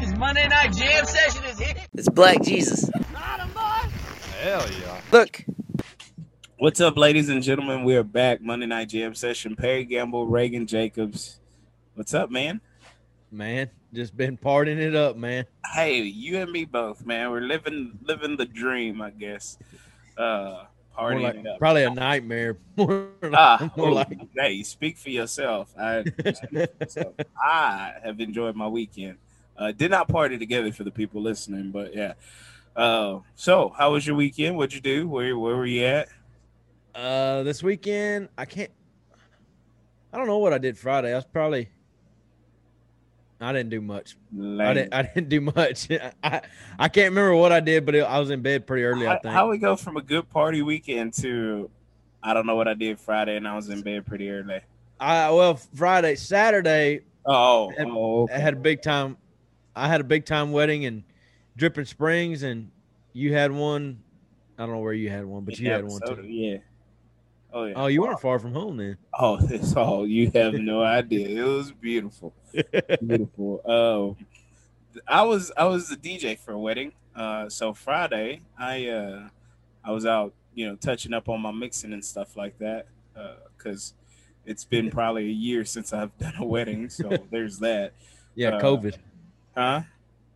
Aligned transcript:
Because 0.00 0.16
Monday 0.16 0.48
Night 0.48 0.72
Jam 0.72 1.04
Session 1.04 1.44
is 1.44 1.58
here. 1.58 1.74
It's 1.92 2.08
Black 2.08 2.40
Jesus. 2.40 2.88
Hell 4.40 4.66
yeah. 4.70 5.00
Look, 5.12 5.44
What's 6.56 6.80
up, 6.80 6.96
ladies 6.96 7.28
and 7.28 7.42
gentlemen? 7.42 7.84
We're 7.84 8.02
back. 8.02 8.40
Monday 8.40 8.64
Night 8.64 8.88
Jam 8.88 9.14
Session. 9.14 9.56
Perry 9.56 9.84
Gamble, 9.84 10.26
Reagan 10.26 10.66
Jacobs. 10.66 11.38
What's 11.96 12.14
up, 12.14 12.30
man? 12.30 12.62
Man, 13.30 13.68
just 13.92 14.16
been 14.16 14.38
partying 14.38 14.78
it 14.78 14.94
up, 14.94 15.16
man. 15.18 15.44
Hey, 15.70 15.98
you 16.00 16.38
and 16.38 16.50
me 16.50 16.64
both, 16.64 17.04
man. 17.04 17.30
We're 17.30 17.42
living 17.42 17.98
living 18.02 18.38
the 18.38 18.46
dream, 18.46 19.02
I 19.02 19.10
guess. 19.10 19.58
Uh 20.16 20.64
More 20.98 21.10
partying 21.10 21.22
like- 21.24 21.34
it 21.36 21.46
up. 21.46 21.58
probably 21.58 21.84
a 21.84 21.90
nightmare. 21.90 22.56
More 22.76 23.10
like, 23.20 23.32
Ah, 23.34 23.70
more 23.76 23.88
oh, 23.88 23.92
like 23.92 24.18
hey, 24.34 24.62
speak 24.62 24.96
for 24.96 25.10
yourself. 25.10 25.74
I, 25.78 26.04
speak 26.04 26.36
for 26.38 26.54
yourself. 26.80 27.14
I 27.38 27.92
have 28.02 28.18
enjoyed 28.18 28.56
my 28.56 28.66
weekend. 28.66 29.18
Uh, 29.60 29.72
did 29.72 29.90
not 29.90 30.08
party 30.08 30.38
together 30.38 30.72
for 30.72 30.84
the 30.84 30.90
people 30.90 31.20
listening, 31.20 31.70
but 31.70 31.94
yeah. 31.94 32.14
Uh, 32.74 33.20
so 33.34 33.74
how 33.76 33.92
was 33.92 34.06
your 34.06 34.16
weekend? 34.16 34.56
What'd 34.56 34.74
you 34.74 34.80
do? 34.80 35.06
Where 35.06 35.38
where 35.38 35.54
were 35.54 35.66
you 35.66 35.84
at? 35.84 36.08
uh 36.94 37.42
this 37.42 37.62
weekend. 37.62 38.28
I 38.36 38.46
can't. 38.46 38.70
I 40.12 40.18
don't 40.18 40.26
know 40.26 40.38
what 40.38 40.52
I 40.52 40.58
did 40.58 40.78
Friday. 40.78 41.12
I 41.12 41.16
was 41.16 41.26
probably. 41.26 41.68
I 43.42 43.52
didn't 43.52 43.70
do 43.70 43.80
much. 43.80 44.16
I 44.34 44.74
didn't. 44.74 44.94
I 44.94 45.02
didn't 45.02 45.28
do 45.28 45.40
much. 45.40 45.88
I 46.22 46.42
I 46.78 46.88
can't 46.88 47.10
remember 47.10 47.34
what 47.34 47.52
I 47.52 47.60
did, 47.60 47.86
but 47.86 47.94
it, 47.94 48.00
I 48.00 48.18
was 48.18 48.30
in 48.30 48.42
bed 48.42 48.66
pretty 48.66 48.84
early. 48.84 49.06
I 49.06 49.14
how, 49.14 49.18
think. 49.20 49.34
how 49.34 49.50
we 49.50 49.58
go 49.58 49.76
from 49.76 49.96
a 49.96 50.02
good 50.02 50.28
party 50.30 50.62
weekend 50.62 51.14
to 51.14 51.70
I 52.22 52.34
don't 52.34 52.46
know 52.46 52.56
what 52.56 52.68
I 52.68 52.74
did 52.74 52.98
Friday 52.98 53.36
and 53.36 53.46
I 53.46 53.56
was 53.56 53.68
in 53.68 53.82
bed 53.82 54.06
pretty 54.06 54.30
early. 54.30 54.60
I 54.98 55.30
well 55.30 55.56
Friday, 55.74 56.16
Saturday. 56.16 57.00
Oh, 57.24 57.70
Had- 57.76 57.88
oh 57.88 58.28
I 58.32 58.38
had 58.38 58.54
a 58.54 58.58
big 58.58 58.82
time. 58.82 59.16
I 59.74 59.88
had 59.88 60.00
a 60.00 60.04
big 60.04 60.24
time 60.24 60.52
wedding 60.52 60.82
in 60.82 61.04
Dripping 61.56 61.84
Springs, 61.84 62.42
and 62.42 62.70
you 63.12 63.32
had 63.32 63.52
one. 63.52 64.02
I 64.58 64.64
don't 64.66 64.74
know 64.74 64.80
where 64.80 64.92
you 64.92 65.10
had 65.10 65.24
one, 65.24 65.44
but 65.44 65.58
you 65.58 65.70
had 65.70 65.84
one 65.84 66.00
too. 66.06 66.22
Yeah. 66.26 66.58
Oh 67.52 67.64
yeah. 67.64 67.72
Oh, 67.76 67.86
you 67.86 68.02
weren't 68.02 68.20
far 68.20 68.38
from 68.38 68.52
home 68.52 68.76
then. 68.76 68.96
Oh, 69.18 69.36
that's 69.46 69.74
all. 69.74 70.06
You 70.06 70.30
have 70.34 70.54
no 70.54 70.82
idea. 70.82 71.44
It 71.44 71.48
was 71.48 71.72
beautiful. 71.72 72.34
beautiful. 73.06 73.60
Um, 74.18 74.26
I 75.06 75.22
was 75.22 75.50
I 75.56 75.64
was 75.64 75.88
the 75.88 75.96
DJ 75.96 76.38
for 76.38 76.52
a 76.52 76.58
wedding. 76.58 76.92
Uh, 77.14 77.48
so 77.48 77.72
Friday, 77.74 78.42
I 78.58 78.88
uh, 78.88 79.28
I 79.84 79.92
was 79.92 80.06
out, 80.06 80.32
you 80.54 80.68
know, 80.68 80.76
touching 80.76 81.12
up 81.12 81.28
on 81.28 81.40
my 81.40 81.50
mixing 81.50 81.92
and 81.92 82.04
stuff 82.04 82.36
like 82.36 82.58
that, 82.58 82.86
Uh, 83.16 83.34
because 83.56 83.94
it's 84.46 84.64
been 84.64 84.90
probably 84.90 85.24
a 85.26 85.32
year 85.32 85.64
since 85.64 85.92
I've 85.92 86.16
done 86.18 86.34
a 86.38 86.44
wedding. 86.44 86.88
So 86.88 87.10
there's 87.30 87.58
that. 87.60 87.94
Yeah, 88.34 88.50
Uh, 88.56 88.60
COVID. 88.60 88.96
Huh? 89.56 89.82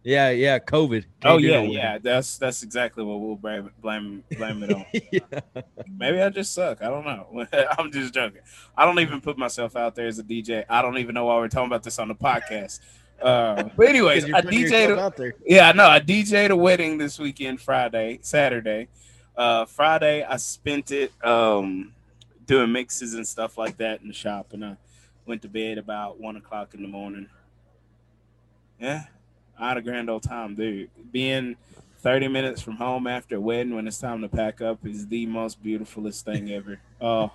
Yeah, 0.05 0.31
yeah, 0.31 0.59
COVID. 0.59 1.07
Oh 1.25 1.39
yeah, 1.39 1.63
no 1.63 1.73
yeah. 1.73 1.99
That's 1.99 2.37
that's 2.37 2.63
exactly 2.63 3.03
what 3.03 3.21
we'll 3.21 3.37
blame 3.37 3.71
blame 3.81 4.23
blame 4.37 4.63
it 4.63 4.71
on. 4.71 4.85
yeah. 5.11 5.63
Maybe 5.97 6.21
I 6.21 6.29
just 6.29 6.53
suck. 6.53 6.83
I 6.83 6.89
don't 6.89 7.07
know. 7.07 7.47
I'm 7.79 7.91
just 7.91 8.13
joking. 8.13 8.43
I 8.77 8.85
don't 8.85 8.99
even 8.99 9.23
put 9.23 9.39
myself 9.39 9.77
out 9.77 9.95
there 9.95 10.07
as 10.07 10.19
a 10.19 10.23
DJ. 10.23 10.67
I 10.69 10.83
don't 10.83 10.99
even 10.99 11.15
know 11.15 11.25
why 11.25 11.37
we're 11.37 11.49
talking 11.49 11.69
about 11.69 11.83
this 11.83 11.99
on 11.99 12.09
the 12.09 12.15
podcast. 12.15 12.81
Uh, 13.23 13.63
but 13.77 13.89
anyways, 13.89 14.31
I 14.31 14.43
putting 14.43 14.61
DJ'd. 14.61 14.73
yourself 14.73 14.99
A, 14.99 15.03
out 15.03 15.17
there. 15.17 15.35
yeah, 15.47 15.71
I 15.71 15.73
know. 15.73 15.89
I 15.89 16.01
DJ'd 16.01 16.51
a 16.51 16.57
wedding 16.57 16.99
this 16.99 17.19
weekend, 17.19 17.63
Friday, 17.63 18.19
Saturday. 18.21 18.89
Uh, 19.35 19.65
Friday, 19.65 20.23
I 20.23 20.37
spent 20.37 20.91
it 20.91 21.13
um, 21.25 21.95
doing 22.45 22.71
mixes 22.73 23.15
and 23.15 23.27
stuff 23.27 23.57
like 23.57 23.79
that 23.79 24.03
in 24.03 24.09
the 24.09 24.15
shop, 24.15 24.53
and 24.53 24.63
I 24.63 24.77
went 25.25 25.41
to 25.43 25.49
bed 25.49 25.79
about 25.79 26.21
one 26.21 26.37
o'clock 26.37 26.75
in 26.75 26.83
the 26.83 26.89
morning. 26.89 27.29
Yeah, 28.81 29.05
I 29.59 29.69
had 29.69 29.77
a 29.77 29.83
grand 29.83 30.11
old 30.11 30.23
time, 30.23 30.55
dude. 30.55 30.91
Being 31.13 31.57
30 31.99 32.29
minutes 32.29 32.61
from 32.61 32.77
home 32.77 33.07
after 33.07 33.37
a 33.37 33.41
wedding 33.41 33.75
when 33.75 33.87
it's 33.87 33.99
time 33.99 34.21
to 34.21 34.29
pack 34.29 34.61
up 34.61 34.87
is 34.87 35.07
the 35.07 35.27
most 35.27 35.63
beautifulest 35.63 36.25
thing 36.25 36.51
ever. 36.51 36.79
Oh, 37.01 37.31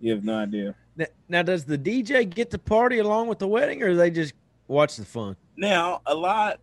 you 0.00 0.12
have 0.12 0.22
no 0.22 0.36
idea. 0.36 0.76
Now, 0.96 1.06
now, 1.28 1.42
does 1.42 1.64
the 1.64 1.76
DJ 1.76 2.28
get 2.28 2.50
to 2.52 2.58
party 2.58 2.98
along 2.98 3.26
with 3.26 3.40
the 3.40 3.48
wedding, 3.48 3.82
or 3.82 3.96
they 3.96 4.10
just 4.10 4.32
watch 4.68 4.96
the 4.96 5.04
fun? 5.04 5.34
Now, 5.56 6.02
a 6.06 6.14
lot. 6.14 6.60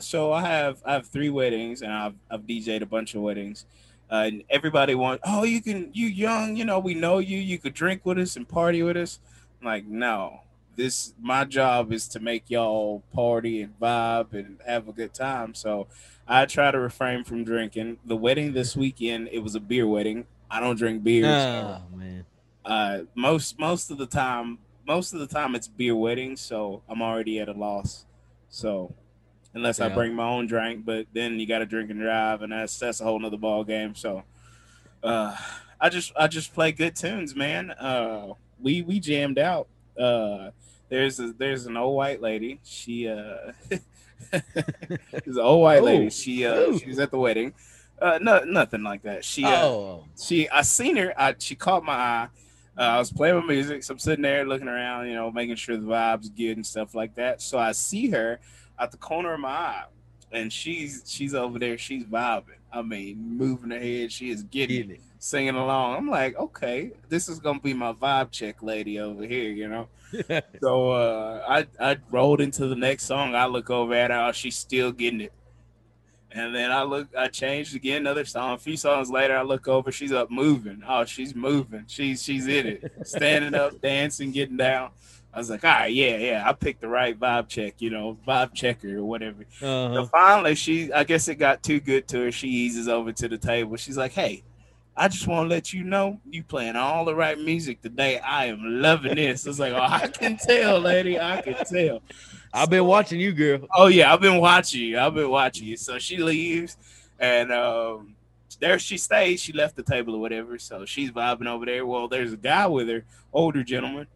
So 0.00 0.32
I 0.32 0.40
have 0.42 0.82
I 0.86 0.94
have 0.94 1.06
three 1.06 1.28
weddings, 1.28 1.82
and 1.82 1.92
I've 1.92 2.14
I've 2.30 2.42
DJ'd 2.42 2.80
a 2.80 2.86
bunch 2.86 3.14
of 3.14 3.20
weddings. 3.20 3.66
Uh, 4.10 4.24
and 4.26 4.44
everybody 4.48 4.94
wants, 4.94 5.22
oh, 5.26 5.42
you 5.42 5.60
can, 5.60 5.90
you 5.92 6.06
young, 6.06 6.56
you 6.56 6.64
know, 6.64 6.78
we 6.78 6.94
know 6.94 7.18
you. 7.18 7.38
You 7.38 7.58
could 7.58 7.74
drink 7.74 8.02
with 8.06 8.18
us 8.18 8.36
and 8.36 8.48
party 8.48 8.82
with 8.82 8.96
us. 8.96 9.18
I'm 9.60 9.66
like, 9.66 9.84
no, 9.84 10.40
this 10.76 11.14
my 11.20 11.44
job 11.44 11.92
is 11.92 12.06
to 12.08 12.20
make 12.20 12.50
y'all 12.50 13.02
party 13.12 13.62
and 13.62 13.78
vibe 13.80 14.32
and 14.34 14.58
have 14.66 14.88
a 14.88 14.92
good 14.92 15.14
time. 15.14 15.54
So 15.54 15.88
I 16.28 16.46
try 16.46 16.70
to 16.70 16.78
refrain 16.78 17.24
from 17.24 17.44
drinking. 17.44 17.98
The 18.04 18.16
wedding 18.16 18.52
this 18.52 18.76
weekend, 18.76 19.28
it 19.32 19.40
was 19.40 19.54
a 19.54 19.60
beer 19.60 19.86
wedding. 19.86 20.26
I 20.50 20.60
don't 20.60 20.76
drink 20.76 21.02
beer. 21.02 21.24
so 21.24 21.82
Oh 21.92 21.96
man, 21.96 22.24
uh 22.64 22.98
most 23.14 23.58
most 23.58 23.90
of 23.90 23.98
the 23.98 24.06
time 24.06 24.58
most 24.86 25.12
of 25.12 25.18
the 25.18 25.26
time 25.26 25.54
it's 25.56 25.66
beer 25.66 25.96
weddings 25.96 26.40
so 26.40 26.82
i'm 26.88 27.02
already 27.02 27.40
at 27.40 27.48
a 27.48 27.52
loss 27.52 28.06
so 28.48 28.92
unless 29.54 29.80
i 29.80 29.86
bring 29.94 30.14
my 30.14 30.24
own 30.28 30.46
drink 30.46 30.84
but 30.84 31.06
then 31.12 31.40
you 31.40 31.46
got 31.46 31.58
to 31.58 31.66
drink 31.66 31.90
and 31.90 32.00
drive 32.00 32.42
and 32.42 32.52
that's 32.52 32.78
that's 32.78 33.00
a 33.00 33.04
whole 33.04 33.18
nother 33.18 33.36
ball 33.36 33.64
game 33.64 33.94
so 33.96 34.22
uh 35.02 35.36
i 35.80 35.88
just 35.88 36.12
i 36.16 36.26
just 36.28 36.54
play 36.54 36.70
good 36.72 36.94
tunes 36.94 37.34
man 37.34 37.70
uh 37.72 38.32
we 38.60 38.82
we 38.82 39.00
jammed 39.00 39.38
out 39.38 39.66
uh 39.98 40.50
there's 40.88 41.18
a 41.20 41.32
there's 41.32 41.66
an 41.66 41.76
old 41.76 41.96
white 41.96 42.20
lady 42.20 42.60
she 42.64 43.08
uh 43.08 43.52
there's 44.30 45.36
an 45.36 45.38
old 45.38 45.62
white 45.62 45.82
lady 45.82 46.10
she 46.10 46.46
uh 46.46 46.76
she 46.78 46.86
was 46.86 46.98
at 46.98 47.10
the 47.10 47.18
wedding 47.18 47.52
uh 48.00 48.18
no 48.20 48.44
nothing 48.44 48.82
like 48.82 49.02
that 49.02 49.24
she 49.24 49.44
uh, 49.44 49.66
oh, 49.66 50.04
she 50.20 50.48
I 50.48 50.62
seen 50.62 50.96
her. 50.96 51.12
I, 51.16 51.34
she 51.38 51.54
caught 51.54 51.84
my 51.84 51.94
eye. 51.94 52.28
Uh, 52.78 52.82
I 52.82 52.98
was 52.98 53.10
playing 53.10 53.36
with 53.36 53.46
music, 53.46 53.82
so 53.82 53.92
I'm 53.92 53.98
sitting 53.98 54.22
there 54.22 54.44
looking 54.44 54.68
around, 54.68 55.08
you 55.08 55.14
know, 55.14 55.30
making 55.30 55.56
sure 55.56 55.76
the 55.76 55.86
vibes 55.86 56.34
good 56.34 56.56
and 56.56 56.66
stuff 56.66 56.94
like 56.94 57.14
that. 57.14 57.40
So 57.40 57.58
I 57.58 57.72
see 57.72 58.10
her 58.10 58.38
at 58.78 58.90
the 58.90 58.98
corner 58.98 59.32
of 59.32 59.40
my 59.40 59.48
eye, 59.48 59.84
and 60.30 60.52
she's 60.52 61.02
she's 61.06 61.34
over 61.34 61.58
there. 61.58 61.78
She's 61.78 62.04
vibing. 62.04 62.58
I 62.70 62.82
mean, 62.82 63.38
moving 63.38 63.70
her 63.70 63.78
head. 63.78 64.12
She 64.12 64.30
is 64.30 64.42
getting 64.42 64.88
getting 64.88 64.96
it, 64.96 65.00
singing 65.26 65.56
along. 65.56 65.96
I'm 65.96 66.08
like, 66.08 66.36
okay, 66.36 66.92
this 67.08 67.28
is 67.28 67.40
gonna 67.40 67.60
be 67.60 67.74
my 67.74 67.92
vibe 67.92 68.30
check 68.30 68.62
lady 68.62 69.00
over 69.00 69.24
here, 69.24 69.50
you 69.50 69.68
know. 69.68 69.88
So 70.62 70.90
uh, 70.90 71.44
I 71.48 71.66
I 71.80 71.98
rolled 72.10 72.40
into 72.40 72.68
the 72.68 72.76
next 72.76 73.04
song. 73.04 73.34
I 73.34 73.46
look 73.46 73.70
over 73.70 73.92
at 73.92 74.10
her. 74.10 74.32
She's 74.32 74.56
still 74.56 74.92
getting 74.92 75.20
it. 75.20 75.32
And 76.30 76.54
then 76.54 76.70
I 76.70 76.82
look, 76.82 77.08
I 77.16 77.28
changed 77.28 77.74
again, 77.74 78.02
another 78.02 78.24
song. 78.24 78.54
A 78.54 78.58
few 78.58 78.76
songs 78.76 79.10
later, 79.10 79.36
I 79.36 79.42
look 79.42 79.68
over, 79.68 79.90
she's 79.90 80.12
up 80.12 80.30
moving. 80.30 80.82
Oh, 80.86 81.04
she's 81.04 81.34
moving. 81.34 81.84
She's 81.88 82.22
she's 82.22 82.46
in 82.46 82.66
it, 82.66 82.92
standing 83.02 83.54
up, 83.54 83.80
dancing, 83.82 84.30
getting 84.30 84.56
down. 84.56 84.90
I 85.34 85.38
was 85.38 85.50
like, 85.50 85.64
all 85.64 85.70
right, 85.70 85.92
yeah, 85.92 86.16
yeah. 86.16 86.48
I 86.48 86.52
picked 86.52 86.80
the 86.80 86.88
right 86.88 87.18
vibe 87.18 87.48
check, 87.48 87.74
you 87.80 87.90
know, 87.90 88.16
vibe 88.26 88.54
checker 88.54 88.98
or 88.98 89.04
whatever. 89.04 89.42
Uh-huh. 89.60 89.94
So 89.94 90.06
finally, 90.06 90.54
she, 90.54 90.92
I 90.92 91.04
guess 91.04 91.28
it 91.28 91.34
got 91.34 91.62
too 91.62 91.80
good 91.80 92.08
to 92.08 92.20
her. 92.20 92.32
She 92.32 92.48
eases 92.48 92.88
over 92.88 93.12
to 93.12 93.28
the 93.28 93.36
table. 93.36 93.76
She's 93.76 93.98
like, 93.98 94.12
hey, 94.12 94.44
I 94.96 95.08
just 95.08 95.26
want 95.26 95.44
to 95.44 95.54
let 95.54 95.74
you 95.74 95.84
know 95.84 96.18
you 96.30 96.42
playing 96.42 96.74
all 96.74 97.04
the 97.04 97.14
right 97.14 97.38
music 97.38 97.82
today. 97.82 98.18
I 98.18 98.46
am 98.46 98.60
loving 98.62 99.16
this. 99.16 99.46
It's 99.46 99.58
like, 99.58 99.74
oh, 99.74 99.80
I 99.80 100.06
can 100.08 100.38
tell, 100.38 100.80
lady. 100.80 101.20
I 101.20 101.42
can 101.42 101.54
tell. 101.66 102.00
I've 102.52 102.70
been 102.70 102.86
watching 102.86 103.20
you, 103.20 103.32
girl. 103.32 103.66
Oh 103.76 103.88
yeah, 103.88 104.12
I've 104.12 104.22
been 104.22 104.40
watching 104.40 104.80
you. 104.80 104.98
I've 104.98 105.14
been 105.14 105.28
watching 105.28 105.66
you. 105.66 105.76
So 105.76 105.98
she 105.98 106.16
leaves, 106.16 106.78
and 107.18 107.52
um, 107.52 108.14
there 108.58 108.78
she 108.78 108.96
stays. 108.96 109.42
She 109.42 109.52
left 109.52 109.76
the 109.76 109.82
table 109.82 110.14
or 110.14 110.20
whatever. 110.20 110.58
So 110.58 110.86
she's 110.86 111.10
vibing 111.10 111.46
over 111.46 111.66
there. 111.66 111.84
Well, 111.84 112.08
there's 112.08 112.32
a 112.32 112.38
guy 112.38 112.66
with 112.66 112.88
her, 112.88 113.04
older 113.34 113.62
gentleman, 113.62 114.06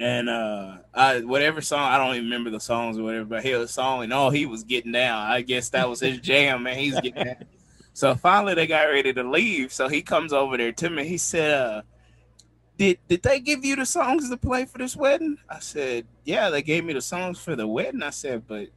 and 0.00 0.28
uh, 0.28 0.78
I 0.92 1.20
whatever 1.20 1.60
song 1.60 1.80
I 1.80 1.98
don't 1.98 2.16
even 2.16 2.24
remember 2.24 2.50
the 2.50 2.58
songs 2.58 2.98
or 2.98 3.04
whatever, 3.04 3.26
but 3.26 3.44
he 3.44 3.54
was 3.54 3.70
song 3.70 4.02
and 4.02 4.12
all 4.12 4.30
he 4.30 4.44
was 4.44 4.64
getting 4.64 4.90
down. 4.90 5.30
I 5.30 5.42
guess 5.42 5.68
that 5.70 5.88
was 5.88 6.00
his 6.00 6.18
jam, 6.18 6.64
man. 6.64 6.76
He's 6.76 6.94
getting 7.00 7.24
down. 7.24 7.36
So 7.98 8.14
finally, 8.14 8.54
they 8.54 8.68
got 8.68 8.84
ready 8.84 9.12
to 9.12 9.24
leave. 9.24 9.72
So 9.72 9.88
he 9.88 10.02
comes 10.02 10.32
over 10.32 10.56
there 10.56 10.70
to 10.70 10.88
me. 10.88 11.04
He 11.04 11.18
said, 11.18 11.50
uh, 11.52 11.82
"Did 12.76 13.00
did 13.08 13.24
they 13.24 13.40
give 13.40 13.64
you 13.64 13.74
the 13.74 13.84
songs 13.86 14.30
to 14.30 14.36
play 14.36 14.66
for 14.66 14.78
this 14.78 14.94
wedding?" 14.94 15.36
I 15.50 15.58
said, 15.58 16.06
"Yeah, 16.24 16.48
they 16.48 16.62
gave 16.62 16.84
me 16.84 16.92
the 16.92 17.00
songs 17.00 17.40
for 17.40 17.56
the 17.56 17.66
wedding." 17.66 18.04
I 18.04 18.10
said, 18.10 18.46
"But 18.46 18.68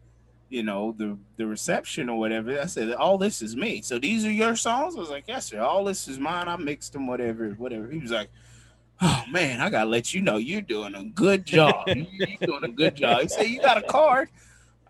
you 0.50 0.63
know 0.63 0.95
the 0.97 1.19
the 1.38 1.45
reception 1.45 2.09
or 2.09 2.18
whatever." 2.18 2.59
I 2.59 2.65
said, 2.65 2.94
"All 2.94 3.19
this 3.19 3.44
is 3.44 3.56
me. 3.56 3.83
So 3.83 4.00
these 4.00 4.25
are 4.25 4.31
your 4.31 4.56
songs?" 4.56 4.95
I 4.95 5.00
was 5.00 5.12
like, 5.12 5.25
"Yes, 5.27 5.45
sir. 5.45 5.62
All 5.62 5.83
this 5.83 6.07
is 6.07 6.18
mine. 6.18 6.47
I 6.47 6.56
mixed 6.56 6.94
them, 6.94 7.06
whatever, 7.06 7.51
whatever." 7.51 7.91
He 7.91 8.00
was 8.00 8.12
like. 8.12 8.31
Oh 9.03 9.23
man, 9.31 9.62
I 9.62 9.71
gotta 9.71 9.89
let 9.89 10.13
you 10.13 10.21
know 10.21 10.38
you're 10.38 10.62
doing 10.62 10.94
a 10.94 11.03
good 11.03 11.44
job. 11.44 11.88
You- 11.88 12.06
You're 12.12 12.38
doing 12.39 12.63
a 12.65 12.68
good 12.68 12.94
job. 12.95 13.21
He 13.21 13.27
said, 13.29 13.47
"You 13.47 13.59
got 13.59 13.77
a 13.77 13.81
card?" 13.81 14.29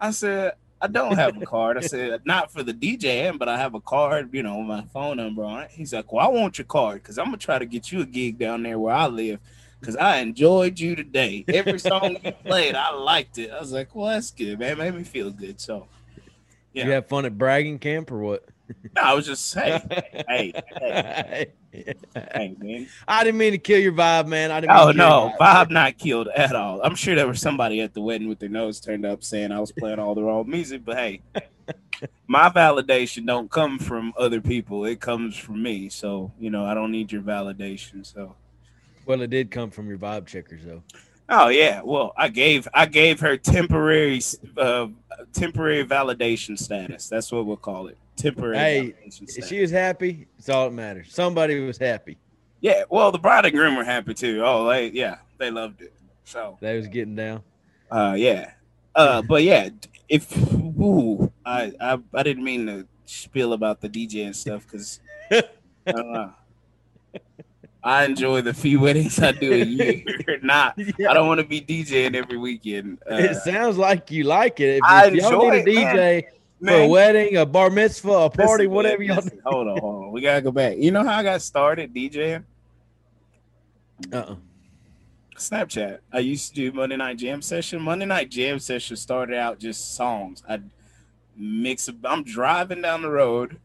I 0.01 0.11
said, 0.11 0.55
I 0.81 0.87
don't 0.87 1.15
have 1.15 1.39
a 1.41 1.45
card. 1.45 1.77
I 1.77 1.81
said, 1.81 2.21
not 2.25 2.51
for 2.51 2.63
the 2.63 2.73
DJing, 2.73 3.37
but 3.37 3.47
I 3.47 3.57
have 3.57 3.75
a 3.75 3.79
card, 3.81 4.33
you 4.33 4.41
know, 4.43 4.61
my 4.63 4.83
phone 4.93 5.17
number 5.17 5.43
on 5.43 5.63
it. 5.63 5.71
He's 5.71 5.93
like, 5.93 6.11
Well, 6.11 6.25
I 6.25 6.29
want 6.29 6.57
your 6.57 6.65
card 6.65 7.03
because 7.03 7.17
I'm 7.17 7.25
gonna 7.25 7.37
try 7.37 7.59
to 7.59 7.65
get 7.65 7.91
you 7.91 8.01
a 8.01 8.05
gig 8.05 8.37
down 8.39 8.63
there 8.63 8.79
where 8.79 8.95
I 8.95 9.07
live. 9.07 9.39
because 9.79 9.95
I 9.95 10.17
enjoyed 10.17 10.79
you 10.79 10.95
today. 10.95 11.43
Every 11.47 11.79
song 11.79 12.17
you 12.23 12.31
played, 12.45 12.75
I 12.75 12.93
liked 12.93 13.37
it. 13.37 13.51
I 13.51 13.59
was 13.59 13.71
like, 13.71 13.95
well, 13.95 14.07
that's 14.07 14.31
good, 14.31 14.59
man. 14.59 14.77
Made 14.77 14.93
me 14.95 15.03
feel 15.03 15.29
good. 15.31 15.59
So, 15.61 15.87
Yeah. 16.73 16.85
You 16.85 16.91
have 16.91 17.07
fun 17.07 17.25
at 17.25 17.37
bragging 17.37 17.79
camp 17.79 18.11
or 18.11 18.19
what? 18.19 18.45
no, 18.95 19.01
I 19.01 19.13
was 19.13 19.25
just 19.25 19.53
hey, 19.53 19.81
hey, 20.27 20.53
hey, 20.79 21.53
hey, 21.71 22.55
man. 22.59 22.87
I 23.07 23.23
didn't 23.23 23.37
mean 23.37 23.51
to 23.51 23.57
kill 23.57 23.79
your 23.79 23.93
vibe, 23.93 24.27
man. 24.27 24.51
I 24.51 24.61
didn't. 24.61 24.75
Oh 24.75 24.87
mean 24.87 24.93
to 24.95 24.97
no, 24.97 25.33
Bob 25.39 25.69
not 25.69 25.97
killed 25.97 26.27
at 26.35 26.55
all. 26.55 26.81
I'm 26.83 26.95
sure 26.95 27.15
there 27.15 27.27
was 27.27 27.41
somebody 27.41 27.81
at 27.81 27.93
the 27.93 28.01
wedding 28.01 28.27
with 28.27 28.39
their 28.39 28.49
nose 28.49 28.79
turned 28.79 29.05
up 29.05 29.23
saying 29.23 29.51
I 29.51 29.59
was 29.59 29.71
playing 29.71 29.99
all 29.99 30.15
the 30.15 30.23
wrong 30.23 30.49
music, 30.49 30.83
but 30.85 30.97
hey, 30.97 31.21
my 32.27 32.49
validation 32.49 33.25
don't 33.25 33.49
come 33.51 33.77
from 33.79 34.13
other 34.17 34.41
people. 34.41 34.85
It 34.85 34.99
comes 34.99 35.35
from 35.37 35.61
me. 35.61 35.89
So, 35.89 36.31
you 36.39 36.49
know, 36.49 36.65
I 36.65 36.73
don't 36.73 36.91
need 36.91 37.11
your 37.11 37.21
validation. 37.21 38.05
So 38.05 38.35
Well, 39.05 39.21
it 39.21 39.29
did 39.29 39.51
come 39.51 39.69
from 39.71 39.87
your 39.87 39.97
vibe 39.97 40.27
checkers, 40.27 40.61
though. 40.65 40.83
Oh 41.33 41.47
yeah, 41.47 41.81
well, 41.81 42.11
I 42.17 42.27
gave 42.27 42.67
I 42.73 42.85
gave 42.85 43.21
her 43.21 43.37
temporary 43.37 44.19
uh 44.57 44.87
temporary 45.31 45.85
validation 45.85 46.59
status. 46.59 47.07
That's 47.07 47.31
what 47.31 47.45
we'll 47.45 47.55
call 47.55 47.87
it. 47.87 47.97
Temporary 48.17 48.57
Hey, 48.57 48.93
she 49.47 49.61
was 49.61 49.71
happy, 49.71 50.27
it's 50.37 50.49
all 50.49 50.65
that 50.65 50.75
matters. 50.75 51.07
Somebody 51.13 51.57
was 51.61 51.77
happy. 51.77 52.17
yeah, 52.59 52.83
well, 52.89 53.11
the 53.13 53.17
bride 53.17 53.45
and 53.45 53.55
groom 53.55 53.75
were 53.77 53.85
happy 53.85 54.13
too. 54.13 54.41
Oh, 54.45 54.67
they 54.67 54.89
yeah, 54.89 55.19
they 55.37 55.49
loved 55.49 55.81
it. 55.81 55.93
So, 56.25 56.57
They 56.61 56.75
was 56.75 56.87
getting 56.87 57.15
down. 57.15 57.43
uh 57.89 58.15
yeah. 58.17 58.51
Uh 58.93 59.21
but 59.21 59.43
yeah, 59.43 59.69
if 60.09 60.35
ooh, 60.53 61.31
I 61.45 61.71
I 61.79 61.97
I 62.13 62.23
didn't 62.23 62.43
mean 62.43 62.65
to 62.67 62.85
spill 63.05 63.53
about 63.53 63.79
the 63.79 63.87
DJ 63.89 64.25
and 64.25 64.35
stuff 64.35 64.67
cuz 64.67 64.99
I 67.83 68.07
don't 68.07 68.19
know. 68.19 68.33
I 68.33 68.35
enjoy 68.35 68.41
the 68.41 68.53
few 68.53 68.79
weddings 68.79 69.19
I 69.19 69.31
do 69.31 69.51
a 69.51 69.63
year. 69.63 70.03
Not 70.43 70.77
I 70.79 71.13
don't 71.13 71.27
want 71.27 71.39
to 71.39 71.45
be 71.45 71.61
DJing 71.61 72.15
every 72.15 72.37
weekend. 72.37 72.99
Uh, 73.09 73.15
it 73.15 73.35
sounds 73.37 73.77
like 73.77 74.11
you 74.11 74.23
like 74.23 74.59
it. 74.59 74.77
If, 74.77 74.83
I 74.83 75.07
if 75.07 75.15
y'all 75.15 75.49
need 75.49 75.53
a 75.53 75.59
enjoy 75.59 75.71
it, 75.71 76.25
DJ 76.25 76.25
for 76.63 76.73
a 76.73 76.87
wedding, 76.87 77.37
a 77.37 77.45
bar 77.45 77.69
mitzvah, 77.69 78.11
a 78.11 78.29
party, 78.29 78.63
Listen, 78.63 78.75
whatever 78.75 79.03
y'all 79.03 79.15
listen, 79.17 79.41
Hold 79.45 79.67
on, 79.67 79.77
hold 79.79 80.03
on. 80.05 80.11
We 80.11 80.21
gotta 80.21 80.41
go 80.41 80.51
back. 80.51 80.77
You 80.77 80.91
know 80.91 81.03
how 81.03 81.17
I 81.17 81.23
got 81.23 81.41
started 81.41 81.93
DJing? 81.93 82.43
do. 84.01 84.17
Uh-uh. 84.17 84.35
Snapchat. 85.37 85.99
I 86.13 86.19
used 86.19 86.49
to 86.49 86.55
do 86.55 86.71
Monday 86.71 86.97
Night 86.97 87.17
Jam 87.17 87.41
Session. 87.41 87.81
Monday 87.81 88.05
Night 88.05 88.29
Jam 88.29 88.59
Session 88.59 88.95
started 88.95 89.35
out 89.35 89.57
just 89.57 89.95
songs. 89.95 90.43
I 90.47 90.59
mix. 91.35 91.89
I'm 92.03 92.23
driving 92.23 92.81
down 92.81 93.01
the 93.01 93.09
road, 93.09 93.59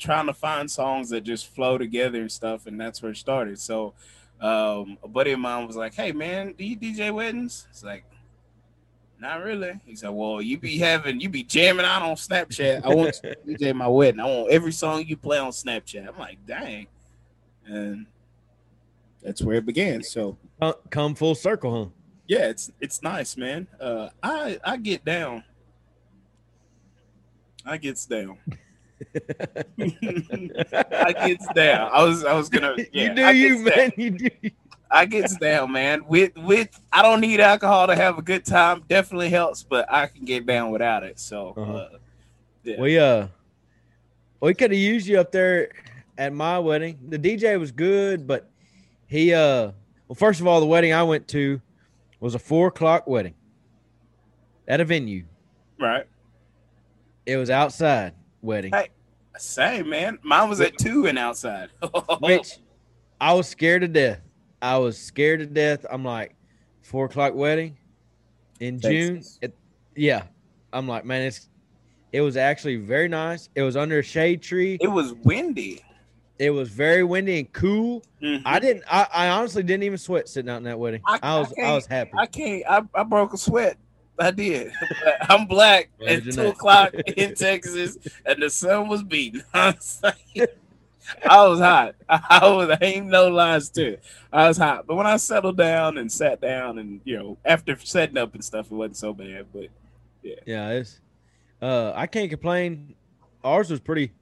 trying 0.00 0.26
to 0.26 0.34
find 0.34 0.68
songs 0.70 1.10
that 1.10 1.20
just 1.22 1.54
flow 1.54 1.78
together 1.78 2.20
and 2.20 2.32
stuff, 2.32 2.66
and 2.66 2.80
that's 2.80 3.02
where 3.02 3.12
it 3.12 3.16
started. 3.16 3.58
So, 3.60 3.94
um, 4.40 4.98
a 5.02 5.08
buddy 5.08 5.32
of 5.32 5.38
mine 5.38 5.66
was 5.66 5.76
like, 5.76 5.94
"Hey, 5.94 6.10
man, 6.12 6.54
do 6.58 6.64
you 6.64 6.76
DJ 6.76 7.12
weddings?" 7.14 7.66
It's 7.70 7.84
like. 7.84 8.04
Not 9.22 9.42
really. 9.44 9.78
He 9.84 9.94
said, 9.96 10.08
"Well, 10.08 10.40
you 10.40 10.56
be 10.56 10.78
having, 10.78 11.20
you 11.20 11.28
be 11.28 11.42
jamming 11.42 11.84
out 11.84 12.00
on 12.00 12.14
Snapchat. 12.16 12.82
I 12.86 12.94
want 12.94 13.12
to 13.16 13.36
DJ 13.46 13.74
my 13.74 13.86
wedding. 13.86 14.18
I 14.18 14.24
want 14.24 14.50
every 14.50 14.72
song 14.72 15.04
you 15.06 15.14
play 15.14 15.36
on 15.36 15.50
Snapchat." 15.50 16.08
I'm 16.08 16.18
like, 16.18 16.38
"Dang," 16.46 16.86
and 17.66 18.06
that's 19.22 19.42
where 19.42 19.56
it 19.56 19.66
began. 19.66 20.02
So, 20.02 20.38
Come- 20.58 20.74
Come 20.88 21.14
full 21.14 21.34
circle, 21.34 21.84
huh? 21.84 21.90
yeah, 22.28 22.48
it's 22.48 22.72
it's 22.80 23.02
nice, 23.02 23.36
man. 23.36 23.66
Uh, 23.78 24.08
I 24.22 24.58
I 24.64 24.78
get 24.78 25.04
down. 25.04 25.44
I 27.66 27.76
gets 27.76 28.06
down. 28.06 28.38
I 29.80 31.12
gets 31.26 31.46
down. 31.54 31.90
I 31.92 32.02
was 32.04 32.24
I 32.24 32.34
was 32.34 32.48
gonna. 32.48 32.74
Yeah, 32.78 32.84
you 32.92 33.14
do 33.14 33.22
I 33.24 33.30
you, 33.32 33.54
down. 33.56 33.64
man. 33.76 33.92
You 33.96 34.10
do. 34.10 34.28
I 34.90 35.06
gets 35.06 35.36
down, 35.36 35.72
man. 35.72 36.04
With 36.06 36.32
with 36.36 36.68
I 36.92 37.02
don't 37.02 37.20
need 37.20 37.40
alcohol 37.40 37.86
to 37.86 37.94
have 37.96 38.18
a 38.18 38.22
good 38.22 38.44
time. 38.44 38.82
Definitely 38.88 39.30
helps, 39.30 39.62
but 39.62 39.90
I 39.90 40.06
can 40.06 40.24
get 40.24 40.46
down 40.46 40.70
without 40.70 41.02
it. 41.04 41.18
So 41.20 41.54
Uh-huh. 41.56 41.72
uh, 41.72 41.88
yeah. 42.64 42.80
We 42.80 42.98
uh, 42.98 43.28
we 44.40 44.54
could 44.54 44.70
have 44.72 44.80
used 44.80 45.06
you 45.06 45.20
up 45.20 45.32
there 45.32 45.70
at 46.18 46.32
my 46.32 46.58
wedding. 46.58 46.98
The 47.08 47.18
DJ 47.18 47.58
was 47.58 47.72
good, 47.72 48.26
but 48.26 48.50
he 49.06 49.32
uh, 49.32 49.72
well, 50.08 50.14
first 50.16 50.40
of 50.40 50.46
all, 50.46 50.60
the 50.60 50.66
wedding 50.66 50.92
I 50.92 51.02
went 51.04 51.28
to 51.28 51.60
was 52.18 52.34
a 52.34 52.38
four 52.38 52.68
o'clock 52.68 53.06
wedding 53.06 53.34
at 54.68 54.80
a 54.80 54.84
venue. 54.84 55.24
right. 55.78 56.06
It 57.26 57.36
was 57.36 57.48
outside 57.50 58.14
wedding, 58.42 58.72
Hey. 58.72 58.88
Same 59.38 59.88
man. 59.88 60.18
Mine 60.22 60.48
was 60.50 60.60
at 60.60 60.76
two 60.76 61.06
and 61.06 61.18
outside. 61.18 61.70
which 62.20 62.58
I 63.20 63.32
was 63.32 63.48
scared 63.48 63.82
to 63.82 63.88
death. 63.88 64.20
I 64.60 64.76
was 64.76 64.98
scared 64.98 65.40
to 65.40 65.46
death. 65.46 65.86
I'm 65.90 66.04
like, 66.04 66.34
four 66.82 67.06
o'clock 67.06 67.34
wedding 67.34 67.76
in 68.58 68.78
June. 68.80 69.22
It, 69.40 69.54
yeah, 69.96 70.24
I'm 70.72 70.86
like, 70.88 71.04
man, 71.04 71.22
it's. 71.22 71.48
It 72.12 72.20
was 72.22 72.36
actually 72.36 72.76
very 72.76 73.06
nice. 73.08 73.48
It 73.54 73.62
was 73.62 73.76
under 73.76 74.00
a 74.00 74.02
shade 74.02 74.42
tree. 74.42 74.76
it 74.80 74.88
was 74.88 75.14
windy. 75.24 75.80
It 76.40 76.50
was 76.50 76.68
very 76.68 77.04
windy 77.04 77.38
and 77.38 77.52
cool. 77.52 78.02
Mhm. 78.22 78.42
I 78.44 78.58
didn't. 78.58 78.82
I, 78.90 79.06
I 79.14 79.28
honestly 79.28 79.62
didn't 79.62 79.84
even 79.84 79.96
sweat 79.98 80.28
sitting 80.28 80.50
out 80.50 80.56
in 80.56 80.64
that 80.64 80.78
wedding. 80.78 81.00
I- 81.06 81.18
I, 81.22 81.36
I 81.36 81.38
was. 81.38 81.52
I, 81.52 81.54
can't- 81.54 81.74
was 81.74 81.86
happy. 81.86 82.10
I 82.18 82.26
can't. 82.26 82.64
I, 82.68 82.82
I 82.94 83.02
broke 83.04 83.32
a 83.32 83.38
sweat. 83.38 83.78
I 84.20 84.30
did. 84.30 84.72
I'm 85.28 85.46
black 85.46 85.88
at 86.06 86.24
two 86.24 86.32
that. 86.32 86.48
o'clock 86.50 86.94
in 86.94 87.34
Texas, 87.36 87.96
and 88.26 88.42
the 88.42 88.50
sun 88.50 88.88
was 88.88 89.02
beating. 89.02 89.42
I 89.54 89.70
was, 89.70 90.00
like- 90.02 90.56
I 91.28 91.46
was 91.48 91.58
hot. 91.58 91.94
I 92.08 92.40
was. 92.48 92.70
I 92.70 92.84
ain't 92.84 93.06
no 93.06 93.28
lies 93.28 93.68
to 93.70 93.94
it. 93.94 94.02
I 94.32 94.46
was 94.48 94.58
hot. 94.58 94.86
But 94.86 94.94
when 94.96 95.06
I 95.06 95.16
settled 95.16 95.56
down 95.56 95.98
and 95.98 96.10
sat 96.12 96.40
down, 96.40 96.78
and 96.78 97.00
you 97.04 97.18
know, 97.18 97.38
after 97.44 97.76
setting 97.78 98.16
up 98.18 98.34
and 98.34 98.44
stuff, 98.44 98.66
it 98.66 98.74
wasn't 98.74 98.96
so 98.96 99.12
bad. 99.12 99.46
But 99.52 99.68
yeah, 100.22 100.36
yeah, 100.46 100.68
it's. 100.70 101.00
Uh, 101.60 101.92
I 101.96 102.06
can't 102.06 102.30
complain. 102.30 102.94
Ours 103.42 103.70
was 103.70 103.80
pretty, 103.80 104.12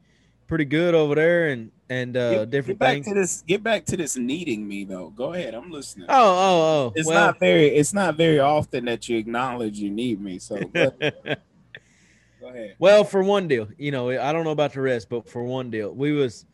pretty 0.46 0.64
good 0.64 0.94
over 0.94 1.14
there, 1.14 1.48
and 1.48 1.70
and 1.90 2.16
uh, 2.16 2.30
get, 2.30 2.50
different 2.50 2.78
get 2.78 2.86
back 2.86 2.94
things. 2.94 3.06
to 3.08 3.14
this. 3.14 3.44
Get 3.46 3.62
back 3.62 3.84
to 3.86 3.96
this 3.96 4.16
needing 4.16 4.66
me 4.66 4.84
though. 4.84 5.10
Go 5.10 5.32
ahead. 5.32 5.54
I'm 5.54 5.70
listening. 5.70 6.06
Oh, 6.08 6.14
oh, 6.14 6.62
oh. 6.62 6.92
it's 6.94 7.06
well, 7.06 7.26
not 7.26 7.40
very. 7.40 7.68
It's 7.68 7.94
not 7.94 8.16
very 8.16 8.40
often 8.40 8.84
that 8.86 9.08
you 9.08 9.16
acknowledge 9.16 9.78
you 9.78 9.90
need 9.90 10.20
me. 10.20 10.38
So 10.38 10.58
go 10.58 10.90
go 11.00 12.48
ahead. 12.48 12.76
Well, 12.78 13.04
for 13.04 13.22
one 13.22 13.48
deal, 13.48 13.68
you 13.78 13.90
know, 13.90 14.10
I 14.10 14.32
don't 14.32 14.44
know 14.44 14.50
about 14.50 14.74
the 14.74 14.80
rest, 14.80 15.08
but 15.08 15.28
for 15.28 15.42
one 15.42 15.70
deal, 15.70 15.92
we 15.92 16.12
was, 16.12 16.44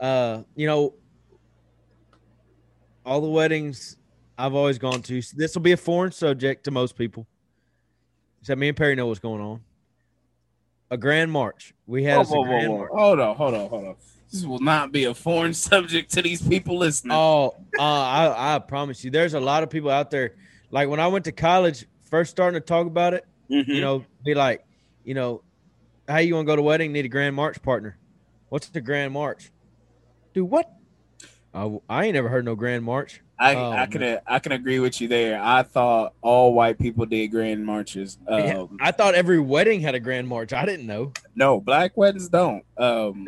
uh, 0.00 0.42
you 0.56 0.66
know, 0.66 0.94
all 3.04 3.20
the 3.20 3.28
weddings 3.28 3.96
I've 4.36 4.54
always 4.54 4.78
gone 4.78 5.02
to. 5.02 5.22
This 5.36 5.54
will 5.54 5.62
be 5.62 5.72
a 5.72 5.76
foreign 5.76 6.12
subject 6.12 6.64
to 6.64 6.70
most 6.70 6.96
people, 6.96 7.26
except 8.40 8.58
me 8.58 8.68
and 8.68 8.76
Perry 8.76 8.94
know 8.94 9.06
what's 9.06 9.20
going 9.20 9.40
on. 9.40 9.60
A 10.90 10.96
grand 10.96 11.30
march. 11.30 11.72
We 11.86 12.02
had 12.02 12.16
Whoa, 12.16 12.22
a 12.22 12.24
whoa, 12.24 12.40
whoa, 12.40 12.46
grand 12.46 12.72
whoa. 12.72 12.78
march. 12.78 12.90
Hold 12.92 13.20
on, 13.20 13.36
hold 13.36 13.54
on, 13.54 13.68
hold 13.68 13.84
on. 13.84 13.94
This 14.32 14.44
will 14.44 14.60
not 14.60 14.92
be 14.92 15.04
a 15.04 15.14
foreign 15.14 15.54
subject 15.68 16.12
to 16.12 16.22
these 16.22 16.40
people 16.46 16.78
listening. 16.78 17.12
Oh, 17.16 17.56
uh, 17.78 17.82
I, 17.82 18.56
I 18.56 18.58
promise 18.60 19.02
you, 19.04 19.10
there's 19.10 19.34
a 19.34 19.40
lot 19.40 19.62
of 19.62 19.70
people 19.70 19.90
out 19.90 20.10
there. 20.10 20.34
Like 20.70 20.88
when 20.88 21.00
I 21.00 21.08
went 21.08 21.24
to 21.24 21.32
college, 21.32 21.86
first 22.10 22.30
starting 22.30 22.60
to 22.60 22.64
talk 22.64 22.86
about 22.86 23.14
it, 23.14 23.24
Mhm. 23.50 23.66
you 23.66 23.80
know, 23.80 24.04
be 24.24 24.34
like, 24.34 24.64
you 25.04 25.14
know, 25.14 25.42
how 26.08 26.18
you 26.18 26.34
to 26.36 26.44
go 26.44 26.54
to 26.56 26.62
a 26.62 26.64
wedding? 26.64 26.92
Need 26.92 27.04
a 27.06 27.08
grand 27.08 27.34
march 27.34 27.60
partner. 27.62 27.96
What's 28.48 28.68
the 28.68 28.80
grand 28.80 29.12
march? 29.12 29.50
Dude, 30.34 30.48
what? 30.48 30.70
Uh, 31.52 31.78
I 31.88 32.04
ain't 32.04 32.14
never 32.14 32.28
heard 32.28 32.44
no 32.44 32.54
grand 32.54 32.84
march. 32.84 33.20
I, 33.36 33.54
oh, 33.56 33.70
I 33.72 33.86
can 33.86 34.18
I 34.26 34.38
can 34.38 34.52
agree 34.52 34.78
with 34.80 35.00
you 35.00 35.08
there. 35.08 35.40
I 35.42 35.62
thought 35.64 36.12
all 36.20 36.52
white 36.54 36.78
people 36.78 37.06
did 37.06 37.28
grand 37.28 37.64
marches. 37.64 38.18
Yeah, 38.28 38.58
Um, 38.58 38.76
I 38.80 38.92
thought 38.92 39.14
every 39.14 39.40
wedding 39.40 39.80
had 39.80 39.94
a 39.96 40.00
grand 40.00 40.28
march. 40.28 40.52
I 40.52 40.64
didn't 40.66 40.86
know. 40.86 41.12
no, 41.34 41.60
black 41.60 41.96
weddings 41.96 42.28
don't. 42.28 42.64
Um, 42.76 43.26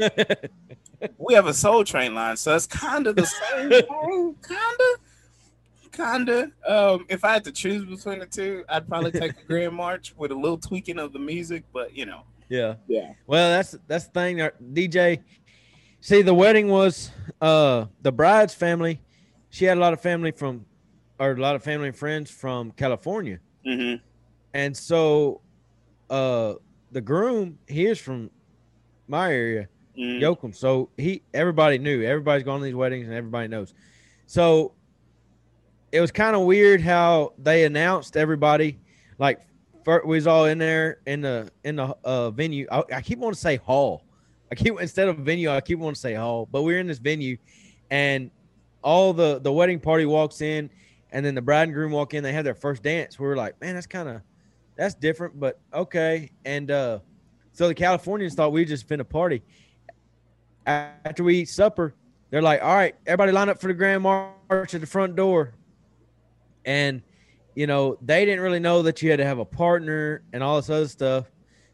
we 1.18 1.34
have 1.34 1.46
a 1.46 1.54
Soul 1.54 1.84
Train 1.84 2.14
line, 2.14 2.36
so 2.36 2.54
it's 2.54 2.66
kind 2.66 3.06
of 3.06 3.16
the 3.16 3.26
same 3.26 3.70
thing, 3.70 4.36
kind 4.42 4.80
of, 4.94 5.92
kind 5.92 6.28
of. 6.28 6.52
Um, 6.66 7.06
if 7.08 7.24
I 7.24 7.32
had 7.32 7.44
to 7.44 7.52
choose 7.52 7.84
between 7.84 8.20
the 8.20 8.26
two, 8.26 8.64
I'd 8.68 8.88
probably 8.88 9.12
take 9.12 9.32
a 9.32 9.44
grand 9.46 9.74
march 9.74 10.14
with 10.16 10.30
a 10.30 10.34
little 10.34 10.58
tweaking 10.58 10.98
of 10.98 11.12
the 11.12 11.18
music, 11.18 11.64
but 11.72 11.96
you 11.96 12.06
know, 12.06 12.22
yeah. 12.48 12.74
yeah. 12.88 13.12
Well, 13.26 13.50
that's 13.50 13.76
that's 13.86 14.06
the 14.06 14.12
thing. 14.12 14.36
DJ, 14.72 15.22
see, 16.00 16.22
the 16.22 16.34
wedding 16.34 16.68
was 16.68 17.10
uh 17.40 17.86
the 18.02 18.12
bride's 18.12 18.54
family. 18.54 19.00
She 19.50 19.66
had 19.66 19.76
a 19.76 19.80
lot 19.80 19.92
of 19.92 20.00
family 20.00 20.30
from, 20.30 20.64
or 21.18 21.32
a 21.32 21.36
lot 21.36 21.56
of 21.56 21.62
family 21.62 21.88
and 21.88 21.96
friends 21.96 22.30
from 22.30 22.70
California, 22.72 23.38
hmm 23.64 23.96
and 24.54 24.76
so, 24.76 25.40
uh, 26.10 26.54
the 26.90 27.00
groom 27.00 27.58
he 27.66 27.86
is 27.86 27.98
from 27.98 28.30
my 29.08 29.32
area, 29.32 29.68
Mm-hmm. 29.96 30.22
Yoakum. 30.24 30.54
So 30.54 30.88
he 30.96 31.22
everybody 31.34 31.78
knew. 31.78 32.02
Everybody's 32.02 32.44
gone 32.44 32.60
to 32.60 32.64
these 32.64 32.74
weddings 32.74 33.06
and 33.06 33.14
everybody 33.14 33.48
knows. 33.48 33.74
So 34.26 34.72
it 35.90 36.00
was 36.00 36.10
kind 36.10 36.34
of 36.34 36.42
weird 36.42 36.80
how 36.80 37.34
they 37.38 37.64
announced 37.64 38.16
everybody. 38.16 38.78
Like 39.18 39.40
fir- 39.84 40.02
we 40.04 40.16
was 40.16 40.26
all 40.26 40.46
in 40.46 40.58
there 40.58 41.00
in 41.06 41.20
the 41.20 41.50
in 41.64 41.76
the 41.76 41.96
uh, 42.04 42.30
venue. 42.30 42.66
I, 42.72 42.82
I 42.94 43.00
keep 43.02 43.18
wanting 43.18 43.34
to 43.34 43.40
say 43.40 43.56
hall. 43.56 44.04
I 44.50 44.54
keep 44.54 44.80
instead 44.80 45.08
of 45.08 45.18
venue, 45.18 45.50
I 45.50 45.60
keep 45.60 45.78
wanting 45.78 45.94
to 45.94 46.00
say 46.00 46.14
hall. 46.14 46.48
But 46.50 46.62
we're 46.62 46.78
in 46.78 46.86
this 46.86 46.98
venue, 46.98 47.36
and 47.90 48.30
all 48.82 49.12
the 49.12 49.40
the 49.40 49.52
wedding 49.52 49.80
party 49.80 50.06
walks 50.06 50.40
in, 50.40 50.70
and 51.10 51.24
then 51.24 51.34
the 51.34 51.42
bride 51.42 51.64
and 51.64 51.74
groom 51.74 51.92
walk 51.92 52.14
in. 52.14 52.22
They 52.22 52.32
have 52.32 52.44
their 52.44 52.54
first 52.54 52.82
dance. 52.82 53.18
We 53.18 53.26
were 53.26 53.36
like, 53.36 53.60
man, 53.60 53.74
that's 53.74 53.86
kind 53.86 54.08
of 54.08 54.22
that's 54.76 54.94
different, 54.94 55.38
but 55.38 55.60
okay. 55.72 56.30
And 56.44 56.70
uh, 56.70 57.00
so 57.52 57.68
the 57.68 57.74
Californians 57.74 58.34
thought 58.34 58.52
we 58.52 58.64
just 58.64 58.88
been 58.88 59.00
a 59.00 59.04
party. 59.04 59.42
After 60.66 61.24
we 61.24 61.38
eat 61.38 61.48
supper, 61.48 61.94
they're 62.30 62.42
like, 62.42 62.62
all 62.62 62.74
right, 62.74 62.94
everybody 63.06 63.32
line 63.32 63.48
up 63.48 63.60
for 63.60 63.66
the 63.68 63.74
grand 63.74 64.02
march 64.02 64.74
at 64.74 64.80
the 64.80 64.86
front 64.86 65.16
door. 65.16 65.54
And 66.64 67.02
you 67.54 67.66
know, 67.66 67.98
they 68.00 68.24
didn't 68.24 68.40
really 68.40 68.60
know 68.60 68.80
that 68.82 69.02
you 69.02 69.10
had 69.10 69.18
to 69.18 69.24
have 69.26 69.38
a 69.38 69.44
partner 69.44 70.22
and 70.32 70.42
all 70.42 70.56
this 70.56 70.70
other 70.70 70.88
stuff. 70.88 71.26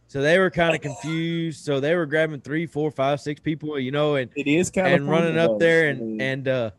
So 0.09 0.23
they 0.23 0.38
were 0.38 0.50
kind 0.50 0.75
of 0.75 0.80
confused. 0.80 1.64
So 1.64 1.78
they 1.78 1.95
were 1.95 2.07
grabbing 2.07 2.40
three, 2.40 2.66
four, 2.66 2.90
five, 2.90 3.21
six 3.21 3.40
people, 3.40 3.78
you 3.78 3.92
know, 3.92 4.16
and 4.16 4.30
It 4.35 4.49
is 4.49 4.71
California. 4.71 4.97
and 5.02 5.11
running 5.11 5.38
up 5.38 5.59
there 5.59 5.88
and 5.90 6.21
and 6.21 6.49
uh 6.49 6.71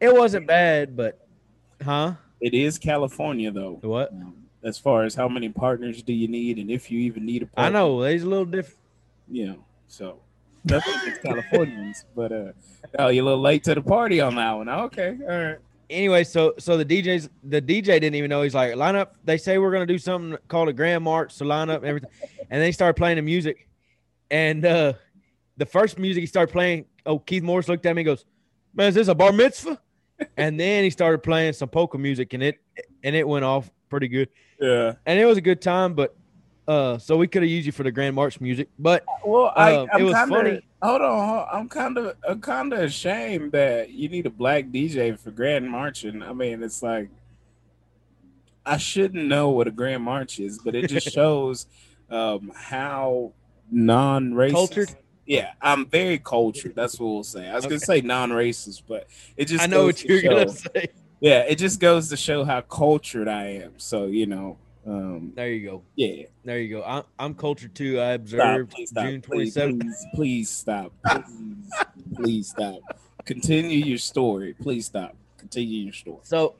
it 0.00 0.14
wasn't 0.14 0.46
bad, 0.46 0.96
but 0.96 1.26
huh? 1.82 2.14
it 2.40 2.54
is 2.54 2.78
California 2.78 3.50
though. 3.50 3.78
What? 3.82 4.12
Um, 4.12 4.34
as 4.62 4.78
far 4.78 5.02
as 5.04 5.14
how 5.14 5.28
many 5.28 5.48
partners 5.48 6.02
do 6.02 6.12
you 6.12 6.28
need, 6.28 6.58
and 6.58 6.70
if 6.70 6.90
you 6.90 7.00
even 7.00 7.26
need 7.26 7.42
a 7.42 7.46
partner, 7.46 7.78
I 7.78 7.80
know 7.80 8.00
they's 8.02 8.22
a 8.22 8.28
little 8.28 8.44
different. 8.44 8.78
you 9.28 9.46
know. 9.48 9.64
So 9.88 10.20
nothing 10.68 10.94
against 11.02 11.22
Californians, 11.22 12.04
but 12.14 12.32
uh, 12.32 12.52
oh, 12.98 13.08
you're 13.08 13.22
a 13.22 13.24
little 13.24 13.40
late 13.40 13.64
to 13.64 13.74
the 13.74 13.82
party 13.82 14.20
on 14.20 14.34
that 14.36 14.52
one. 14.52 14.68
Okay, 14.68 15.16
all 15.22 15.38
right. 15.38 15.58
Anyway, 15.90 16.22
so 16.22 16.54
so 16.58 16.76
the 16.76 16.84
DJs 16.84 17.28
the 17.44 17.62
DJ 17.62 17.84
didn't 17.84 18.14
even 18.14 18.28
know. 18.28 18.42
He's 18.42 18.54
like, 18.54 18.76
line 18.76 18.96
up. 18.96 19.16
They 19.24 19.38
say 19.38 19.58
we're 19.58 19.72
gonna 19.72 19.86
do 19.86 19.98
something 19.98 20.38
called 20.48 20.68
a 20.68 20.72
grand 20.72 21.02
march, 21.04 21.32
so 21.32 21.44
line 21.44 21.70
up 21.70 21.82
and 21.82 21.88
everything. 21.88 22.10
And 22.50 22.62
they 22.62 22.72
started 22.72 22.94
playing 22.94 23.16
the 23.16 23.22
music, 23.22 23.68
and 24.30 24.64
uh 24.64 24.92
the 25.56 25.66
first 25.66 25.98
music 25.98 26.22
he 26.22 26.26
started 26.26 26.52
playing. 26.52 26.84
Oh, 27.06 27.18
Keith 27.18 27.42
Morris 27.42 27.68
looked 27.68 27.86
at 27.86 27.96
me 27.96 28.02
and 28.02 28.06
goes, 28.06 28.24
"Man, 28.74 28.88
is 28.88 28.94
this 28.94 29.08
a 29.08 29.14
bar 29.14 29.32
mitzvah?" 29.32 29.80
and 30.36 30.58
then 30.58 30.84
he 30.84 30.90
started 30.90 31.22
playing 31.22 31.52
some 31.52 31.68
polka 31.68 31.98
music, 31.98 32.32
and 32.34 32.42
it 32.42 32.58
and 33.02 33.14
it 33.16 33.26
went 33.26 33.44
off 33.44 33.70
pretty 33.88 34.08
good. 34.08 34.28
Yeah. 34.60 34.94
And 35.06 35.18
it 35.18 35.24
was 35.24 35.38
a 35.38 35.40
good 35.42 35.60
time, 35.60 35.94
but 35.94 36.16
uh, 36.68 36.98
so 36.98 37.16
we 37.16 37.26
could 37.26 37.42
have 37.42 37.50
used 37.50 37.66
you 37.66 37.72
for 37.72 37.82
the 37.82 37.90
grand 37.90 38.14
march 38.14 38.40
music, 38.40 38.68
but 38.78 39.04
Well, 39.24 39.52
I, 39.56 39.74
Uh, 39.74 39.86
I'm 39.92 40.00
it 40.00 40.04
was 40.04 40.14
kinda, 40.14 40.34
funny. 40.36 40.60
Hold 40.82 41.02
on, 41.02 41.28
hold- 41.28 41.46
I'm 41.52 41.68
kind 41.68 41.98
of, 41.98 42.14
I'm 42.28 42.40
kind 42.40 42.72
of 42.72 42.78
ashamed 42.80 43.50
that 43.52 43.90
you 43.90 44.08
need 44.08 44.26
a 44.26 44.30
black 44.30 44.66
DJ 44.66 45.18
for 45.18 45.30
Grand 45.32 45.68
Marching. 45.68 46.22
I 46.22 46.32
mean, 46.32 46.62
it's 46.62 46.82
like 46.82 47.08
I 48.66 48.76
shouldn't 48.76 49.24
know 49.26 49.48
what 49.48 49.66
a 49.66 49.70
Grand 49.70 50.02
March 50.02 50.38
is, 50.40 50.58
but 50.58 50.74
it 50.74 50.88
just 50.88 51.10
shows 51.12 51.66
um, 52.10 52.52
how 52.54 53.32
non-racist. 53.70 54.52
Cultured? 54.52 54.90
Yeah, 55.26 55.52
I'm 55.60 55.86
very 55.86 56.18
cultured. 56.18 56.74
That's 56.74 56.98
what 57.00 57.06
we'll 57.08 57.24
say. 57.24 57.48
I 57.48 57.54
was 57.54 57.64
gonna 57.64 57.78
say 57.80 58.00
non-racist, 58.00 58.82
but 58.88 59.06
it 59.36 59.46
just 59.46 59.62
I 59.62 59.66
know 59.66 59.84
what 59.86 60.02
you're 60.04 60.20
show- 60.20 60.28
gonna 60.30 60.48
say. 60.50 60.88
Yeah, 61.20 61.40
it 61.40 61.56
just 61.56 61.80
goes 61.80 62.08
to 62.10 62.16
show 62.16 62.44
how 62.44 62.60
cultured 62.60 63.26
I 63.28 63.44
am. 63.64 63.72
So 63.78 64.06
you 64.06 64.26
know, 64.26 64.56
um, 64.88 65.32
There 65.34 65.48
you 65.52 65.68
go. 65.68 65.82
yeah. 65.96 66.24
There 66.44 66.58
you 66.58 66.76
go. 66.78 66.82
I'm, 66.84 67.02
I'm 67.18 67.34
cultured 67.34 67.74
too. 67.74 68.00
I 68.00 68.12
observed 68.12 68.70
please 68.72 68.90
stop. 68.90 69.04
June 69.04 69.20
Please, 69.22 69.54
27th. 69.54 69.80
please, 69.80 70.06
please 70.14 70.50
stop. 70.50 70.92
Please, 71.06 71.72
please 72.14 72.48
stop. 72.50 72.80
Continue 73.24 73.84
your 73.84 73.98
story. 73.98 74.54
Please 74.54 74.86
stop. 74.86 75.14
Continue 75.36 75.84
your 75.84 75.92
story. 75.92 76.20
So, 76.22 76.54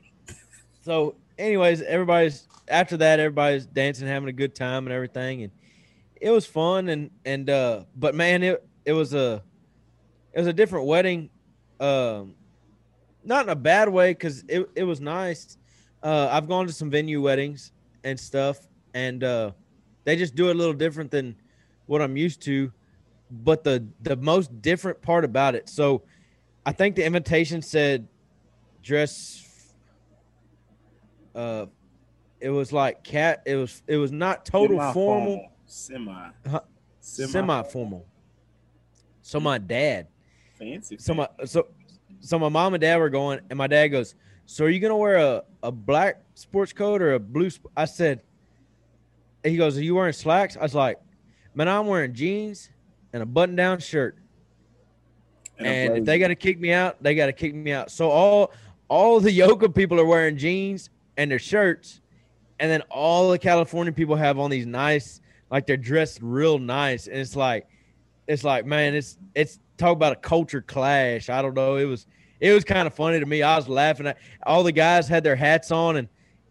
so, 0.81 1.15
anyways, 1.37 1.81
everybody's 1.81 2.47
after 2.67 2.97
that, 2.97 3.19
everybody's 3.19 3.65
dancing, 3.65 4.07
having 4.07 4.29
a 4.29 4.33
good 4.33 4.53
time, 4.53 4.85
and 4.85 4.93
everything, 4.93 5.43
and 5.43 5.51
it 6.21 6.29
was 6.29 6.45
fun. 6.45 6.89
And 6.89 7.09
and 7.25 7.49
uh, 7.49 7.83
but 7.95 8.13
man, 8.13 8.43
it 8.43 8.63
it 8.85 8.93
was 8.93 9.13
a 9.15 9.41
it 10.33 10.39
was 10.39 10.47
a 10.47 10.53
different 10.53 10.85
wedding, 10.85 11.29
um, 11.79 12.35
not 13.23 13.45
in 13.45 13.49
a 13.49 13.55
bad 13.55 13.89
way 13.89 14.11
because 14.11 14.43
it 14.47 14.69
it 14.75 14.83
was 14.83 15.01
nice. 15.01 15.57
Uh, 16.03 16.29
I've 16.31 16.47
gone 16.47 16.67
to 16.67 16.73
some 16.73 16.89
venue 16.91 17.21
weddings 17.21 17.71
and 18.03 18.19
stuff, 18.19 18.67
and 18.93 19.23
uh, 19.23 19.51
they 20.05 20.15
just 20.15 20.35
do 20.35 20.49
it 20.49 20.55
a 20.55 20.57
little 20.57 20.73
different 20.73 21.11
than 21.11 21.35
what 21.85 22.01
I'm 22.01 22.17
used 22.17 22.41
to. 22.43 22.71
But 23.31 23.63
the 23.63 23.85
the 24.01 24.15
most 24.15 24.61
different 24.61 25.01
part 25.01 25.23
about 25.23 25.55
it, 25.55 25.69
so 25.69 26.03
I 26.65 26.71
think 26.71 26.95
the 26.95 27.05
invitation 27.05 27.61
said 27.61 28.07
dress 28.81 29.45
uh 31.35 31.65
it 32.39 32.49
was 32.49 32.71
like 32.71 33.03
cat 33.03 33.41
it 33.45 33.55
was 33.55 33.83
it 33.87 33.97
was 33.97 34.11
not 34.11 34.45
total 34.45 34.79
formal 34.93 35.49
Semi. 35.65 36.29
Huh? 36.49 36.61
Semi 36.99 37.63
formal 37.63 38.05
so 39.21 39.39
my 39.39 39.57
dad 39.57 40.07
Fancy. 40.57 40.97
so 40.97 41.13
my 41.13 41.27
so 41.45 41.67
so 42.19 42.39
my 42.39 42.49
mom 42.49 42.73
and 42.73 42.81
dad 42.81 42.97
were 42.97 43.09
going 43.09 43.39
and 43.49 43.57
my 43.57 43.67
dad 43.67 43.89
goes 43.89 44.15
so 44.45 44.65
are 44.65 44.69
you 44.69 44.79
gonna 44.79 44.97
wear 44.97 45.17
a, 45.17 45.43
a 45.63 45.71
black 45.71 46.21
sports 46.39 46.73
coat 46.73 47.01
or 47.01 47.13
a 47.13 47.19
blue 47.19 47.49
sp-? 47.51 47.67
i 47.75 47.85
said 47.85 48.21
he 49.43 49.57
goes 49.57 49.77
are 49.77 49.83
you 49.83 49.95
wearing 49.95 50.13
slacks 50.13 50.57
i 50.57 50.61
was 50.61 50.75
like 50.75 50.97
man 51.53 51.67
i'm 51.67 51.85
wearing 51.85 52.13
jeans 52.13 52.69
and 53.13 53.21
a 53.21 53.25
button 53.25 53.55
down 53.55 53.79
shirt 53.79 54.17
and 55.59 55.97
if 55.97 56.05
they 56.05 56.19
got 56.19 56.29
to 56.29 56.35
kick 56.35 56.59
me 56.59 56.71
out, 56.71 57.01
they 57.01 57.15
got 57.15 57.27
to 57.27 57.33
kick 57.33 57.53
me 57.53 57.71
out. 57.71 57.91
So 57.91 58.09
all 58.09 58.51
all 58.87 59.19
the 59.19 59.37
Yoakum 59.37 59.75
people 59.75 59.99
are 59.99 60.05
wearing 60.05 60.37
jeans 60.37 60.89
and 61.17 61.29
their 61.29 61.39
shirts, 61.39 62.01
and 62.59 62.71
then 62.71 62.81
all 62.89 63.29
the 63.29 63.39
California 63.39 63.91
people 63.91 64.15
have 64.15 64.39
on 64.39 64.49
these 64.49 64.65
nice, 64.65 65.21
like 65.51 65.67
they're 65.67 65.77
dressed 65.77 66.19
real 66.21 66.57
nice, 66.57 67.07
and 67.07 67.17
it's 67.17 67.35
like, 67.35 67.67
it's 68.27 68.43
like 68.43 68.65
man, 68.65 68.95
it's 68.95 69.17
it's 69.35 69.59
talk 69.77 69.93
about 69.93 70.13
a 70.13 70.17
culture 70.17 70.61
clash. 70.61 71.29
I 71.29 71.41
don't 71.41 71.53
know. 71.53 71.75
It 71.75 71.85
was 71.85 72.07
it 72.39 72.53
was 72.53 72.63
kind 72.63 72.87
of 72.87 72.93
funny 72.93 73.19
to 73.19 73.25
me. 73.25 73.43
I 73.43 73.57
was 73.57 73.67
laughing 73.67 74.07
at 74.07 74.17
all 74.43 74.63
the 74.63 74.71
guys 74.71 75.07
had 75.07 75.23
their 75.23 75.35
hats 75.35 75.71
on, 75.71 75.97
and 75.97 76.07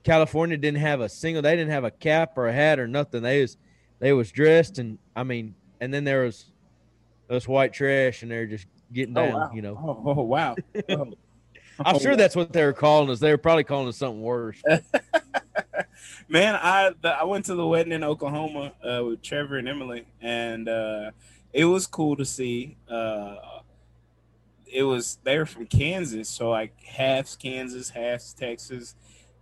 California 0.09 0.57
didn't 0.57 0.81
have 0.81 1.01
a 1.01 1.09
single. 1.09 1.43
They 1.43 1.55
didn't 1.57 1.71
have 1.71 1.85
a 1.85 1.91
cap 1.91 2.37
or 2.37 2.49
a 2.49 2.53
hat 2.53 2.79
or 2.79 2.89
nothing. 2.89 3.23
They 3.23 3.41
was 3.43 3.57
they 3.99 4.13
was 4.13 4.31
dressed, 4.33 4.79
and 4.79 4.99
I 5.15 5.23
mean, 5.23 5.55
and 5.81 5.93
then 5.93 6.05
there 6.05 6.25
was 6.25 6.47
us 7.31 7.47
white 7.47 7.73
trash, 7.73 8.23
and 8.23 8.31
they're 8.31 8.47
just 8.47 8.67
getting 8.93 9.17
Oh, 9.19 9.27
down. 9.27 9.35
wow. 9.35 9.51
You 9.55 9.63
know, 9.63 9.77
Oh, 9.77 10.03
oh, 10.19 10.23
wow. 10.23 10.57
Oh. 10.89 11.13
I'm 11.85 12.01
sure 12.01 12.17
that's 12.17 12.35
what 12.35 12.53
they 12.53 12.65
were 12.65 12.73
calling 12.73 13.09
us. 13.09 13.21
They 13.21 13.31
were 13.31 13.39
probably 13.39 13.63
calling 13.63 13.87
us 13.87 13.97
something 13.99 14.21
worse. 14.21 14.61
Man, 16.29 16.57
I 16.57 16.91
the, 17.01 17.11
I 17.11 17.25
went 17.25 17.45
to 17.47 17.55
the 17.55 17.67
wedding 17.67 17.93
in 17.93 18.03
Oklahoma 18.03 18.73
uh, 18.83 19.05
with 19.05 19.23
Trevor 19.23 19.59
and 19.59 19.69
Emily, 19.69 20.07
and 20.21 20.69
uh, 20.69 21.11
it 21.53 21.65
was 21.67 21.87
cool 21.87 22.17
to 22.17 22.25
see. 22.25 22.77
Uh, 22.89 23.37
it 24.67 24.83
was 24.83 25.19
they 25.25 25.39
were 25.39 25.47
from 25.47 25.67
Kansas, 25.67 26.29
so 26.29 26.51
like 26.51 26.79
half 26.83 27.39
Kansas, 27.39 27.91
half 27.91 28.23
Texas, 28.37 28.95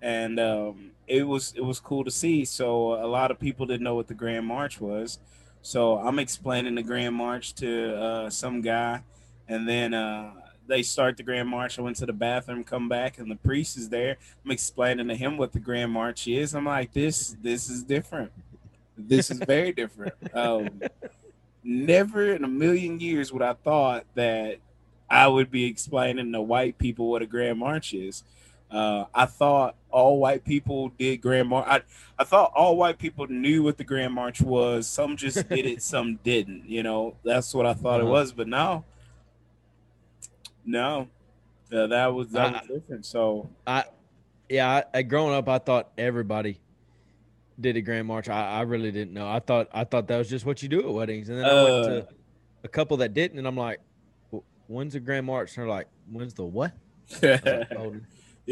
and 0.02 0.38
um, 0.38 0.90
it 1.06 1.26
was 1.26 1.52
it 1.56 1.64
was 1.64 1.80
cool 1.80 2.04
to 2.04 2.10
see. 2.10 2.44
So 2.44 2.94
a 2.94 3.06
lot 3.06 3.30
of 3.30 3.38
people 3.38 3.66
didn't 3.66 3.84
know 3.84 3.94
what 3.94 4.08
the 4.08 4.14
Grand 4.14 4.46
March 4.46 4.80
was, 4.80 5.18
so 5.62 5.98
I'm 5.98 6.18
explaining 6.18 6.74
the 6.74 6.82
Grand 6.82 7.14
March 7.14 7.54
to 7.56 7.96
uh, 7.96 8.30
some 8.30 8.60
guy, 8.60 9.02
and 9.48 9.68
then 9.68 9.94
uh, 9.94 10.32
they 10.66 10.82
start 10.82 11.16
the 11.16 11.22
Grand 11.22 11.48
March. 11.48 11.78
I 11.78 11.82
went 11.82 11.96
to 11.96 12.06
the 12.06 12.12
bathroom, 12.12 12.64
come 12.64 12.88
back, 12.88 13.18
and 13.18 13.30
the 13.30 13.36
priest 13.36 13.76
is 13.76 13.88
there. 13.88 14.16
I'm 14.44 14.50
explaining 14.50 15.08
to 15.08 15.14
him 15.14 15.36
what 15.36 15.52
the 15.52 15.60
Grand 15.60 15.92
March 15.92 16.26
is. 16.28 16.54
I'm 16.54 16.66
like, 16.66 16.92
this 16.92 17.36
this 17.42 17.68
is 17.68 17.82
different. 17.82 18.32
This 18.96 19.30
is 19.30 19.38
very 19.38 19.72
different. 19.72 20.14
Um, 20.34 20.82
never 21.64 22.32
in 22.32 22.44
a 22.44 22.48
million 22.48 23.00
years 23.00 23.32
would 23.32 23.42
I 23.42 23.54
thought 23.54 24.04
that 24.14 24.58
I 25.10 25.26
would 25.26 25.50
be 25.50 25.64
explaining 25.64 26.32
to 26.32 26.40
white 26.40 26.78
people 26.78 27.10
what 27.10 27.22
a 27.22 27.26
Grand 27.26 27.58
March 27.58 27.92
is. 27.94 28.22
Uh, 28.70 29.04
I 29.14 29.26
thought 29.26 29.76
all 29.90 30.18
white 30.18 30.44
people 30.44 30.88
did 30.98 31.18
Grand 31.22 31.48
March. 31.48 31.66
I, 31.68 31.82
I 32.18 32.24
thought 32.24 32.52
all 32.54 32.76
white 32.76 32.98
people 32.98 33.26
knew 33.28 33.62
what 33.62 33.76
the 33.78 33.84
Grand 33.84 34.12
March 34.12 34.40
was. 34.40 34.86
Some 34.88 35.16
just 35.16 35.48
did 35.48 35.66
it, 35.66 35.82
some 35.92 36.18
didn't. 36.24 36.68
You 36.68 36.82
know, 36.82 37.16
that's 37.24 37.54
what 37.54 37.64
I 37.66 37.74
thought 37.74 38.00
it 38.00 38.04
Uh-huh. 38.04 38.12
was. 38.12 38.32
But 38.32 38.48
no, 38.48 38.84
no, 40.64 41.08
Uh, 41.72 41.86
that 41.86 42.06
was 42.12 42.30
that 42.30 42.52
was 42.52 42.68
different. 42.68 43.06
So 43.06 43.48
I, 43.66 43.84
yeah, 44.48 44.68
I, 44.68 44.98
I, 44.98 45.02
growing 45.02 45.34
up, 45.34 45.48
I 45.48 45.58
thought 45.58 45.90
everybody 45.96 46.60
did 47.60 47.76
a 47.76 47.80
grand 47.80 48.06
march. 48.08 48.28
I, 48.28 48.58
I 48.58 48.62
really 48.62 48.90
didn't 48.90 49.14
know. 49.14 49.28
I 49.28 49.38
thought 49.38 49.68
I 49.72 49.84
thought 49.84 50.08
that 50.08 50.18
was 50.18 50.28
just 50.28 50.44
what 50.44 50.62
you 50.62 50.68
do 50.68 50.80
at 50.80 50.92
weddings. 50.92 51.28
And 51.28 51.38
then 51.38 51.46
I 51.46 51.62
went 51.62 51.74
Uh. 51.74 51.88
to 51.88 52.08
a 52.64 52.68
couple 52.68 52.96
that 52.98 53.14
didn't, 53.14 53.38
and 53.38 53.46
I'm 53.46 53.56
like, 53.56 53.78
"When's 54.66 54.94
the 54.94 55.00
grand 55.00 55.24
march?" 55.26 55.56
And 55.56 55.62
they're 55.62 55.70
like, 55.72 55.86
"When's 56.10 56.34
the 56.34 56.44
what?" 56.44 56.72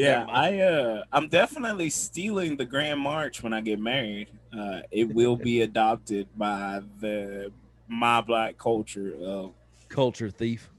I 0.03 0.07
was 0.07 0.11
like, 0.11 0.21
"Oh, 0.21 0.23
Yeah, 0.23 0.27
I 0.29 0.61
uh 0.61 1.05
I'm 1.13 1.29
definitely 1.29 1.91
stealing 1.91 2.57
the 2.57 2.65
Grand 2.65 3.01
March 3.01 3.43
when 3.43 3.53
I 3.53 3.61
get 3.61 3.79
married. 3.81 4.29
Uh 4.57 4.83
it 4.91 5.13
will 5.13 5.37
be 5.37 5.61
adopted 5.69 6.29
by 6.37 6.83
the 7.01 7.53
my 7.89 8.21
black 8.21 8.59
culture 8.59 9.15
of 9.23 9.55
culture 9.89 10.31
thief. 10.31 10.71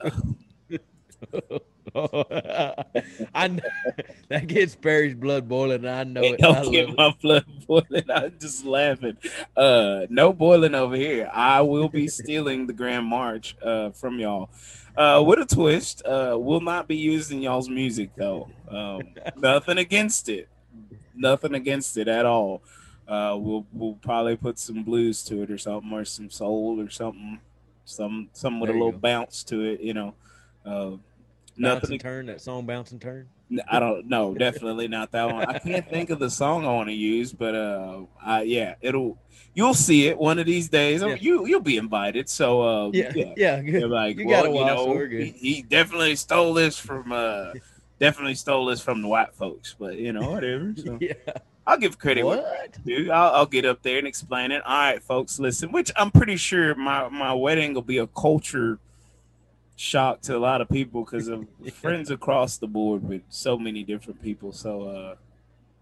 I 3.34 3.48
kn- 3.48 3.60
that 4.28 4.46
gets 4.46 4.74
Perry's 4.76 5.14
blood 5.14 5.48
boiling. 5.48 5.86
I 5.86 6.04
know 6.04 6.22
It 6.22 6.32
it. 6.38 6.40
Don't 6.40 6.70
get 6.70 6.96
my 6.96 7.14
blood 7.22 7.44
boiling. 7.66 8.04
I'm 8.14 8.34
just 8.38 8.64
laughing. 8.64 9.16
Uh, 9.56 10.06
no 10.10 10.32
boiling 10.32 10.74
over 10.74 10.96
here. 10.96 11.30
I 11.32 11.60
will 11.62 11.88
be 11.88 12.08
stealing 12.08 12.66
the 12.66 12.72
Grand 12.72 13.06
March 13.06 13.56
uh, 13.62 13.90
from 13.90 14.18
y'all. 14.18 14.50
Uh, 14.96 15.22
with 15.26 15.38
a 15.38 15.46
twist, 15.46 16.02
uh, 16.06 16.36
will 16.38 16.60
not 16.60 16.88
be 16.88 16.96
using 16.96 17.42
y'all's 17.42 17.68
music 17.68 18.10
though. 18.16 18.48
Um, 18.68 19.02
nothing 19.36 19.78
against 19.78 20.28
it. 20.28 20.48
Nothing 21.14 21.54
against 21.54 21.96
it 21.96 22.08
at 22.08 22.26
all. 22.26 22.62
Uh, 23.08 23.36
we'll 23.38 23.64
we'll 23.72 23.94
probably 23.94 24.36
put 24.36 24.58
some 24.58 24.82
blues 24.82 25.22
to 25.24 25.42
it 25.42 25.50
or 25.50 25.58
something, 25.58 25.92
or 25.92 26.04
some 26.04 26.28
soul 26.28 26.80
or 26.80 26.90
something, 26.90 27.38
some 27.84 28.28
some 28.32 28.58
with 28.58 28.68
There 28.68 28.76
a 28.76 28.78
little 28.78 28.92
go. 28.92 28.98
bounce 28.98 29.44
to 29.44 29.60
it. 29.62 29.80
You 29.80 29.94
know, 29.94 30.14
uh, 30.64 30.90
Bounce 31.58 31.82
nothing 31.82 31.92
and 31.92 32.00
turn 32.00 32.26
that 32.26 32.40
song. 32.40 32.66
Bounce 32.66 32.92
and 32.92 33.00
turn. 33.00 33.28
I 33.70 33.78
don't 33.78 34.08
know, 34.08 34.34
definitely 34.34 34.88
not 34.88 35.12
that 35.12 35.32
one. 35.32 35.44
I 35.46 35.58
can't 35.58 35.88
think 35.88 36.10
of 36.10 36.18
the 36.18 36.28
song 36.28 36.66
I 36.66 36.72
want 36.72 36.88
to 36.88 36.94
use, 36.94 37.32
but 37.32 37.54
uh, 37.54 38.00
I, 38.20 38.42
yeah, 38.42 38.74
it'll 38.80 39.18
you'll 39.54 39.74
see 39.74 40.08
it 40.08 40.18
one 40.18 40.38
of 40.40 40.46
these 40.46 40.68
days. 40.68 41.00
Yeah. 41.00 41.16
You 41.20 41.46
you'll 41.46 41.60
be 41.60 41.76
invited. 41.76 42.28
So 42.28 42.62
uh, 42.86 42.90
Yeah, 42.92 43.12
yeah, 43.14 43.34
yeah. 43.36 43.60
You're 43.60 43.88
like, 43.88 44.18
You 44.18 44.26
well, 44.26 44.46
you 44.46 44.64
know, 44.64 44.98
he, 45.06 45.30
he 45.30 45.62
definitely 45.62 46.16
stole 46.16 46.54
this 46.54 46.76
from 46.78 47.12
uh, 47.12 47.52
definitely 48.00 48.34
stole 48.34 48.66
this 48.66 48.80
from 48.80 49.00
the 49.02 49.08
white 49.08 49.34
folks, 49.34 49.76
but 49.78 49.96
you 49.96 50.12
know 50.12 50.30
whatever. 50.32 50.74
So 50.76 50.98
Yeah. 51.00 51.12
I'll 51.68 51.78
give 51.78 51.98
credit 51.98 52.24
What? 52.24 52.76
dude. 52.84 53.10
I'll, 53.10 53.34
I'll 53.34 53.46
get 53.46 53.64
up 53.64 53.82
there 53.82 53.98
and 53.98 54.06
explain 54.06 54.52
it. 54.52 54.62
All 54.64 54.76
right, 54.76 55.02
folks, 55.02 55.38
listen. 55.40 55.72
Which 55.72 55.90
I'm 55.96 56.10
pretty 56.10 56.36
sure 56.36 56.74
my 56.74 57.08
my 57.08 57.32
wedding 57.32 57.74
will 57.74 57.82
be 57.82 57.98
a 57.98 58.06
culture 58.08 58.78
shock 59.76 60.22
to 60.22 60.36
a 60.36 60.38
lot 60.38 60.60
of 60.60 60.68
people 60.68 61.04
because 61.04 61.28
of 61.28 61.46
friends 61.74 62.10
across 62.10 62.56
the 62.56 62.66
board 62.66 63.06
with 63.06 63.22
so 63.28 63.58
many 63.58 63.84
different 63.84 64.22
people. 64.22 64.52
So, 64.52 64.82
uh, 64.82 65.14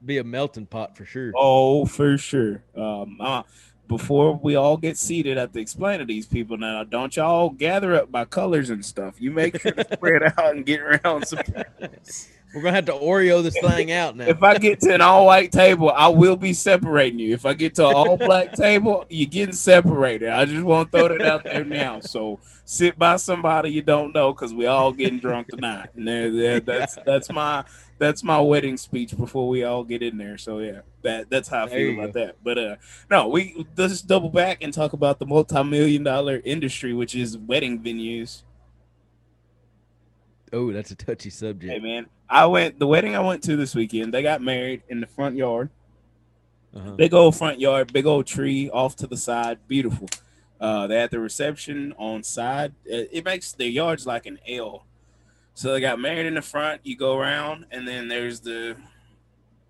Be 0.05 0.19
a 0.19 0.25
melting 0.25 0.67
pot 0.67 0.97
for 0.97 1.05
sure. 1.05 1.33
oh, 1.37 1.87
for 1.87 2.19
sure. 2.19 2.63
Um, 2.77 3.17
uh, 3.21 3.43
before 3.87 4.35
we 4.43 4.57
all 4.57 4.77
get 4.77 4.97
seated, 4.97 5.37
I 5.37 5.43
have 5.43 5.53
to 5.53 5.61
explain 5.61 5.99
to 5.99 6.05
these 6.07 6.27
people 6.27 6.57
now. 6.57 6.85
Don't 6.85 7.15
y'all 7.17 7.51
gather 7.51 7.95
up 7.95 8.11
by 8.11 8.25
colors 8.25 8.71
and 8.71 8.85
stuff. 8.85 9.21
You 9.21 9.31
make 9.31 9.61
sure 9.61 9.73
to 9.73 9.85
spread 9.93 10.23
out 10.39 10.57
and 10.57 10.65
get 10.65 10.81
around 10.81 11.27
some. 11.27 11.41
We're 12.55 12.63
gonna 12.63 12.77
have 12.77 12.85
to 12.87 12.93
Oreo 12.93 13.43
this 13.43 13.59
thing 13.61 13.91
out 13.91 14.17
now. 14.17 14.27
If 14.27 14.43
I 14.43 14.59
get 14.59 14.81
to 14.83 14.95
an 14.95 15.01
all 15.01 15.27
white 15.27 15.51
table, 15.51 15.91
I 15.91 16.07
will 16.09 16.37
be 16.37 16.53
separating 16.53 17.19
you. 17.19 17.35
If 17.35 17.45
I 17.45 17.53
get 17.53 17.75
to 17.75 17.89
an 17.89 17.95
all 17.95 18.17
black 18.17 18.53
table, 18.53 19.05
you're 19.11 19.29
getting 19.29 19.55
separated. 19.55 20.29
I 20.29 20.45
just 20.45 20.65
want 20.65 20.93
to 20.93 20.99
throw 20.99 21.09
that 21.09 21.23
out 21.23 21.43
there 21.45 21.65
now. 21.65 21.99
So 21.99 22.39
sit 22.64 22.99
by 22.99 23.16
somebody 23.16 23.71
you 23.71 23.83
don't 23.83 24.14
know 24.14 24.33
because 24.33 24.54
we 24.54 24.66
all 24.66 24.92
getting 24.92 25.18
drunk 25.18 25.49
tonight. 25.49 25.90
And 25.94 26.06
there, 26.06 26.30
there, 26.30 26.61
that's 26.61 26.99
that's 27.04 27.30
my 27.30 27.64
that's 27.99 28.25
my 28.25 28.40
wedding 28.40 28.76
speech 28.76 29.16
before 29.16 29.49
we 29.49 29.64
all 29.64 29.85
get 29.85 30.02
in 30.02 30.16
there. 30.16 30.38
So 30.38 30.59
yeah, 30.59 30.80
that 31.02 31.30
that's 31.30 31.49
how 31.49 31.64
I 31.64 31.68
There 31.68 31.78
feel 31.78 32.00
about 32.00 32.14
that. 32.14 32.37
But 32.42 32.59
uh, 32.59 32.76
no, 33.11 33.28
we 33.28 33.66
let's 33.76 34.02
double 34.02 34.30
back 34.30 34.62
and 34.62 34.73
talk 34.73 34.92
about 34.92 35.18
the 35.18 35.26
multi-million 35.26 36.02
dollar 36.02 36.40
industry, 36.44 36.92
which 36.92 37.14
is 37.14 37.38
wedding 37.38 37.80
venues. 37.80 38.42
oh, 40.52 40.73
that's 40.73 40.90
a 40.90 40.97
touchy 40.97 41.30
subject. 41.30 41.73
Hey 41.73 41.78
man, 41.78 42.06
I 42.28 42.47
went 42.47 42.78
the 42.78 42.87
wedding 42.87 43.14
I 43.14 43.21
went 43.21 43.42
to 43.44 43.56
this 43.56 43.75
weekend. 43.75 44.12
They 44.14 44.23
got 44.23 44.40
married 44.40 44.83
in 44.88 45.00
the 45.00 45.06
front 45.06 45.37
yard. 45.37 45.71
Uh-huh. 46.75 46.90
Big 46.92 47.14
old 47.14 47.37
front 47.37 47.61
yard, 47.61 47.92
big 47.92 48.04
old 48.04 48.26
tree 48.26 48.68
off 48.71 48.97
to 48.97 49.06
the 49.06 49.16
side, 49.16 49.59
beautiful. 49.68 50.09
Uh, 50.64 50.87
they 50.87 50.99
had 50.99 51.11
the 51.11 51.21
reception 51.21 51.92
on 51.99 52.23
side. 52.23 52.73
It, 52.87 53.23
makes 53.23 53.52
their 53.52 53.68
yards 53.68 54.06
like 54.06 54.25
an 54.25 54.38
L. 54.49 54.87
So 55.52 55.75
they 55.75 55.80
got 55.83 56.00
married 56.00 56.25
in 56.25 56.37
the 56.37 56.40
front. 56.40 56.80
You 56.85 56.97
go 56.97 57.18
around, 57.18 57.66
and 57.71 57.87
then 57.87 58.09
there's 58.09 58.40
the 58.40 58.75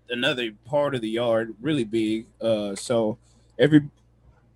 another 0.09 0.51
part 0.63 0.95
of 0.95 1.01
the 1.01 1.09
yard, 1.09 1.53
really 1.59 1.83
big. 1.83 2.27
Uh, 2.39 2.75
so 2.75 3.17
every 3.59 3.89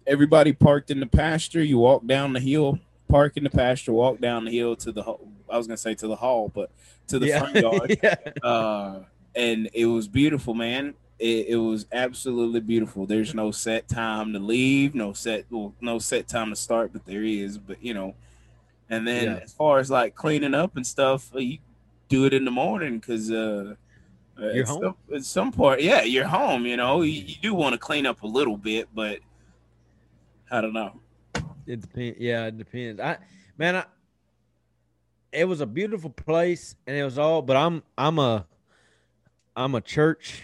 everybody 0.08 0.54
parked 0.54 0.90
in 0.90 1.02
the 1.02 1.08
pasture. 1.08 1.62
You 1.62 1.78
walk 1.78 2.08
down 2.08 2.32
the 2.32 2.40
hill, 2.40 2.80
park 3.10 3.36
in 3.36 3.44
the 3.44 3.50
pasture, 3.50 3.92
walk 3.92 4.22
down 4.22 4.46
the 4.46 4.52
hill 4.52 4.78
to 4.78 4.94
the. 4.94 5.04
I 5.50 5.58
was 5.58 5.68
gonna 5.68 5.76
say 5.76 5.94
to 5.96 6.08
the 6.08 6.16
hall, 6.16 6.50
but 6.56 6.72
to 7.08 7.20
the 7.20 7.28
yeah. 7.28 7.40
front 7.40 7.56
yard 7.56 8.00
yeah. 8.02 8.16
uh, 8.50 9.04
and 9.36 9.70
it 9.74 9.88
was 9.88 10.08
beautiful, 10.08 10.54
man. 10.54 10.94
It, 11.20 11.48
it 11.50 11.56
was 11.58 11.86
absolutely 11.92 12.62
beautiful. 12.62 13.06
There's 13.06 13.34
no 13.36 13.52
set 13.52 13.88
time 13.90 14.32
to 14.34 14.40
leave, 14.40 14.96
no 14.96 15.12
set, 15.14 15.46
well, 15.50 15.74
no 15.82 16.00
set 16.00 16.28
time 16.28 16.50
to 16.50 16.56
start, 16.56 16.94
but 16.94 17.06
there 17.06 17.24
is. 17.24 17.58
But 17.58 17.84
you 17.84 17.94
know, 17.94 18.16
and 18.90 19.06
then 19.08 19.26
Yeah. 19.26 19.40
as 19.44 19.54
far 19.54 19.80
as 19.80 19.92
like 19.92 20.16
cleaning 20.16 20.54
up 20.54 20.78
and 20.78 20.88
stuff, 20.88 21.30
uh, 21.36 21.40
you 21.40 21.58
do 22.08 22.26
it 22.26 22.34
in 22.34 22.46
the 22.46 22.52
morning 22.52 23.00
because 23.00 23.30
uh, 23.30 23.76
uh, 24.40 24.42
You're 24.52 24.64
at 24.64 24.68
home? 24.70 24.82
Some, 24.82 24.96
at 25.16 25.24
some 25.26 25.52
part, 25.52 25.82
yeah, 25.82 26.04
you're 26.04 26.26
home. 26.28 26.66
You 26.66 26.78
know, 26.78 27.02
you, 27.02 27.22
you 27.22 27.36
do 27.42 27.54
want 27.54 27.74
to 27.74 27.78
clean 27.80 28.06
up 28.06 28.24
a 28.24 28.28
little 28.28 28.56
bit, 28.58 28.88
but 28.96 29.20
I 30.50 30.62
don't 30.62 30.74
know. 30.74 31.02
It 31.68 31.82
depends. 31.82 32.18
Yeah, 32.20 32.46
it 32.46 32.58
depends. 32.58 33.00
I 33.02 33.18
man, 33.58 33.76
I, 33.76 33.84
it 35.32 35.46
was 35.46 35.60
a 35.62 35.66
beautiful 35.68 36.10
place, 36.10 36.76
and 36.88 36.96
it 36.96 37.04
was 37.04 37.20
all. 37.20 37.42
But 37.42 37.58
I'm 37.58 37.84
I'm 37.98 38.18
a 38.18 38.48
I'm 39.56 39.76
a 39.76 39.82
church 39.82 40.44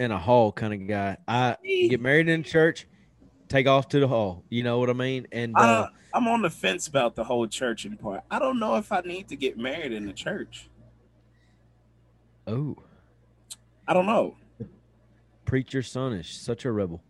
and 0.00 0.14
a 0.14 0.18
hall 0.18 0.50
kind 0.50 0.72
of 0.72 0.88
guy. 0.88 1.18
I 1.28 1.56
get 1.62 2.00
married 2.00 2.28
in 2.28 2.42
church, 2.42 2.88
take 3.48 3.68
off 3.68 3.88
to 3.90 4.00
the 4.00 4.08
hall. 4.08 4.42
You 4.48 4.62
know 4.62 4.78
what 4.78 4.88
I 4.88 4.94
mean? 4.94 5.28
And 5.30 5.54
uh, 5.54 5.88
I, 6.14 6.16
am 6.16 6.26
on 6.26 6.40
the 6.40 6.48
fence 6.48 6.88
about 6.88 7.14
the 7.14 7.22
whole 7.22 7.46
church 7.46 7.84
and 7.84 8.00
part. 8.00 8.22
I 8.30 8.38
don't 8.38 8.58
know 8.58 8.76
if 8.76 8.90
I 8.90 9.02
need 9.02 9.28
to 9.28 9.36
get 9.36 9.58
married 9.58 9.92
in 9.92 10.06
the 10.06 10.14
church. 10.14 10.70
oh, 12.46 12.76
I 13.86 13.92
don't 13.92 14.06
know. 14.06 14.36
Preacher 15.44 15.82
son 15.82 16.14
is 16.14 16.28
such 16.28 16.64
a 16.64 16.72
rebel. 16.72 17.02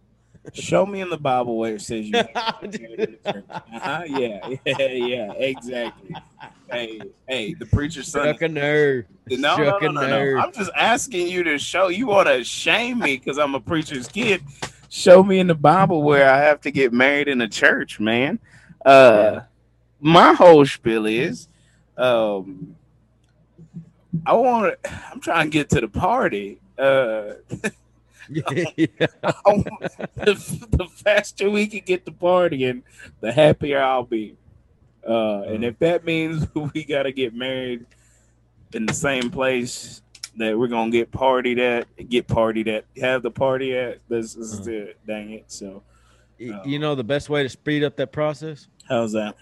Show 0.55 0.87
me 0.87 1.01
in 1.03 1.11
the 1.11 1.19
Bible 1.19 1.59
where 1.59 1.75
it 1.75 1.83
says 1.83 2.09
you. 2.09 2.17
have 2.17 2.61
to 2.61 2.69
get 2.69 2.83
married 2.83 3.01
in 3.01 3.19
the 3.23 3.33
church. 3.33 3.45
Uh-huh, 3.51 4.03
yeah, 4.07 4.49
yeah, 4.67 4.87
yeah, 4.89 5.33
exactly. 5.33 6.15
Hey, 6.71 7.01
hey, 7.29 7.55
the 7.55 7.67
preacher's 7.67 8.09
son. 8.09 8.23
Struck 8.23 8.43
a 8.43 8.49
nerve. 8.49 9.05
No, 9.29 9.57
no, 9.57 9.79
no, 9.79 9.91
no. 9.91 10.39
I'm 10.39 10.53
just 10.53 10.71
asking 10.75 11.29
you 11.29 11.43
to 11.45 11.59
show. 11.59 11.89
You 11.89 12.07
want 12.07 12.29
to 12.29 12.43
shame 12.43 13.01
me 13.01 13.19
because 13.19 13.39
I'm 13.39 13.55
a 13.55 13.61
preacher's 13.61 14.09
kid. 14.09 14.43
Show 14.89 15.23
me 15.23 15.41
in 15.41 15.47
the 15.47 15.55
Bible 15.55 16.03
where 16.03 16.29
I 16.31 16.39
have 16.39 16.63
to 16.63 16.71
get 16.71 16.93
married 16.93 17.29
in 17.29 17.43
a 17.43 17.49
church, 17.49 18.01
man. 18.01 18.39
Uh, 18.85 19.41
my 20.01 20.33
whole 20.33 20.65
spiel 20.65 21.05
is, 21.05 21.49
um, 21.99 22.77
I 24.25 24.33
want 24.33 24.75
to. 24.83 24.91
I'm 25.13 25.21
trying 25.21 25.51
to 25.51 25.51
get 25.51 25.69
to 25.71 25.81
the 25.83 25.89
party. 25.89 26.61
Uh. 26.79 27.35
the, 30.17 30.67
the 30.71 30.87
faster 30.97 31.51
we 31.51 31.67
can 31.67 31.81
get 31.85 32.05
the 32.05 32.11
partying, 32.13 32.83
the 33.21 33.33
happier 33.33 33.81
I'll 33.83 34.05
be. 34.05 34.37
Uh, 35.07 35.43
and 35.43 35.65
if 35.65 35.79
that 35.79 36.05
means 36.05 36.47
we 36.75 36.85
got 36.85 37.05
to 37.05 37.13
get 37.13 37.35
married 37.35 37.87
in 38.73 38.87
the 38.87 38.93
same 38.95 39.31
place 39.31 40.03
that 40.37 40.57
we're 40.57 40.69
gonna 40.69 40.91
get 40.93 41.11
partied 41.11 41.59
at, 41.59 41.87
get 42.09 42.27
partied 42.29 42.69
at, 42.69 42.85
have 43.01 43.23
the 43.23 43.31
party 43.31 43.77
at, 43.77 43.99
this 44.09 44.37
is 44.37 44.61
Uh-huh. 44.61 44.71
it. 44.71 44.99
Dang 45.07 45.31
it! 45.33 45.45
So 45.49 45.83
Y- 46.39 46.59
You 46.65 46.79
know 46.79 46.95
the 46.95 47.03
best 47.05 47.29
way 47.29 47.43
to 47.43 47.49
speed 47.49 47.83
up 47.83 47.97
that 47.97 48.13
process? 48.13 48.69
how's 48.89 49.13
that? 49.13 49.35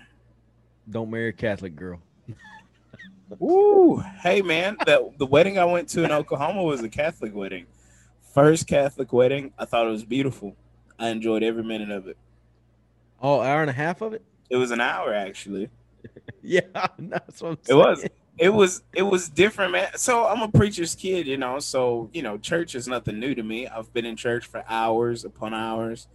Don't 0.90 1.10
marry 1.10 1.28
a 1.28 1.32
Catholic 1.32 1.76
girl. 1.76 2.00
Ooh, 3.42 4.02
hey 4.22 4.40
man, 4.40 4.76
that 4.86 5.00
the 5.18 5.26
wedding 5.26 5.58
I 5.58 5.64
went 5.66 5.88
to 5.90 6.04
in 6.04 6.10
Oklahoma 6.10 6.62
was 6.62 6.82
a 6.82 6.88
Catholic 6.88 7.34
wedding. 7.34 7.66
First 8.34 8.66
Catholic 8.66 9.12
wedding. 9.12 9.52
I 9.58 9.64
thought 9.64 9.86
it 9.86 9.90
was 9.90 10.04
beautiful. 10.04 10.56
I 10.98 11.08
enjoyed 11.08 11.42
every 11.42 11.62
minute 11.64 11.90
of 11.90 12.06
it. 12.06 12.16
Oh, 13.20 13.40
hour 13.40 13.60
and 13.62 13.70
a 13.70 13.74
half 13.74 14.00
of 14.00 14.12
it? 14.12 14.22
It 14.50 14.56
was 14.56 14.70
an 14.70 14.80
hour 14.80 15.12
actually. 15.14 15.70
Yeah, 16.40 16.60
that's 16.98 17.42
what 17.42 17.50
I'm 17.50 17.58
It 17.68 17.74
was. 17.74 18.06
It 18.38 18.48
was 18.50 18.82
it 18.94 19.02
was 19.02 19.28
different, 19.28 19.72
man. 19.72 19.88
So 19.96 20.24
I'm 20.26 20.40
a 20.42 20.48
preacher's 20.48 20.94
kid, 20.94 21.26
you 21.26 21.36
know. 21.36 21.58
So 21.58 22.08
you 22.12 22.22
know, 22.22 22.38
church 22.38 22.76
is 22.76 22.86
nothing 22.86 23.18
new 23.18 23.34
to 23.34 23.42
me. 23.42 23.66
I've 23.66 23.92
been 23.92 24.06
in 24.06 24.14
church 24.16 24.46
for 24.46 24.64
hours 24.68 25.24
upon 25.24 25.52
hours, 25.52 26.06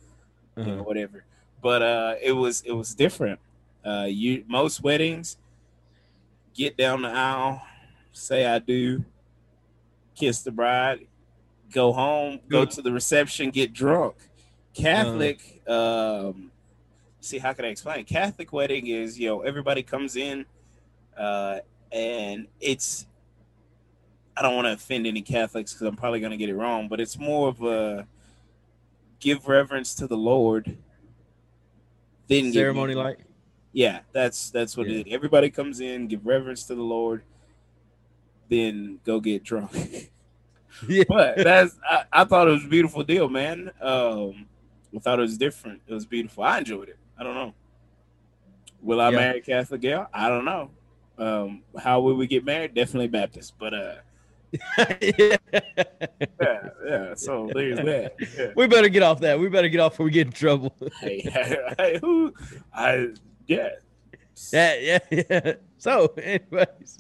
you 0.55 0.63
know, 0.63 0.71
Uh-huh. 0.75 0.83
whatever. 0.83 1.25
But 1.61 1.81
uh, 1.81 2.15
it 2.21 2.31
was 2.31 2.61
it 2.65 2.71
was 2.71 2.95
different. 2.95 3.39
Uh, 3.85 4.05
you 4.09 4.45
most 4.47 4.81
weddings 4.81 5.37
get 6.55 6.77
down 6.77 7.01
the 7.01 7.09
aisle, 7.09 7.61
say 8.13 8.45
I 8.45 8.59
do, 8.59 9.03
kiss 10.15 10.41
the 10.41 10.51
bride, 10.51 11.05
go 11.73 11.91
home, 11.91 12.39
go 12.47 12.63
to 12.63 12.81
the 12.81 12.91
reception, 12.91 13.49
get 13.49 13.73
drunk. 13.73 14.15
Catholic, 14.73 15.61
um, 15.67 16.51
see 17.19 17.37
how 17.39 17.53
can 17.53 17.65
I 17.65 17.69
explain? 17.69 18.05
Catholic 18.05 18.53
wedding 18.53 18.87
is 18.87 19.19
you 19.19 19.27
know 19.27 19.41
everybody 19.41 19.83
comes 19.83 20.15
in, 20.15 20.45
uh, 21.17 21.59
and 21.91 22.47
it's 22.61 23.05
I 24.37 24.41
don't 24.41 24.55
want 24.55 24.65
to 24.67 24.73
offend 24.73 25.05
any 25.05 25.21
Catholics 25.21 25.73
because 25.73 25.87
I'm 25.87 25.95
probably 25.95 26.19
going 26.19 26.31
to 26.31 26.37
get 26.37 26.49
it 26.49 26.55
wrong, 26.55 26.87
but 26.87 26.99
it's 27.01 27.17
more 27.19 27.49
of 27.49 27.61
a 27.63 28.07
give 29.19 29.47
reverence 29.47 29.93
to 29.95 30.07
the 30.07 30.17
Lord. 30.17 30.77
Then 32.27 32.51
Ceremony 32.53 32.95
like 32.95 33.19
Yeah, 33.73 33.99
that's 34.11 34.49
that's 34.49 34.77
what 34.77 34.87
Yeah. 34.87 34.99
it 34.99 35.07
is. 35.07 35.13
Everybody 35.13 35.49
comes 35.49 35.79
in, 35.81 36.07
give 36.07 36.25
reverence 36.25 36.63
to 36.65 36.75
the 36.75 36.81
Lord, 36.81 37.23
then 38.49 38.99
go 39.03 39.19
get 39.19 39.43
drunk. 39.43 39.71
Yeah. 40.87 41.03
but 41.07 41.37
that's 41.37 41.75
I, 41.89 42.03
I 42.11 42.23
thought 42.25 42.47
it 42.47 42.51
was 42.51 42.65
a 42.65 42.67
beautiful 42.67 43.03
deal, 43.03 43.29
man. 43.29 43.71
Um, 43.81 44.47
I 44.95 44.99
thought 44.99 45.19
it 45.19 45.23
was 45.23 45.37
different. 45.37 45.81
It 45.87 45.93
was 45.93 46.05
beautiful. 46.05 46.43
I 46.43 46.59
enjoyed 46.59 46.89
it. 46.89 46.97
I 47.17 47.23
don't 47.23 47.35
know. 47.35 47.53
Will 48.81 48.99
I 49.01 49.09
Yeah. 49.09 49.17
marry 49.17 49.41
Catholic 49.41 49.81
gal? 49.81 50.07
I 50.13 50.29
don't 50.29 50.45
know. 50.45 50.69
Um, 51.17 51.63
how 51.77 52.01
will 52.01 52.15
we 52.15 52.27
get 52.27 52.43
married? 52.43 52.73
Definitely 52.73 53.07
Baptist, 53.07 53.53
but 53.59 53.73
uh, 53.73 53.95
yeah, 55.17 55.37
yeah. 56.85 57.13
So 57.15 57.49
there's 57.53 57.77
that. 57.77 58.13
Yeah. 58.37 58.51
We 58.55 58.67
better 58.67 58.89
get 58.89 59.03
off 59.03 59.19
that. 59.21 59.39
We 59.39 59.47
better 59.49 59.69
get 59.69 59.79
off 59.79 59.93
before 59.93 60.05
we 60.05 60.11
get 60.11 60.27
in 60.27 60.33
trouble. 60.33 60.75
Hey, 60.99 61.21
hey, 61.77 61.99
who? 62.01 62.33
I 62.73 63.09
yeah. 63.47 63.69
yeah, 64.51 64.75
yeah, 64.79 64.99
yeah. 65.11 65.53
So, 65.77 66.07
anyways, 66.17 66.99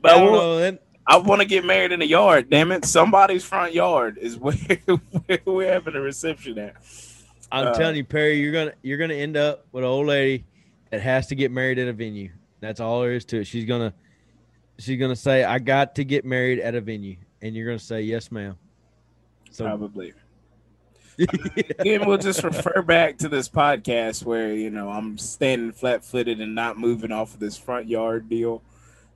But 0.00 0.10
I 0.10 0.14
I 0.16 0.18
don't 0.18 0.32
know. 0.32 0.78
Then 1.08 1.16
I 1.16 1.18
want 1.18 1.40
to 1.40 1.46
get 1.46 1.64
married 1.64 1.92
in 1.92 2.02
a 2.02 2.06
yard. 2.06 2.50
Damn 2.50 2.72
it! 2.72 2.84
Somebody's 2.84 3.44
front 3.44 3.74
yard 3.74 4.18
is 4.18 4.36
where, 4.38 4.54
where 5.26 5.38
we're 5.44 5.72
having 5.72 5.94
a 5.94 6.00
reception 6.00 6.58
at. 6.58 6.76
I'm 7.52 7.68
Uh, 7.68 7.74
telling 7.74 7.96
you, 7.96 8.04
Perry, 8.04 8.40
you're 8.40 8.52
gonna 8.52 8.72
you're 8.82 8.98
gonna 8.98 9.14
end 9.14 9.36
up 9.36 9.66
with 9.72 9.84
an 9.84 9.90
old 9.90 10.06
lady 10.06 10.44
that 10.90 11.00
has 11.00 11.26
to 11.28 11.34
get 11.34 11.50
married 11.50 11.78
at 11.78 11.88
a 11.88 11.92
venue. 11.92 12.30
That's 12.60 12.80
all 12.80 13.00
there 13.02 13.12
is 13.12 13.24
to 13.26 13.40
it. 13.40 13.44
She's 13.46 13.64
gonna 13.64 13.92
she's 14.78 14.98
gonna 14.98 15.16
say, 15.16 15.44
"I 15.44 15.58
got 15.58 15.94
to 15.96 16.04
get 16.04 16.24
married 16.24 16.58
at 16.60 16.74
a 16.74 16.80
venue," 16.80 17.16
and 17.42 17.54
you're 17.54 17.66
gonna 17.66 17.78
say, 17.78 18.02
"Yes, 18.02 18.32
ma'am." 18.32 18.56
So 19.50 19.64
Probably. 19.64 20.14
Again, 21.78 22.06
we'll 22.06 22.18
just 22.18 22.42
refer 22.42 22.82
back 22.82 23.18
to 23.18 23.28
this 23.28 23.48
podcast 23.48 24.24
where 24.24 24.52
you 24.52 24.70
know 24.70 24.88
I'm 24.88 25.16
standing 25.16 25.70
flat 25.70 26.04
footed 26.04 26.40
and 26.40 26.56
not 26.56 26.76
moving 26.76 27.12
off 27.12 27.34
of 27.34 27.40
this 27.40 27.56
front 27.56 27.86
yard 27.88 28.28
deal. 28.28 28.62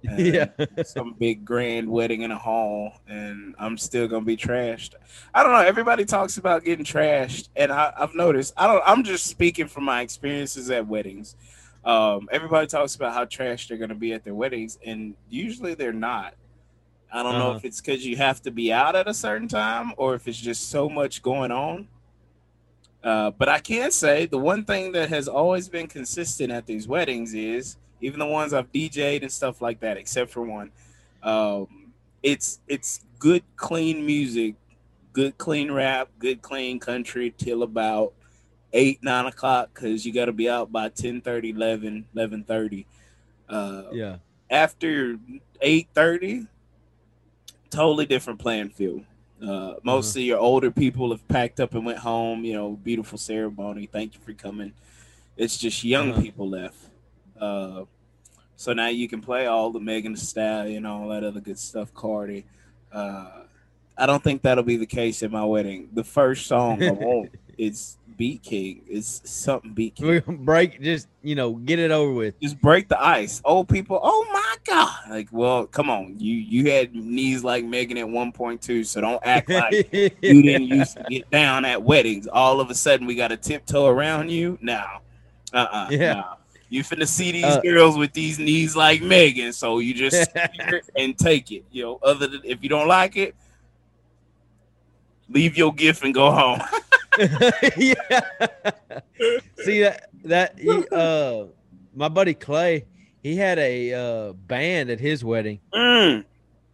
yeah, 0.16 0.46
some 0.84 1.14
big 1.18 1.44
grand 1.44 1.88
wedding 1.88 2.22
in 2.22 2.30
a 2.30 2.38
hall, 2.38 2.92
and 3.08 3.54
I'm 3.58 3.76
still 3.76 4.06
gonna 4.06 4.24
be 4.24 4.36
trashed. 4.36 4.94
I 5.34 5.42
don't 5.42 5.52
know. 5.52 5.58
Everybody 5.60 6.04
talks 6.04 6.38
about 6.38 6.64
getting 6.64 6.84
trashed, 6.84 7.48
and 7.56 7.72
I, 7.72 7.92
I've 7.96 8.14
noticed. 8.14 8.54
I 8.56 8.66
don't. 8.68 8.82
I'm 8.86 9.02
just 9.02 9.26
speaking 9.26 9.66
from 9.66 9.84
my 9.84 10.02
experiences 10.02 10.70
at 10.70 10.86
weddings. 10.86 11.34
Um, 11.84 12.28
everybody 12.30 12.66
talks 12.68 12.94
about 12.94 13.12
how 13.12 13.24
trashed 13.24 13.68
they're 13.68 13.76
gonna 13.78 13.94
be 13.96 14.12
at 14.12 14.22
their 14.22 14.34
weddings, 14.34 14.78
and 14.86 15.14
usually 15.28 15.74
they're 15.74 15.92
not. 15.92 16.34
I 17.12 17.22
don't 17.24 17.32
know 17.38 17.48
Uh-huh. 17.48 17.56
if 17.56 17.64
it's 17.64 17.80
because 17.80 18.06
you 18.06 18.16
have 18.18 18.40
to 18.42 18.50
be 18.52 18.72
out 18.72 18.94
at 18.94 19.08
a 19.08 19.14
certain 19.14 19.48
time, 19.48 19.94
or 19.96 20.14
if 20.14 20.28
it's 20.28 20.38
just 20.38 20.68
so 20.70 20.88
much 20.88 21.22
going 21.22 21.50
on. 21.50 21.88
Uh, 23.02 23.30
but 23.32 23.48
I 23.48 23.58
can 23.60 23.90
say 23.90 24.26
the 24.26 24.38
one 24.38 24.64
thing 24.64 24.92
that 24.92 25.08
has 25.08 25.26
always 25.28 25.68
been 25.68 25.86
consistent 25.86 26.52
at 26.52 26.66
these 26.66 26.86
weddings 26.86 27.32
is 27.34 27.76
even 28.00 28.18
the 28.20 28.26
ones 28.26 28.52
I've 28.52 28.70
DJ'd 28.72 29.22
and 29.22 29.32
stuff 29.32 29.60
like 29.60 29.80
that, 29.80 29.96
except 29.96 30.30
for 30.30 30.42
one. 30.42 30.70
Um, 31.22 31.92
it's 32.22 32.60
it's 32.68 33.04
good, 33.18 33.42
clean 33.56 34.04
music, 34.04 34.54
good, 35.12 35.38
clean 35.38 35.70
rap, 35.70 36.08
good, 36.18 36.42
clean 36.42 36.78
country 36.78 37.34
till 37.36 37.62
about 37.62 38.12
eight, 38.72 39.02
nine 39.02 39.26
o'clock 39.26 39.70
because 39.74 40.04
you 40.04 40.12
got 40.12 40.26
to 40.26 40.32
be 40.32 40.48
out 40.48 40.70
by 40.70 40.88
10 40.88 41.22
11, 41.24 42.04
11 42.14 42.44
Uh, 43.48 43.82
yeah, 43.92 44.16
after 44.50 45.18
8.30 45.62 46.46
totally 47.70 48.06
different 48.06 48.38
playing 48.38 48.70
field. 48.70 49.04
Uh, 49.42 49.74
most 49.84 50.16
of 50.16 50.22
your 50.22 50.38
older 50.38 50.70
people 50.70 51.10
have 51.10 51.26
packed 51.28 51.60
up 51.60 51.74
and 51.74 51.86
went 51.86 51.98
home 51.98 52.44
you 52.44 52.52
know 52.52 52.72
beautiful 52.72 53.18
ceremony. 53.18 53.86
Thank 53.86 54.14
you 54.14 54.20
for 54.20 54.32
coming. 54.32 54.72
It's 55.36 55.56
just 55.56 55.84
young 55.84 56.10
Uh-huh. 56.12 56.20
people 56.22 56.48
left 56.48 56.87
uh, 57.40 57.84
so 58.56 58.72
now 58.72 58.88
you 58.88 59.08
can 59.08 59.20
play 59.20 59.46
all 59.46 59.70
the 59.70 59.80
Megan 59.80 60.12
Thee 60.14 60.20
Stallion 60.20 60.78
and 60.78 60.86
all 60.86 61.08
that 61.08 61.24
other 61.24 61.40
good 61.40 61.58
stuff 61.58 61.92
Cardi 61.94 62.44
uh, 62.92 63.42
I 63.96 64.06
don't 64.06 64.22
think 64.22 64.42
that'll 64.42 64.64
be 64.64 64.76
the 64.76 64.86
case 64.86 65.22
at 65.22 65.30
my 65.30 65.44
wedding 65.44 65.88
the 65.92 66.04
first 66.04 66.46
song 66.46 66.82
I 66.82 66.90
want 66.92 67.30
is 67.56 67.98
Beat 68.16 68.42
King 68.42 68.82
it's 68.88 69.22
something 69.30 69.72
Beat 69.72 69.94
King 69.94 70.20
break. 70.44 70.82
Just 70.82 71.08
you 71.22 71.34
know, 71.36 71.52
get 71.54 71.78
it 71.78 71.90
over 71.92 72.12
with. 72.12 72.40
just 72.40 72.60
break 72.60 72.88
the 72.88 73.00
ice. 73.00 73.40
Old 73.44 73.68
people, 73.68 74.00
oh 74.02 74.26
my 74.32 74.56
god! 74.64 75.10
Like, 75.10 75.28
well, 75.30 75.66
come 75.66 75.88
on, 75.88 76.16
you 76.18 76.34
you 76.34 76.70
had 76.72 76.94
knees 76.94 77.44
like 77.44 77.64
Megan 77.64 77.96
at 77.98 78.08
one 78.08 78.32
point 78.32 78.60
two, 78.60 78.82
so 78.82 79.00
don't 79.00 79.20
act 79.24 79.48
like 79.50 79.92
you 79.92 80.42
didn't 80.42 80.66
used 80.66 80.96
to 80.96 81.04
get 81.08 81.30
down 81.30 81.64
at 81.64 81.80
weddings. 81.82 82.26
All 82.26 82.60
of 82.60 82.70
a 82.70 82.74
sudden, 82.74 83.06
we 83.06 83.14
got 83.14 83.28
to 83.28 83.36
tiptoe 83.36 83.86
around 83.86 84.30
you 84.30 84.58
now. 84.60 85.00
Uh 85.52 85.66
uh 85.70 85.88
Yeah. 85.90 86.14
nah. 86.14 86.34
You 86.70 86.82
finna 86.84 87.06
see 87.06 87.32
these 87.32 87.44
Uh. 87.44 87.60
girls 87.60 87.96
with 87.96 88.12
these 88.12 88.38
knees 88.38 88.76
like 88.76 89.00
Megan, 89.02 89.52
so 89.52 89.78
you 89.78 89.94
just 89.94 90.30
and 90.96 91.16
take 91.16 91.50
it. 91.50 91.64
You 91.70 91.82
know, 91.84 91.98
other 92.02 92.26
than 92.26 92.42
if 92.44 92.62
you 92.62 92.68
don't 92.68 92.88
like 92.88 93.16
it, 93.16 93.34
leave 95.28 95.56
your 95.56 95.72
gift 95.72 96.04
and 96.04 96.12
go 96.14 96.30
home. 96.30 96.60
yeah. 97.76 97.94
See 99.64 99.80
that 99.82 100.08
that 100.24 100.58
he, 100.58 100.84
uh 100.92 101.46
my 101.94 102.08
buddy 102.08 102.34
Clay, 102.34 102.84
he 103.22 103.34
had 103.36 103.58
a 103.58 103.92
uh 103.94 104.32
band 104.34 104.90
at 104.90 105.00
his 105.00 105.24
wedding. 105.24 105.58
Mm. 105.74 106.24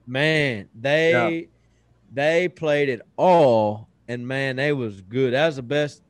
Man, 0.07 0.69
they 0.79 1.49
they 2.13 2.49
played 2.49 2.89
it 2.89 3.01
all 3.17 3.89
and 4.09 4.27
man, 4.27 4.57
they 4.57 4.73
was 4.73 5.01
good. 5.03 5.33
That 5.33 5.47
was 5.47 5.57
the 5.57 5.63
best 5.63 6.03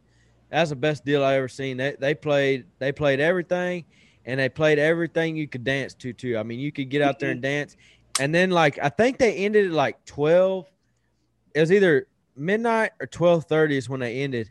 that's 0.55 0.71
the 0.71 0.77
best 0.77 1.05
deal 1.05 1.25
I 1.25 1.35
ever 1.35 1.49
seen. 1.49 1.77
They 1.77 1.97
they 1.99 2.15
played 2.15 2.67
they 2.79 2.93
played 2.93 3.19
everything 3.19 3.85
and 4.25 4.39
they 4.39 4.49
played 4.49 4.79
everything 4.79 5.37
you 5.37 5.49
could 5.49 5.65
dance 5.65 5.95
to 5.95 6.13
too. 6.13 6.39
I 6.39 6.45
mean, 6.45 6.61
you 6.61 6.71
could 6.71 6.89
get 6.91 7.03
out 7.03 7.19
there 7.19 7.31
and 7.31 7.39
mm-hmm. 7.43 7.59
dance. 7.59 7.77
And 8.21 8.33
then 8.33 8.51
like 8.51 8.79
I 8.81 8.89
think 8.89 9.19
they 9.19 9.35
ended 9.35 9.67
at 9.67 9.73
like 9.73 10.05
12. 10.05 10.71
It 11.55 11.61
was 11.61 11.73
either 11.73 12.07
midnight 12.37 12.93
or 13.01 13.09
12:30 13.09 13.73
is 13.73 13.89
when 13.89 13.99
they 13.99 14.23
ended. 14.23 14.49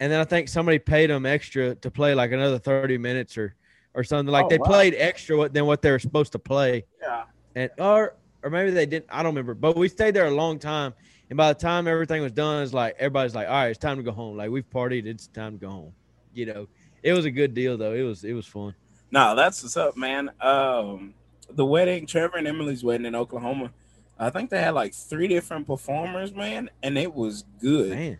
And 0.00 0.10
then 0.10 0.20
I 0.20 0.24
think 0.24 0.48
somebody 0.48 0.80
paid 0.80 1.08
them 1.08 1.24
extra 1.24 1.76
to 1.76 1.90
play 1.90 2.14
like 2.14 2.32
another 2.32 2.58
30 2.58 2.98
minutes 2.98 3.38
or 3.38 3.54
or 3.94 4.02
something 4.02 4.32
like 4.32 4.46
Oh, 4.46 4.48
they 4.48 4.58
wow. 4.58 4.66
played 4.66 4.94
extra 4.98 5.48
than 5.48 5.66
what 5.66 5.82
they 5.82 5.92
were 5.92 5.98
supposed 6.00 6.32
to 6.32 6.38
play 6.40 6.84
Yeah. 7.00 7.24
and 7.54 7.70
or 7.78 8.16
or 8.42 8.50
maybe 8.50 8.72
they 8.72 8.86
didn't. 8.86 9.06
I 9.08 9.22
don't 9.22 9.34
remember. 9.34 9.54
But 9.54 9.76
we 9.76 9.88
stayed 9.88 10.14
there 10.14 10.26
a 10.26 10.30
long 10.30 10.58
time, 10.58 10.94
and 11.30 11.36
by 11.36 11.52
the 11.52 11.58
time 11.58 11.86
everything 11.88 12.22
was 12.22 12.32
done, 12.32 12.62
it's 12.62 12.72
like 12.72 12.96
everybody's 12.98 13.34
like, 13.34 13.46
"All 13.48 13.54
right, 13.54 13.68
it's 13.68 13.78
time 13.78 13.96
to 13.98 14.02
go 14.02 14.12
home." 14.12 14.36
Like 14.36 14.50
we've 14.50 14.68
partied, 14.68 15.06
it's 15.06 15.26
time 15.28 15.58
to 15.58 15.66
go 15.66 15.70
home. 15.70 15.92
You 16.34 16.46
know, 16.46 16.68
it 17.02 17.12
was 17.12 17.24
a 17.24 17.30
good 17.30 17.54
deal 17.54 17.76
though. 17.76 17.92
It 17.92 18.02
was 18.02 18.24
it 18.24 18.32
was 18.32 18.46
fun. 18.46 18.74
No, 19.10 19.34
that's 19.34 19.62
what's 19.62 19.76
up, 19.76 19.96
man. 19.96 20.30
Um, 20.40 21.14
the 21.50 21.64
wedding, 21.64 22.06
Trevor 22.06 22.36
and 22.36 22.46
Emily's 22.46 22.84
wedding 22.84 23.06
in 23.06 23.14
Oklahoma. 23.14 23.72
I 24.18 24.30
think 24.30 24.50
they 24.50 24.60
had 24.60 24.74
like 24.74 24.92
three 24.94 25.28
different 25.28 25.66
performers, 25.66 26.34
man, 26.34 26.68
and 26.82 26.98
it 26.98 27.14
was 27.14 27.44
good. 27.60 27.90
Man, 27.90 28.18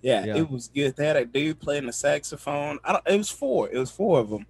Yeah, 0.00 0.24
Yeah. 0.24 0.36
it 0.36 0.50
was 0.50 0.68
good. 0.68 0.96
They 0.96 1.06
had 1.06 1.16
a 1.16 1.24
dude 1.26 1.60
playing 1.60 1.86
the 1.86 1.92
saxophone. 1.92 2.78
I 2.84 2.92
don't. 2.92 3.06
It 3.06 3.16
was 3.18 3.30
four. 3.30 3.68
It 3.70 3.78
was 3.78 3.90
four 3.90 4.20
of 4.20 4.30
them. 4.30 4.46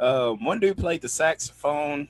Um, 0.00 0.44
one 0.44 0.60
dude 0.60 0.76
played 0.76 1.00
the 1.02 1.08
saxophone. 1.08 2.08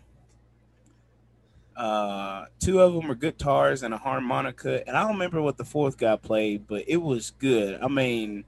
Uh, 1.78 2.46
two 2.58 2.80
of 2.80 2.92
them 2.92 3.06
were 3.06 3.14
guitars 3.14 3.84
and 3.84 3.94
a 3.94 3.98
harmonica, 3.98 4.86
and 4.88 4.96
I 4.96 5.02
don't 5.02 5.12
remember 5.12 5.40
what 5.40 5.56
the 5.56 5.64
fourth 5.64 5.96
guy 5.96 6.16
played, 6.16 6.66
but 6.66 6.82
it 6.88 6.96
was 6.96 7.30
good. 7.38 7.80
I 7.80 7.86
mean, 7.86 8.44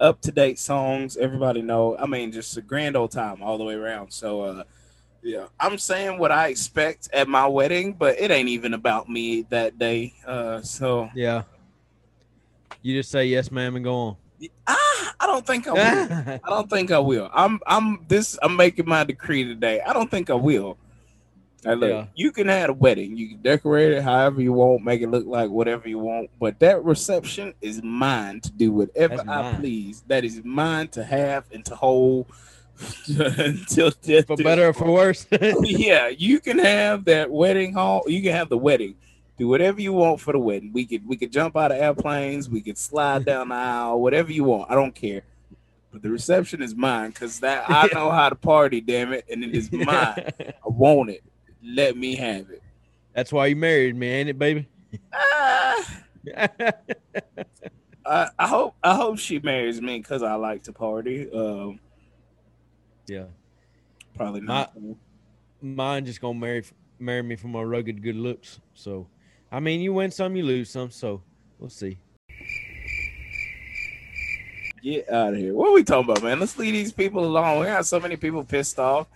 up 0.00 0.20
to 0.22 0.32
date 0.32 0.58
songs. 0.58 1.16
Everybody 1.16 1.62
know. 1.62 1.96
I 1.96 2.06
mean, 2.06 2.32
just 2.32 2.56
a 2.56 2.60
grand 2.60 2.96
old 2.96 3.12
time 3.12 3.40
all 3.40 3.56
the 3.56 3.62
way 3.62 3.74
around. 3.74 4.10
So, 4.10 4.40
uh, 4.40 4.64
yeah, 5.22 5.46
I'm 5.60 5.78
saying 5.78 6.18
what 6.18 6.32
I 6.32 6.48
expect 6.48 7.08
at 7.12 7.28
my 7.28 7.46
wedding, 7.46 7.92
but 7.92 8.18
it 8.18 8.32
ain't 8.32 8.48
even 8.48 8.74
about 8.74 9.08
me 9.08 9.42
that 9.50 9.78
day. 9.78 10.14
Uh, 10.26 10.60
so 10.60 11.08
yeah. 11.14 11.44
You 12.82 12.96
just 12.98 13.10
say 13.10 13.26
yes, 13.26 13.50
ma'am, 13.50 13.76
and 13.76 13.84
go 13.84 13.94
on. 13.94 14.16
ah, 14.66 15.14
I 15.20 15.26
don't 15.26 15.46
think 15.46 15.66
I 15.68 15.72
will. 15.72 16.40
I 16.44 16.48
don't 16.48 16.68
think 16.68 16.90
I 16.90 16.98
will. 16.98 17.30
I'm 17.32 17.60
I'm 17.66 18.04
this 18.08 18.36
I'm 18.42 18.56
making 18.56 18.88
my 18.88 19.04
decree 19.04 19.44
today. 19.44 19.80
I 19.80 19.92
don't 19.92 20.10
think 20.10 20.30
I 20.30 20.34
will. 20.34 20.78
Now 21.64 21.72
look, 21.74 21.90
Yeah. 21.90 22.06
you 22.14 22.30
can 22.32 22.48
have 22.48 22.70
a 22.70 22.72
wedding. 22.72 23.16
You 23.16 23.30
can 23.30 23.42
decorate 23.42 23.92
it 23.92 24.02
however 24.02 24.40
you 24.40 24.52
want, 24.52 24.84
make 24.84 25.00
it 25.02 25.08
look 25.10 25.26
like 25.26 25.50
whatever 25.50 25.88
you 25.88 25.98
want. 25.98 26.30
But 26.38 26.60
that 26.60 26.84
reception 26.84 27.54
is 27.60 27.82
mine 27.82 28.40
to 28.42 28.52
do 28.52 28.72
whatever 28.72 29.22
I 29.28 29.54
please. 29.58 30.04
That 30.06 30.24
is 30.24 30.42
mine 30.44 30.88
to 30.88 31.02
have 31.04 31.44
and 31.52 31.64
to 31.66 31.74
hold 31.74 32.26
until 33.18 33.90
death. 34.02 34.26
for 34.26 34.36
better 34.36 34.68
or 34.68 34.72
for 34.72 34.90
worse. 34.90 35.26
yeah, 35.62 36.08
you 36.08 36.40
can 36.40 36.58
have 36.58 37.04
that 37.06 37.30
wedding 37.30 37.72
hall. 37.72 38.02
You 38.06 38.22
can 38.22 38.32
have 38.32 38.48
the 38.48 38.58
wedding. 38.58 38.94
Do 39.38 39.48
whatever 39.48 39.80
you 39.80 39.92
want 39.92 40.20
for 40.20 40.32
the 40.32 40.38
wedding. 40.38 40.72
We 40.72 40.86
could 40.86 41.06
we 41.06 41.16
could 41.16 41.32
jump 41.32 41.56
out 41.56 41.70
of 41.72 41.78
airplanes. 41.78 42.48
We 42.48 42.60
could 42.62 42.78
slide 42.78 43.24
down 43.24 43.48
the 43.48 43.54
aisle. 43.54 44.00
Whatever 44.00 44.32
you 44.32 44.44
want. 44.44 44.70
I 44.70 44.74
don't 44.74 44.94
care. 44.94 45.22
But 45.92 46.02
the 46.02 46.10
reception 46.10 46.62
is 46.62 46.74
mine 46.74 47.10
because 47.10 47.40
that 47.40 47.68
I 47.68 47.88
know 47.92 48.10
how 48.10 48.28
to 48.28 48.34
party. 48.34 48.80
Damn 48.80 49.12
it, 49.12 49.24
and 49.30 49.42
it 49.44 49.54
is 49.54 49.70
mine. 49.72 49.86
I 49.88 50.54
want 50.64 51.10
it. 51.10 51.22
Let 51.66 51.96
me 51.96 52.14
have 52.14 52.50
it. 52.50 52.62
That's 53.14 53.32
why 53.32 53.46
you 53.46 53.56
married 53.56 53.96
me, 53.96 54.08
ain't 54.08 54.28
it, 54.28 54.38
baby? 54.38 54.68
Ah, 55.12 56.02
I, 58.06 58.28
I 58.38 58.46
hope 58.46 58.76
I 58.82 58.94
hope 58.94 59.18
she 59.18 59.40
marries 59.40 59.80
me 59.80 59.98
because 59.98 60.22
I 60.22 60.34
like 60.34 60.62
to 60.64 60.72
party. 60.72 61.30
Um, 61.32 61.80
yeah. 63.08 63.24
probably 64.14 64.42
not. 64.42 64.72
Mine 65.60 66.04
just 66.04 66.20
gonna 66.20 66.38
marry 66.38 66.64
marry 66.98 67.22
me 67.22 67.36
for 67.36 67.48
my 67.48 67.62
rugged 67.62 68.02
good 68.02 68.16
looks. 68.16 68.60
So, 68.74 69.08
I 69.50 69.60
mean, 69.60 69.80
you 69.80 69.92
win 69.92 70.10
some, 70.10 70.36
you 70.36 70.44
lose 70.44 70.70
some. 70.70 70.90
So, 70.90 71.22
we'll 71.58 71.70
see. 71.70 71.98
Get 74.82 75.10
out 75.10 75.32
of 75.32 75.38
here. 75.38 75.52
What 75.52 75.70
are 75.70 75.72
we 75.72 75.82
talking 75.82 76.10
about, 76.10 76.22
man? 76.22 76.38
Let's 76.38 76.56
leave 76.58 76.74
these 76.74 76.92
people 76.92 77.24
alone. 77.24 77.60
We 77.60 77.66
got 77.66 77.86
so 77.86 77.98
many 77.98 78.16
people 78.16 78.44
pissed 78.44 78.78
off. 78.78 79.08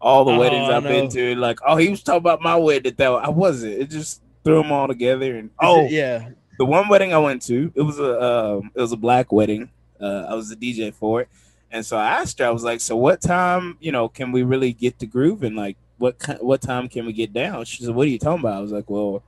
All 0.00 0.24
the 0.24 0.32
Oh, 0.32 0.38
weddings 0.38 0.68
I 0.68 0.76
I've 0.76 0.82
been 0.84 1.08
to, 1.10 1.34
like, 1.36 1.58
oh, 1.66 1.76
he 1.76 1.88
was 1.88 2.02
talking 2.02 2.18
about 2.18 2.40
my 2.40 2.54
wedding. 2.56 2.94
That 2.96 3.10
I 3.10 3.28
wasn't. 3.30 3.74
It 3.74 3.90
just 3.90 4.22
threw 4.44 4.62
them 4.62 4.70
all 4.72 4.86
together. 4.86 5.36
And 5.36 5.50
oh, 5.60 5.84
it- 5.86 5.90
yeah. 5.92 6.28
the 6.58 6.64
one 6.64 6.88
wedding 6.88 7.12
I 7.12 7.18
went 7.18 7.42
to, 7.42 7.72
it 7.74 7.82
was 7.82 7.98
a 7.98 8.22
um, 8.22 8.70
it 8.74 8.80
was 8.80 8.92
a 8.92 8.96
black 8.96 9.32
wedding. 9.32 9.70
Uh, 10.00 10.26
I 10.28 10.34
was 10.34 10.48
the 10.48 10.56
DJ 10.56 10.94
for 10.94 11.22
it, 11.22 11.28
and 11.72 11.84
so 11.84 11.96
I 11.96 12.08
asked 12.20 12.38
her. 12.38 12.46
I 12.46 12.50
was 12.50 12.62
like, 12.62 12.80
"So 12.80 12.96
what 12.96 13.20
time, 13.20 13.76
you 13.80 13.90
know, 13.90 14.08
can 14.08 14.30
we 14.30 14.44
really 14.44 14.72
get 14.72 15.00
to 15.00 15.06
grooving? 15.06 15.56
Like, 15.56 15.76
what 15.98 16.14
what 16.40 16.60
time 16.62 16.88
can 16.88 17.04
we 17.04 17.12
get 17.12 17.32
down?" 17.32 17.64
She 17.64 17.84
said, 17.84 17.92
"What 17.94 18.06
are 18.06 18.10
you 18.10 18.18
talking 18.20 18.40
about?" 18.44 18.58
I 18.58 18.60
was 18.60 18.70
like, 18.70 18.88
"Well, 18.88 19.24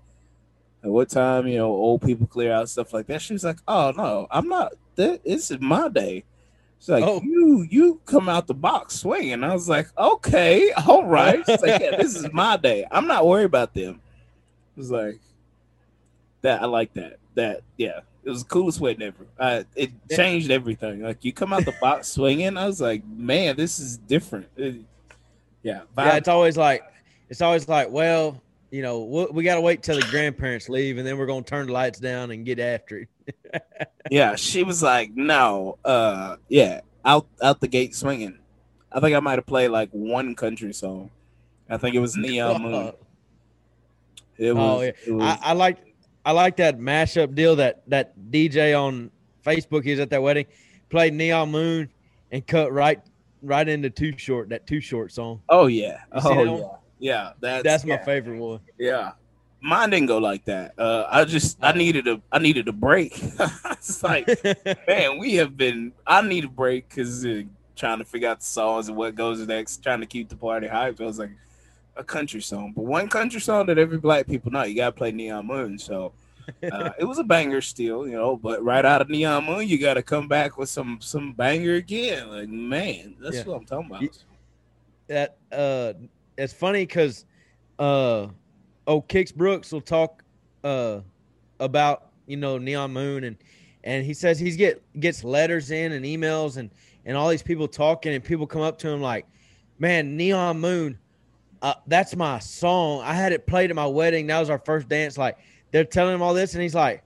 at 0.85 0.91
what 0.91 1.09
time, 1.09 1.49
you 1.49 1.59
know, 1.59 1.67
old 1.71 2.03
people 2.03 2.29
clear 2.29 2.53
out 2.53 2.69
stuff 2.69 2.93
like 2.93 3.09
that." 3.09 3.21
She 3.21 3.33
was 3.33 3.43
like, 3.43 3.59
"Oh 3.67 3.93
no, 3.97 4.29
I'm 4.31 4.49
not. 4.49 4.75
That 4.95 5.25
this 5.25 5.51
is 5.51 5.61
my 5.61 5.89
day." 5.89 6.23
She's 6.81 6.89
like, 6.89 7.05
Oh. 7.05 7.21
"You 7.23 7.67
you 7.71 8.01
come 8.07 8.29
out 8.29 8.47
the 8.47 8.55
box 8.55 8.97
swinging." 9.01 9.45
I 9.45 9.53
was 9.53 9.69
like, 9.69 9.87
"Okay, 9.99 10.73
all 10.89 11.05
right." 11.05 11.45
She's 11.47 11.61
like, 11.63 11.81
"Yeah, 11.81 11.97
this 11.99 12.17
is 12.17 12.27
my 12.33 12.57
day. 12.57 12.87
I'm 12.91 13.07
not 13.07 13.27
worried 13.27 13.45
about 13.45 13.75
them." 13.75 14.01
It 14.77 14.81
was 14.81 14.91
like 14.91 15.19
that. 16.43 16.63
I 16.63 16.67
like 16.67 16.95
that. 16.95 17.19
That 17.35 17.61
yeah, 17.77 18.01
it 18.25 18.31
was 18.31 18.45
the 18.45 18.49
coolest 18.49 18.81
wedding 18.81 19.03
ever. 19.03 19.27
Uh, 19.39 19.63
it 19.77 19.91
changed 20.11 20.51
everything. 20.51 21.03
Like 21.03 21.25
you 21.25 21.33
come 21.33 21.53
out 21.53 21.65
the 21.67 21.75
box 21.81 22.09
swinging. 22.09 22.57
I 22.57 22.67
was 22.67 22.81
like, 22.81 23.05
man, 23.07 23.57
this 23.57 23.79
is 23.79 23.97
different. 23.99 24.47
It- 24.57 24.77
yeah, 25.63 25.83
Yeah, 25.99 26.17
it's 26.17 26.29
always 26.29 26.57
like 26.57 26.83
it's 27.29 27.43
always 27.43 27.69
like, 27.69 27.91
well, 27.91 28.41
you 28.71 28.83
know, 28.83 29.01
we, 29.05 29.27
we 29.33 29.45
got 29.45 29.57
to 29.57 29.61
wait 29.61 29.83
till 29.83 29.97
the 29.97 30.07
grandparents 30.11 30.69
leave, 30.69 30.99
and 30.99 31.07
then 31.07 31.19
we're 31.19 31.27
gonna 31.27 31.43
turn 31.43 31.67
the 31.67 31.73
lights 31.73 31.99
down 31.99 32.31
and 32.31 32.45
get 32.47 32.59
after 32.59 33.07
it. 33.25 33.63
yeah. 34.11 34.37
She 34.37 34.63
was 34.63 34.83
like, 34.83 35.11
no, 35.15 35.79
uh, 35.85 36.37
yeah, 36.49 36.81
out 37.05 37.27
out 37.43 37.61
the 37.61 37.69
gate 37.69 37.95
swinging. 37.95 38.39
I 38.93 39.01
think 39.01 39.15
I 39.17 39.21
might 39.21 39.39
have 39.39 39.47
played 39.47 39.69
like 39.69 39.91
one 39.91 40.35
country 40.35 40.73
song. 40.73 41.11
I 41.69 41.77
think 41.77 41.95
it 41.95 42.01
was 42.01 42.17
Neon 42.17 42.63
Moon. 42.63 42.93
It 44.39 44.57
was. 44.57 44.79
Oh, 44.79 44.81
yeah. 44.81 44.93
it 45.07 45.13
was- 45.13 45.39
I, 45.43 45.51
I 45.51 45.53
like 45.53 45.77
I 46.25 46.33
like 46.33 46.57
that 46.57 46.79
mashup 46.79 47.35
deal 47.35 47.57
that 47.57 47.83
that 47.89 48.15
DJ 48.31 48.79
on 48.81 49.11
Facebook 49.45 49.85
was 49.85 49.99
at 49.99 50.11
that 50.11 50.23
wedding 50.23 50.47
played 50.89 51.13
Neon 51.15 51.51
Moon 51.51 51.91
and 52.33 52.47
cut 52.47 52.73
right 52.73 53.01
right 53.43 53.69
into 53.69 53.91
Too 53.91 54.17
Short 54.17 54.49
that 54.49 54.67
Too 54.67 54.81
Short 54.81 55.13
song. 55.13 55.43
oh 55.51 55.67
yeah. 55.67 56.01
Oh 56.13 56.43
yeah. 56.43 56.67
One? 57.01 57.07
Yeah. 57.07 57.33
That's 57.41 57.63
That's 57.65 57.85
my 57.85 57.95
yeah. 57.95 58.05
favorite 58.05 58.39
one. 58.39 58.61
Yeah. 58.79 59.13
Mine 59.63 59.91
didn't 59.91 60.07
go 60.07 60.19
like 60.19 60.45
that. 60.47 60.73
Uh, 60.79 61.07
I 61.11 61.25
just 61.25 61.59
I 61.63 61.73
needed 61.73 62.09
a 62.09 62.21
I 62.33 62.39
needed 62.39 62.69
a 62.69 62.73
break. 62.73 63.13
it's 63.73 64.03
like 64.03 64.27
man, 64.89 65.19
we 65.19 65.35
have 65.35 65.57
been. 65.57 65.93
I 66.07 66.23
need 66.23 66.45
a 66.45 66.49
break 66.49 66.89
because 66.89 67.27
uh, 67.27 67.43
trying 67.77 67.99
to 67.99 68.05
figure 68.05 68.29
out 68.29 68.41
the 68.41 68.47
songs 68.47 68.89
and 68.89 68.97
what 68.97 69.15
goes 69.15 69.47
next, 69.47 69.83
trying 69.83 70.01
to 70.01 70.07
keep 70.07 70.29
the 70.31 70.37
party 70.37 70.67
hype. 70.67 70.99
It 70.99 71.05
was 71.05 71.19
like 71.19 71.33
a 71.97 72.05
country 72.05 72.41
song, 72.41 72.73
but 72.75 72.85
one 72.87 73.09
country 73.09 73.41
song 73.41 73.67
that 73.67 73.77
every 73.77 73.99
black 73.99 74.27
people 74.27 74.51
know. 74.51 74.63
You 74.63 74.77
gotta 74.77 74.93
play 74.93 75.13
Neon 75.13 75.47
Moon. 75.47 75.79
So 75.79 76.13
uh, 76.73 76.91
it 76.99 77.05
was 77.05 77.19
a 77.19 77.25
banger 77.25 77.61
still, 77.61 78.07
you 78.09 78.15
know. 78.15 78.37
But 78.37 78.65
right 78.65 78.85
out 78.87 79.03
of 79.03 79.11
Neon 79.11 79.45
Moon, 79.45 79.69
you 79.69 79.79
got 79.79 79.95
to 79.95 80.03
come 80.03 80.27
back 80.27 80.57
with 80.57 80.71
some 80.71 80.99
some 81.03 81.35
banger 81.35 81.75
again. 81.75 82.31
Like 82.31 82.49
man, 82.49 83.15
that's 83.21 83.37
Yeah. 83.37 83.43
what 83.45 83.57
I'm 83.57 83.67
talking 83.67 83.91
about. 83.91 84.25
That 85.09 85.37
uh 85.53 85.93
it's 86.41 86.53
funny 86.53 86.87
because 86.87 87.25
uh 87.79 88.29
oh 88.87 89.03
Kix 89.03 89.35
Brooks 89.35 89.73
will 89.73 89.81
talk 89.81 90.25
uh 90.65 91.01
about 91.59 92.09
you 92.27 92.37
know 92.37 92.59
Neon 92.59 92.93
Moon 92.93 93.25
and 93.25 93.37
and 93.85 94.05
he 94.05 94.15
says 94.15 94.39
he's 94.39 94.57
get 94.57 94.83
gets 95.01 95.25
letters 95.25 95.71
in 95.71 95.93
and 95.93 96.05
emails 96.05 96.57
and 96.57 96.71
and 97.05 97.17
all 97.17 97.29
these 97.29 97.43
people 97.43 97.69
talking 97.69 98.15
and 98.15 98.23
people 98.23 98.47
come 98.47 98.63
up 98.63 98.79
to 98.79 98.89
him 98.89 99.01
like 99.01 99.27
man 99.79 100.17
Neon 100.17 100.59
Moon 100.61 100.99
uh, 101.63 101.75
that's 101.87 102.17
my 102.17 102.39
song. 102.39 103.03
I 103.03 103.13
had 103.13 103.33
it 103.33 103.47
played 103.47 103.69
at 103.69 103.77
my 103.77 103.87
wedding. 103.87 104.27
That 104.29 104.41
was 104.41 104.49
our 104.49 104.59
first 104.59 104.89
dance. 104.89 105.19
Like 105.19 105.37
they're 105.73 105.85
telling 105.85 106.15
him 106.15 106.23
all 106.23 106.33
this 106.35 106.55
and 106.55 106.63
he's 106.63 106.75
like 106.75 107.03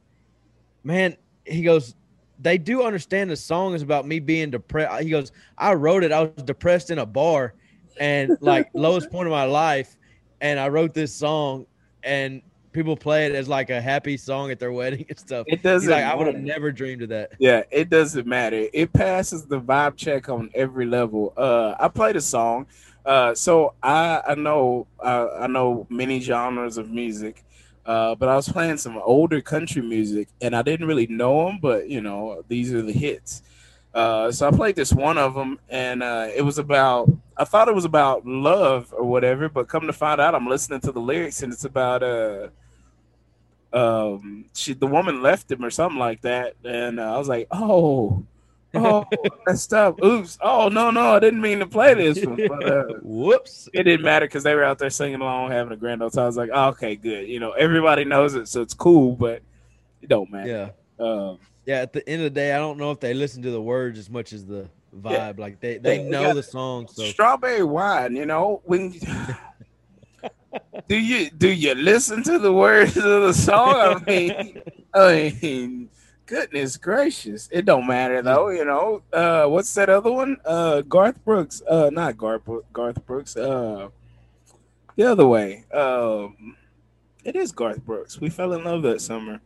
man 0.85 1.17
he 1.45 1.63
goes 1.63 1.95
they 2.41 2.59
do 2.59 2.83
understand 2.83 3.31
the 3.31 3.37
song 3.37 3.75
is 3.75 3.83
about 3.83 4.07
me 4.07 4.19
being 4.19 4.51
depressed 4.51 5.03
he 5.03 5.11
goes 5.11 5.33
I 5.59 5.75
wrote 5.75 6.05
it. 6.05 6.13
I 6.13 6.23
was 6.23 6.43
depressed 6.45 6.91
in 6.91 6.99
a 6.99 7.07
bar 7.07 7.55
and 7.99 8.37
like 8.41 8.71
lowest 8.75 9.11
point 9.11 9.27
of 9.27 9.31
my 9.33 9.45
life 9.45 9.97
and 10.41 10.59
i 10.59 10.69
wrote 10.69 10.95
this 10.95 11.13
song 11.15 11.67
and 12.03 12.43
people 12.73 12.97
play 12.97 13.27
it 13.27 13.33
as 13.35 13.49
like 13.49 13.71
a 13.71 13.81
happy 13.81 14.17
song 14.17 14.51
at 14.51 14.59
their 14.59 14.73
wedding 14.73 15.07
and 15.09 15.19
stuff 15.19 15.45
It 15.49 15.63
doesn't. 15.63 15.89
like 15.91 16.05
i 16.05 16.15
would 16.15 16.27
have 16.27 16.37
never 16.43 16.73
dreamed 16.73 17.03
of 17.03 17.09
that 17.11 17.33
Yeah, 17.39 17.63
it 17.71 17.89
doesn't 17.91 18.27
matter. 18.27 18.67
It 18.73 18.93
passes 18.93 19.47
the 19.47 19.61
vibe 19.61 19.97
check 19.97 20.29
on 20.29 20.51
every 20.55 20.87
level. 20.87 21.33
Uh, 21.37 21.75
I 21.79 21.89
played 21.89 22.17
a 22.17 22.21
song. 22.21 22.67
Uh, 23.07 23.35
so 23.35 23.75
I 23.83 24.23
I 24.29 24.35
know 24.35 24.87
uh, 25.01 25.29
I 25.41 25.47
know 25.47 25.87
many 25.91 26.21
genres 26.21 26.79
of 26.79 26.91
music, 26.91 27.45
uh, 27.87 28.15
but 28.15 28.29
I 28.31 28.35
was 28.37 28.49
playing 28.49 28.79
some 28.79 28.97
older 29.05 29.41
country 29.43 29.83
music, 29.83 30.29
and 30.41 30.57
I 30.57 30.63
didn't 30.63 30.87
really 30.87 31.07
know 31.07 31.47
them, 31.47 31.59
but 31.61 31.89
you 31.89 32.01
know 32.01 32.43
these 32.49 32.73
are 32.73 32.83
the 32.83 32.93
hits. 32.93 33.43
Uh, 33.95 34.33
so 34.33 34.49
I 34.49 34.51
played 34.51 34.75
this 34.75 34.93
one 34.93 35.17
of 35.19 35.35
them, 35.35 35.61
and 35.69 36.03
uh, 36.03 36.27
it 36.35 36.43
was 36.43 36.59
about. 36.59 37.09
I 37.37 37.45
thought 37.45 37.69
it 37.69 37.75
was 37.75 37.85
about 37.85 38.27
love 38.27 38.93
or 38.97 39.05
whatever, 39.05 39.49
but 39.49 39.69
come 39.69 39.87
to 39.87 39.93
find 39.93 40.21
out, 40.21 40.35
I'm 40.35 40.49
listening 40.49 40.81
to 40.81 40.93
the 40.93 41.01
lyrics, 41.01 41.43
and 41.43 41.53
it's 41.53 41.65
about 41.65 42.03
uh, 42.03 42.49
um, 43.73 44.47
she 44.55 44.75
the 44.75 44.87
woman 44.87 45.23
left 45.23 45.51
him 45.51 45.65
or 45.65 45.71
something 45.71 45.99
like 45.99 46.23
that, 46.23 46.55
and 46.65 46.99
uh, 46.99 47.15
I 47.15 47.19
was 47.19 47.29
like, 47.29 47.47
oh, 47.53 48.25
oh, 48.75 49.05
messed 49.47 49.73
up. 49.73 50.03
Oops. 50.03 50.39
Oh 50.41 50.69
no, 50.69 50.91
no, 50.91 51.15
I 51.15 51.21
didn't 51.21 51.41
mean 51.41 51.61
to 51.61 51.67
play 51.67 51.95
this 51.95 52.25
one, 52.25 52.41
but 52.49 52.65
uh, 52.65 52.85
whoops 53.03 53.69
it 53.73 53.85
didn't 53.85 54.05
matter 54.05 54.27
because 54.27 54.43
they 54.43 54.55
were 54.55 54.65
out 54.65 54.79
there 54.79 54.91
singing 54.91 55.21
along, 55.21 55.51
having 55.51 55.73
a 55.73 55.77
grand 55.77 56.03
old 56.03 56.13
time. 56.13 56.25
I 56.25 56.27
was 56.27 56.37
like, 56.37 56.51
oh, 56.53 56.69
okay, 56.71 56.97
good. 56.97 57.29
You 57.29 57.41
know, 57.41 57.53
everybody 57.53 58.05
knows 58.05 58.35
it, 58.35 58.49
so 58.49 58.61
it's 58.63 58.75
cool, 58.75 59.17
but 59.17 59.43
it 60.03 60.09
don't 60.09 60.31
matter. 60.31 60.73
yeah 60.99 61.05
Um, 61.05 61.39
yeah 61.67 61.77
at 61.81 61.93
the 61.93 62.07
end 62.09 62.21
of 62.23 62.25
the 62.25 62.31
day 62.41 62.53
i 62.53 62.59
don't 62.59 62.79
know 62.79 62.91
if 62.91 63.01
they 63.01 63.15
listen 63.15 63.43
to 63.43 63.51
the 63.51 63.61
words 63.61 63.99
as 63.99 64.09
much 64.11 64.33
as 64.33 64.45
the 64.45 64.69
vibe 65.01 65.13
Yeah. 65.13 65.33
like 65.39 65.61
they 65.61 65.79
they 65.79 66.03
know 66.03 66.35
the 66.35 66.43
song 66.43 66.87
so 66.89 67.05
strawberry 67.05 67.65
wine, 67.65 68.15
you 68.17 68.27
know, 68.27 68.61
when 68.65 68.91
do 70.89 70.97
you 70.97 71.31
do 71.31 71.49
you 71.51 71.75
listen 71.75 72.23
to 72.25 72.39
the 72.39 72.53
words 72.53 72.97
of 72.97 73.03
the 73.23 73.33
song? 73.35 73.75
I 73.75 74.05
mean, 74.07 74.63
I 74.95 75.37
mean, 75.43 75.89
goodness 76.27 76.77
gracious, 76.77 77.49
it 77.51 77.65
don't 77.65 77.87
matter 77.87 78.23
though, 78.23 78.51
you 78.51 78.65
know. 78.65 79.03
Uh, 79.13 79.47
what's 79.47 79.73
that 79.75 79.89
other 79.89 80.13
one? 80.13 80.37
Uh, 80.45 80.83
Garth 80.83 81.25
Brooks. 81.25 81.61
Uh, 81.69 81.91
not 81.93 82.17
Garth 82.17 82.43
Garth 82.73 83.05
Brooks. 83.05 83.37
Uh, 83.37 83.89
the 84.97 85.05
other 85.11 85.27
way. 85.27 85.65
Um, 85.73 86.57
it 87.25 87.35
is 87.35 87.51
Garth 87.51 87.85
Brooks. 87.85 88.21
We 88.21 88.31
fell 88.31 88.53
in 88.53 88.63
love 88.65 88.83
that 88.83 89.01
summer. 89.01 89.41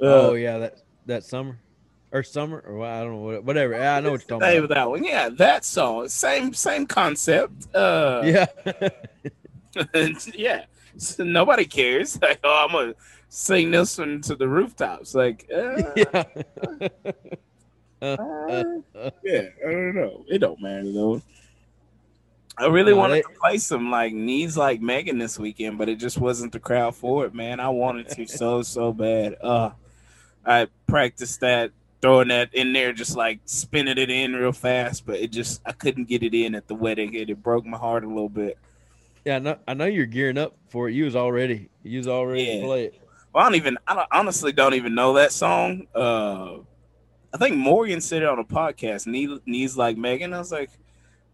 Uh, 0.00 0.30
oh 0.30 0.34
yeah 0.34 0.58
that 0.58 0.78
that 1.08 1.24
summer 1.24 1.58
or 2.12 2.22
summer 2.22 2.60
or 2.66 2.84
i 2.86 3.00
don't 3.00 3.12
know 3.12 3.18
what, 3.18 3.44
whatever 3.44 3.74
Yeah, 3.74 3.96
i 3.96 4.00
know 4.00 4.12
what 4.12 4.20
you're 4.28 4.38
talking 4.38 4.58
about 4.58 4.74
that 4.74 4.88
one. 4.88 5.04
Yeah, 5.04 5.28
that 5.30 5.64
song. 5.64 6.08
Same 6.08 6.54
same 6.54 6.86
concept. 6.86 7.74
Uh, 7.74 8.22
yeah 8.24 8.46
yeah. 10.34 10.64
So 10.96 11.24
nobody 11.24 11.64
cares. 11.64 12.18
Like, 12.22 12.40
oh, 12.44 12.66
I'm 12.66 12.72
gonna 12.72 12.94
sing 13.28 13.70
this 13.70 13.98
one 13.98 14.20
to 14.22 14.34
the 14.36 14.48
rooftops. 14.48 15.14
Like, 15.14 15.46
uh, 15.54 15.82
yeah 15.96 16.24
uh, 18.00 18.80
yeah, 19.24 19.48
I 19.66 19.70
don't 19.70 19.94
know. 19.94 20.24
It 20.28 20.38
don't 20.38 20.60
matter 20.62 20.90
though. 20.92 21.20
I 22.56 22.66
really 22.66 22.92
wanted 22.94 23.16
they- 23.16 23.22
to 23.22 23.28
play 23.40 23.58
some 23.58 23.90
like 23.90 24.12
knees 24.12 24.56
like 24.56 24.80
Megan 24.80 25.18
this 25.18 25.38
weekend, 25.38 25.78
but 25.78 25.88
it 25.88 25.96
just 25.96 26.18
wasn't 26.18 26.52
the 26.52 26.60
crowd 26.60 26.94
for 26.96 27.24
it, 27.26 27.34
man. 27.34 27.60
I 27.60 27.68
wanted 27.68 28.08
to 28.10 28.26
so 28.26 28.62
so 28.62 28.92
bad. 28.92 29.36
Uh, 29.40 29.70
I 30.48 30.66
practiced 30.86 31.40
that, 31.40 31.70
throwing 32.00 32.28
that 32.28 32.54
in 32.54 32.72
there, 32.72 32.92
just 32.92 33.16
like 33.16 33.40
spinning 33.44 33.98
it 33.98 34.10
in 34.10 34.32
real 34.34 34.52
fast, 34.52 35.04
but 35.06 35.16
it 35.20 35.30
just 35.30 35.60
I 35.66 35.72
couldn't 35.72 36.08
get 36.08 36.22
it 36.22 36.34
in 36.34 36.54
at 36.54 36.66
the 36.68 36.74
wedding. 36.74 37.14
It, 37.14 37.30
it 37.30 37.42
broke 37.42 37.66
my 37.66 37.76
heart 37.78 38.04
a 38.04 38.08
little 38.08 38.28
bit. 38.30 38.56
yeah 39.24 39.36
I 39.36 39.38
know, 39.40 39.56
I 39.68 39.74
know 39.74 39.84
you're 39.86 40.06
gearing 40.06 40.38
up 40.38 40.56
for 40.70 40.88
it 40.88 40.94
you 40.94 41.04
was 41.04 41.14
already 41.16 41.68
you 41.82 41.98
was 41.98 42.08
already 42.08 42.44
Yeah. 42.44 42.64
play 42.64 42.84
it 42.86 43.00
Well, 43.32 43.44
I 43.44 43.46
don't 43.48 43.56
even. 43.56 43.78
I 43.86 43.94
don't, 43.94 44.08
honestly 44.10 44.52
don't 44.52 44.74
even 44.74 44.94
know 44.94 45.12
that 45.14 45.32
song. 45.32 45.86
Uh, 45.94 46.58
I 47.34 47.36
think 47.36 47.56
Morgan 47.56 48.00
said 48.00 48.22
it 48.22 48.28
on 48.28 48.38
a 48.38 48.44
podcast. 48.44 49.06
Knee, 49.06 49.38
knees 49.44 49.76
like 49.76 49.98
Megan. 49.98 50.32
I 50.32 50.38
was 50.38 50.50
like, 50.50 50.70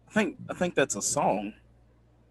I 0.09 0.11
think 0.11 0.35
I 0.49 0.53
think 0.53 0.75
that's 0.75 0.95
a 0.97 1.01
song. 1.01 1.53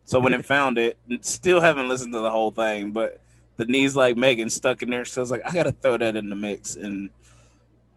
So 0.04 0.20
when 0.20 0.34
it 0.34 0.44
found 0.54 0.76
it, 0.76 0.98
still 1.22 1.60
haven't 1.62 1.88
listened 1.88 2.12
to 2.12 2.20
the 2.20 2.30
whole 2.30 2.50
thing, 2.50 2.90
but 2.92 3.20
the 3.56 3.64
knees 3.66 3.94
like 3.96 4.16
Megan 4.16 4.50
stuck 4.50 4.82
in 4.82 4.90
there. 4.90 5.04
So 5.04 5.20
I 5.20 5.22
was 5.22 5.30
like, 5.30 5.42
I 5.44 5.52
gotta 5.52 5.72
throw 5.72 5.96
that 5.98 6.16
in 6.16 6.28
the 6.28 6.36
mix, 6.36 6.76
and 6.76 7.10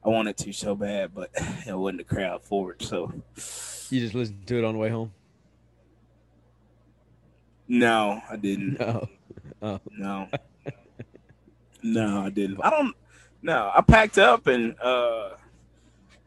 I 0.06 0.10
wanted 0.10 0.38
to 0.38 0.54
so 0.54 0.76
bad, 0.76 1.14
but 1.14 1.30
it 1.68 1.74
wasn't 1.78 2.00
the 2.00 2.16
crowd 2.16 2.44
for 2.44 2.74
it. 2.74 2.82
So 2.82 3.12
you 3.90 4.00
just 4.00 4.14
listened 4.16 4.46
to 4.48 4.58
it 4.58 4.64
on 4.64 4.74
the 4.74 4.80
way 4.80 4.90
home 4.90 5.12
No, 7.68 8.22
I 8.30 8.36
didn't. 8.36 8.80
No. 8.80 9.08
No. 9.92 10.30
no, 11.82 12.22
I 12.22 12.30
didn't. 12.30 12.60
I 12.64 12.70
don't. 12.70 12.96
No, 13.42 13.72
I 13.76 13.82
packed 13.82 14.20
up 14.20 14.46
and 14.46 14.80
uh 14.80 15.32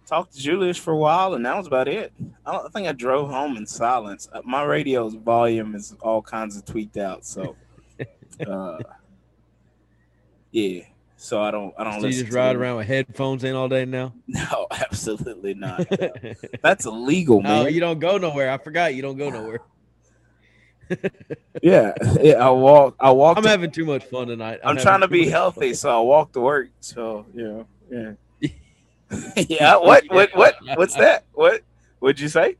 talked 0.04 0.32
to 0.32 0.40
Julius 0.40 0.76
for 0.76 0.90
a 0.92 0.96
while, 0.96 1.34
and 1.34 1.46
that 1.46 1.56
was 1.56 1.68
about 1.68 1.86
it. 1.86 2.12
I, 2.44 2.52
don't, 2.52 2.66
I 2.66 2.68
think 2.70 2.88
I 2.88 2.92
drove 2.92 3.30
home 3.30 3.56
in 3.56 3.66
silence. 3.66 4.28
Uh, 4.32 4.40
My 4.44 4.64
radio's 4.64 5.14
volume 5.14 5.76
is 5.76 5.94
all 6.00 6.20
kinds 6.20 6.56
of 6.56 6.64
tweaked 6.64 6.96
out, 6.96 7.24
so 7.24 7.54
uh, 8.46 8.78
yeah. 10.50 10.82
So 11.16 11.42
I 11.42 11.50
don't. 11.50 11.74
I 11.78 11.84
don't. 11.84 12.00
So 12.00 12.06
you 12.06 12.22
just 12.24 12.32
ride 12.32 12.56
around 12.56 12.78
with 12.78 12.86
headphones 12.86 13.44
in 13.44 13.54
all 13.54 13.68
day 13.68 13.84
now? 13.84 14.14
No, 14.26 14.66
absolutely 14.70 15.52
not. 15.54 15.86
That's 16.62 16.86
illegal, 16.86 17.42
no, 17.42 17.64
man. 17.64 17.74
you 17.74 17.80
don't 17.80 17.98
go 17.98 18.16
nowhere. 18.16 18.50
I 18.50 18.56
forgot 18.58 18.94
you 18.94 19.02
don't 19.02 19.18
go 19.18 19.28
nowhere. 19.28 19.60
yeah, 21.62 21.92
yeah. 22.20 22.34
I 22.34 22.50
walk. 22.50 22.96
I 22.98 23.10
walk. 23.10 23.36
I'm 23.36 23.42
to- 23.44 23.48
having 23.50 23.70
too 23.70 23.84
much 23.84 24.04
fun 24.04 24.28
tonight. 24.28 24.60
I'm 24.64 24.76
having 24.76 24.82
trying 24.82 25.00
to 25.02 25.08
be 25.08 25.28
healthy, 25.28 25.68
fun. 25.68 25.74
so 25.74 25.98
I 25.98 26.00
walk 26.02 26.32
to 26.32 26.40
work. 26.40 26.70
So 26.80 27.26
you 27.34 27.66
know, 27.90 28.16
yeah, 28.40 28.50
yeah. 29.48 29.76
What? 29.76 30.04
What? 30.08 30.30
What? 30.34 30.56
What's 30.76 30.94
that? 30.94 31.26
What? 31.32 31.60
What'd 31.98 32.18
you 32.18 32.28
say? 32.28 32.56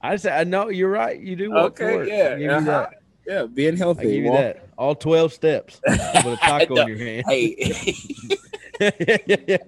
I 0.00 0.16
said, 0.16 0.38
I 0.38 0.44
know 0.44 0.68
you're 0.68 0.90
right. 0.90 1.18
You 1.20 1.36
do 1.36 1.54
Okay, 1.56 2.06
yeah, 2.08 2.24
I 2.26 2.30
give 2.30 2.40
you 2.40 2.50
uh-huh. 2.50 2.86
Yeah, 3.26 3.46
being 3.46 3.74
I 3.74 3.78
healthy. 3.78 4.02
give 4.02 4.12
you 4.12 4.30
walk- 4.30 4.40
that. 4.40 4.65
All 4.78 4.94
12 4.94 5.32
steps 5.32 5.80
with 5.86 5.98
a 6.26 6.36
taco 6.40 6.76
in 6.82 6.88
your 6.88 6.98
hand. 6.98 7.24
Hey, 7.28 7.54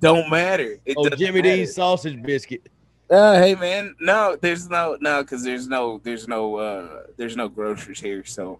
don't 0.00 0.28
matter. 0.28 0.78
It 0.84 0.96
oh, 0.96 1.08
Jimmy 1.10 1.40
matter. 1.40 1.56
Dean's 1.56 1.74
sausage 1.74 2.20
biscuit. 2.22 2.68
Uh, 3.10 3.34
hey 3.38 3.54
man, 3.54 3.94
no, 4.00 4.36
there's 4.40 4.68
no 4.68 4.96
no 5.00 5.22
because 5.22 5.44
there's 5.44 5.68
no 5.68 6.00
there's 6.02 6.26
no 6.26 6.56
uh 6.56 7.02
there's 7.16 7.36
no 7.36 7.48
groceries 7.48 8.00
here, 8.00 8.24
so 8.24 8.58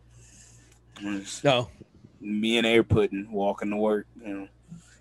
No. 1.42 1.68
me 2.20 2.58
and 2.58 2.66
air 2.66 2.84
pudding 2.84 3.32
walking 3.32 3.70
to 3.70 3.76
work. 3.76 4.06
You 4.22 4.28
know, 4.28 4.48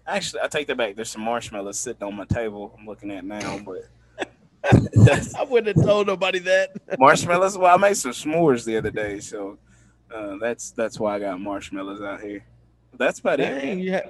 actually, 0.07 0.41
I 0.43 0.47
take 0.47 0.67
that 0.67 0.77
back. 0.77 0.95
There's 0.95 1.11
some 1.11 1.21
marshmallows 1.23 1.77
sitting 1.79 2.01
on 2.03 2.15
my 2.15 2.25
table. 2.25 2.73
I'm 2.79 2.85
looking 2.87 3.11
at 3.11 3.25
now, 3.25 3.59
but 3.65 3.81
I 5.37 5.43
wouldn't 5.47 5.75
have 5.77 5.85
told 5.85 6.07
nobody 6.07 6.39
that. 6.39 6.71
marshmallows. 6.97 7.57
Well, 7.57 7.75
I 7.75 7.77
made 7.77 7.97
some 7.97 8.11
s'mores 8.11 8.63
the 8.65 8.77
other 8.77 8.91
day, 8.91 9.19
so 9.19 9.57
uh, 10.13 10.37
that's 10.39 10.71
that's 10.71 10.99
why 10.99 11.15
I 11.15 11.19
got 11.19 11.39
marshmallows 11.39 12.01
out 12.01 12.21
here. 12.21 12.45
That's 12.97 13.19
about 13.19 13.39
it. 13.39 13.45
Dang, 13.49 13.65
man. 13.67 13.79
you 13.79 13.93
ha- 13.93 14.09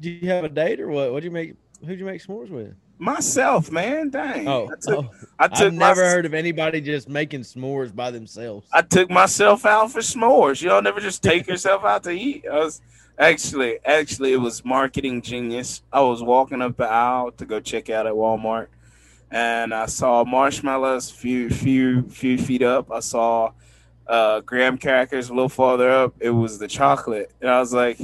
do 0.00 0.10
you 0.10 0.28
have 0.30 0.44
a 0.44 0.48
date 0.48 0.80
or 0.80 0.88
what? 0.88 1.12
What'd 1.12 1.24
you 1.24 1.30
make? 1.30 1.54
Who'd 1.84 1.98
you 1.98 2.04
make 2.04 2.22
s'mores 2.22 2.50
with? 2.50 2.74
Myself, 2.98 3.70
man. 3.70 4.08
Dang. 4.08 4.48
Oh, 4.48 4.70
I 4.72 4.74
took, 4.80 5.04
oh. 5.04 5.10
I 5.38 5.48
took 5.48 5.66
I've 5.68 5.74
never 5.74 6.02
my- 6.02 6.08
heard 6.08 6.26
of 6.26 6.32
anybody 6.34 6.80
just 6.80 7.08
making 7.08 7.40
s'mores 7.42 7.94
by 7.94 8.10
themselves. 8.10 8.66
I 8.72 8.82
took 8.82 9.10
myself 9.10 9.66
out 9.66 9.92
for 9.92 10.00
s'mores. 10.00 10.62
Y'all 10.62 10.80
never 10.82 11.00
just 11.00 11.22
take 11.22 11.46
yourself 11.48 11.84
out 11.84 12.02
to 12.04 12.10
eat. 12.10 12.44
I 12.50 12.56
was 12.56 12.80
actually, 13.18 13.78
actually, 13.84 14.32
it 14.32 14.38
was 14.38 14.64
marketing 14.64 15.20
genius. 15.20 15.82
I 15.92 16.00
was 16.00 16.22
walking 16.22 16.62
up 16.62 16.76
the 16.78 16.88
aisle 16.88 17.32
to 17.32 17.44
go 17.44 17.60
check 17.60 17.90
out 17.90 18.06
at 18.06 18.14
Walmart, 18.14 18.68
and 19.30 19.74
I 19.74 19.86
saw 19.86 20.24
marshmallows 20.24 21.10
few, 21.10 21.50
few, 21.50 22.02
few 22.08 22.38
feet 22.38 22.62
up. 22.62 22.90
I 22.90 23.00
saw 23.00 23.52
uh, 24.08 24.40
graham 24.40 24.78
crackers 24.78 25.28
a 25.28 25.34
little 25.34 25.48
farther 25.48 25.90
up. 25.90 26.14
It 26.20 26.30
was 26.30 26.58
the 26.58 26.68
chocolate, 26.68 27.30
and 27.40 27.50
I 27.50 27.60
was 27.60 27.72
like, 27.72 27.98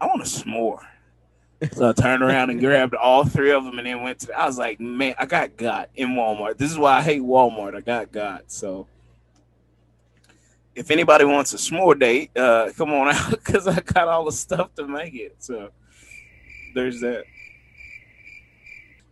I 0.00 0.06
want 0.06 0.22
a 0.22 0.24
s'more. 0.24 0.80
So 1.72 1.90
I 1.90 1.92
turned 1.92 2.22
around 2.22 2.48
and 2.48 2.58
grabbed 2.58 2.94
all 2.94 3.24
three 3.24 3.50
of 3.50 3.64
them, 3.64 3.78
and 3.78 3.86
then 3.86 4.02
went 4.02 4.20
to. 4.20 4.38
I 4.38 4.46
was 4.46 4.58
like, 4.58 4.80
man, 4.80 5.14
I 5.18 5.26
got 5.26 5.56
got 5.56 5.90
in 5.94 6.10
Walmart. 6.10 6.56
This 6.56 6.70
is 6.70 6.78
why 6.78 6.98
I 6.98 7.02
hate 7.02 7.22
Walmart. 7.22 7.76
I 7.76 7.80
got 7.80 8.10
got 8.10 8.50
so 8.50 8.86
if 10.74 10.90
anybody 10.90 11.24
wants 11.24 11.52
a 11.52 11.56
s'more 11.56 11.98
date, 11.98 12.30
uh, 12.36 12.70
come 12.76 12.92
on 12.92 13.08
out 13.14 13.30
because 13.44 13.66
I 13.66 13.80
got 13.80 14.08
all 14.08 14.24
the 14.24 14.32
stuff 14.32 14.74
to 14.76 14.86
make 14.86 15.14
it. 15.14 15.36
So 15.38 15.70
there's 16.74 17.00
that. 17.00 17.24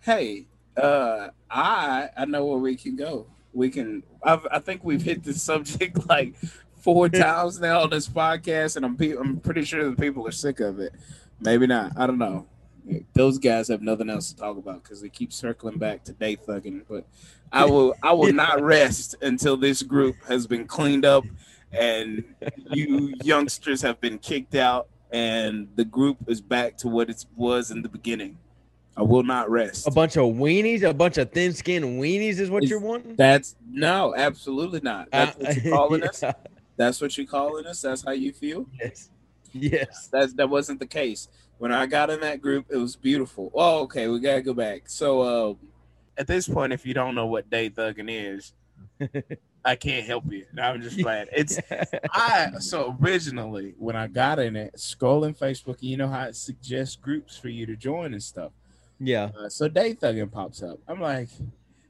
Hey, 0.01 0.47
uh, 0.77 1.29
I 1.51 2.09
I 2.17 2.25
know 2.25 2.47
where 2.47 2.59
we 2.59 2.77
can 2.77 2.97
go. 2.97 3.27
We 3.53 3.71
can. 3.71 4.03
I've, 4.23 4.47
I 4.51 4.59
think 4.59 4.85
we've 4.85 5.03
hit 5.03 5.25
this 5.25 5.43
subject 5.43 6.09
like 6.09 6.35
four 6.77 7.09
times 7.09 7.61
now 7.61 7.83
on 7.83 7.91
this 7.91 8.09
podcast, 8.09 8.77
and 8.77 8.85
I'm 8.85 8.97
pe- 8.97 9.17
I'm 9.17 9.41
pretty 9.41 9.65
sure 9.65 9.89
the 9.89 9.97
people 9.97 10.27
are 10.27 10.33
sick 10.33 10.61
of 10.61 10.81
it. 10.81 10.93
Maybe 11.41 11.67
not. 11.67 11.93
I 11.97 12.07
don't 12.07 12.19
know. 12.19 12.47
Those 13.13 13.39
guys 13.39 13.69
have 13.69 13.83
nothing 13.83 14.09
else 14.09 14.33
to 14.33 14.37
talk 14.37 14.57
about 14.57 14.83
because 14.83 15.03
they 15.03 15.11
keep 15.11 15.33
circling 15.33 15.79
back 15.79 16.05
to 16.05 16.13
day 16.13 16.37
thugging. 16.37 16.83
But 16.89 17.05
I 17.53 17.65
will 17.65 17.95
I 18.03 18.13
will 18.13 18.33
not 18.33 18.63
rest 18.63 19.17
until 19.23 19.57
this 19.57 19.83
group 19.83 20.17
has 20.27 20.47
been 20.47 20.67
cleaned 20.67 21.05
up 21.05 21.25
and 21.73 22.25
you 22.71 23.15
youngsters 23.23 23.83
have 23.83 24.01
been 24.01 24.19
kicked 24.19 24.55
out 24.55 24.89
and 25.11 25.69
the 25.77 25.85
group 25.85 26.17
is 26.27 26.41
back 26.41 26.77
to 26.79 26.89
what 26.89 27.11
it 27.11 27.25
was 27.37 27.71
in 27.71 27.83
the 27.83 27.89
beginning. 27.89 28.39
I 28.99 29.03
will 29.03 29.23
not 29.23 29.49
rest. 29.49 29.87
A 29.87 29.93
bunch 29.93 30.17
of 30.17 30.25
weenies, 30.25 30.83
a 30.83 30.93
bunch 30.93 31.19
of 31.19 31.31
thin 31.31 31.53
skinned 31.53 31.85
weenies 32.03 32.41
is 32.41 32.51
what 32.51 32.65
Is 32.65 32.71
you're 32.71 32.81
wanting? 32.81 33.15
That's 33.15 33.55
no, 33.71 34.13
absolutely 34.17 34.81
not. 34.83 35.09
That's 35.13 35.37
what 35.39 35.49
Uh, 35.49 35.53
you're 35.63 35.73
calling 35.77 36.03
us. 36.09 36.25
That's 36.77 37.01
what 37.01 37.17
you're 37.17 37.27
calling 37.27 37.65
us. 37.67 37.81
That's 37.81 38.05
how 38.05 38.11
you 38.11 38.33
feel. 38.33 38.67
Yes. 38.81 39.11
Yes. 39.53 40.09
That's 40.11 40.33
that 40.35 40.51
wasn't 40.51 40.81
the 40.81 40.87
case. 40.87 41.29
When 41.59 41.73
I 41.73 41.87
got 41.87 42.11
in 42.11 42.19
that 42.21 42.43
group, 42.43 42.67
it 42.71 42.77
was 42.77 42.97
beautiful. 42.97 43.53
Oh, 43.55 43.83
okay, 43.83 44.09
we 44.09 44.19
gotta 44.19 44.43
go 44.43 44.53
back. 44.53 44.89
So 44.89 45.21
uh, 45.21 45.55
at 46.17 46.27
this 46.27 46.49
point, 46.49 46.73
if 46.73 46.85
you 46.85 46.93
don't 46.93 47.15
know 47.15 47.27
what 47.27 47.49
day 47.49 47.71
thugging 47.71 48.09
is, 48.11 48.53
I 49.65 49.77
can't 49.77 50.07
help 50.07 50.25
you. 50.33 50.45
I'm 50.61 50.83
just 50.83 50.99
playing. 51.01 51.27
It's 51.33 51.61
I 52.13 52.51
so 52.59 52.97
originally 53.01 53.75
when 53.79 53.95
I 53.95 54.09
got 54.09 54.41
in 54.41 54.57
it, 54.57 54.75
scrolling 54.77 55.39
Facebook, 55.39 55.77
you 55.81 55.97
know 55.97 56.09
how 56.09 56.25
it 56.25 56.35
suggests 56.35 56.97
groups 56.97 57.37
for 57.37 57.49
you 57.49 57.65
to 57.67 57.77
join 57.77 58.13
and 58.13 58.23
stuff. 58.23 58.51
Yeah. 59.01 59.31
Uh, 59.39 59.49
so 59.49 59.69
day 59.69 59.95
thugging 59.95 60.31
pops 60.31 60.63
up. 60.63 60.79
I'm 60.89 61.01
like, 61.01 61.29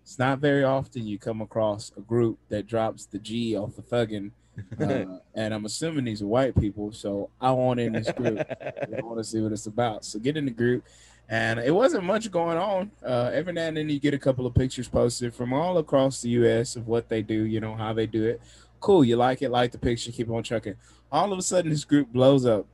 it's 0.02 0.18
not 0.18 0.38
very 0.38 0.64
often 0.64 1.06
you 1.06 1.18
come 1.18 1.40
across 1.40 1.92
a 1.96 2.00
group 2.00 2.38
that 2.48 2.66
drops 2.66 3.06
the 3.06 3.18
G 3.18 3.56
off 3.56 3.76
the 3.76 3.82
thugging. 3.82 4.30
Uh, 4.80 5.04
and 5.36 5.54
I'm 5.54 5.64
assuming 5.66 6.04
these 6.04 6.20
are 6.20 6.26
white 6.26 6.58
people, 6.58 6.90
so 6.90 7.30
I 7.40 7.52
want 7.52 7.78
in 7.78 7.92
this 7.92 8.10
group. 8.10 8.38
I 8.60 9.00
want 9.02 9.18
to 9.18 9.22
see 9.22 9.40
what 9.40 9.52
it's 9.52 9.66
about. 9.66 10.04
So 10.04 10.18
get 10.18 10.36
in 10.36 10.46
the 10.46 10.50
group, 10.50 10.84
and 11.28 11.60
it 11.60 11.70
wasn't 11.70 12.02
much 12.02 12.28
going 12.32 12.58
on. 12.58 12.90
Uh, 13.00 13.30
every 13.32 13.52
now 13.52 13.68
and 13.68 13.76
then 13.76 13.88
you 13.88 14.00
get 14.00 14.14
a 14.14 14.18
couple 14.18 14.46
of 14.46 14.56
pictures 14.56 14.88
posted 14.88 15.32
from 15.32 15.52
all 15.52 15.78
across 15.78 16.22
the 16.22 16.30
U.S. 16.30 16.74
of 16.74 16.88
what 16.88 17.08
they 17.08 17.22
do, 17.22 17.44
you 17.44 17.60
know 17.60 17.76
how 17.76 17.92
they 17.92 18.06
do 18.06 18.24
it. 18.24 18.40
Cool, 18.80 19.04
you 19.04 19.14
like 19.14 19.42
it, 19.42 19.50
like 19.50 19.70
the 19.70 19.78
picture, 19.78 20.10
keep 20.10 20.28
on 20.28 20.42
trucking. 20.42 20.74
All 21.12 21.32
of 21.32 21.38
a 21.38 21.42
sudden, 21.42 21.70
this 21.70 21.84
group 21.84 22.12
blows 22.12 22.44
up. 22.44 22.66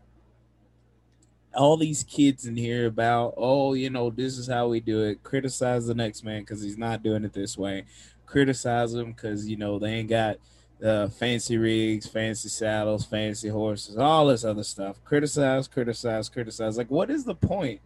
All 1.57 1.77
these 1.77 2.03
kids 2.03 2.47
in 2.47 2.57
here 2.57 2.87
about, 2.87 3.35
oh, 3.37 3.75
you 3.75 3.90
know, 3.90 4.11
this 4.11 4.38
is 4.38 4.49
how 4.49 4.69
we 4.69 4.81
do 4.81 5.03
it. 5.03 5.23
Criticize 5.23 5.87
the 5.87 5.95
next 5.95 6.25
man 6.25 6.43
because 6.43 6.62
he's 6.62 6.79
not 6.79 7.03
doing 7.03 7.25
it 7.25 7.33
this 7.33 7.57
way. 7.57 7.85
Criticize 8.27 8.93
them 8.93 9.12
because 9.12 9.49
you 9.49 9.57
know 9.57 9.79
they 9.79 9.93
ain't 9.93 10.09
got 10.09 10.38
uh, 10.83 11.09
fancy 11.09 11.57
rigs, 11.57 12.07
fancy 12.07 12.49
saddles, 12.49 13.05
fancy 13.05 13.49
horses, 13.49 13.97
all 13.97 14.27
this 14.27 14.45
other 14.45 14.64
stuff. 14.64 15.03
Criticize, 15.05 15.69
criticize, 15.69 16.29
criticize. 16.29 16.77
Like, 16.77 16.90
what 16.90 17.11
is 17.11 17.25
the 17.25 17.35
point 17.35 17.81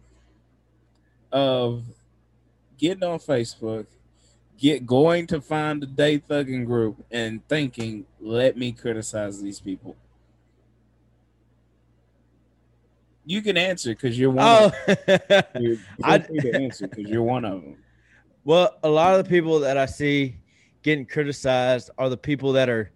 of 1.31 1.83
getting 2.77 3.03
on 3.03 3.19
Facebook, 3.19 3.85
get 4.57 4.85
going 4.85 5.27
to 5.27 5.41
find 5.41 5.81
the 5.81 5.87
day 5.87 6.17
thugging 6.17 6.65
group, 6.65 7.05
and 7.11 7.47
thinking, 7.47 8.05
"Let 8.19 8.57
me 8.57 8.71
criticize 8.71 9.41
these 9.41 9.59
people." 9.59 9.95
You 13.29 13.43
can 13.43 13.57
answer 13.57 13.91
because 13.91 14.17
you're 14.17 14.31
one. 14.31 14.43
Oh, 14.43 14.71
Of 14.87 15.05
them. 15.05 15.43
You're, 15.61 15.77
I- 16.03 16.17
to 16.17 16.51
answer 16.55 16.87
because 16.87 17.05
you're 17.07 17.21
one 17.21 17.45
of 17.45 17.61
them. 17.61 17.77
well, 18.43 18.75
a 18.81 18.89
lot 18.89 19.19
of 19.19 19.23
the 19.23 19.29
people 19.29 19.59
that 19.59 19.77
I 19.77 19.85
see 19.85 20.35
getting 20.81 21.05
criticized 21.05 21.91
are 21.99 22.09
the 22.09 22.17
people 22.17 22.53
that 22.53 22.69
are 22.69 22.89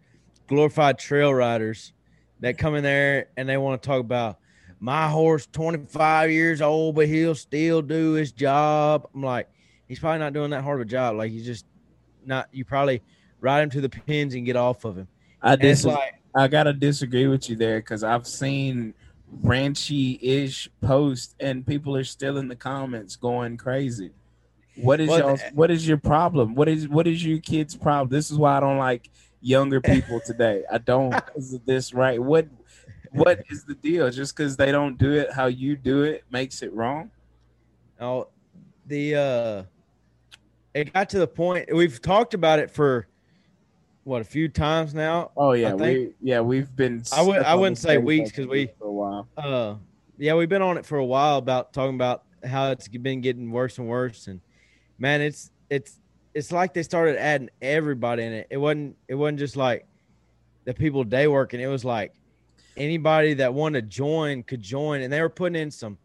glorified 0.47 0.97
trail 0.97 1.31
riders 1.31 1.93
that 2.39 2.57
come 2.57 2.73
in 2.73 2.81
there 2.83 3.27
and 3.37 3.47
they 3.47 3.57
want 3.57 3.79
to 3.79 3.87
talk 3.87 3.99
about 3.99 4.39
my 4.79 5.07
horse 5.07 5.47
25 5.51 6.31
years 6.31 6.61
old 6.61 6.95
but 6.95 7.07
he'll 7.07 7.35
still 7.35 7.81
do 7.81 8.13
his 8.13 8.31
job 8.33 9.07
i'm 9.15 9.23
like 9.23 9.47
he's 9.87 9.99
probably 9.99 10.19
not 10.19 10.33
doing 10.33 10.49
that 10.49 10.61
hard 10.61 10.81
of 10.81 10.87
a 10.87 10.89
job 10.89 11.15
like 11.15 11.31
he's 11.31 11.45
just 11.45 11.65
not 12.25 12.49
you 12.51 12.65
probably 12.65 13.01
ride 13.39 13.61
him 13.63 13.69
to 13.69 13.79
the 13.81 13.87
pins 13.87 14.33
and 14.33 14.45
get 14.45 14.55
off 14.57 14.83
of 14.83 14.97
him 14.97 15.07
I 15.41 15.55
dis- 15.55 15.85
like 15.85 16.15
I 16.35 16.47
gotta 16.49 16.73
disagree 16.73 17.27
with 17.27 17.49
you 17.49 17.55
there 17.55 17.79
because 17.79 18.03
I've 18.03 18.27
seen 18.27 18.93
ranchy-ish 19.41 20.69
post 20.81 21.35
and 21.39 21.65
people 21.65 21.95
are 21.95 22.03
still 22.03 22.37
in 22.37 22.47
the 22.47 22.55
comments 22.55 23.15
going 23.15 23.57
crazy. 23.57 24.11
What 24.75 24.99
is 24.99 25.09
Well, 25.09 25.19
y'all? 25.19 25.39
What 25.53 25.71
is 25.71 25.87
your 25.87 25.97
problem? 25.97 26.55
What 26.55 26.67
is 26.67 26.87
what 26.87 27.07
is 27.07 27.23
your 27.23 27.39
kids' 27.39 27.75
problem? 27.75 28.09
This 28.09 28.31
is 28.31 28.37
why 28.37 28.57
I 28.57 28.59
don't 28.59 28.77
like 28.77 29.09
younger 29.41 29.79
people 29.81 30.19
today. 30.25 30.63
I 30.71 30.79
don't 30.79 31.13
of 31.13 31.65
this 31.65 31.93
right. 31.93 32.21
What 32.21 32.47
what 33.11 33.43
is 33.49 33.63
the 33.65 33.75
deal? 33.75 34.09
Just 34.09 34.35
because 34.35 34.57
they 34.57 34.71
don't 34.71 34.97
do 34.97 35.11
it 35.13 35.31
how 35.31 35.45
you 35.45 35.75
do 35.75 36.03
it 36.03 36.23
makes 36.31 36.63
it 36.63 36.73
wrong? 36.73 37.11
Oh, 37.99 38.29
the 38.87 39.15
uh, 39.15 39.63
it 40.73 40.91
got 40.91 41.09
to 41.09 41.19
the 41.19 41.27
point 41.27 41.73
we've 41.73 42.01
talked 42.01 42.33
about 42.33 42.59
it 42.59 42.71
for 42.71 43.07
what 44.03 44.21
a 44.21 44.25
few 44.25 44.49
times 44.49 44.93
now. 44.93 45.31
Oh 45.37 45.53
yeah, 45.53 45.73
we 45.73 46.13
yeah 46.21 46.41
we've 46.41 46.73
been. 46.75 47.03
I 47.13 47.21
would 47.21 47.43
I 47.43 47.55
wouldn't 47.55 47.77
say 47.77 47.97
weeks 47.97 48.29
because 48.29 48.47
we- 48.47 48.69
for 48.77 48.87
a 48.87 48.91
while. 48.91 49.27
Uh, 49.37 49.75
yeah, 50.17 50.35
we've 50.35 50.49
been 50.49 50.61
on 50.61 50.77
it 50.77 50.85
for 50.85 50.97
a 50.97 51.05
while 51.05 51.37
about 51.37 51.73
talking 51.73 51.95
about 51.95 52.23
how 52.45 52.71
it's 52.71 52.87
been 52.87 53.21
getting 53.21 53.51
worse 53.51 53.77
and 53.77 53.87
worse, 53.87 54.27
and 54.27 54.41
man, 54.97 55.21
it's 55.21 55.51
it's 55.69 55.99
it's 56.33 56.51
like 56.51 56.73
they 56.73 56.83
started 56.83 57.17
adding 57.17 57.49
everybody 57.61 58.23
in 58.23 58.33
it. 58.33 58.47
It 58.49 58.57
wasn't 58.57 58.97
it 59.07 59.15
wasn't 59.15 59.39
just 59.39 59.55
like 59.55 59.85
the 60.65 60.73
people 60.73 61.03
day 61.03 61.27
working. 61.27 61.59
It 61.59 61.67
was 61.67 61.85
like 61.85 62.13
anybody 62.77 63.35
that 63.35 63.53
wanted 63.53 63.81
to 63.81 63.87
join 63.87 64.43
could 64.43 64.61
join, 64.61 65.01
and 65.01 65.11
they 65.11 65.21
were 65.21 65.29
putting 65.29 65.61
in 65.61 65.71
some. 65.71 65.97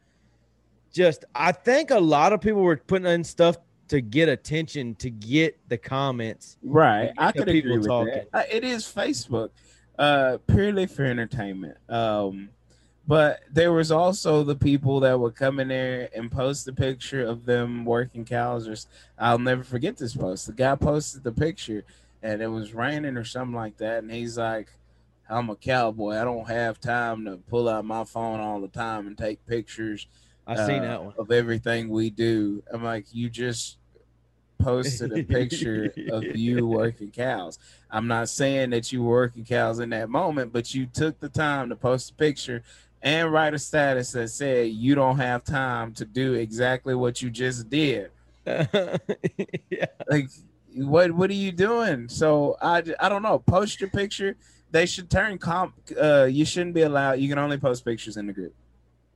Just, 0.92 1.26
I 1.34 1.52
think 1.52 1.90
a 1.90 1.98
lot 1.98 2.32
of 2.32 2.40
people 2.40 2.62
were 2.62 2.76
putting 2.76 3.06
in 3.06 3.22
stuff 3.22 3.58
to 3.88 4.00
get 4.00 4.28
attention, 4.28 4.94
to 4.96 5.10
get 5.10 5.58
the 5.68 5.78
comments. 5.78 6.56
Right, 6.62 7.12
I 7.18 7.32
could 7.32 7.46
people 7.46 7.72
agree 7.72 7.78
with 7.78 7.88
talking. 7.88 8.14
that. 8.14 8.28
Uh, 8.32 8.42
It 8.50 8.64
is 8.64 8.84
Facebook, 8.84 9.50
uh, 9.98 10.38
purely 10.46 10.86
for 10.86 11.04
entertainment. 11.04 11.76
Um, 11.88 12.50
but 13.06 13.40
there 13.50 13.72
was 13.72 13.90
also 13.90 14.42
the 14.44 14.54
people 14.56 15.00
that 15.00 15.18
would 15.18 15.34
come 15.34 15.60
in 15.60 15.68
there 15.68 16.10
and 16.14 16.30
post 16.30 16.68
a 16.68 16.72
picture 16.72 17.24
of 17.24 17.46
them 17.46 17.84
working 17.86 18.24
cows. 18.24 18.68
Or 18.68 18.72
s- 18.72 18.86
I'll 19.18 19.38
never 19.38 19.64
forget 19.64 19.96
this 19.96 20.14
post. 20.14 20.46
The 20.46 20.52
guy 20.52 20.74
posted 20.76 21.24
the 21.24 21.32
picture, 21.32 21.84
and 22.22 22.42
it 22.42 22.48
was 22.48 22.74
raining 22.74 23.16
or 23.16 23.24
something 23.24 23.54
like 23.56 23.76
that, 23.78 24.02
and 24.02 24.10
he's 24.12 24.36
like. 24.38 24.72
I'm 25.30 25.50
a 25.50 25.56
cowboy. 25.56 26.12
I 26.16 26.24
don't 26.24 26.48
have 26.48 26.80
time 26.80 27.26
to 27.26 27.36
pull 27.36 27.68
out 27.68 27.84
my 27.84 28.04
phone 28.04 28.40
all 28.40 28.62
the 28.62 28.68
time 28.68 29.06
and 29.06 29.18
take 29.18 29.44
pictures 29.46 30.06
I 30.46 30.54
seen 30.66 30.78
uh, 30.78 30.88
that 30.88 31.04
one. 31.04 31.14
of 31.18 31.30
everything 31.30 31.90
we 31.90 32.08
do. 32.08 32.62
I'm 32.72 32.82
like, 32.82 33.04
you 33.12 33.28
just 33.28 33.76
posted 34.58 35.16
a 35.16 35.22
picture 35.22 35.92
of 36.10 36.24
you 36.36 36.66
working 36.66 37.10
cows. 37.10 37.58
I'm 37.90 38.06
not 38.06 38.28
saying 38.28 38.70
that 38.70 38.92
you 38.92 39.02
were 39.02 39.10
working 39.10 39.44
cows 39.44 39.78
in 39.80 39.90
that 39.90 40.08
moment, 40.10 40.52
but 40.52 40.74
you 40.74 40.86
took 40.86 41.18
the 41.20 41.28
time 41.28 41.68
to 41.68 41.76
post 41.76 42.10
a 42.10 42.14
picture 42.14 42.62
and 43.02 43.32
write 43.32 43.54
a 43.54 43.58
status 43.58 44.12
that 44.12 44.28
said 44.28 44.68
you 44.70 44.94
don't 44.94 45.18
have 45.18 45.44
time 45.44 45.94
to 45.94 46.04
do 46.04 46.34
exactly 46.34 46.94
what 46.94 47.22
you 47.22 47.30
just 47.30 47.70
did. 47.70 48.10
yeah. 48.46 49.86
Like, 50.08 50.28
what 50.74 51.12
what 51.12 51.30
are 51.30 51.34
you 51.34 51.52
doing? 51.52 52.08
So 52.08 52.56
I, 52.60 52.82
I 53.00 53.08
don't 53.08 53.22
know. 53.22 53.38
Post 53.38 53.80
your 53.80 53.90
picture. 53.90 54.36
They 54.70 54.84
should 54.84 55.10
turn 55.10 55.38
comp. 55.38 55.74
Uh, 56.00 56.24
you 56.24 56.44
shouldn't 56.44 56.74
be 56.74 56.82
allowed. 56.82 57.14
You 57.20 57.28
can 57.28 57.38
only 57.38 57.56
post 57.56 57.84
pictures 57.84 58.16
in 58.16 58.26
the 58.26 58.32
group. 58.32 58.54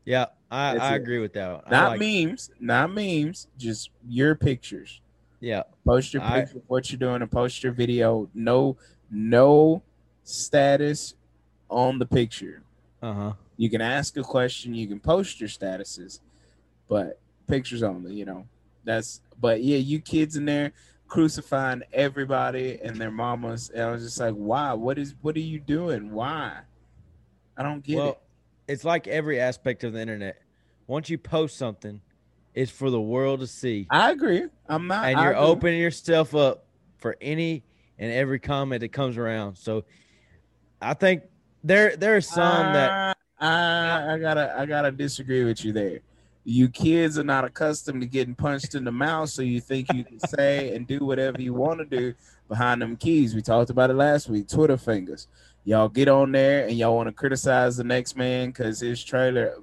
Yeah, 0.04 0.26
I, 0.50 0.72
That's 0.72 0.84
I 0.84 0.94
it. 0.94 0.96
agree 0.96 1.18
with 1.18 1.32
that. 1.34 1.70
Not 1.70 1.90
like- 1.90 2.00
memes, 2.00 2.50
not 2.58 2.92
memes, 2.92 3.48
just 3.58 3.90
your 4.08 4.34
pictures. 4.34 5.00
Yeah, 5.42 5.64
Post 5.84 6.14
your 6.14 6.22
I- 6.22 6.42
picture 6.42 6.58
of 6.58 6.62
what 6.68 6.90
you're 6.90 6.98
doing 7.00 7.20
and 7.20 7.30
post 7.30 7.62
your 7.64 7.72
video. 7.72 8.30
No, 8.32 8.76
no 9.10 9.82
status 10.22 11.14
on 11.68 11.98
the 11.98 12.06
picture. 12.06 12.62
uh 13.02 13.12
huh. 13.12 13.32
You 13.56 13.68
can 13.68 13.80
ask 13.80 14.16
a 14.16 14.22
question, 14.22 14.72
you 14.74 14.86
can 14.86 15.00
post 15.00 15.40
your 15.40 15.48
statuses, 15.48 16.20
but 16.88 17.20
pictures 17.48 17.82
only, 17.82 18.14
you 18.14 18.24
know. 18.24 18.46
That's 18.84 19.20
but 19.40 19.62
yeah, 19.62 19.78
you 19.78 20.00
kids 20.00 20.36
in 20.36 20.44
there 20.44 20.72
crucifying 21.08 21.82
everybody 21.92 22.78
and 22.82 22.96
their 22.96 23.10
mamas. 23.10 23.68
And 23.70 23.82
I 23.82 23.90
was 23.92 24.02
just 24.04 24.18
like, 24.20 24.34
why? 24.34 24.72
What 24.74 24.96
is 24.98 25.14
what 25.22 25.34
are 25.36 25.40
you 25.40 25.58
doing? 25.60 26.12
Why? 26.12 26.60
I 27.56 27.62
don't 27.64 27.82
get 27.84 27.96
Well, 27.98 28.08
it. 28.10 28.18
it's 28.68 28.84
like 28.84 29.06
every 29.08 29.38
aspect 29.40 29.82
of 29.84 29.92
the 29.92 30.00
internet. 30.00 30.40
Once 30.86 31.10
you 31.10 31.18
post 31.18 31.56
something, 31.56 32.00
it's 32.54 32.70
for 32.70 32.90
the 32.90 33.00
world 33.00 33.40
to 33.40 33.46
see, 33.46 33.86
I 33.90 34.10
agree. 34.10 34.44
I'm 34.68 34.86
not 34.86 35.06
and 35.06 35.18
you're 35.18 35.36
opening 35.36 35.80
yourself 35.80 36.34
up 36.34 36.64
for 36.98 37.16
any 37.20 37.62
and 37.98 38.12
every 38.12 38.38
comment 38.38 38.80
that 38.80 38.92
comes 38.92 39.16
around. 39.16 39.56
So, 39.56 39.84
I 40.80 40.94
think 40.94 41.22
there 41.64 41.96
there 41.96 42.16
are 42.16 42.20
some 42.20 42.72
that 42.72 43.16
I, 43.38 43.48
I 43.48 44.14
I 44.14 44.18
gotta 44.18 44.54
I 44.58 44.66
gotta 44.66 44.90
disagree 44.90 45.44
with 45.44 45.64
you 45.64 45.72
there. 45.72 46.00
You 46.44 46.68
kids 46.68 47.18
are 47.18 47.24
not 47.24 47.44
accustomed 47.44 48.00
to 48.00 48.06
getting 48.06 48.34
punched 48.34 48.74
in 48.74 48.84
the 48.84 48.92
mouth, 48.92 49.30
so 49.30 49.42
you 49.42 49.60
think 49.60 49.92
you 49.92 50.04
can 50.04 50.18
say 50.18 50.74
and 50.74 50.86
do 50.86 50.98
whatever 50.98 51.40
you 51.40 51.54
want 51.54 51.78
to 51.78 51.84
do 51.84 52.14
behind 52.48 52.82
them 52.82 52.96
keys. 52.96 53.34
We 53.34 53.42
talked 53.42 53.70
about 53.70 53.90
it 53.90 53.94
last 53.94 54.28
week. 54.28 54.48
Twitter 54.48 54.76
fingers. 54.76 55.28
Y'all 55.64 55.88
get 55.88 56.08
on 56.08 56.32
there 56.32 56.66
and 56.66 56.76
y'all 56.76 56.96
want 56.96 57.08
to 57.08 57.12
criticize 57.12 57.76
the 57.76 57.84
next 57.84 58.16
man 58.16 58.48
because 58.48 58.80
his 58.80 59.02
trailer. 59.02 59.58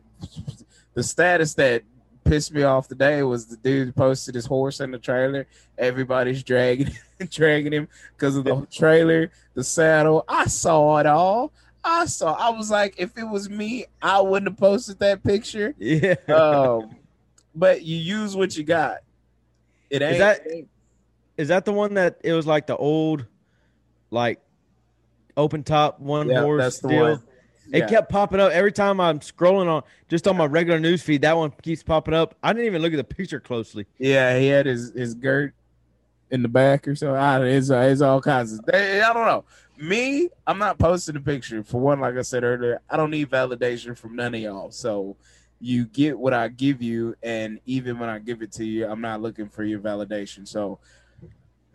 The 0.96 1.04
status 1.04 1.54
that 1.56 1.84
pissed 2.30 2.54
me 2.54 2.64
off 2.64 2.88
today 2.88 3.24
was 3.24 3.48
the 3.48 3.58
dude 3.58 3.96
posted 3.96 4.36
his 4.36 4.46
horse 4.46 4.80
in 4.80 4.92
the 4.92 5.00
trailer. 5.00 5.48
Everybody's 5.78 6.44
dragging 6.44 6.92
dragging 7.30 7.74
him 7.74 7.88
because 8.16 8.36
of 8.38 8.44
the 8.44 8.66
trailer, 8.72 9.32
the 9.56 9.64
saddle. 9.64 10.24
I 10.28 10.46
saw 10.46 10.98
it 10.98 11.06
all. 11.06 11.52
I 11.84 12.06
saw. 12.06 12.34
I 12.34 12.50
was 12.56 12.70
like, 12.70 12.96
if 12.98 13.18
it 13.18 13.24
was 13.24 13.50
me, 13.50 13.86
I 14.02 14.22
wouldn't 14.22 14.52
have 14.52 14.58
posted 14.58 15.00
that 15.00 15.24
picture. 15.24 15.74
yeah. 15.78 16.16
Um, 16.28 16.96
but 17.56 17.82
you 17.84 17.98
use 17.98 18.36
what 18.36 18.56
you 18.56 18.64
got. 18.64 18.98
It 19.90 20.02
ain't. 20.02 20.20
that- 20.20 20.42
Is 21.38 21.48
that 21.48 21.66
the 21.66 21.74
one 21.74 21.96
that 21.96 22.20
it 22.24 22.34
was 22.34 22.46
like 22.46 22.68
the 22.68 22.78
old, 22.78 23.26
like 24.12 24.40
open 25.38 25.64
top 25.64 26.00
one 26.00 26.30
yeah, 26.30 26.42
horse 26.42 26.62
that's 26.62 26.80
the 26.80 26.90
deal? 26.90 27.02
one. 27.12 27.24
It 27.72 27.80
Yeah. 27.80 27.88
kept 27.88 28.10
popping 28.12 28.40
up 28.40 28.52
every 28.52 28.72
time 28.72 29.00
I'm 29.00 29.20
scrolling 29.20 29.68
on 29.68 29.84
just 30.08 30.28
on 30.28 30.36
my 30.38 30.46
regular 30.46 30.80
news 30.80 31.04
feed. 31.04 31.22
That 31.22 31.38
one 31.38 31.52
keeps 31.62 31.84
popping 31.84 32.14
up. 32.14 32.36
I 32.42 32.52
didn't 32.54 32.66
even 32.66 32.82
look 32.82 32.94
at 32.94 32.98
the 32.98 33.04
picture 33.04 33.40
closely. 33.40 33.86
Yeah, 34.00 34.38
he 34.40 34.48
had 34.48 34.66
his 34.66 34.92
his 34.94 35.14
girt 35.14 35.54
in 36.32 36.42
the 36.42 36.48
back 36.48 36.88
or 36.88 36.96
so. 36.96 37.14
I 37.16 37.44
it's, 37.46 37.70
uh, 37.70 37.80
it's 37.80 38.02
all 38.02 38.22
kinds 38.22 38.54
of. 38.54 38.62
I 38.74 39.00
don't 39.14 39.26
know. 39.26 39.44
Me, 39.78 40.30
I'm 40.48 40.58
not 40.58 40.78
posting 40.78 41.16
a 41.16 41.22
picture. 41.22 41.64
For 41.64 41.80
one, 41.80 42.00
like 42.00 42.18
I 42.18 42.22
said 42.22 42.44
earlier, 42.44 42.82
I 42.90 42.98
don't 42.98 43.12
need 43.12 43.30
validation 43.30 43.98
from 43.98 44.16
none 44.16 44.34
of 44.36 44.42
y'all. 44.42 44.72
So 44.72 45.16
you 45.62 45.86
get 45.86 46.18
what 46.18 46.34
I 46.34 46.48
give 46.48 46.82
you, 46.82 47.16
and 47.22 47.60
even 47.66 48.00
when 48.00 48.10
I 48.10 48.20
give 48.20 48.42
it 48.42 48.52
to 48.54 48.66
you, 48.66 48.88
I'm 48.88 49.02
not 49.02 49.22
looking 49.22 49.48
for 49.48 49.64
your 49.64 49.80
validation. 49.80 50.48
So 50.48 50.80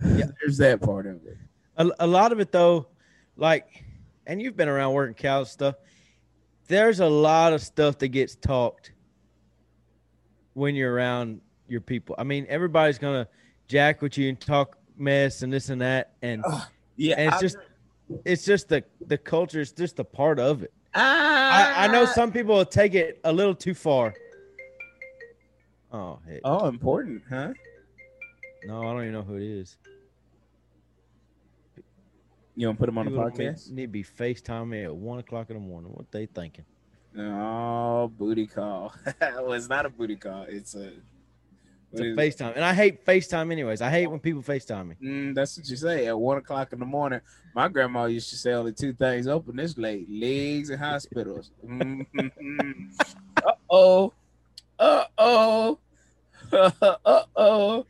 Yeah. 0.05 0.27
there's 0.41 0.59
that 0.59 0.81
part 0.81 1.07
of 1.07 1.25
it. 1.27 1.37
A, 1.77 1.91
a 2.01 2.07
lot 2.07 2.33
of 2.33 2.41
it 2.41 2.51
though, 2.53 2.87
like, 3.37 3.85
and 4.27 4.41
you've 4.41 4.57
been 4.57 4.69
around 4.69 4.93
working 4.95 5.15
cows 5.15 5.51
stuff. 5.51 5.75
There's 6.69 7.01
a 7.01 7.07
lot 7.09 7.53
of 7.53 7.61
stuff 7.63 7.99
that 7.99 8.09
gets 8.09 8.35
talked 8.37 8.93
when 10.55 10.75
you're 10.75 10.93
around 10.93 11.41
your 11.69 11.81
people. 11.81 12.15
I 12.19 12.25
mean, 12.25 12.47
everybody's 12.49 12.99
gonna 12.99 13.29
jack 13.69 14.03
with 14.03 14.17
you 14.19 14.29
and 14.29 14.41
talk 14.41 14.79
mess 14.97 15.43
and 15.43 15.53
this 15.53 15.69
and 15.69 15.81
that, 15.81 16.13
and 16.23 16.45
Yeah, 16.97 17.17
and 17.19 17.29
it's 17.29 17.37
I- 17.37 17.41
just 17.41 17.57
it's 18.25 18.45
just 18.45 18.69
the 18.69 18.85
the 19.07 19.19
culture. 19.19 19.61
It's 19.61 19.73
just 19.73 19.99
a 19.99 20.05
part 20.05 20.39
of 20.39 20.63
it. 20.63 20.73
Ah, 20.95 21.81
I, 21.81 21.85
I 21.85 21.89
know 21.89 22.05
some 22.05 22.31
people 22.31 22.55
will 22.55 22.65
take 22.65 22.95
it 22.95 23.19
a 23.25 23.33
little 23.33 23.55
too 23.55 23.75
far. 23.75 24.15
Oh, 25.93 26.19
heck. 26.27 26.41
Oh, 26.45 26.69
important, 26.69 27.23
huh? 27.29 27.53
no, 28.65 28.81
I 28.81 28.85
don't 28.93 29.01
even 29.03 29.13
know 29.13 29.23
who 29.23 29.37
it 29.37 29.43
is. 29.43 29.77
You 32.57 32.69
want 32.69 32.79
to 32.79 32.81
put 32.81 32.87
them 32.87 32.99
on 32.99 33.07
the 33.07 33.13
podcast? 33.13 33.71
Need 33.71 33.83
to 33.83 33.89
be 33.89 34.05
FaceTime 34.05 34.69
me 34.69 34.85
at 34.85 34.95
one 34.95 35.19
o'clock 35.19 35.51
in 35.51 35.57
the 35.57 35.63
morning. 35.63 35.91
What 35.93 36.11
they 36.13 36.27
thinking? 36.27 36.65
Oh, 37.19 38.09
booty 38.09 38.47
call. 38.47 38.95
well, 39.21 39.53
it's 39.53 39.69
not 39.69 39.87
a 39.87 39.91
booty 39.91 40.17
call. 40.17 40.47
It's 40.49 40.75
a. 40.75 40.93
It's 41.93 42.01
a 42.01 42.05
is 42.05 42.13
it? 42.13 42.17
FaceTime, 42.17 42.55
and 42.55 42.65
I 42.65 42.75
hate 42.75 43.05
FaceTime 43.05 43.51
anyways. 43.51 43.81
I 43.81 43.91
hate 43.91 44.07
when 44.09 44.21
people 44.21 44.43
FaceTime 44.43 44.89
me. 44.89 44.97
Mm, 45.03 45.35
that's 45.35 45.57
what 45.57 45.69
you 45.69 45.77
say 45.77 46.07
at 46.07 46.19
one 46.19 46.39
o'clock 46.39 46.73
in 46.73 46.79
the 46.79 46.87
morning. 46.87 47.21
My 47.55 47.69
grandma 47.69 48.07
used 48.07 48.31
to 48.31 48.37
say 48.37 48.53
only 48.53 48.73
two 48.73 48.93
things 48.93 49.27
open 49.27 49.57
this 49.57 49.77
late: 49.77 50.09
legs 50.11 50.71
and 50.71 50.81
hospitals. 50.81 51.51
uh 51.69 53.53
oh, 53.71 54.13
uh 54.79 55.05
oh, 55.19 55.79
uh 56.53 57.23
oh. 57.37 57.87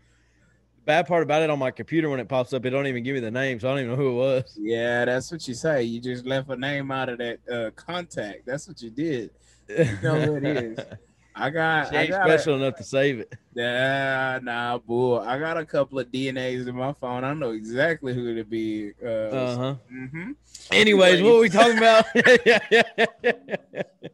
Bad 0.85 1.07
part 1.07 1.23
about 1.23 1.43
it 1.43 1.49
on 1.49 1.59
my 1.59 1.71
computer 1.71 2.11
when 2.11 2.21
it 2.21 2.29
pops 2.29 2.53
up, 2.53 2.65
it 2.67 2.71
don't 2.71 2.87
even 2.87 3.03
give 3.03 3.15
me 3.15 3.21
the 3.21 3.31
name, 3.31 3.59
so 3.59 3.69
I 3.69 3.73
don't 3.73 3.81
even 3.81 3.91
know 3.93 3.97
who 3.97 4.11
it 4.11 4.15
was. 4.15 4.59
Yeah, 4.61 5.07
that's 5.07 5.33
what 5.33 5.47
you 5.49 5.55
say. 5.55 5.85
You 5.85 6.01
just 6.01 6.27
left 6.27 6.51
a 6.51 6.57
name 6.57 6.91
out 6.91 7.09
of 7.09 7.19
that 7.19 7.39
uh, 7.51 7.71
contact. 7.71 8.45
That's 8.45 8.69
what 8.69 8.83
you 8.83 8.91
did. 8.91 9.31
You 9.69 9.97
know 10.03 10.21
who 10.21 10.37
it 10.37 10.45
is. 10.45 10.79
I 11.35 11.51
got. 11.51 11.93
I 11.93 12.07
got. 12.07 12.25
special 12.27 12.55
enough 12.55 12.77
to 12.77 12.85
save 12.85 13.21
it. 13.21 13.35
Nah, 13.55 14.39
nah, 14.41 14.79
bull. 14.79 15.21
I 15.21 15.39
got 15.39 15.57
a 15.57 15.65
couple 15.65 15.99
of 15.99 16.09
DNAs 16.09 16.69
in 16.69 16.77
my 16.77 16.93
phone. 16.93 17.25
I 17.25 17.33
know 17.35 17.51
exactly 17.51 18.15
who 18.15 18.35
to 18.37 18.45
be. 18.45 18.93
Uh, 19.03 19.09
Uh 19.09 19.57
huh. 19.57 19.75
hmm 19.89 20.33
Anyways, 20.71 21.23
what 21.23 21.35
were 21.35 21.41
we 21.41 21.49
talking 21.49 21.79
about? 21.79 22.05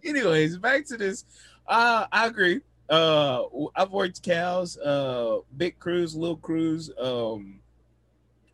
anyways, 0.05 0.59
back 0.59 0.87
to 0.87 0.97
this. 0.97 1.25
Uh, 1.67 2.07
I 2.11 2.27
agree. 2.27 2.61
Uh, 2.91 3.45
I've 3.77 3.93
worked 3.93 4.23
cows, 4.23 4.77
uh, 4.79 5.39
big 5.57 5.79
crews, 5.79 6.15
little 6.17 6.37
crews. 6.37 6.91
Um, 7.01 7.61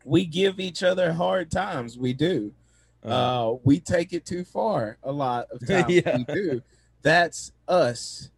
we 0.05 0.25
give 0.25 0.59
each 0.59 0.83
other 0.83 1.11
hard 1.11 1.49
times. 1.51 1.97
We 1.97 2.13
do. 2.13 2.53
Uh, 3.03 3.07
Uh, 3.07 3.57
we 3.63 3.79
take 3.79 4.13
it 4.13 4.25
too 4.25 4.43
far 4.43 4.97
a 5.03 5.11
lot 5.11 5.47
of 5.51 5.59
times. 5.67 5.89
Yeah. 5.91 6.17
We 6.17 6.23
do. 6.25 6.61
That's 7.01 7.51
us. 7.67 8.29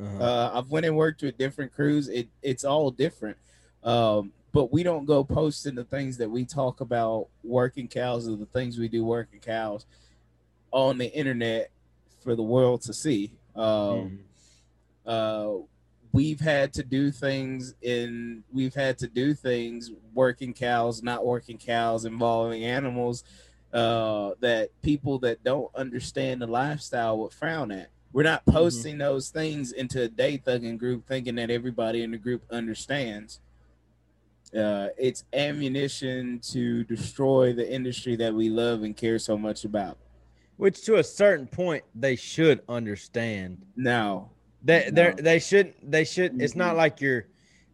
uh-huh. 0.00 0.18
Uh, 0.24 0.50
I've 0.54 0.70
went 0.70 0.86
and 0.86 0.96
worked 0.96 1.22
with 1.22 1.36
different 1.36 1.74
crews. 1.74 2.08
It 2.08 2.28
it's 2.42 2.64
all 2.64 2.90
different. 2.90 3.36
Um, 3.84 4.32
but 4.52 4.72
we 4.72 4.82
don't 4.82 5.04
go 5.06 5.22
posting 5.24 5.74
the 5.74 5.84
things 5.84 6.16
that 6.18 6.30
we 6.30 6.44
talk 6.44 6.80
about 6.80 7.28
working 7.44 7.88
cows 7.88 8.28
or 8.28 8.36
the 8.36 8.46
things 8.46 8.78
we 8.78 8.88
do 8.88 9.04
working 9.04 9.40
cows 9.40 9.86
on 10.70 10.98
the 10.98 11.10
internet 11.12 11.70
for 12.20 12.34
the 12.36 12.42
world 12.42 12.82
to 12.82 12.92
see. 12.94 13.32
Um, 13.54 13.62
Mhm. 13.64 14.18
Uh, 15.06 15.50
we've 16.12 16.40
had 16.40 16.72
to 16.74 16.82
do 16.82 17.10
things 17.10 17.74
in 17.82 18.44
we've 18.52 18.74
had 18.74 18.98
to 18.98 19.06
do 19.06 19.34
things 19.34 19.90
working 20.14 20.52
cows, 20.52 21.02
not 21.02 21.24
working 21.24 21.58
cows, 21.58 22.04
involving 22.04 22.64
animals 22.64 23.24
uh, 23.72 24.32
that 24.40 24.70
people 24.82 25.18
that 25.20 25.42
don't 25.42 25.74
understand 25.74 26.40
the 26.40 26.46
lifestyle 26.46 27.18
would 27.18 27.32
frown 27.32 27.72
at. 27.72 27.88
We're 28.12 28.24
not 28.24 28.44
posting 28.44 28.98
those 28.98 29.30
things 29.30 29.72
into 29.72 30.02
a 30.02 30.08
day 30.08 30.36
thugging 30.36 30.76
group 30.76 31.06
thinking 31.06 31.36
that 31.36 31.50
everybody 31.50 32.02
in 32.02 32.10
the 32.10 32.18
group 32.18 32.42
understands. 32.50 33.40
Uh, 34.54 34.88
it's 34.98 35.24
ammunition 35.32 36.38
to 36.40 36.84
destroy 36.84 37.54
the 37.54 37.72
industry 37.72 38.16
that 38.16 38.34
we 38.34 38.50
love 38.50 38.82
and 38.82 38.94
care 38.94 39.18
so 39.18 39.38
much 39.38 39.64
about. 39.64 39.96
Which 40.58 40.84
to 40.84 40.96
a 40.96 41.04
certain 41.04 41.46
point 41.46 41.84
they 41.94 42.16
should 42.16 42.60
understand. 42.68 43.62
Now, 43.76 44.31
They 44.64 44.90
they 44.92 45.08
No. 45.08 45.14
they 45.18 45.38
should 45.38 45.74
they 45.82 46.04
should. 46.04 46.40
It's 46.40 46.54
not 46.54 46.76
like 46.76 47.00
you're, 47.00 47.26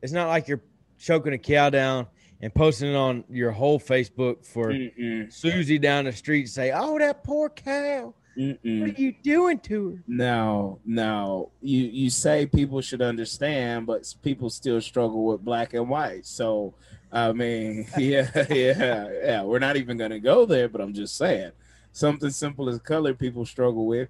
it's 0.02 0.12
not 0.12 0.28
like 0.28 0.48
you're 0.48 0.62
choking 0.98 1.32
a 1.32 1.38
cow 1.38 1.70
down 1.70 2.06
and 2.40 2.54
posting 2.54 2.90
it 2.90 2.96
on 2.96 3.24
your 3.28 3.50
whole 3.50 3.78
Facebook 3.80 4.44
for 4.46 4.68
mm-mm, 4.68 5.32
Susie 5.32 5.78
down 5.78 6.04
the 6.04 6.12
street 6.12 6.44
to 6.44 6.48
say, 6.48 6.72
"Oh, 6.74 6.98
that 6.98 7.24
poor 7.24 7.50
cow! 7.50 8.14
mm-mm. 8.36 8.80
What 8.80 8.98
are 8.98 9.02
you 9.02 9.14
doing 9.22 9.58
to 9.60 9.90
her?" 9.90 10.02
No, 10.06 10.78
no. 10.86 11.50
You 11.60 11.80
you 11.80 12.10
say 12.10 12.46
people 12.46 12.80
should 12.80 13.02
understand, 13.02 13.86
but 13.86 14.12
people 14.22 14.50
still 14.50 14.80
struggle 14.80 15.26
with 15.26 15.44
black 15.44 15.74
and 15.74 15.88
white. 15.90 16.24
So, 16.26 16.74
I 17.12 17.32
mean, 17.32 17.86
yeah, 17.98 18.30
yeah, 18.50 19.08
yeah. 19.24 19.42
We're 19.42 19.58
not 19.58 19.76
even 19.76 19.96
gonna 19.98 20.20
go 20.20 20.46
there, 20.46 20.68
but 20.68 20.80
I'm 20.80 20.94
just 20.94 21.16
saying 21.16 21.52
something 21.92 22.30
simple 22.30 22.68
as 22.68 22.78
color 22.78 23.12
people 23.12 23.44
struggle 23.44 23.86
with, 23.86 24.08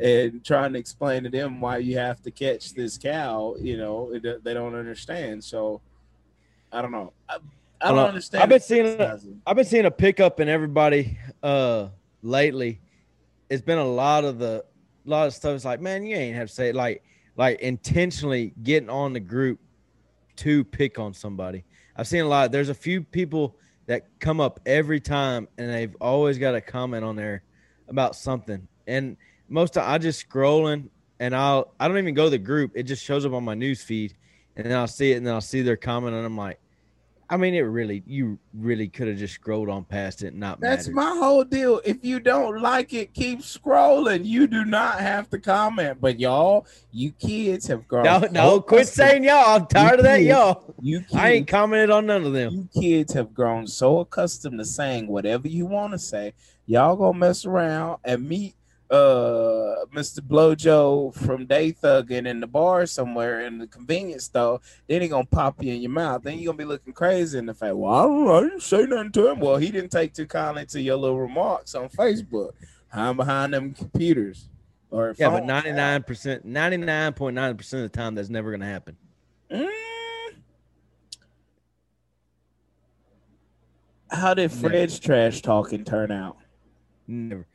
and 0.00 0.44
trying 0.44 0.72
to 0.72 0.78
explain 0.78 1.24
to 1.24 1.30
them 1.30 1.60
why 1.60 1.78
you 1.78 1.98
have 1.98 2.22
to 2.22 2.30
catch 2.30 2.74
this 2.74 2.96
cow. 2.96 3.54
You 3.60 3.76
know, 3.76 4.12
it, 4.12 4.44
they 4.44 4.54
don't 4.54 4.74
understand. 4.74 5.44
So, 5.44 5.80
I 6.72 6.82
don't 6.82 6.92
know. 6.92 7.12
I, 7.28 7.38
I 7.82 7.88
don't 7.88 7.98
understand. 7.98 8.42
I've 8.42 8.48
been 8.48 8.60
seeing 8.60 8.86
a-. 8.86 9.20
I've 9.46 9.56
been 9.56 9.64
seeing 9.64 9.86
a 9.86 9.90
pickup 9.90 10.40
in 10.40 10.48
everybody 10.48 11.18
uh 11.42 11.88
lately. 12.22 12.80
It's 13.48 13.62
been 13.62 13.78
a 13.78 13.86
lot 13.86 14.24
of 14.24 14.38
the 14.38 14.64
lot 15.04 15.26
of 15.26 15.34
stuff. 15.34 15.54
It's 15.54 15.64
like, 15.64 15.80
man, 15.80 16.04
you 16.04 16.16
ain't 16.16 16.36
have 16.36 16.48
to 16.48 16.54
say 16.54 16.68
it. 16.70 16.74
like 16.74 17.02
like 17.36 17.60
intentionally 17.60 18.52
getting 18.62 18.90
on 18.90 19.12
the 19.12 19.20
group 19.20 19.60
to 20.36 20.64
pick 20.64 20.98
on 20.98 21.14
somebody. 21.14 21.64
I've 21.96 22.06
seen 22.06 22.22
a 22.22 22.28
lot. 22.28 22.52
There's 22.52 22.68
a 22.68 22.74
few 22.74 23.02
people 23.02 23.56
that 23.86 24.06
come 24.20 24.40
up 24.40 24.60
every 24.66 25.00
time 25.00 25.48
and 25.58 25.68
they've 25.68 25.94
always 26.00 26.38
got 26.38 26.54
a 26.54 26.60
comment 26.60 27.04
on 27.04 27.16
there 27.16 27.42
about 27.88 28.14
something. 28.14 28.68
And 28.86 29.16
most 29.50 29.76
of 29.76 29.82
I 29.86 29.98
just 29.98 30.28
scrolling 30.28 30.88
and 31.18 31.34
I'll 31.34 31.74
I 31.78 31.88
don't 31.88 31.98
even 31.98 32.14
go 32.14 32.24
to 32.24 32.30
the 32.30 32.38
group. 32.38 32.72
It 32.74 32.84
just 32.84 33.04
shows 33.04 33.26
up 33.26 33.32
on 33.32 33.44
my 33.44 33.54
news 33.54 33.82
feed 33.82 34.14
and 34.56 34.64
then 34.66 34.76
I'll 34.76 34.86
see 34.86 35.12
it 35.12 35.16
and 35.16 35.26
then 35.26 35.34
I'll 35.34 35.40
see 35.40 35.62
their 35.62 35.76
comment 35.76 36.14
and 36.16 36.24
I'm 36.24 36.36
like, 36.36 36.58
I 37.32 37.36
mean, 37.36 37.54
it 37.54 37.60
really, 37.60 38.02
you 38.08 38.40
really 38.52 38.88
could 38.88 39.06
have 39.06 39.16
just 39.16 39.34
scrolled 39.34 39.68
on 39.68 39.84
past 39.84 40.24
it 40.24 40.28
and 40.32 40.40
not 40.40 40.58
That's 40.58 40.88
mattered. 40.88 40.96
my 40.96 41.16
whole 41.16 41.44
deal. 41.44 41.80
If 41.84 41.98
you 42.04 42.18
don't 42.18 42.60
like 42.60 42.92
it, 42.92 43.14
keep 43.14 43.38
scrolling. 43.38 44.24
You 44.24 44.48
do 44.48 44.64
not 44.64 44.98
have 44.98 45.30
to 45.30 45.38
comment. 45.38 46.00
But 46.00 46.18
y'all, 46.18 46.66
you 46.90 47.12
kids 47.12 47.68
have 47.68 47.86
grown. 47.86 48.02
no, 48.02 48.18
no, 48.32 48.60
quit 48.60 48.88
saying 48.88 49.22
y'all. 49.22 49.60
I'm 49.60 49.66
tired 49.68 50.00
of 50.00 50.04
that, 50.06 50.16
kids- 50.16 50.28
y'all. 50.28 50.74
You 50.80 51.02
kids, 51.02 51.14
I 51.14 51.30
ain't 51.30 51.46
commented 51.46 51.90
on 51.92 52.06
none 52.06 52.24
of 52.24 52.32
them. 52.32 52.52
you 52.74 52.80
kids 52.82 53.12
have 53.12 53.32
grown 53.32 53.68
so 53.68 54.00
accustomed 54.00 54.58
to 54.58 54.64
saying 54.64 55.06
whatever 55.06 55.46
you 55.46 55.66
want 55.66 55.92
to 55.92 56.00
say. 56.00 56.32
Y'all 56.66 56.96
gonna 56.96 57.16
mess 57.16 57.46
around 57.46 57.98
and 58.04 58.28
meet 58.28 58.56
uh 58.90 59.84
Mr. 59.94 60.20
Blowjo 60.20 61.14
from 61.14 61.46
Day 61.46 61.72
Thugging 61.72 62.26
in 62.26 62.40
the 62.40 62.46
bar 62.46 62.86
somewhere 62.86 63.46
in 63.46 63.58
the 63.58 63.66
convenience 63.66 64.24
store. 64.24 64.60
Then 64.88 65.02
he 65.02 65.08
gonna 65.08 65.24
pop 65.24 65.62
you 65.62 65.72
in 65.72 65.80
your 65.80 65.90
mouth. 65.90 66.22
Then 66.22 66.38
you 66.38 66.46
gonna 66.46 66.58
be 66.58 66.64
looking 66.64 66.92
crazy 66.92 67.38
in 67.38 67.46
the 67.46 67.54
face. 67.54 67.72
Well, 67.72 67.92
I, 67.92 68.02
don't, 68.02 68.28
I 68.28 68.40
didn't 68.48 68.62
say 68.62 68.86
nothing 68.86 69.12
to 69.12 69.28
him. 69.30 69.40
Well, 69.40 69.56
he 69.56 69.70
didn't 69.70 69.90
take 69.90 70.12
too 70.12 70.26
kindly 70.26 70.66
to 70.66 70.80
your 70.80 70.96
little 70.96 71.20
remarks 71.20 71.74
on 71.74 71.88
Facebook. 71.88 72.52
I'm 72.92 73.16
behind 73.16 73.54
them 73.54 73.72
computers. 73.72 74.48
Or 74.90 75.14
Yeah, 75.16 75.30
but 75.30 75.44
ninety 75.44 75.72
nine 75.72 76.02
percent, 76.02 76.44
ninety 76.44 76.76
nine 76.76 77.12
point 77.12 77.36
nine 77.36 77.56
percent 77.56 77.84
of 77.84 77.92
the 77.92 77.96
time, 77.96 78.16
that's 78.16 78.28
never 78.28 78.50
gonna 78.50 78.66
happen. 78.66 78.96
Mm. 79.50 79.68
How 84.10 84.34
did 84.34 84.50
Never. 84.50 84.68
Fred's 84.68 84.98
trash 84.98 85.40
talking 85.42 85.84
turn 85.84 86.10
out? 86.10 86.38
Never. 87.06 87.46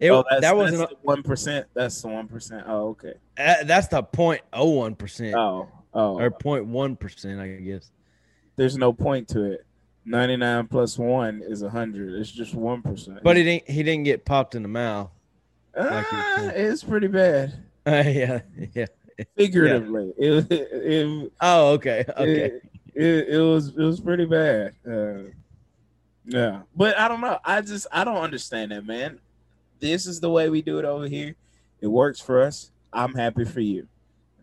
It, 0.00 0.10
oh, 0.10 0.24
that 0.40 0.56
wasn't. 0.56 0.90
one 1.02 1.22
percent. 1.22 1.66
That's 1.74 2.00
the 2.00 2.08
one 2.08 2.28
percent. 2.28 2.64
Oh, 2.66 2.88
okay. 2.90 3.14
uh, 3.36 3.64
that's 3.64 3.88
the 3.88 4.02
point 4.02 4.42
oh 4.52 4.70
one 4.70 4.94
percent 4.94 5.34
Oh, 5.34 5.68
oh. 5.92 6.18
or 6.18 6.30
point 6.30 6.66
one 6.66 6.94
percent, 6.94 7.40
I 7.40 7.48
guess. 7.56 7.90
There's 8.56 8.76
no 8.76 8.92
point 8.92 9.28
to 9.28 9.44
it. 9.52 9.66
Ninety 10.04 10.36
nine 10.36 10.66
plus 10.68 10.98
one 10.98 11.42
is 11.44 11.62
hundred. 11.62 12.14
It's 12.20 12.30
just 12.30 12.54
one 12.54 12.80
percent. 12.82 13.20
But 13.22 13.36
he 13.36 13.42
didn't. 13.42 13.68
He 13.68 13.82
didn't 13.82 14.04
get 14.04 14.24
popped 14.24 14.54
in 14.54 14.62
the 14.62 14.68
mouth. 14.68 15.10
like 15.76 16.06
ah, 16.12 16.48
it's 16.54 16.82
pretty 16.84 17.08
bad. 17.08 17.54
Uh, 17.86 17.90
yeah, 18.06 18.40
yeah. 18.74 18.86
Figuratively, 19.36 20.12
it, 20.18 20.50
it, 20.52 20.68
it, 20.72 21.32
Oh, 21.40 21.72
okay, 21.72 22.04
okay. 22.08 22.44
it, 22.44 22.62
it, 22.94 23.28
it 23.30 23.40
was 23.40 23.68
it 23.68 23.76
was 23.82 23.98
pretty 24.00 24.26
bad. 24.26 24.74
Uh, 24.88 25.30
yeah, 26.24 26.60
but 26.76 26.96
I 26.98 27.08
don't 27.08 27.20
know. 27.20 27.38
I 27.44 27.60
just 27.60 27.86
I 27.90 28.04
don't 28.04 28.18
understand 28.18 28.70
that, 28.72 28.86
man. 28.86 29.18
This 29.80 30.06
is 30.06 30.20
the 30.20 30.30
way 30.30 30.48
we 30.48 30.62
do 30.62 30.78
it 30.78 30.84
over 30.84 31.06
here. 31.06 31.36
It 31.80 31.86
works 31.88 32.20
for 32.20 32.42
us. 32.42 32.70
I'm 32.92 33.14
happy 33.14 33.44
for 33.44 33.60
you. 33.60 33.88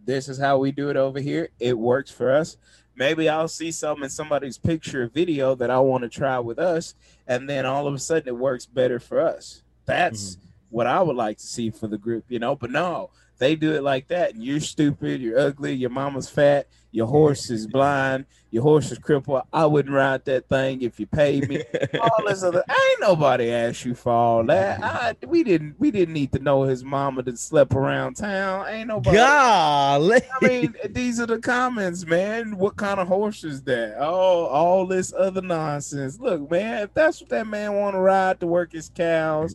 This 0.05 0.29
is 0.29 0.37
how 0.37 0.57
we 0.57 0.71
do 0.71 0.89
it 0.89 0.97
over 0.97 1.19
here. 1.19 1.49
It 1.59 1.77
works 1.77 2.11
for 2.11 2.31
us. 2.31 2.57
Maybe 2.95 3.27
I'll 3.27 3.47
see 3.47 3.71
something 3.71 4.05
in 4.05 4.09
somebody's 4.09 4.57
picture 4.57 5.03
or 5.03 5.07
video 5.07 5.55
that 5.55 5.69
I 5.69 5.79
want 5.79 6.03
to 6.03 6.09
try 6.09 6.39
with 6.39 6.59
us, 6.59 6.95
and 7.27 7.49
then 7.49 7.65
all 7.65 7.87
of 7.87 7.93
a 7.93 7.99
sudden 7.99 8.29
it 8.29 8.37
works 8.37 8.65
better 8.65 8.99
for 8.99 9.19
us. 9.19 9.63
That's 9.85 10.35
mm-hmm. 10.35 10.47
what 10.69 10.87
I 10.87 11.01
would 11.01 11.17
like 11.17 11.37
to 11.39 11.45
see 11.45 11.71
for 11.71 11.87
the 11.87 11.97
group, 11.97 12.25
you 12.29 12.39
know. 12.39 12.55
But 12.55 12.71
no, 12.71 13.09
they 13.37 13.55
do 13.55 13.73
it 13.73 13.83
like 13.83 14.07
that, 14.07 14.33
and 14.33 14.43
you're 14.43 14.61
stupid, 14.61 15.19
you're 15.19 15.39
ugly, 15.39 15.73
your 15.73 15.89
mama's 15.89 16.29
fat, 16.29 16.67
your 16.95 17.07
horse 17.07 17.49
is 17.49 17.67
blind, 17.67 18.25
your 18.51 18.63
horse 18.63 18.89
is 18.89 18.97
crippled. 18.97 19.41
I 19.51 19.65
wouldn't 19.65 19.93
ride 19.93 20.23
that 20.25 20.47
thing 20.47 20.81
if 20.81 20.97
you 20.97 21.05
paid 21.05 21.49
me. 21.49 21.61
all 22.01 22.23
this 22.25 22.41
other, 22.41 22.63
ain't 22.69 23.01
nobody 23.01 23.51
asked 23.51 23.83
you 23.83 23.93
for 23.95 24.13
all 24.13 24.45
that. 24.45 24.81
I, 24.83 25.15
we 25.27 25.43
didn't, 25.43 25.75
we 25.77 25.91
didn't 25.91 26.13
need 26.13 26.31
to 26.31 26.39
know 26.39 26.63
his 26.63 26.85
mama 26.85 27.21
that 27.23 27.37
slept 27.37 27.73
around 27.73 28.15
town. 28.15 28.65
Ain't 28.69 28.87
nobody. 28.87 29.17
Golly. 29.17 30.21
I 30.41 30.47
mean, 30.47 30.73
these 30.89 31.19
are 31.19 31.25
the 31.25 31.39
comments, 31.39 32.05
man. 32.05 32.57
What 32.57 32.77
kind 32.77 33.01
of 33.01 33.09
horse 33.09 33.43
is 33.43 33.61
that? 33.63 33.97
Oh, 33.99 34.45
all 34.45 34.87
this 34.87 35.11
other 35.11 35.41
nonsense. 35.41 36.17
Look, 36.17 36.49
man, 36.49 36.83
if 36.83 36.93
that's 36.93 37.19
what 37.19 37.29
that 37.31 37.45
man 37.45 37.73
want 37.73 37.95
to 37.95 37.99
ride 37.99 38.39
to 38.39 38.47
work 38.47 38.71
his 38.71 38.89
cows, 38.95 39.53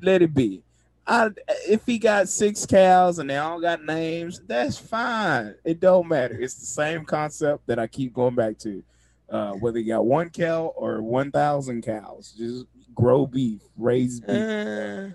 let 0.00 0.20
it 0.20 0.34
be. 0.34 0.64
I, 1.06 1.30
if 1.68 1.84
he 1.84 1.98
got 1.98 2.28
six 2.28 2.64
cows 2.64 3.18
and 3.18 3.28
they 3.28 3.36
all 3.36 3.60
got 3.60 3.84
names, 3.84 4.40
that's 4.46 4.78
fine. 4.78 5.54
It 5.64 5.80
don't 5.80 6.06
matter. 6.08 6.38
It's 6.40 6.54
the 6.54 6.66
same 6.66 7.04
concept 7.04 7.66
that 7.66 7.78
I 7.78 7.86
keep 7.88 8.12
going 8.14 8.34
back 8.36 8.58
to. 8.60 8.82
Uh, 9.28 9.52
whether 9.54 9.78
you 9.78 9.86
got 9.92 10.04
one 10.04 10.28
cow 10.30 10.72
or 10.76 11.00
one 11.02 11.30
thousand 11.32 11.82
cows, 11.82 12.34
just 12.36 12.66
grow 12.94 13.26
beef, 13.26 13.62
raise 13.76 14.20
beef. 14.20 14.30
Uh, 14.36 15.08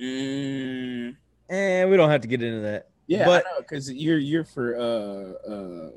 Mm. 0.00 1.16
and 1.48 1.90
we 1.90 1.96
don't 1.96 2.10
have 2.10 2.22
to 2.22 2.28
get 2.28 2.42
into 2.42 2.60
that. 2.60 2.88
Yeah, 3.06 3.26
But- 3.26 3.44
because 3.58 3.92
you're 3.92 4.18
you're 4.18 4.42
for 4.44 4.74
uh 4.76 5.48
uh 5.48 5.90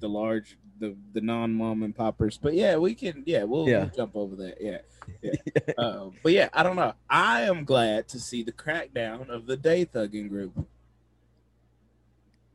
the 0.00 0.08
large 0.08 0.56
the 0.82 0.96
the 1.14 1.20
non 1.22 1.54
mom 1.54 1.82
and 1.82 1.94
poppers, 1.96 2.36
but 2.36 2.52
yeah, 2.54 2.76
we 2.76 2.94
can 2.94 3.22
yeah 3.24 3.44
we'll, 3.44 3.68
Yeah. 3.68 3.78
we'll 3.84 3.88
jump 3.96 4.16
over 4.16 4.36
that 4.36 4.58
yeah 4.60 4.78
yeah. 5.22 5.32
uh, 5.78 6.10
but 6.22 6.32
yeah, 6.32 6.48
I 6.52 6.62
don't 6.62 6.76
know. 6.76 6.92
I 7.08 7.42
am 7.42 7.64
glad 7.64 8.06
to 8.08 8.20
see 8.20 8.42
the 8.42 8.52
crackdown 8.52 9.28
of 9.30 9.46
the 9.46 9.56
day 9.56 9.84
thugging 9.86 10.28
group. 10.28 10.52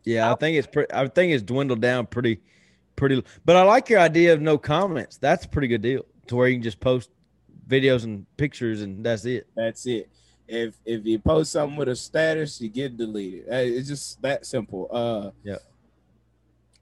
Yeah, 0.03 0.31
I 0.31 0.35
think 0.35 0.57
it's 0.57 0.67
pretty. 0.67 0.93
I 0.93 1.07
think 1.07 1.33
it's 1.33 1.43
dwindled 1.43 1.81
down 1.81 2.05
pretty, 2.07 2.39
pretty. 2.95 3.23
But 3.43 3.55
I 3.57 3.63
like 3.63 3.89
your 3.89 3.99
idea 3.99 4.33
of 4.33 4.41
no 4.41 4.57
comments. 4.57 5.17
That's 5.17 5.43
a 5.45 5.49
pretty 5.49 5.67
good 5.67 5.81
deal. 5.81 6.05
To 6.27 6.35
where 6.35 6.47
you 6.47 6.55
can 6.55 6.63
just 6.63 6.79
post 6.79 7.09
videos 7.67 8.05
and 8.05 8.25
pictures 8.37 8.81
and 8.81 9.05
that's 9.05 9.25
it. 9.25 9.47
That's 9.55 9.85
it. 9.85 10.09
If 10.47 10.75
if 10.85 11.05
you 11.05 11.19
post 11.19 11.51
something 11.51 11.77
with 11.77 11.89
a 11.89 11.95
status, 11.95 12.61
you 12.61 12.69
get 12.69 12.95
deleted. 12.95 13.49
Uh, 13.49 13.55
It's 13.57 13.89
just 13.89 14.21
that 14.21 14.45
simple. 14.45 14.87
Uh, 14.89 15.31
Yeah. 15.43 15.57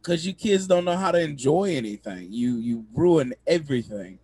Cause 0.06 0.24
you 0.24 0.34
kids 0.34 0.68
don't 0.68 0.86
know 0.86 0.96
how 0.96 1.10
to 1.10 1.20
enjoy 1.20 1.76
anything. 1.76 2.28
You 2.30 2.58
you 2.58 2.86
ruin 2.94 3.34
everything. 3.48 4.20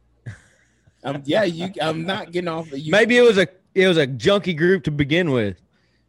Um, 1.04 1.24
yeah, 1.26 1.44
you. 1.44 1.74
I'm 1.82 2.06
not 2.06 2.32
getting 2.32 2.50
off. 2.50 2.72
of 2.72 2.78
You, 2.78 2.92
Maybe 2.92 3.18
it 3.18 3.24
was 3.24 3.40
a 3.40 3.48
it 3.74 3.88
was 3.88 3.98
a 3.98 4.06
junkie 4.06 4.54
group 4.54 4.84
to 4.84 4.92
begin 4.92 5.32
with. 5.32 5.58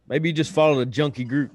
Maybe 0.07 0.29
you 0.29 0.33
just 0.33 0.51
followed 0.51 0.79
a 0.81 0.85
junkie 0.85 1.23
group. 1.23 1.51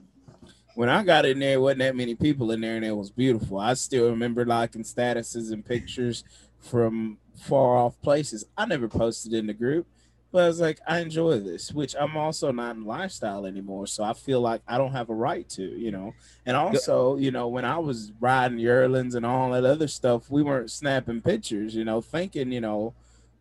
when 0.74 0.88
I 0.88 1.04
got 1.04 1.26
in 1.26 1.38
there, 1.38 1.60
wasn't 1.60 1.78
that 1.78 1.94
many 1.94 2.16
people 2.16 2.50
in 2.50 2.60
there, 2.60 2.74
and 2.74 2.84
it 2.84 2.90
was 2.90 3.08
beautiful. 3.08 3.60
I 3.60 3.74
still 3.74 4.10
remember 4.10 4.44
liking 4.44 4.82
statuses 4.82 5.52
and 5.52 5.64
pictures 5.64 6.24
from 6.58 7.18
far 7.36 7.76
off 7.76 8.02
places. 8.02 8.44
I 8.56 8.66
never 8.66 8.88
posted 8.88 9.32
in 9.32 9.46
the 9.46 9.54
group, 9.54 9.86
but 10.30 10.44
I 10.44 10.46
was 10.46 10.60
like, 10.60 10.78
I 10.86 11.00
enjoy 11.00 11.40
this, 11.40 11.72
which 11.72 11.94
I'm 11.98 12.16
also 12.16 12.52
not 12.52 12.76
in 12.76 12.84
lifestyle 12.84 13.46
anymore. 13.46 13.86
So 13.86 14.04
I 14.04 14.12
feel 14.12 14.40
like 14.40 14.60
I 14.68 14.76
don't 14.76 14.92
have 14.92 15.08
a 15.08 15.14
right 15.14 15.48
to, 15.50 15.62
you 15.62 15.90
know. 15.90 16.12
And 16.44 16.56
also, 16.56 17.16
you 17.16 17.30
know, 17.30 17.48
when 17.48 17.64
I 17.64 17.78
was 17.78 18.12
riding 18.20 18.58
Yearlings 18.58 19.14
and 19.14 19.24
all 19.24 19.50
that 19.52 19.64
other 19.64 19.88
stuff, 19.88 20.30
we 20.30 20.42
weren't 20.42 20.70
snapping 20.70 21.22
pictures, 21.22 21.74
you 21.74 21.84
know, 21.84 22.00
thinking, 22.00 22.52
you 22.52 22.60
know, 22.60 22.94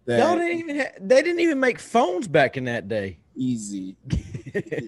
that 0.06 0.20
Y'all 0.20 0.38
didn't 0.38 0.60
even 0.60 0.80
ha- 0.80 0.94
they 1.02 1.22
didn't 1.22 1.42
even 1.42 1.60
make 1.60 1.80
phones 1.80 2.30
back 2.30 2.56
in 2.56 2.64
that 2.66 2.88
day. 2.88 3.18
easy, 3.36 3.98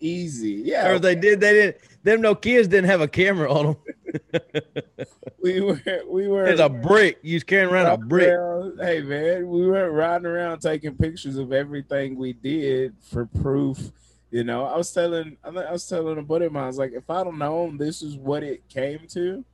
easy, 0.00 0.62
yeah. 0.64 0.90
or 0.90 0.98
they 0.98 1.14
did, 1.14 1.40
they 1.40 1.52
didn't. 1.52 1.76
Them 2.02 2.20
no 2.20 2.34
kids 2.34 2.68
didn't 2.68 2.90
have 2.90 3.00
a 3.00 3.08
camera 3.08 3.52
on 3.52 3.66
them. 3.66 3.76
we 5.42 5.60
were, 5.60 5.80
we 6.08 6.28
were. 6.28 6.46
It's 6.46 6.60
a 6.60 6.68
brick. 6.68 7.18
You 7.22 7.40
carrying 7.40 7.70
around 7.72 7.86
a 7.86 7.98
brick. 7.98 8.28
Well, 8.28 8.72
hey 8.80 9.00
man, 9.00 9.48
we 9.48 9.66
weren't 9.66 9.92
riding 9.92 10.26
around 10.26 10.60
taking 10.60 10.94
pictures 10.96 11.36
of 11.36 11.52
everything 11.52 12.16
we 12.16 12.32
did 12.32 12.94
for 13.00 13.26
proof. 13.26 13.92
You 14.30 14.44
know, 14.44 14.64
I 14.64 14.76
was 14.76 14.92
telling, 14.92 15.36
I 15.44 15.50
was 15.50 15.88
telling 15.88 16.18
a 16.18 16.22
buddy 16.22 16.46
of 16.46 16.52
mine, 16.52 16.64
I 16.64 16.66
was 16.66 16.78
like, 16.78 16.92
if 16.92 17.08
I'd 17.08 17.26
have 17.26 17.34
known 17.34 17.76
this 17.76 18.02
is 18.02 18.16
what 18.16 18.42
it 18.42 18.68
came 18.68 19.06
to, 19.10 19.44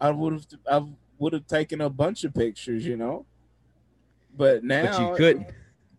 I 0.00 0.10
would 0.10 0.32
have, 0.32 0.46
I 0.70 0.86
would 1.18 1.32
have 1.34 1.46
taken 1.46 1.82
a 1.82 1.90
bunch 1.90 2.24
of 2.24 2.32
pictures. 2.34 2.86
You 2.86 2.96
know, 2.96 3.26
but 4.36 4.64
now 4.64 4.84
But 4.84 5.00
you 5.00 5.16
couldn't. 5.16 5.46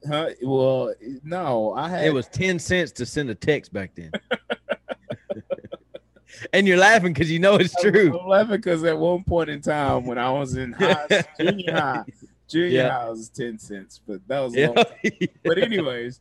Huh? 0.07 0.29
Well, 0.41 0.93
no, 1.23 1.73
I 1.73 1.89
had. 1.89 2.05
It 2.05 2.13
was 2.13 2.27
ten 2.27 2.57
cents 2.57 2.91
to 2.93 3.05
send 3.05 3.29
a 3.29 3.35
text 3.35 3.73
back 3.73 3.91
then. 3.95 4.11
and 6.53 6.67
you're 6.67 6.77
laughing 6.77 7.13
because 7.13 7.31
you 7.31 7.39
know 7.39 7.55
it's 7.55 7.75
true. 7.75 8.17
I'm 8.19 8.27
laughing 8.27 8.55
because 8.57 8.83
at 8.83 8.97
one 8.97 9.23
point 9.23 9.49
in 9.49 9.61
time 9.61 10.05
when 10.05 10.17
I 10.17 10.31
was 10.31 10.55
in 10.55 10.71
high, 10.73 11.07
junior 11.39 11.71
high, 11.73 12.03
junior 12.47 12.83
Yeah. 12.83 12.89
high 12.89 13.09
was 13.09 13.29
ten 13.29 13.57
cents, 13.59 14.01
but 14.07 14.25
that 14.27 14.39
was 14.39 14.53
a 14.53 14.59
Yeah. 14.59 14.67
long 14.67 14.75
time. 14.75 15.29
but 15.43 15.57
anyways, 15.57 16.19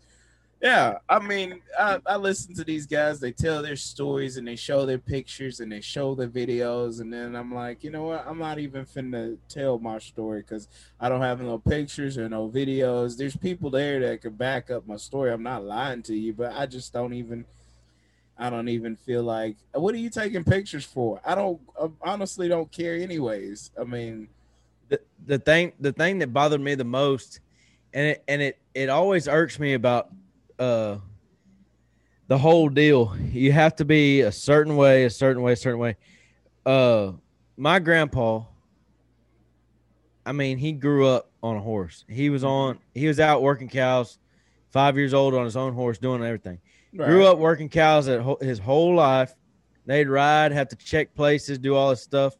yeah, 0.61 0.99
I 1.09 1.21
mean, 1.21 1.61
I, 1.79 2.01
I 2.05 2.16
listen 2.16 2.53
to 2.57 2.64
these 2.64 2.85
guys. 2.85 3.21
They 3.21 3.31
tell 3.31 3.62
their 3.62 3.77
stories 3.77 4.37
and 4.39 4.49
they 4.49 4.57
show 4.57 4.85
their 4.87 4.99
pictures 4.99 5.61
and 5.61 5.71
they 5.71 5.81
show 5.81 6.16
their 6.16 6.27
videos, 6.29 7.01
and 7.01 7.12
then 7.12 7.37
I'm 7.37 7.55
like, 7.55 7.85
you 7.85 7.91
know 7.91 8.03
what? 8.05 8.27
I'm 8.27 8.39
not 8.39 8.59
even 8.59 8.85
finna 8.85 9.37
tell 9.49 9.79
my 9.79 9.99
story 10.01 10.41
because 10.41 10.66
I 10.99 11.09
don't 11.09 11.21
have 11.21 11.41
no 11.41 11.59
pictures 11.59 12.19
or 12.19 12.29
no 12.29 12.49
videos. 12.49 13.16
There's 13.16 13.37
people 13.37 13.71
there 13.71 14.01
that 14.01 14.21
could 14.23 14.37
back 14.37 14.69
up 14.71 14.85
my 14.87 14.97
story. 14.97 15.31
I'm 15.33 15.45
not 15.45 15.64
lying 15.64 16.03
to 16.05 16.16
you, 16.16 16.33
but 16.33 16.53
I 16.53 16.66
just 16.66 16.93
don't 16.93 17.12
even. 17.14 17.45
I 18.39 18.51
don't 18.51 18.68
even 18.68 18.95
feel 18.97 19.22
like. 19.22 19.57
What 19.74 19.95
are 19.95 19.99
you 19.99 20.11
taking 20.11 20.45
pictures 20.45 20.84
for? 20.84 21.20
I 21.24 21.34
don't 21.34 21.61
I 21.80 21.89
honestly 22.03 22.49
don't 22.49 22.70
care, 22.70 22.95
anyways. 22.95 23.72
I 23.78 23.84
mean, 23.84 24.28
the, 24.89 25.01
the 25.26 25.39
thing 25.39 25.72
the 25.80 25.93
thing 25.93 26.18
that 26.18 26.32
bothered 26.32 26.61
me 26.61 26.74
the 26.74 26.84
most 26.84 27.41
and 27.95 28.09
it 28.09 28.24
and 28.28 28.43
it 28.43 28.59
it 28.74 28.89
always 28.89 29.28
irks 29.28 29.59
me 29.59 29.74
about 29.74 30.09
uh 30.59 30.97
the 32.28 32.39
whole 32.39 32.68
deal 32.68 33.16
you 33.32 33.53
have 33.53 33.74
to 33.76 33.84
be 33.84 34.22
a 34.22 34.32
certain 34.32 34.76
way 34.76 35.05
a 35.05 35.11
certain 35.11 35.43
way 35.43 35.53
a 35.53 35.57
certain 35.57 35.78
way 35.78 35.97
uh 36.66 37.12
my 37.57 37.78
grandpa 37.78 38.43
i 40.26 40.32
mean 40.32 40.59
he 40.59 40.72
grew 40.72 41.07
up 41.07 41.30
on 41.43 41.57
a 41.57 41.61
horse 41.61 42.05
he 42.09 42.30
was 42.30 42.45
on 42.45 42.78
he 42.95 43.07
was 43.07 43.20
out 43.20 43.43
working 43.43 43.68
cows 43.68 44.18
five 44.70 44.97
years 44.97 45.14
old 45.14 45.34
on 45.34 45.45
his 45.45 45.57
own 45.57 45.72
horse 45.72 45.99
doing 45.99 46.22
everything 46.22 46.59
grew 46.97 47.26
up 47.26 47.39
working 47.39 47.68
cows 47.68 48.09
at 48.09 48.20
ho- 48.20 48.39
his 48.41 48.59
whole 48.59 48.95
life 48.95 49.34
they'd 49.86 50.09
ride 50.09 50.53
have 50.53 50.68
to 50.68 50.76
check 50.76 51.14
places 51.14 51.59
do 51.59 51.74
all 51.74 51.91
this 51.91 52.03
stuff 52.03 52.34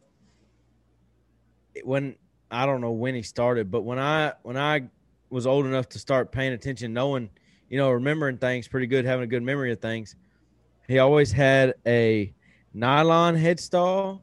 when 1.83 2.15
I 2.51 2.65
don't 2.65 2.81
know 2.81 2.91
when 2.91 3.15
he 3.15 3.21
started, 3.21 3.69
but 3.69 3.81
when 3.81 3.99
I 3.99 4.33
when 4.43 4.57
I 4.57 4.83
was 5.29 5.45
old 5.45 5.65
enough 5.65 5.87
to 5.89 5.99
start 5.99 6.31
paying 6.31 6.53
attention, 6.53 6.93
knowing, 6.93 7.29
you 7.69 7.77
know, 7.77 7.91
remembering 7.91 8.37
things 8.37 8.67
pretty 8.67 8.87
good, 8.87 9.05
having 9.05 9.23
a 9.23 9.27
good 9.27 9.43
memory 9.43 9.71
of 9.71 9.79
things, 9.79 10.15
he 10.87 10.99
always 10.99 11.31
had 11.31 11.75
a 11.85 12.33
nylon 12.73 13.35
headstall 13.35 14.21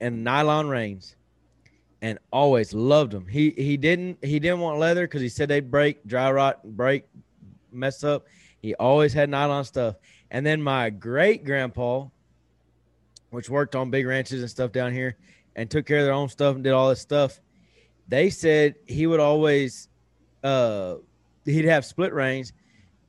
and 0.00 0.24
nylon 0.24 0.68
reins, 0.68 1.16
and 2.00 2.18
always 2.32 2.72
loved 2.72 3.12
them. 3.12 3.26
He 3.26 3.50
he 3.50 3.76
didn't 3.76 4.18
he 4.24 4.38
didn't 4.38 4.60
want 4.60 4.78
leather 4.78 5.06
because 5.06 5.20
he 5.20 5.28
said 5.28 5.48
they'd 5.48 5.70
break, 5.70 6.06
dry 6.06 6.30
rot, 6.32 6.64
break, 6.64 7.04
mess 7.70 8.02
up. 8.04 8.26
He 8.64 8.74
always 8.76 9.12
had 9.12 9.28
nylon 9.28 9.62
stuff. 9.64 9.96
And 10.30 10.46
then 10.46 10.62
my 10.62 10.88
great 10.88 11.44
grandpa, 11.44 12.06
which 13.28 13.50
worked 13.50 13.76
on 13.76 13.90
big 13.90 14.06
ranches 14.06 14.40
and 14.40 14.50
stuff 14.50 14.72
down 14.72 14.90
here, 14.90 15.18
and 15.54 15.70
took 15.70 15.84
care 15.84 15.98
of 15.98 16.04
their 16.06 16.14
own 16.14 16.30
stuff 16.30 16.54
and 16.54 16.64
did 16.64 16.72
all 16.72 16.88
this 16.88 16.98
stuff. 17.02 17.42
They 18.08 18.30
said 18.30 18.76
he 18.86 19.06
would 19.06 19.20
always 19.20 19.90
uh 20.42 20.94
he'd 21.44 21.66
have 21.66 21.84
split 21.84 22.14
reins, 22.14 22.54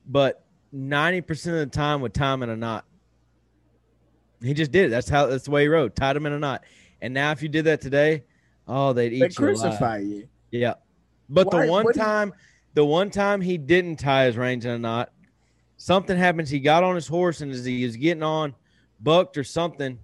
but 0.06 0.44
90% 0.74 1.30
of 1.46 1.52
the 1.54 1.66
time 1.74 2.02
would 2.02 2.12
tie 2.12 2.34
him 2.34 2.42
in 2.42 2.50
a 2.50 2.56
knot. 2.56 2.84
He 4.42 4.52
just 4.52 4.70
did 4.72 4.84
it. 4.84 4.88
That's 4.90 5.08
how 5.08 5.24
that's 5.24 5.44
the 5.44 5.52
way 5.52 5.62
he 5.62 5.68
rode, 5.68 5.96
tied 5.96 6.16
him 6.16 6.26
in 6.26 6.34
a 6.34 6.38
knot. 6.38 6.64
And 7.00 7.14
now 7.14 7.30
if 7.30 7.42
you 7.42 7.48
did 7.48 7.64
that 7.64 7.80
today, 7.80 8.24
oh 8.68 8.92
they'd 8.92 9.14
eat 9.14 9.20
they 9.20 9.42
you 9.42 9.48
alive. 9.52 9.60
crucify 9.62 9.98
you. 10.00 10.28
Yeah. 10.50 10.74
But 11.30 11.50
Why- 11.50 11.64
the 11.64 11.72
one 11.72 11.84
do 11.86 11.92
you- 11.94 11.94
time, 11.94 12.34
the 12.74 12.84
one 12.84 13.08
time 13.08 13.40
he 13.40 13.56
didn't 13.56 13.96
tie 13.96 14.26
his 14.26 14.36
reins 14.36 14.66
in 14.66 14.72
a 14.72 14.78
knot, 14.78 15.12
something 15.76 16.16
happens. 16.16 16.50
He 16.50 16.60
got 16.60 16.84
on 16.84 16.94
his 16.94 17.06
horse 17.06 17.40
and 17.40 17.52
as 17.52 17.64
he 17.64 17.84
was 17.84 17.96
getting 17.96 18.22
on, 18.22 18.54
bucked 19.00 19.36
or 19.36 19.44
something, 19.44 19.98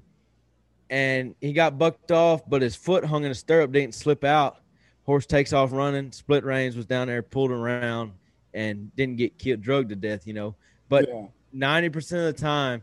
and 0.91 1.35
he 1.41 1.53
got 1.53 1.79
bucked 1.79 2.13
off, 2.13 2.43
but 2.49 2.63
his 2.63 2.77
foot 2.77 3.05
hung 3.05 3.25
in 3.25 3.31
a 3.31 3.35
stirrup, 3.35 3.73
didn't 3.73 3.95
slip 3.95 4.25
out. 4.25 4.59
Horse 5.05 5.27
takes 5.27 5.53
off 5.53 5.73
running, 5.73 6.13
split 6.13 6.45
reins, 6.45 6.77
was 6.77 6.87
down 6.87 7.09
there, 7.09 7.23
pulled 7.23 7.51
around, 7.51 8.13
and 8.55 8.95
didn't 8.95 9.17
get 9.17 9.39
killed, 9.39 9.63
drugged 9.63 9.89
to 9.89 9.97
death, 9.97 10.27
you 10.27 10.35
know. 10.35 10.55
But 10.89 11.09
Yeah. 11.09 11.27
ninety 11.53 11.89
percent 11.89 12.29
of 12.29 12.37
the 12.37 12.41
time, 12.41 12.83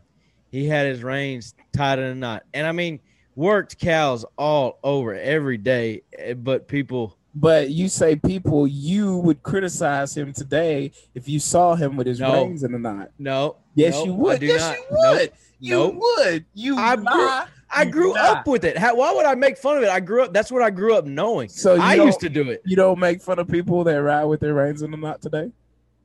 he 0.50 0.66
had 0.66 0.86
his 0.86 1.02
reins 1.02 1.54
tied 1.72 1.98
in 1.98 2.04
a 2.06 2.14
knot. 2.14 2.42
And 2.52 2.66
I 2.66 2.72
mean, 2.72 3.00
worked 3.36 3.78
cows 3.78 4.24
all 4.36 4.80
over 4.82 5.14
every 5.14 5.56
day, 5.56 6.02
eh, 6.18 6.34
but 6.34 6.66
people 6.68 7.16
But 7.34 7.70
you 7.70 7.88
say 7.88 8.16
people, 8.16 8.66
you 8.66 9.18
would 9.18 9.42
criticize 9.42 10.16
him 10.16 10.32
today 10.32 10.90
if 11.14 11.28
you 11.28 11.38
saw 11.38 11.76
him 11.76 11.96
with 11.96 12.06
his 12.08 12.18
No. 12.20 12.32
reins 12.44 12.64
in 12.64 12.74
a 12.74 12.78
knot. 12.78 13.10
no. 13.18 13.56
Yes, 13.76 13.94
no, 13.94 14.04
you 14.06 14.14
would. 14.14 14.42
Yes, 14.42 14.60
not. 14.60 14.76
you 14.78 14.84
Nope. 14.90 15.14
would. 15.20 15.32
You 15.60 15.74
Nope. 15.76 15.94
would. 16.18 16.44
You 16.54 16.76
I 16.76 16.96
grew-. 16.96 17.30
I 17.72 17.84
grew 17.84 18.14
lie. 18.14 18.20
up 18.30 18.48
with 18.48 18.64
it. 18.64 18.76
How, 18.76 18.96
why 18.96 19.12
would 19.14 19.26
I 19.26 19.36
make 19.36 19.56
fun 19.56 19.76
of 19.76 19.84
it? 19.84 19.88
I 19.88 20.00
grew 20.00 20.24
up. 20.24 20.32
That's 20.32 20.50
what 20.50 20.60
I 20.60 20.70
grew 20.70 20.96
up 20.96 21.04
knowing. 21.04 21.48
So 21.48 21.76
you 21.76 21.80
I 21.82 21.94
used 21.94 22.18
to 22.20 22.28
do 22.28 22.50
it. 22.50 22.62
You 22.66 22.74
don't 22.74 22.98
make 22.98 23.22
fun 23.22 23.38
of 23.38 23.46
people 23.46 23.84
that 23.84 24.02
ride 24.02 24.24
with 24.24 24.40
their 24.40 24.54
reins 24.54 24.82
in 24.82 24.92
a 24.92 24.96
knot 24.96 25.22
today. 25.22 25.52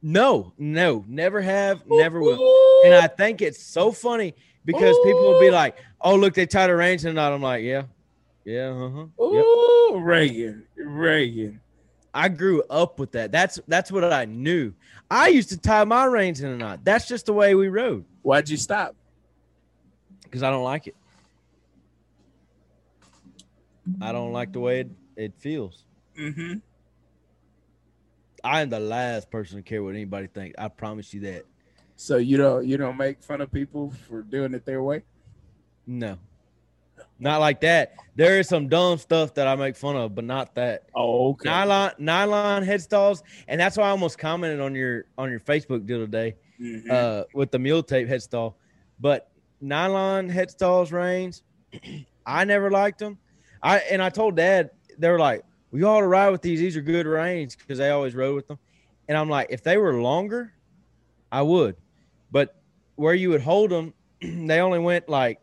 No, 0.04 0.54
no, 0.60 1.04
never 1.08 1.42
have, 1.42 1.82
never 1.88 2.22
will. 2.22 2.40
And 2.86 2.94
I 2.94 3.08
think 3.08 3.42
it's 3.42 3.64
so 3.64 3.92
funny 3.92 4.36
because 4.64 4.96
people 5.04 5.22
will 5.22 5.40
be 5.40 5.50
like, 5.50 5.76
"Oh, 6.00 6.16
look, 6.16 6.36
they 6.36 6.46
tied 6.46 6.70
a 6.70 6.76
reins 6.76 7.04
in 7.04 7.10
a 7.10 7.14
knot." 7.14 7.34
I'm 7.34 7.42
like, 7.42 7.64
"Yeah, 7.64 7.84
yeah, 8.46 8.70
uh 8.70 8.90
huh." 8.90 9.06
Yep. 9.20 9.44
Ooh, 9.46 10.00
Reagan, 10.00 10.66
Reagan. 10.78 11.60
I 12.14 12.30
grew 12.30 12.64
up 12.70 12.98
with 12.98 13.12
that. 13.12 13.32
That's 13.32 13.60
that's 13.68 13.92
what 13.92 14.06
I 14.06 14.24
knew. 14.26 14.74
I 15.12 15.28
used 15.28 15.50
to 15.50 15.58
tie 15.58 15.84
my 15.84 16.06
reins 16.06 16.42
in 16.42 16.50
a 16.50 16.58
knot. 16.58 16.80
That's 16.84 17.08
just 17.08 17.26
the 17.26 17.34
way 17.34 17.56
we 17.56 17.68
rode 17.68 18.06
Why'd 18.22 18.50
you 18.50 18.58
stop? 18.58 18.96
because 20.24 20.44
I 20.44 20.50
don't 20.50 20.64
like 20.64 20.88
it. 20.88 20.96
I 24.02 24.12
don't 24.12 24.34
like 24.34 24.52
the 24.52 24.60
way 24.60 24.82
it, 24.82 24.90
it 25.16 25.34
feels. 25.38 25.86
Mm-hmm. 26.20 26.56
I 28.44 28.62
am 28.62 28.70
the 28.70 28.80
last 28.80 29.30
person 29.32 29.58
to 29.58 29.64
care 29.64 29.84
what 29.84 29.96
anybody 29.96 30.28
thinks. 30.28 30.56
I 30.58 30.68
promise 30.68 31.14
you 31.14 31.22
that. 31.22 31.46
So 31.96 32.18
you 32.18 32.38
don't 32.38 32.66
you 32.66 32.78
don't 32.78 32.98
make 32.98 33.24
fun 33.24 33.42
of 33.42 33.52
people 33.52 33.92
for 34.10 34.24
doing 34.24 34.54
it 34.54 34.66
their 34.66 34.84
way. 34.84 35.04
No, 35.88 36.18
not 37.20 37.40
like 37.40 37.62
that. 37.62 37.94
There 38.16 38.40
is 38.40 38.48
some 38.48 38.68
dumb 38.68 38.98
stuff 38.98 39.34
that 39.36 39.48
I 39.48 39.56
make 39.56 39.76
fun 39.76 39.96
of, 39.96 40.16
but 40.16 40.24
not 40.24 40.56
that. 40.56 40.84
Oh, 40.96 41.30
okay. 41.32 41.50
Nylon 41.50 41.92
nylon 41.98 42.64
headstalls, 42.66 43.24
and 43.48 43.60
that's 43.60 43.78
why 43.78 43.86
I 43.86 43.90
almost 43.90 44.18
commented 44.18 44.60
on 44.60 44.76
your 44.76 45.06
on 45.18 45.30
your 45.30 45.40
Facebook 45.40 45.86
deal 45.86 46.00
today 46.00 46.36
Mhm. 46.62 46.90
uh, 46.90 47.26
with 47.34 47.52
the 47.52 47.60
mule 47.60 47.84
tape 47.84 48.08
headstall. 48.08 48.56
But 49.00 49.30
nylon 49.62 50.30
headstalls 50.30 50.92
reins, 50.92 51.44
I 52.26 52.46
never 52.46 52.72
liked 52.72 53.00
them. 53.00 53.18
I 53.62 53.80
and 53.80 54.02
I 54.02 54.10
told 54.10 54.36
Dad 54.36 54.70
they 54.98 55.10
were 55.10 55.20
like, 55.20 55.44
"We 55.72 55.84
ought 55.84 56.02
to 56.02 56.08
ride 56.08 56.30
with 56.30 56.42
these. 56.42 56.60
These 56.60 56.78
are 56.78 56.82
good 56.82 57.06
reins 57.06 57.56
because 57.56 57.78
they 57.78 57.90
always 57.90 58.16
rode 58.16 58.36
with 58.36 58.48
them." 58.48 58.60
And 59.08 59.18
I'm 59.18 59.30
like, 59.30 59.48
if 59.52 59.62
they 59.62 59.78
were 59.78 60.02
longer, 60.02 60.54
I 61.32 61.42
would. 61.44 61.76
But 62.32 62.56
where 62.96 63.14
you 63.14 63.30
would 63.30 63.42
hold 63.42 63.70
them, 63.72 63.94
they 64.22 64.60
only 64.62 64.80
went 64.80 65.10
like 65.10 65.40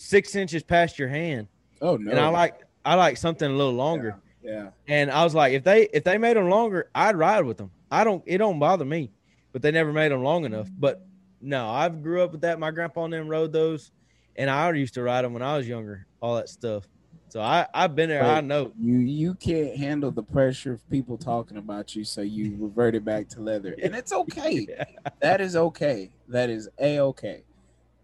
six 0.00 0.34
inches 0.34 0.62
past 0.62 0.98
your 0.98 1.08
hand, 1.08 1.46
oh 1.82 1.96
no. 1.96 2.10
and 2.10 2.18
I 2.18 2.28
like 2.28 2.62
I 2.84 2.94
like 2.94 3.18
something 3.18 3.48
a 3.48 3.54
little 3.54 3.74
longer. 3.74 4.16
Yeah. 4.42 4.70
And 4.88 5.10
I 5.10 5.22
was 5.22 5.34
like, 5.34 5.52
if 5.52 5.62
they 5.62 5.88
if 5.92 6.04
they 6.04 6.16
made 6.16 6.36
them 6.36 6.48
longer, 6.48 6.88
I'd 6.94 7.16
ride 7.16 7.44
with 7.44 7.58
them. 7.58 7.70
I 7.90 8.04
don't 8.04 8.22
it 8.26 8.38
don't 8.38 8.58
bother 8.58 8.84
me. 8.84 9.10
but 9.52 9.62
they 9.62 9.70
never 9.70 9.92
made 9.92 10.10
them 10.10 10.22
long 10.22 10.44
enough. 10.44 10.66
Mm-hmm. 10.66 10.80
But 10.80 11.06
no, 11.42 11.68
I 11.68 11.88
grew 11.88 12.22
up 12.22 12.32
with 12.32 12.40
that. 12.42 12.58
My 12.58 12.70
grandpa 12.70 13.04
and 13.04 13.12
them 13.12 13.28
rode 13.28 13.52
those, 13.52 13.90
and 14.36 14.48
I 14.48 14.72
used 14.72 14.94
to 14.94 15.02
ride 15.02 15.24
them 15.24 15.34
when 15.34 15.42
I 15.42 15.56
was 15.56 15.68
younger. 15.68 16.06
All 16.20 16.36
that 16.36 16.48
stuff. 16.48 16.88
So 17.28 17.40
I 17.40 17.66
I've 17.74 17.94
been 17.94 18.08
there. 18.08 18.24
I 18.24 18.40
know. 18.40 18.72
You 18.78 18.98
you 18.98 19.34
can't 19.34 19.76
handle 19.76 20.10
the 20.10 20.22
pressure 20.22 20.72
of 20.72 20.90
people 20.90 21.18
talking 21.18 21.58
about 21.58 21.94
you, 21.94 22.04
so 22.04 22.22
you 22.22 22.56
reverted 22.58 23.04
back 23.04 23.28
to 23.30 23.40
leather, 23.40 23.76
and 23.82 23.94
it's 23.94 24.12
okay. 24.22 24.66
That 25.20 25.40
is 25.40 25.56
okay. 25.56 26.10
That 26.28 26.48
is 26.48 26.68
a 26.78 27.00
okay. 27.00 27.44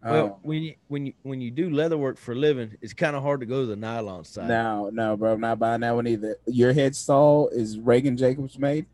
Well, 0.07 0.25
um, 0.25 0.35
when 0.43 0.63
you 0.63 0.75
when 0.87 1.07
you 1.07 1.13
when 1.23 1.41
you 1.41 1.51
do 1.51 1.69
leather 1.69 1.99
work 1.99 2.17
for 2.17 2.33
a 2.33 2.37
living, 2.37 2.77
it's 2.81 2.93
kind 2.93 3.17
of 3.17 3.23
hard 3.23 3.41
to 3.41 3.47
go 3.47 3.63
to 3.63 3.67
the 3.67 3.75
nylon 3.75 4.25
side. 4.25 4.49
No, 4.49 4.89
no, 4.93 5.17
bro, 5.17 5.33
I'm 5.33 5.41
not 5.41 5.59
buying 5.59 5.81
that 5.81 5.95
one 5.95 6.07
either. 6.07 6.37
Your 6.47 6.73
head 6.73 6.95
stall 6.95 7.49
is 7.49 7.79
Reagan 7.79 8.17
Jacobs 8.17 8.57
made. 8.57 8.87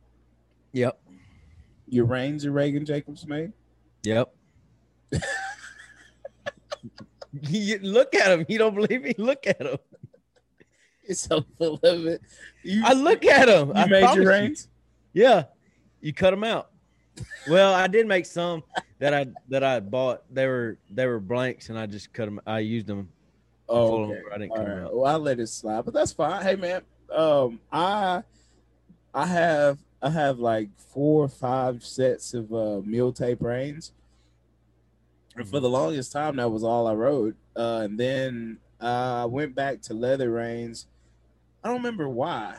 Yep. 0.72 0.98
Your 1.88 2.06
reins 2.06 2.46
are 2.46 2.52
Reagan 2.52 2.86
Jacobs 2.86 3.26
made. 3.26 3.52
Yep. 4.04 4.34
you 7.42 7.78
look 7.82 8.14
at 8.14 8.32
him. 8.32 8.46
You 8.48 8.56
don't 8.56 8.74
believe 8.74 9.02
me? 9.02 9.12
Look 9.18 9.46
at 9.46 9.60
him. 9.60 9.76
It's 11.04 11.20
so 11.20 11.44
full 11.58 11.78
of 11.82 12.06
it. 12.06 12.22
You, 12.62 12.82
I 12.86 12.94
look 12.94 13.26
at 13.26 13.48
him. 13.50 13.68
You 13.68 13.74
I 13.74 13.86
made 13.86 14.14
your 14.14 14.22
you. 14.22 14.28
reins. 14.28 14.68
Yeah, 15.12 15.44
you 16.00 16.14
cut 16.14 16.30
them 16.30 16.44
out. 16.44 16.70
Well, 17.48 17.74
I 17.74 17.86
did 17.86 18.06
make 18.06 18.26
some 18.26 18.62
that 18.98 19.12
I 19.14 19.26
that 19.48 19.64
I 19.64 19.80
bought. 19.80 20.22
They 20.32 20.46
were 20.46 20.78
they 20.90 21.06
were 21.06 21.20
blanks, 21.20 21.68
and 21.68 21.78
I 21.78 21.86
just 21.86 22.12
cut 22.12 22.26
them. 22.26 22.40
I 22.46 22.60
used 22.60 22.86
them. 22.86 23.08
Oh, 23.68 24.04
okay. 24.04 24.14
them. 24.14 24.22
I 24.32 24.38
didn't 24.38 24.54
cut 24.54 24.68
right. 24.68 24.78
out. 24.84 24.96
Well, 24.96 25.12
I 25.12 25.16
let 25.16 25.40
it 25.40 25.48
slide, 25.48 25.84
but 25.84 25.94
that's 25.94 26.12
fine. 26.12 26.42
Hey, 26.42 26.56
man. 26.56 26.82
Um, 27.10 27.60
I 27.70 28.22
I 29.12 29.26
have 29.26 29.78
I 30.00 30.10
have 30.10 30.38
like 30.38 30.70
four 30.76 31.24
or 31.24 31.28
five 31.28 31.84
sets 31.84 32.34
of 32.34 32.52
uh 32.52 32.80
mule 32.84 33.12
tape 33.12 33.42
reins. 33.42 33.92
And 35.36 35.48
for 35.48 35.60
the 35.60 35.68
longest 35.68 36.12
time, 36.12 36.36
that 36.36 36.50
was 36.50 36.62
all 36.62 36.86
I 36.86 36.92
rode. 36.92 37.36
Uh, 37.56 37.80
and 37.84 37.98
then 37.98 38.58
I 38.80 39.24
went 39.24 39.54
back 39.54 39.80
to 39.82 39.94
leather 39.94 40.30
reins. 40.30 40.86
I 41.64 41.68
don't 41.68 41.78
remember 41.78 42.08
why. 42.08 42.58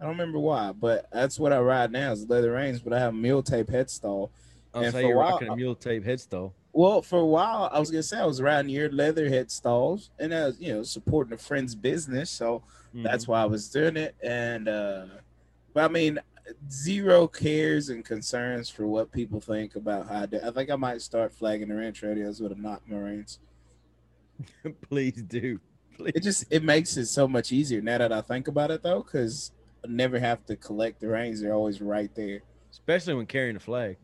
I 0.00 0.04
don't 0.04 0.12
remember 0.12 0.38
why, 0.38 0.72
but 0.72 1.06
that's 1.12 1.38
what 1.38 1.52
I 1.52 1.58
ride 1.60 1.92
now 1.92 2.12
is 2.12 2.26
leather 2.28 2.52
reins. 2.52 2.80
But 2.80 2.94
I 2.94 2.98
have 3.00 3.14
mule 3.14 3.42
tape 3.42 3.66
headstall. 3.66 4.30
I'll 4.72 4.82
And 4.84 4.94
a 4.94 5.00
you're 5.02 5.16
while- 5.16 5.32
rocking 5.32 5.48
a 5.48 5.56
mule 5.56 5.74
tape 5.74 6.04
headstall. 6.04 6.52
Well, 6.72 7.02
for 7.02 7.18
a 7.18 7.26
while, 7.26 7.68
I 7.72 7.80
was 7.80 7.90
gonna 7.90 8.02
say 8.02 8.18
I 8.18 8.24
was 8.24 8.40
riding 8.40 8.70
your 8.70 8.90
leather 8.90 9.28
head 9.28 9.50
stalls, 9.50 10.10
and 10.18 10.32
I 10.32 10.46
was, 10.46 10.60
you 10.60 10.72
know, 10.72 10.82
supporting 10.84 11.32
a 11.32 11.36
friend's 11.36 11.74
business. 11.74 12.30
So 12.30 12.62
that's 12.94 13.24
Mm-hmm. 13.24 13.32
why 13.32 13.42
I 13.42 13.46
was 13.46 13.68
doing 13.68 13.96
it. 13.96 14.14
And 14.22 14.68
uh 14.68 15.06
but 15.74 15.84
I 15.84 15.88
mean, 15.92 16.18
zero 16.70 17.26
cares 17.28 17.88
and 17.90 18.04
concerns 18.04 18.68
for 18.70 18.86
what 18.86 19.12
people 19.12 19.40
think 19.40 19.76
about 19.76 20.08
how 20.08 20.22
I 20.22 20.26
do. 20.26 20.40
I 20.44 20.50
think 20.50 20.70
I 20.70 20.76
might 20.76 21.02
start 21.02 21.32
flagging 21.32 21.68
the 21.68 21.74
ranch 21.76 22.02
rodeos 22.02 22.40
with 22.40 22.52
a 22.52 22.56
knock 22.56 22.82
marines. 22.88 23.38
Please 24.88 25.22
do. 25.22 25.60
Please. 25.96 26.12
It 26.14 26.22
just 26.22 26.44
it 26.50 26.62
makes 26.64 26.96
it 26.96 27.06
so 27.06 27.28
much 27.28 27.52
easier 27.52 27.82
now 27.82 27.98
that 27.98 28.12
I 28.12 28.20
think 28.22 28.48
about 28.48 28.70
it 28.70 28.82
though, 28.82 29.02
because 29.02 29.52
never 29.86 30.18
have 30.18 30.44
to 30.46 30.56
collect 30.56 31.00
the 31.00 31.08
reins; 31.08 31.40
they're 31.40 31.54
always 31.54 31.80
right 31.80 32.14
there. 32.14 32.42
Especially 32.70 33.14
when 33.14 33.26
carrying 33.26 33.54
the 33.54 33.60
flag. 33.60 33.96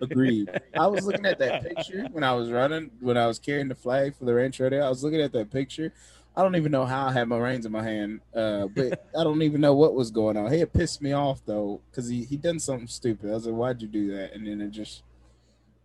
Agreed. 0.00 0.50
I 0.78 0.86
was 0.86 1.04
looking 1.04 1.26
at 1.26 1.38
that 1.38 1.62
picture 1.74 2.06
when 2.12 2.22
I 2.22 2.32
was 2.34 2.50
running, 2.50 2.90
when 3.00 3.16
I 3.16 3.26
was 3.26 3.38
carrying 3.38 3.68
the 3.68 3.74
flag 3.74 4.14
for 4.16 4.24
the 4.24 4.34
ranch 4.34 4.60
rodeo. 4.60 4.84
I 4.84 4.88
was 4.88 5.02
looking 5.02 5.20
at 5.20 5.32
that 5.32 5.50
picture. 5.50 5.92
I 6.36 6.42
don't 6.42 6.54
even 6.54 6.70
know 6.70 6.84
how 6.84 7.06
I 7.06 7.12
had 7.12 7.26
my 7.26 7.38
reins 7.38 7.66
in 7.66 7.72
my 7.72 7.82
hand, 7.82 8.20
uh, 8.34 8.66
but 8.68 9.06
I 9.18 9.24
don't 9.24 9.42
even 9.42 9.60
know 9.60 9.74
what 9.74 9.94
was 9.94 10.10
going 10.10 10.36
on. 10.36 10.52
It 10.52 10.72
pissed 10.72 11.02
me 11.02 11.12
off 11.12 11.40
though, 11.44 11.80
because 11.90 12.08
he 12.08 12.24
he 12.24 12.36
done 12.36 12.60
something 12.60 12.86
stupid. 12.86 13.30
I 13.30 13.34
was 13.34 13.46
like, 13.46 13.54
"Why'd 13.54 13.82
you 13.82 13.88
do 13.88 14.12
that?" 14.16 14.34
And 14.34 14.46
then 14.46 14.60
it 14.60 14.70
just 14.70 15.02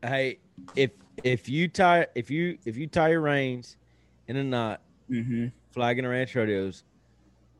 Hey, 0.03 0.39
if 0.75 0.91
if 1.23 1.47
you 1.47 1.67
tie 1.67 2.07
if 2.13 2.29
you 2.29 2.57
if 2.65 2.75
you 2.75 2.87
tie 2.87 3.09
your 3.09 3.21
reins 3.21 3.77
in 4.27 4.35
a 4.35 4.43
knot, 4.43 4.81
mm-hmm. 5.09 5.47
flagging 5.71 6.03
the 6.03 6.09
ranch 6.09 6.35
rodeos, 6.35 6.83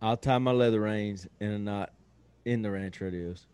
I'll 0.04 0.18
tie 0.18 0.38
my 0.38 0.52
leather 0.52 0.82
reins 0.82 1.26
in 1.40 1.52
a 1.52 1.58
knot 1.58 1.94
in 2.44 2.62
the 2.62 2.70
ranch 2.70 3.00
rodeos. 3.00 3.48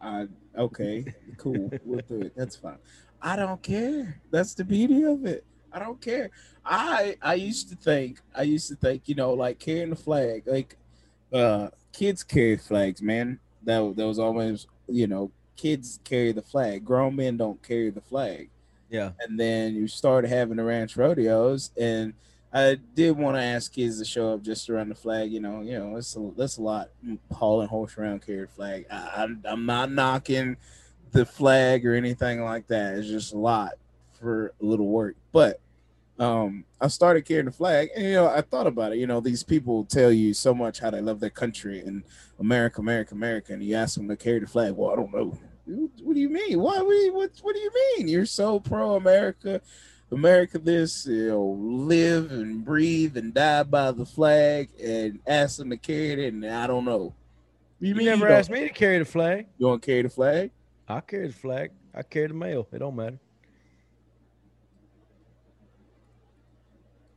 I 0.00 0.26
okay, 0.56 1.04
cool, 1.36 1.70
we'll 1.84 2.00
do 2.08 2.22
it. 2.22 2.32
That's 2.34 2.56
fine. 2.56 2.78
I 3.20 3.36
don't 3.36 3.62
care. 3.62 4.20
That's 4.30 4.54
the 4.54 4.64
beauty 4.64 5.02
of 5.02 5.26
it. 5.26 5.44
I 5.70 5.80
don't 5.80 6.00
care. 6.00 6.30
I 6.64 7.16
I 7.20 7.34
used 7.34 7.68
to 7.68 7.76
think 7.76 8.20
I 8.34 8.42
used 8.42 8.68
to 8.68 8.76
think 8.76 9.02
you 9.06 9.14
know 9.14 9.34
like 9.34 9.58
carrying 9.58 9.90
the 9.90 9.96
flag 9.96 10.44
like 10.46 10.78
uh 11.30 11.68
kids 11.92 12.22
carry 12.22 12.56
flags 12.56 13.02
man 13.02 13.38
that 13.64 13.96
that 13.96 14.06
was 14.06 14.18
always 14.18 14.66
you 14.88 15.06
know 15.06 15.30
kids 15.56 16.00
carry 16.04 16.32
the 16.32 16.42
flag 16.42 16.84
grown 16.86 17.16
men 17.16 17.36
don't 17.36 17.62
carry 17.62 17.90
the 17.90 18.00
flag 18.00 18.50
Yeah. 18.88 19.10
and 19.20 19.38
then 19.38 19.74
you 19.74 19.88
start 19.88 20.24
having 20.26 20.56
the 20.56 20.64
ranch 20.64 20.96
rodeos 20.96 21.70
and 21.78 22.14
I 22.54 22.76
did 22.94 23.18
want 23.18 23.36
to 23.36 23.42
ask 23.42 23.72
kids 23.72 23.98
to 23.98 24.04
show 24.04 24.32
up 24.32 24.42
just 24.42 24.70
around 24.70 24.88
the 24.88 24.94
flag. 24.94 25.32
You 25.32 25.40
know, 25.40 25.60
you 25.60 25.76
know, 25.76 25.96
it's 25.96 26.14
a, 26.16 26.30
that's 26.36 26.58
a 26.58 26.62
lot 26.62 26.90
hauling 27.32 27.66
horse 27.66 27.98
around 27.98 28.24
carry 28.24 28.46
flag. 28.46 28.86
I, 28.90 29.10
I'm, 29.16 29.42
I'm 29.44 29.66
not 29.66 29.90
knocking 29.90 30.56
the 31.10 31.26
flag 31.26 31.84
or 31.84 31.94
anything 31.94 32.44
like 32.44 32.68
that. 32.68 32.94
It's 32.94 33.08
just 33.08 33.34
a 33.34 33.38
lot 33.38 33.72
for 34.12 34.54
a 34.62 34.64
little 34.64 34.86
work. 34.86 35.16
But 35.32 35.60
um, 36.20 36.64
I 36.80 36.86
started 36.86 37.24
carrying 37.24 37.46
the 37.46 37.52
flag, 37.52 37.88
and 37.96 38.04
you 38.04 38.12
know, 38.12 38.28
I 38.28 38.40
thought 38.40 38.68
about 38.68 38.92
it. 38.92 38.98
You 38.98 39.08
know, 39.08 39.20
these 39.20 39.42
people 39.42 39.84
tell 39.84 40.12
you 40.12 40.32
so 40.32 40.54
much 40.54 40.78
how 40.78 40.90
they 40.90 41.00
love 41.00 41.18
their 41.18 41.30
country 41.30 41.80
and 41.80 42.04
America, 42.38 42.80
America, 42.80 43.16
America, 43.16 43.52
and 43.52 43.64
you 43.64 43.74
ask 43.74 43.96
them 43.96 44.08
to 44.08 44.16
carry 44.16 44.38
the 44.38 44.46
flag. 44.46 44.74
Well, 44.74 44.92
I 44.92 44.96
don't 44.96 45.12
know. 45.12 45.38
What 46.02 46.14
do 46.14 46.20
you 46.20 46.28
mean? 46.28 46.60
Why? 46.60 46.78
What? 46.78 47.32
What 47.42 47.54
do 47.56 47.60
you 47.60 47.72
mean? 47.96 48.06
You're 48.06 48.26
so 48.26 48.60
pro 48.60 48.94
America. 48.94 49.60
America 50.12 50.58
this, 50.58 51.06
you 51.06 51.28
know, 51.30 51.58
live 51.60 52.30
and 52.30 52.64
breathe 52.64 53.16
and 53.16 53.34
die 53.34 53.62
by 53.64 53.90
the 53.90 54.06
flag 54.06 54.68
and 54.82 55.18
ask 55.26 55.56
them 55.58 55.70
to 55.70 55.76
carry 55.76 56.26
it, 56.26 56.32
and 56.32 56.46
I 56.46 56.66
don't 56.66 56.84
know. 56.84 57.14
You, 57.80 57.94
mean 57.94 58.06
never 58.06 58.28
don't- 58.28 58.36
asked 58.38 58.50
me 58.50 58.60
to 58.60 58.68
carry 58.70 58.98
the 58.98 59.04
flag. 59.04 59.46
You 59.58 59.66
want 59.66 59.82
to 59.82 59.86
carry 59.86 60.02
the 60.02 60.08
flag? 60.08 60.50
I 60.86 61.00
carry 61.00 61.26
the 61.28 61.32
flag. 61.34 61.70
I 61.94 62.02
carry 62.02 62.28
the 62.28 62.34
mail. 62.34 62.66
It 62.72 62.78
don't 62.78 62.94
matter. 62.96 63.18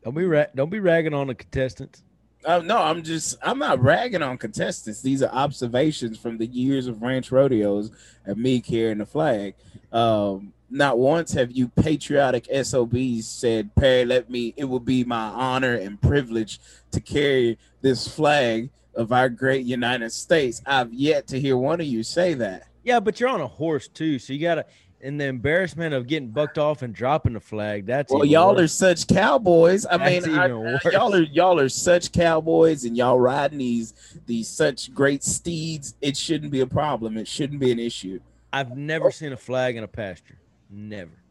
Don't 0.04 0.16
be 0.16 0.26
ra- 0.26 0.46
don't 0.56 0.70
be 0.70 0.80
ragging 0.80 1.14
on 1.14 1.28
the 1.28 1.36
contestants. 1.36 2.04
Uh, 2.46 2.60
no, 2.60 2.78
I'm 2.78 3.04
just 3.04 3.38
I'm 3.42 3.60
not 3.60 3.82
ragging 3.82 4.22
on 4.22 4.38
contestants. 4.38 5.02
These 5.02 5.22
are 5.22 5.30
observations 5.32 6.18
from 6.18 6.38
the 6.38 6.46
years 6.46 6.88
of 6.88 7.02
ranch 7.02 7.32
rodeos 7.32 7.92
and 8.26 8.38
me 8.38 8.62
carrying 8.62 9.00
the 9.00 9.06
flag. 9.06 9.56
Um, 9.92 10.54
not 10.70 10.98
once 10.98 11.32
have 11.34 11.52
you 11.52 11.70
patriotic 11.70 12.48
SOBs 12.64 13.28
said, 13.28 13.74
Perry, 13.76 14.06
let 14.06 14.30
me 14.30 14.54
it 14.58 14.66
will 14.66 14.80
be 14.80 15.04
my 15.04 15.28
honor 15.30 15.76
and 15.76 16.02
privilege 16.02 16.60
to 16.92 17.00
carry 17.00 17.58
this 17.82 18.08
flag 18.08 18.70
of 18.96 19.12
our 19.12 19.30
great 19.30 19.66
United 19.66 20.12
States. 20.12 20.62
I've 20.66 20.94
yet 20.94 21.28
to 21.28 21.40
hear 21.40 21.56
one 21.58 21.80
of 21.80 21.88
you 21.88 22.04
say 22.04 22.34
that. 22.36 22.64
Yeah, 22.84 23.00
but 23.00 23.20
you're 23.20 23.30
on 23.30 23.42
a 23.42 23.48
horse 23.48 23.88
too, 23.88 24.20
so 24.20 24.34
you 24.34 24.40
gotta. 24.40 24.66
And 25.00 25.22
the 25.22 25.26
embarrassment 25.26 25.94
of 25.94 26.08
getting 26.08 26.30
bucked 26.30 26.58
off 26.58 26.82
and 26.82 26.92
dropping 26.92 27.34
the 27.34 27.40
flag. 27.40 27.86
That's 27.86 28.12
Well, 28.12 28.26
y'all 28.26 28.56
worse. 28.56 28.64
are 28.82 28.96
such 28.96 29.08
cowboys. 29.08 29.86
I 29.86 29.98
That's 29.98 30.26
mean, 30.26 30.36
I- 30.36 30.48
y'all 30.48 31.14
are 31.14 31.22
y'all 31.22 31.60
are 31.60 31.70
such 31.70 32.12
cowboys, 32.12 32.84
and 32.84 32.98
y'all 32.98 33.20
riding 33.20 33.60
these 33.60 33.94
these 34.26 34.48
such 34.48 34.92
great 34.96 35.24
steeds. 35.24 35.94
It 36.02 36.18
shouldn't 36.18 36.52
be 36.52 36.62
a 36.62 36.66
problem. 36.68 37.16
It 37.16 37.28
shouldn't 37.28 37.60
be 37.60 37.72
an 37.72 37.78
issue. 37.80 38.20
I've 38.52 38.76
never 38.76 39.12
seen 39.12 39.34
a 39.34 39.38
flag 39.38 39.76
in 39.76 39.84
a 39.84 39.88
pasture. 39.88 40.40
Never. 40.70 41.24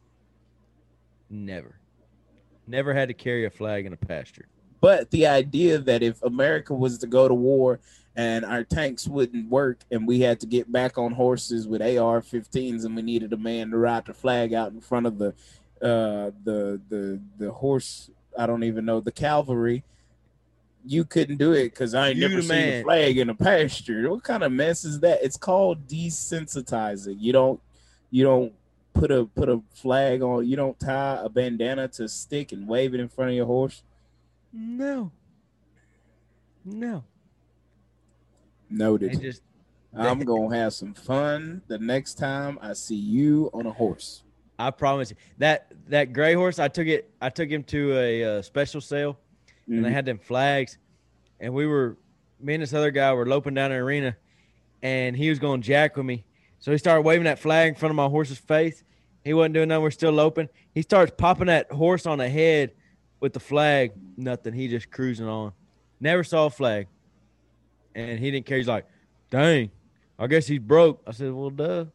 Never. 1.28 1.78
Never 2.66 2.94
had 2.94 3.08
to 3.08 3.14
carry 3.14 3.44
a 3.46 3.50
flag 3.50 3.86
in 3.86 3.92
a 3.92 3.96
pasture. 3.96 4.46
But 4.80 5.10
the 5.10 5.26
idea 5.26 5.78
that 5.78 6.02
if 6.02 6.22
America 6.22 6.74
was 6.74 6.98
to 6.98 7.06
go 7.06 7.28
to 7.28 7.34
war 7.34 7.80
and 8.14 8.44
our 8.44 8.64
tanks 8.64 9.06
wouldn't 9.06 9.48
work, 9.50 9.80
and 9.90 10.06
we 10.06 10.20
had 10.20 10.40
to 10.40 10.46
get 10.46 10.70
back 10.70 10.98
on 10.98 11.12
horses 11.12 11.66
with 11.68 11.82
AR-15s, 11.82 12.84
and 12.84 12.96
we 12.96 13.02
needed 13.02 13.32
a 13.32 13.36
man 13.36 13.70
to 13.70 13.78
ride 13.78 14.06
the 14.06 14.14
flag 14.14 14.54
out 14.54 14.72
in 14.72 14.80
front 14.80 15.06
of 15.06 15.18
the 15.18 15.28
uh, 15.82 16.30
the 16.44 16.80
the 16.88 17.20
the 17.38 17.52
horse. 17.52 18.10
I 18.38 18.46
don't 18.46 18.64
even 18.64 18.84
know 18.84 19.00
the 19.00 19.12
cavalry. 19.12 19.84
You 20.84 21.04
couldn't 21.04 21.36
do 21.36 21.52
it 21.52 21.70
because 21.70 21.94
I 21.94 22.08
ain't 22.08 22.18
You 22.18 22.28
never 22.28 22.42
seen 22.42 22.52
a 22.52 22.82
flag 22.82 23.18
in 23.18 23.28
a 23.28 23.34
pasture. 23.34 24.08
What 24.08 24.22
kind 24.22 24.42
of 24.44 24.52
mess 24.52 24.84
is 24.84 25.00
that? 25.00 25.22
It's 25.22 25.36
called 25.36 25.86
desensitizing. 25.86 27.16
You 27.18 27.32
don't 27.32 27.60
you 28.10 28.24
don't 28.24 28.52
put 28.98 29.10
a 29.10 29.24
put 29.26 29.48
a 29.48 29.60
flag 29.74 30.22
on. 30.22 30.46
You 30.46 30.56
don't 30.56 30.78
tie 30.78 31.20
a 31.22 31.28
bandana 31.28 31.88
to 31.88 32.04
a 32.04 32.08
stick 32.08 32.52
and 32.52 32.66
wave 32.66 32.94
it 32.94 33.00
in 33.00 33.08
front 33.08 33.30
of 33.30 33.36
your 33.36 33.46
horse. 33.46 33.82
No. 34.52 35.12
No. 36.64 37.04
Noted. 38.68 39.20
Just 39.20 39.42
I'm 39.96 40.20
gonna 40.20 40.54
have 40.56 40.74
some 40.74 40.92
fun 40.94 41.62
the 41.68 41.78
next 41.78 42.14
time 42.14 42.58
I 42.60 42.72
see 42.72 42.96
you 42.96 43.50
on 43.54 43.66
a 43.66 43.72
horse. 43.72 44.22
I 44.58 44.70
promise 44.70 45.10
you. 45.10 45.16
That 45.38 45.72
that 45.88 46.12
gray 46.12 46.34
horse, 46.34 46.58
I 46.58 46.68
took 46.68 46.86
it 46.86 47.10
I 47.20 47.28
took 47.30 47.48
him 47.48 47.62
to 47.64 47.96
a 47.98 48.24
uh, 48.38 48.42
special 48.42 48.80
sale 48.80 49.18
and 49.68 49.84
they 49.84 49.88
Mhm. 49.90 49.92
had 49.92 50.04
them 50.06 50.18
flags 50.18 50.78
and 51.40 51.52
we 51.54 51.66
were 51.66 51.96
me 52.40 52.54
and 52.54 52.62
this 52.62 52.74
other 52.74 52.90
guy 52.90 53.12
were 53.12 53.26
loping 53.26 53.54
down 53.54 53.70
the 53.70 53.76
arena 53.76 54.16
and 54.82 55.16
he 55.16 55.28
was 55.30 55.38
going 55.38 55.62
jack 55.62 55.96
with 55.96 56.06
me. 56.06 56.24
So 56.58 56.72
he 56.72 56.78
started 56.78 57.02
waving 57.02 57.24
that 57.24 57.38
flag 57.38 57.68
in 57.68 57.74
front 57.74 57.90
of 57.90 57.96
my 57.96 58.06
horse's 58.06 58.38
face. 58.38 58.82
He 59.24 59.34
wasn't 59.34 59.54
doing 59.54 59.68
nothing. 59.68 59.82
We're 59.82 59.90
still 59.90 60.20
open. 60.20 60.48
He 60.72 60.82
starts 60.82 61.12
popping 61.16 61.48
that 61.48 61.70
horse 61.70 62.06
on 62.06 62.18
the 62.18 62.28
head 62.28 62.72
with 63.20 63.32
the 63.32 63.40
flag. 63.40 63.92
Nothing. 64.16 64.54
He 64.54 64.68
just 64.68 64.90
cruising 64.90 65.26
on. 65.26 65.52
Never 66.00 66.24
saw 66.24 66.46
a 66.46 66.50
flag. 66.50 66.86
And 67.94 68.18
he 68.18 68.30
didn't 68.30 68.46
care. 68.46 68.58
He's 68.58 68.68
like, 68.68 68.86
dang, 69.30 69.70
I 70.18 70.26
guess 70.26 70.46
he's 70.46 70.60
broke. 70.60 71.02
I 71.06 71.12
said, 71.12 71.32
well, 71.32 71.50
duh. 71.50 71.86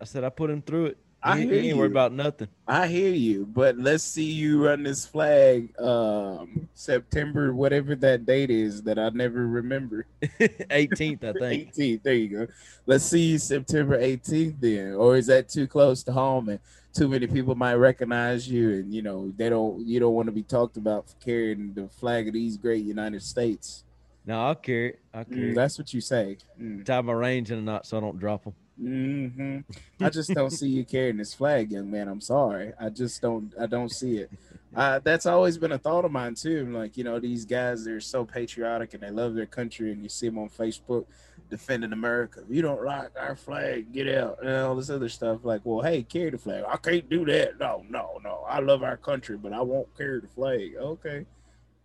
I 0.00 0.04
said, 0.04 0.24
I 0.24 0.28
put 0.28 0.50
him 0.50 0.62
through 0.62 0.86
it. 0.86 0.98
I 1.24 1.38
he, 1.38 1.46
hear 1.46 1.60
he 1.60 1.68
ain't 1.68 1.78
worried 1.78 1.88
you. 1.88 1.92
about 1.92 2.12
nothing. 2.12 2.48
I 2.66 2.86
hear 2.88 3.10
you, 3.12 3.46
but 3.46 3.78
let's 3.78 4.02
see 4.02 4.24
you 4.24 4.64
run 4.66 4.82
this 4.82 5.06
flag 5.06 5.78
um 5.80 6.68
September, 6.74 7.54
whatever 7.54 7.94
that 7.96 8.26
date 8.26 8.50
is 8.50 8.82
that 8.82 8.98
I 8.98 9.08
never 9.10 9.46
remember. 9.46 10.06
18th, 10.22 11.24
I 11.24 11.32
think. 11.38 11.74
18th. 11.74 12.02
There 12.02 12.14
you 12.14 12.28
go. 12.28 12.46
Let's 12.86 13.04
see 13.04 13.20
you 13.32 13.38
September 13.38 13.98
18th 14.00 14.56
then. 14.60 14.94
Or 14.94 15.16
is 15.16 15.26
that 15.28 15.48
too 15.48 15.66
close 15.66 16.02
to 16.04 16.12
home 16.12 16.48
and 16.48 16.58
too 16.92 17.08
many 17.08 17.26
people 17.26 17.54
might 17.54 17.74
recognize 17.74 18.48
you 18.50 18.70
and 18.70 18.92
you 18.92 19.00
know 19.00 19.32
they 19.36 19.48
don't 19.48 19.86
you 19.86 19.98
don't 20.00 20.14
want 20.14 20.26
to 20.26 20.32
be 20.32 20.42
talked 20.42 20.76
about 20.76 21.08
for 21.08 21.16
carrying 21.24 21.72
the 21.72 21.88
flag 21.88 22.28
of 22.28 22.34
these 22.34 22.56
great 22.56 22.84
United 22.84 23.22
States. 23.22 23.84
No, 24.26 24.40
I'll 24.46 24.54
carry 24.54 24.90
it. 24.90 24.98
I'll 25.14 25.24
carry 25.24 25.48
Mm, 25.48 25.52
it. 25.52 25.54
that's 25.54 25.78
what 25.78 25.92
you 25.94 26.00
say. 26.00 26.36
Mm. 26.60 26.84
Tie 26.84 27.00
my 27.00 27.12
reins 27.12 27.50
in 27.50 27.58
a 27.58 27.62
knot 27.62 27.86
so 27.86 27.96
I 27.96 28.00
don't 28.00 28.18
drop 28.18 28.44
them. 28.44 28.54
Hmm 28.78 29.58
I 30.00 30.10
just 30.10 30.30
don't 30.34 30.50
see 30.50 30.68
you 30.68 30.84
carrying 30.84 31.16
this 31.16 31.34
flag, 31.34 31.70
young 31.70 31.90
man. 31.90 32.08
I'm 32.08 32.20
sorry. 32.20 32.72
I 32.80 32.88
just 32.88 33.20
don't. 33.22 33.52
I 33.60 33.66
don't 33.66 33.90
see 33.90 34.18
it. 34.18 34.30
Uh, 34.74 35.00
that's 35.04 35.26
always 35.26 35.58
been 35.58 35.72
a 35.72 35.78
thought 35.78 36.04
of 36.04 36.12
mine 36.12 36.34
too. 36.34 36.66
Like 36.72 36.96
you 36.96 37.04
know, 37.04 37.18
these 37.20 37.44
guys 37.44 37.84
they're 37.84 38.00
so 38.00 38.24
patriotic 38.24 38.94
and 38.94 39.02
they 39.02 39.10
love 39.10 39.34
their 39.34 39.46
country, 39.46 39.92
and 39.92 40.02
you 40.02 40.08
see 40.08 40.26
them 40.28 40.38
on 40.38 40.48
Facebook 40.48 41.06
defending 41.50 41.92
America. 41.92 42.40
If 42.40 42.54
you 42.54 42.62
don't 42.62 42.82
like 42.82 43.10
our 43.18 43.36
flag, 43.36 43.92
get 43.92 44.08
out 44.08 44.38
and 44.42 44.50
all 44.50 44.74
this 44.74 44.88
other 44.88 45.10
stuff. 45.10 45.40
Like, 45.44 45.60
well, 45.64 45.82
hey, 45.82 46.02
carry 46.02 46.30
the 46.30 46.38
flag. 46.38 46.64
I 46.66 46.76
can't 46.78 47.08
do 47.08 47.26
that. 47.26 47.58
No, 47.58 47.84
no, 47.90 48.18
no. 48.24 48.44
I 48.48 48.60
love 48.60 48.82
our 48.82 48.96
country, 48.96 49.36
but 49.36 49.52
I 49.52 49.60
won't 49.60 49.94
carry 49.96 50.20
the 50.20 50.28
flag. 50.28 50.74
Okay, 50.76 51.26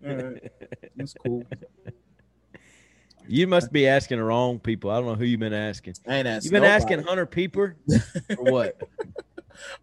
all 0.07 0.15
right, 0.15 0.51
that's 0.95 1.13
cool. 1.13 1.43
You 3.27 3.47
must 3.47 3.71
be 3.71 3.87
asking 3.87 4.17
the 4.19 4.23
wrong 4.23 4.59
people. 4.59 4.89
I 4.91 4.95
don't 4.97 5.05
know 5.05 5.15
who 5.15 5.25
you've 5.25 5.39
been 5.39 5.53
asking. 5.53 5.95
I 6.07 6.15
ain't 6.15 6.27
asking. 6.27 6.45
You've 6.45 6.51
been 6.53 6.63
nobody. 6.63 6.83
asking 6.83 7.03
Hunter 7.03 7.25
Peeper 7.25 7.75
or 8.37 8.51
what? 8.51 8.81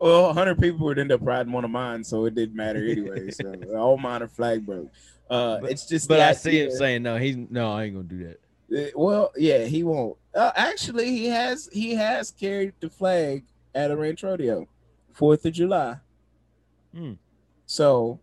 Well, 0.01 0.27
100 0.27 0.59
people 0.61 0.87
would 0.87 0.99
end 0.99 1.11
up 1.13 1.21
riding 1.23 1.53
one 1.53 1.65
of 1.65 1.71
mine, 1.71 2.05
so 2.05 2.27
it 2.27 2.35
didn't 2.35 2.57
matter 2.57 2.85
anyway. 2.87 3.31
So 3.33 3.53
all 3.77 3.97
mine 3.97 4.23
are 4.23 4.29
flag 4.29 4.65
broke. 4.65 4.91
Uh, 5.29 5.61
But- 5.61 5.71
it's 5.71 5.87
just, 5.87 6.09
But 6.09 6.21
I 6.21 6.33
see 6.33 6.61
him 6.63 6.71
saying 6.71 7.03
no. 7.03 7.17
He's 7.17 7.37
no. 7.37 7.73
I 7.73 7.85
ain't 7.85 7.95
gonna 7.95 8.09
do 8.09 8.25
that. 8.29 8.41
Uh, 8.87 8.91
Well, 8.95 9.33
yeah, 9.37 9.65
he 9.65 9.83
won't. 9.83 10.17
Uh, 10.35 10.53
actually, 10.57 11.11
he 11.11 11.27
has. 11.27 11.69
He 11.73 11.95
has 11.95 12.31
carried 12.31 12.73
the 12.81 12.89
flag 12.91 13.45
at 13.75 13.91
a 13.91 13.97
ranch 13.97 14.23
rodeo, 14.23 14.67
Fourth 15.13 15.45
of 15.45 15.53
July. 15.53 15.97
Hmm. 16.95 17.13
So 17.67 18.21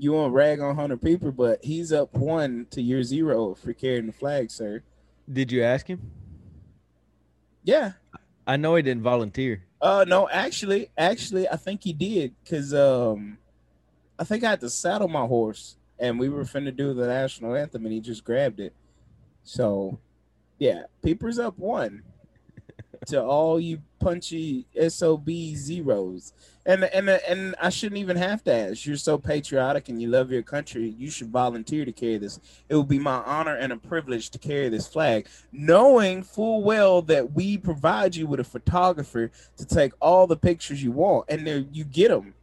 you 0.00 0.12
want 0.12 0.30
to 0.30 0.34
rag 0.34 0.60
on 0.60 0.74
Hunter 0.76 0.96
Peeper, 0.96 1.30
but 1.30 1.62
he's 1.62 1.92
up 1.92 2.14
one 2.14 2.66
to 2.70 2.80
year 2.80 3.02
zero 3.02 3.54
for 3.54 3.74
carrying 3.74 4.06
the 4.06 4.12
flag, 4.12 4.50
sir. 4.50 4.82
Did 5.30 5.52
you 5.52 5.62
ask 5.62 5.86
him? 5.86 6.10
Yeah. 7.62 7.92
I 8.46 8.56
know 8.56 8.74
he 8.76 8.82
didn't 8.82 9.02
volunteer. 9.02 9.64
Uh 9.80 10.04
no, 10.08 10.28
actually, 10.28 10.90
actually, 10.96 11.48
I 11.48 11.56
think 11.56 11.84
he 11.84 11.92
did 11.92 12.34
because 12.42 12.72
um, 12.74 13.38
I 14.18 14.24
think 14.24 14.42
I 14.42 14.50
had 14.50 14.60
to 14.60 14.70
saddle 14.70 15.08
my 15.08 15.26
horse, 15.26 15.76
and 15.98 16.18
we 16.18 16.28
were 16.28 16.44
finna 16.44 16.74
do 16.74 16.94
the 16.94 17.06
national 17.06 17.54
anthem, 17.54 17.84
and 17.84 17.92
he 17.92 18.00
just 18.00 18.24
grabbed 18.24 18.60
it. 18.60 18.74
So, 19.42 19.98
yeah, 20.58 20.84
Peeper's 21.02 21.38
up 21.38 21.58
one 21.58 22.02
to 23.06 23.22
all 23.22 23.58
you 23.58 23.80
punchy 23.98 24.66
sob 24.88 25.28
zeros, 25.28 26.32
and 26.66 26.84
and 26.84 27.08
and 27.08 27.54
I 27.60 27.70
shouldn't 27.70 27.98
even 27.98 28.16
have 28.16 28.42
to 28.44 28.52
ask. 28.52 28.86
You're 28.86 28.96
so 28.96 29.18
patriotic 29.18 29.88
and 29.88 30.00
you 30.00 30.08
love 30.08 30.30
your 30.30 30.42
country. 30.42 30.94
You 30.98 31.10
should 31.10 31.28
volunteer 31.28 31.84
to 31.84 31.92
carry 31.92 32.18
this. 32.18 32.40
It 32.68 32.76
would 32.76 32.88
be 32.88 32.98
my 32.98 33.22
honor 33.24 33.56
and 33.56 33.72
a 33.72 33.76
privilege 33.76 34.30
to 34.30 34.38
carry 34.38 34.68
this 34.68 34.86
flag, 34.86 35.28
knowing 35.52 36.22
full 36.22 36.62
well 36.62 37.02
that 37.02 37.32
we 37.32 37.58
provide 37.58 38.14
you 38.14 38.26
with 38.26 38.40
a 38.40 38.44
photographer 38.44 39.30
to 39.56 39.66
take 39.66 39.92
all 40.00 40.26
the 40.26 40.36
pictures 40.36 40.82
you 40.82 40.92
want, 40.92 41.26
and 41.28 41.46
there 41.46 41.64
you 41.72 41.84
get 41.84 42.08
them. 42.08 42.34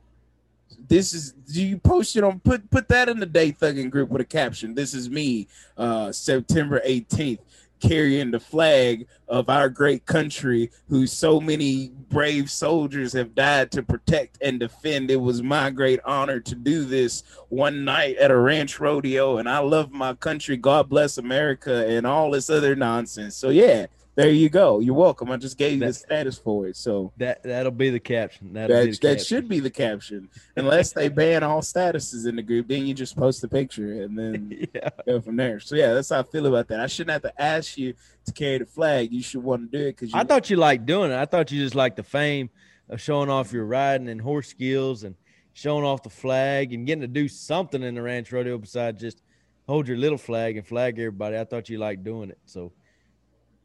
This 0.88 1.14
is 1.14 1.34
do 1.34 1.64
you 1.64 1.78
post 1.78 2.16
it 2.16 2.24
on 2.24 2.40
put 2.40 2.70
put 2.70 2.88
that 2.90 3.10
in 3.10 3.20
the 3.20 3.26
day 3.26 3.52
thugging 3.52 3.90
group 3.90 4.10
with 4.10 4.22
a 4.22 4.26
caption. 4.26 4.74
This 4.74 4.94
is 4.94 5.10
me, 5.10 5.48
uh, 5.78 6.12
September 6.12 6.82
18th, 6.86 7.40
carrying 7.80 8.32
the 8.32 8.40
flag 8.40 9.08
of 9.28 9.50
our 9.50 9.70
great 9.70 10.06
country, 10.06 10.72
who 10.90 11.06
so 11.08 11.40
many 11.40 11.92
brave 12.10 12.50
soldiers 12.50 13.14
have 13.14 13.36
died 13.36 13.72
to 13.72 13.84
protect 13.84 14.38
and 14.42 14.60
defend. 14.60 15.12
It 15.12 15.18
was 15.18 15.42
my 15.44 15.70
great 15.70 16.00
honor 16.06 16.40
to 16.40 16.56
do 16.56 16.86
this 16.86 17.24
one 17.50 17.84
night 17.84 18.18
at 18.18 18.32
a 18.32 18.38
ranch 18.38 18.80
rodeo, 18.80 19.38
and 19.38 19.50
I 19.50 19.60
love 19.60 19.92
my 19.92 20.14
country. 20.14 20.58
God 20.58 20.90
bless 20.90 21.18
America, 21.18 21.88
and 21.88 22.08
all 22.08 22.32
this 22.32 22.50
other 22.50 22.76
nonsense. 22.76 23.36
So 23.36 23.50
yeah, 23.50 23.88
there 24.18 24.32
you 24.32 24.50
go. 24.50 24.80
You're 24.80 24.96
welcome. 24.96 25.30
I 25.30 25.38
just 25.38 25.60
gave 25.60 25.74
you 25.74 25.86
the 25.86 25.94
status 25.94 26.40
for 26.40 26.68
it. 26.68 26.76
So 26.76 27.14
That 27.18 27.44
that'll 27.44 27.72
be 27.72 27.92
the 27.92 28.00
caption. 28.00 28.52
That'll 28.52 28.76
be 28.76 28.92
that, 28.92 29.00
the 29.00 29.08
that 29.08 29.18
caption. 29.18 29.26
should 29.26 29.48
be 29.48 29.60
the 29.60 29.70
caption. 29.70 30.30
Unless 30.56 30.94
they 30.94 31.08
ban 31.08 31.44
all 31.44 31.62
statuses 31.62 32.28
in 32.28 32.36
the 32.36 32.42
group, 32.42 32.68
then 32.68 32.88
you 32.88 32.96
just 32.96 33.16
post 33.16 33.42
the 33.42 33.48
picture 33.48 34.02
and 34.02 34.18
then 34.18 34.68
yeah. 34.74 34.90
go 35.06 35.22
from 35.22 35.36
there. 35.36 35.60
So 35.60 35.76
yeah, 35.76 35.94
that's 35.94 36.10
how 36.10 36.20
I 36.22 36.24
feel 36.24 36.48
about 36.48 36.68
that. 36.70 36.80
I 36.80 36.88
shouldn't 36.88 37.12
have 37.12 37.22
to 37.32 37.42
ask 37.42 37.78
you 37.78 37.94
to 38.26 38.32
carry 38.34 38.58
the 38.58 38.66
flag. 38.66 39.14
You 39.14 39.22
should 39.22 39.44
want 39.44 39.72
to 39.72 39.78
do 39.78 39.84
it 39.86 39.96
because 39.96 40.12
I 40.16 40.24
thought 40.24 40.50
you 40.50 40.58
liked 40.58 40.88
doing 40.88 41.12
it. 41.12 41.16
I 41.16 41.26
thought 41.26 41.52
you 41.52 41.62
just 41.62 41.76
liked 41.76 41.98
the 41.98 42.04
fame 42.04 42.50
of 42.90 43.00
showing 43.00 43.30
off 43.30 43.54
your 43.54 43.66
riding 43.66 44.10
and 44.10 44.20
horse 44.20 44.48
skills 44.48 45.04
and 45.04 45.14
showing 45.54 45.84
off 45.86 46.02
the 46.02 46.10
flag 46.10 46.74
and 46.74 46.88
getting 46.88 47.02
to 47.02 47.08
do 47.08 47.28
something 47.28 47.84
in 47.84 47.94
the 47.94 48.02
ranch 48.02 48.32
rodeo 48.32 48.58
besides 48.58 49.00
just 49.00 49.22
hold 49.68 49.88
your 49.88 49.98
little 49.98 50.18
flag 50.18 50.58
and 50.58 50.66
flag 50.66 50.98
everybody. 50.98 51.38
I 51.38 51.44
thought 51.44 51.70
you 51.70 51.78
liked 51.78 52.04
doing 52.04 52.32
it. 52.32 52.40
So 52.46 52.72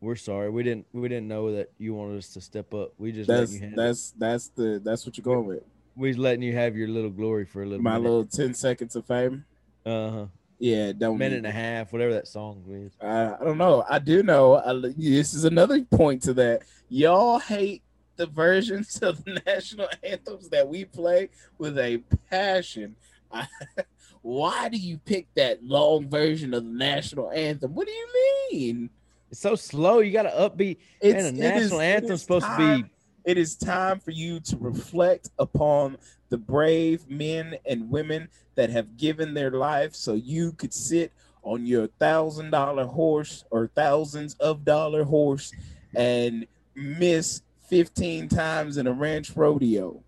we're 0.02 0.16
sorry. 0.16 0.50
We 0.50 0.62
didn't 0.62 0.86
we 0.92 1.08
didn't 1.08 1.28
know 1.28 1.54
that 1.54 1.70
you 1.78 1.94
wanted 1.94 2.18
us 2.18 2.28
to 2.34 2.40
step 2.40 2.74
up. 2.74 2.92
We 2.98 3.12
just 3.12 3.28
that's 3.28 3.54
you 3.54 3.60
have 3.60 3.76
that's 3.76 4.10
that's 4.18 4.48
the 4.48 4.80
that's 4.84 5.06
what 5.06 5.16
you're 5.16 5.22
going 5.22 5.46
with. 5.46 5.62
we 5.96 6.08
was 6.08 6.18
letting 6.18 6.42
you 6.42 6.52
have 6.54 6.76
your 6.76 6.88
little 6.88 7.08
glory 7.10 7.44
for 7.46 7.62
a 7.62 7.66
little 7.66 7.82
My 7.82 7.92
minute. 7.92 8.02
little 8.02 8.24
ten 8.26 8.52
seconds 8.52 8.96
of 8.96 9.06
fame. 9.06 9.44
uh-huh. 9.86 10.26
Yeah, 10.58 10.92
don't 10.92 11.18
minute 11.18 11.38
and 11.38 11.46
a 11.46 11.50
half, 11.50 11.92
whatever 11.92 12.12
that 12.12 12.28
song 12.28 12.62
is. 12.68 12.92
I, 13.00 13.34
I 13.34 13.44
don't 13.44 13.58
know. 13.58 13.84
I 13.90 13.98
do 13.98 14.22
know. 14.22 14.54
I, 14.56 14.72
this 14.96 15.34
is 15.34 15.44
another 15.44 15.82
point 15.82 16.22
to 16.24 16.34
that. 16.34 16.62
Y'all 16.88 17.40
hate 17.40 17.82
the 18.14 18.26
versions 18.26 18.98
of 19.02 19.24
the 19.24 19.40
national 19.44 19.88
anthems 20.04 20.48
that 20.50 20.68
we 20.68 20.84
play 20.84 21.30
with 21.58 21.78
a 21.78 21.98
passion. 22.30 22.94
I, 23.32 23.48
why 24.22 24.68
do 24.68 24.76
you 24.78 24.98
pick 24.98 25.26
that 25.34 25.64
long 25.64 26.08
version 26.08 26.54
of 26.54 26.62
the 26.64 26.70
national 26.70 27.32
anthem? 27.32 27.74
What 27.74 27.88
do 27.88 27.92
you 27.92 28.08
mean? 28.52 28.90
It's 29.32 29.40
so 29.40 29.54
slow. 29.54 30.00
You 30.00 30.12
got 30.12 30.24
to 30.24 30.28
upbeat. 30.28 30.76
It's 31.00 31.14
Man, 31.14 31.24
a 31.24 31.28
it 31.28 31.34
national 31.34 31.80
anthem's 31.80 32.20
supposed 32.20 32.44
to 32.44 32.56
be 32.58 32.84
It 33.24 33.38
is 33.38 33.56
time 33.56 33.98
for 33.98 34.10
you 34.10 34.40
to 34.40 34.58
reflect 34.58 35.30
upon 35.38 35.96
the 36.28 36.36
brave 36.36 37.08
men 37.08 37.56
and 37.64 37.90
women 37.90 38.28
that 38.56 38.68
have 38.68 38.98
given 38.98 39.32
their 39.32 39.50
life 39.50 39.94
so 39.94 40.12
you 40.12 40.52
could 40.52 40.74
sit 40.74 41.12
on 41.42 41.64
your 41.64 41.86
thousand 41.98 42.50
dollar 42.50 42.84
horse 42.84 43.44
or 43.50 43.70
thousands 43.74 44.34
of 44.34 44.66
dollar 44.66 45.02
horse 45.02 45.50
and 45.96 46.46
miss 46.74 47.40
15 47.70 48.28
times 48.28 48.76
in 48.76 48.86
a 48.86 48.92
ranch 48.92 49.34
rodeo. 49.34 50.02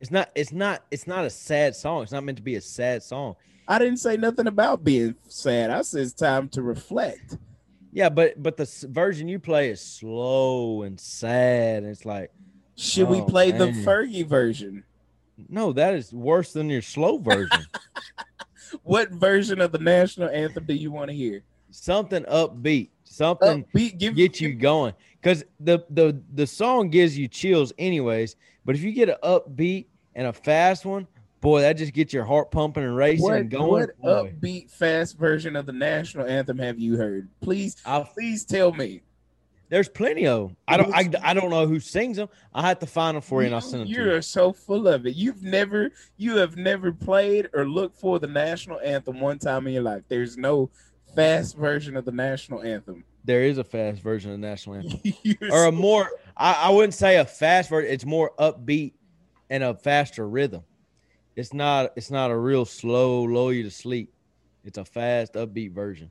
It's 0.00 0.10
not. 0.10 0.30
It's 0.34 0.52
not. 0.52 0.82
It's 0.90 1.06
not 1.06 1.26
a 1.26 1.30
sad 1.30 1.76
song. 1.76 2.04
It's 2.04 2.12
not 2.12 2.24
meant 2.24 2.38
to 2.38 2.42
be 2.42 2.54
a 2.54 2.60
sad 2.62 3.02
song. 3.02 3.36
I 3.68 3.78
didn't 3.78 3.98
say 3.98 4.16
nothing 4.16 4.46
about 4.46 4.82
being 4.82 5.14
sad. 5.28 5.70
I 5.70 5.82
said 5.82 6.00
it's 6.00 6.14
time 6.14 6.48
to 6.50 6.62
reflect. 6.62 7.36
Yeah, 7.96 8.10
but 8.10 8.42
but 8.42 8.58
the 8.58 8.86
version 8.90 9.26
you 9.26 9.38
play 9.38 9.70
is 9.70 9.80
slow 9.80 10.82
and 10.82 11.00
sad. 11.00 11.82
And 11.82 11.90
it's 11.90 12.04
like, 12.04 12.30
Should 12.76 13.08
we 13.08 13.22
Oh, 13.22 13.24
play 13.24 13.52
the. 13.52 13.68
Fergie 13.68 14.26
version? 14.26 14.84
no, 15.48 15.72
that 15.72 15.94
is 15.94 16.12
worse 16.12 16.52
than 16.52 16.68
your 16.68 16.82
slow 16.82 17.16
version. 17.16 17.66
What 18.82 19.12
version 19.12 19.60
of 19.62 19.72
the 19.72 19.78
national 19.78 20.28
anthem 20.28 20.64
do 20.66 20.74
you 20.74 20.90
want 20.92 21.08
to 21.08 21.16
hear? 21.16 21.42
something 21.70 22.24
upbeat, 22.24 22.90
something 23.04 23.64
Upbeat, 23.64 23.98
give 23.98 24.14
get 24.14 24.40
you 24.40 24.52
going. 24.52 24.92
Because 25.22 25.44
the 25.58 25.78
the 25.88 26.20
the 26.34 26.46
song 26.46 26.90
gives 26.90 27.16
you 27.16 27.28
chills 27.28 27.72
anyways. 27.78 28.36
But 28.66 28.74
if 28.74 28.82
you 28.82 28.92
get 28.92 29.08
an 29.08 29.16
upbeat 29.22 29.86
and 30.14 30.26
a 30.26 30.32
fast 30.34 30.84
one, 30.84 31.06
boy, 31.40 31.60
that 31.60 31.74
just 31.74 31.92
gets 31.92 32.12
your 32.12 32.24
heart 32.24 32.50
pumping 32.50 32.82
and 32.84 32.96
racing 32.96 33.22
What, 33.24 33.38
and 33.40 33.50
going. 33.50 33.68
what 33.68 33.98
Boy, 34.00 34.32
upbeat 34.42 34.70
fast 34.70 35.18
version 35.18 35.56
of 35.56 35.66
the 35.66 35.72
national 35.72 36.26
anthem 36.26 36.58
have 36.58 36.78
you 36.78 36.96
heard? 36.96 37.28
Please, 37.40 37.76
I'll- 37.84 38.04
please 38.04 38.44
tell 38.44 38.72
me. 38.72 39.02
there's 39.68 39.88
plenty 39.88 40.26
of 40.26 40.48
them. 40.48 40.56
I 40.68 40.76
don't 40.76 40.94
I, 40.94 41.10
I 41.30 41.34
don't 41.34 41.50
know 41.50 41.66
who 41.66 41.80
sings 41.80 42.16
them. 42.16 42.28
I 42.54 42.66
have 42.68 42.78
to 42.80 42.86
find 42.86 43.16
them 43.16 43.22
for 43.22 43.42
you 43.42 43.46
and 43.46 43.54
I'll 43.54 43.60
send 43.60 43.82
them 43.82 43.88
to 43.88 43.94
you 43.94 44.04
you. 44.04 44.12
are 44.14 44.22
so 44.22 44.52
full 44.52 44.86
of 44.88 45.06
it. 45.06 45.14
You've 45.16 45.42
never, 45.42 45.90
you 46.16 46.36
have 46.36 46.56
never 46.56 46.92
played 46.92 47.48
or 47.52 47.66
looked 47.68 47.98
for 47.98 48.18
the 48.18 48.28
national 48.28 48.80
anthem 48.80 49.20
one 49.20 49.38
time 49.38 49.66
in 49.66 49.72
your 49.74 49.82
life. 49.82 50.02
There's 50.08 50.36
no 50.36 50.70
fast 51.14 51.56
version 51.56 51.96
of 51.96 52.04
the 52.04 52.12
national 52.12 52.62
anthem. 52.62 53.04
there 53.24 53.42
is 53.42 53.58
a 53.58 53.64
fast 53.64 54.00
version 54.02 54.30
of 54.32 54.40
the 54.40 54.46
national 54.46 54.76
anthem, 54.76 55.00
or 55.50 55.64
a 55.66 55.72
more. 55.72 56.10
I, 56.36 56.52
I 56.68 56.70
wouldn't 56.70 56.94
say 56.94 57.16
a 57.16 57.24
fast 57.24 57.68
version. 57.70 57.90
It's 57.90 58.04
more 58.04 58.32
upbeat 58.38 58.92
and 59.50 59.62
a 59.64 59.74
faster 59.74 60.28
rhythm. 60.28 60.62
It's 61.36 61.52
not. 61.52 61.92
It's 61.96 62.10
not 62.10 62.30
a 62.30 62.36
real 62.36 62.64
slow, 62.64 63.22
lull 63.22 63.52
you 63.52 63.62
to 63.64 63.70
sleep. 63.70 64.12
It's 64.64 64.78
a 64.78 64.84
fast, 64.84 65.34
upbeat 65.34 65.72
version. 65.72 66.10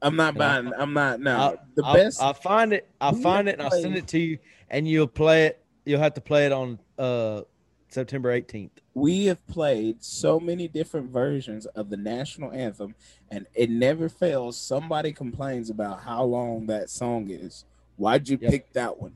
I'm 0.00 0.14
not 0.16 0.34
And 0.34 0.42
I- 0.42 0.60
buying. 0.62 0.72
I'm 0.78 0.92
not. 0.94 1.20
No, 1.20 1.36
I'll- 1.36 1.58
the 1.74 1.84
I'll, 1.84 1.94
best. 1.94 2.22
I'll 2.22 2.34
find 2.34 2.72
it. 2.72 2.88
I'll 3.00 3.12
find 3.14 3.48
it 3.48 3.52
and 3.58 3.62
I'll 3.62 3.70
send 3.70 3.96
it 3.96 4.06
to 4.08 4.18
you, 4.18 4.38
and 4.70 4.86
you'll 4.86 5.06
play 5.08 5.46
it. 5.46 5.62
You'll 5.84 6.00
have 6.00 6.14
to 6.14 6.20
play 6.20 6.46
it 6.46 6.52
on 6.52 6.78
uh 6.98 7.42
September 7.88 8.30
18th. 8.32 8.70
we 8.94 9.26
have 9.26 9.46
played 9.46 10.02
so 10.02 10.38
many 10.40 10.68
different 10.68 11.10
versions 11.10 11.66
of 11.66 11.88
the 11.88 11.96
national 11.96 12.52
anthem, 12.52 12.94
and 13.30 13.46
it 13.54 13.70
never 13.70 14.08
fails. 14.08 14.56
Somebody 14.58 15.12
complains 15.12 15.70
about 15.70 16.00
how 16.02 16.24
long 16.24 16.66
that 16.66 16.90
song 16.90 17.30
is. 17.30 17.64
Why'd 17.96 18.28
you 18.28 18.38
Yep. 18.40 18.50
pick 18.50 18.72
that 18.74 19.00
one? 19.00 19.14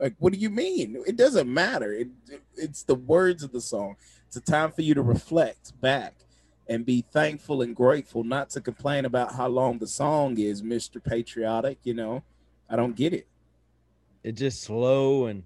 Like, 0.00 0.14
what 0.18 0.32
do 0.32 0.38
you 0.38 0.50
mean? 0.50 1.02
It 1.06 1.16
doesn't 1.16 1.52
matter. 1.52 1.92
It, 1.92 2.08
it- 2.30 2.42
it's 2.56 2.82
the 2.82 2.94
words 2.94 3.42
of 3.42 3.52
the 3.52 3.60
song. 3.60 3.96
It's 4.26 4.36
a 4.36 4.40
time 4.40 4.70
for 4.72 4.82
you 4.82 4.94
to 4.94 5.02
reflect 5.02 5.78
back 5.80 6.14
and 6.68 6.86
be 6.86 7.02
thankful 7.12 7.62
and 7.62 7.74
grateful, 7.74 8.22
not 8.24 8.48
to 8.50 8.60
complain 8.60 9.04
about 9.04 9.34
how 9.34 9.48
long 9.48 9.78
the 9.78 9.86
song 9.86 10.38
is, 10.38 10.62
Mister 10.62 11.00
Patriotic. 11.00 11.78
You 11.84 11.94
know, 11.94 12.22
I 12.68 12.76
don't 12.76 12.94
get 12.94 13.12
it. 13.12 13.26
It's 14.22 14.38
just 14.38 14.62
slow 14.62 15.26
and 15.26 15.42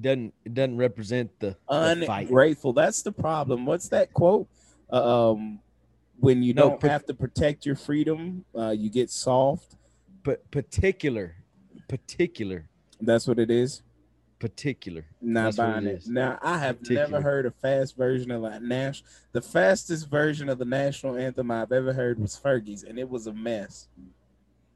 doesn't 0.00 0.32
it 0.44 0.54
doesn't 0.54 0.78
represent 0.78 1.30
the, 1.38 1.54
the 1.68 2.06
ungrateful. 2.10 2.72
That's 2.72 3.02
the 3.02 3.12
problem. 3.12 3.66
What's 3.66 3.88
that 3.90 4.12
quote? 4.14 4.48
Um, 4.90 5.60
when 6.18 6.42
you 6.42 6.54
No, 6.54 6.70
don't 6.70 6.80
but- 6.80 6.90
have 6.90 7.06
to 7.06 7.14
protect 7.14 7.64
your 7.66 7.76
freedom, 7.76 8.44
uh, 8.56 8.70
you 8.70 8.90
get 8.90 9.10
soft. 9.10 9.76
But 10.24 10.48
particular, 10.50 11.36
particular, 11.88 12.68
That's 13.04 13.26
what 13.26 13.38
it 13.38 13.50
is. 13.50 13.82
particular. 14.38 15.04
Not 15.20 15.44
That's 15.44 15.56
buying 15.56 15.86
it. 15.86 16.06
Now 16.06 16.38
I 16.42 16.58
have 16.58 16.78
Particular. 16.80 17.02
never 17.08 17.20
heard 17.22 17.46
a 17.46 17.50
fast 17.50 17.96
version 17.96 18.30
of 18.30 18.42
like 18.42 18.60
national. 18.62 19.08
The 19.32 19.42
fastest 19.42 20.08
version 20.08 20.48
of 20.48 20.58
the 20.58 20.64
national 20.64 21.16
anthem 21.16 21.50
I've 21.50 21.70
ever 21.72 21.92
heard 21.92 22.18
was 22.18 22.36
Fergie's, 22.42 22.82
and 22.84 22.98
it 22.98 23.08
was 23.08 23.26
a 23.28 23.32
mess. 23.32 23.88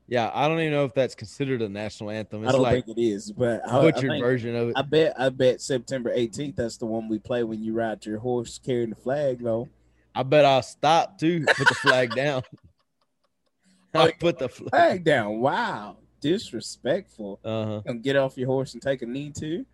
Yeah, 0.09 0.31
I 0.33 0.47
don't 0.47 0.61
even 0.61 0.73
know 0.73 0.85
if 0.85 0.95
that's 0.95 1.17
considered 1.17 1.63
a 1.63 1.69
national 1.69 2.11
anthem. 2.11 2.43
I 2.43 2.45
It's 2.45 2.53
don't 2.53 2.63
like 2.63 2.85
think 2.87 2.97
it 2.97 3.03
is, 3.03 3.33
but 3.33 3.69
I, 3.69 3.79
I, 3.79 3.81
butchered 3.91 4.11
think- 4.11 4.25
version 4.25 4.55
of 4.55 4.69
it. 4.69 4.75
I 4.77 4.83
bet. 4.83 5.19
I 5.19 5.29
bet 5.31 5.61
September 5.61 6.15
18th. 6.15 6.55
That's 6.55 6.77
the 6.77 6.87
one 6.87 7.09
we 7.09 7.19
play 7.19 7.43
when 7.43 7.63
you 7.65 7.73
ride 7.75 8.07
your 8.07 8.19
horse 8.21 8.61
carrying 8.65 8.91
the 8.91 8.97
flag, 8.97 9.41
though. 9.43 9.69
I 10.15 10.23
bet 10.23 10.45
I'll 10.45 10.63
stop 10.63 11.19
too. 11.19 11.45
Put 11.45 11.67
the 11.69 11.75
flag 11.75 12.15
down. 12.15 12.43
I'll 13.95 14.13
put 14.21 14.39
the 14.39 14.49
flag. 14.49 14.71
Flag 14.71 15.05
down. 15.05 15.41
Wow, 15.41 15.97
disrespectful. 16.27 17.39
Uh 17.45 17.65
huh. 17.65 17.81
Gonna 17.87 17.99
get 18.01 18.17
off 18.17 18.37
your 18.37 18.49
horse 18.49 18.75
and 18.75 18.83
take 18.83 19.03
a 19.03 19.07
knee 19.07 19.31
too. 19.31 19.65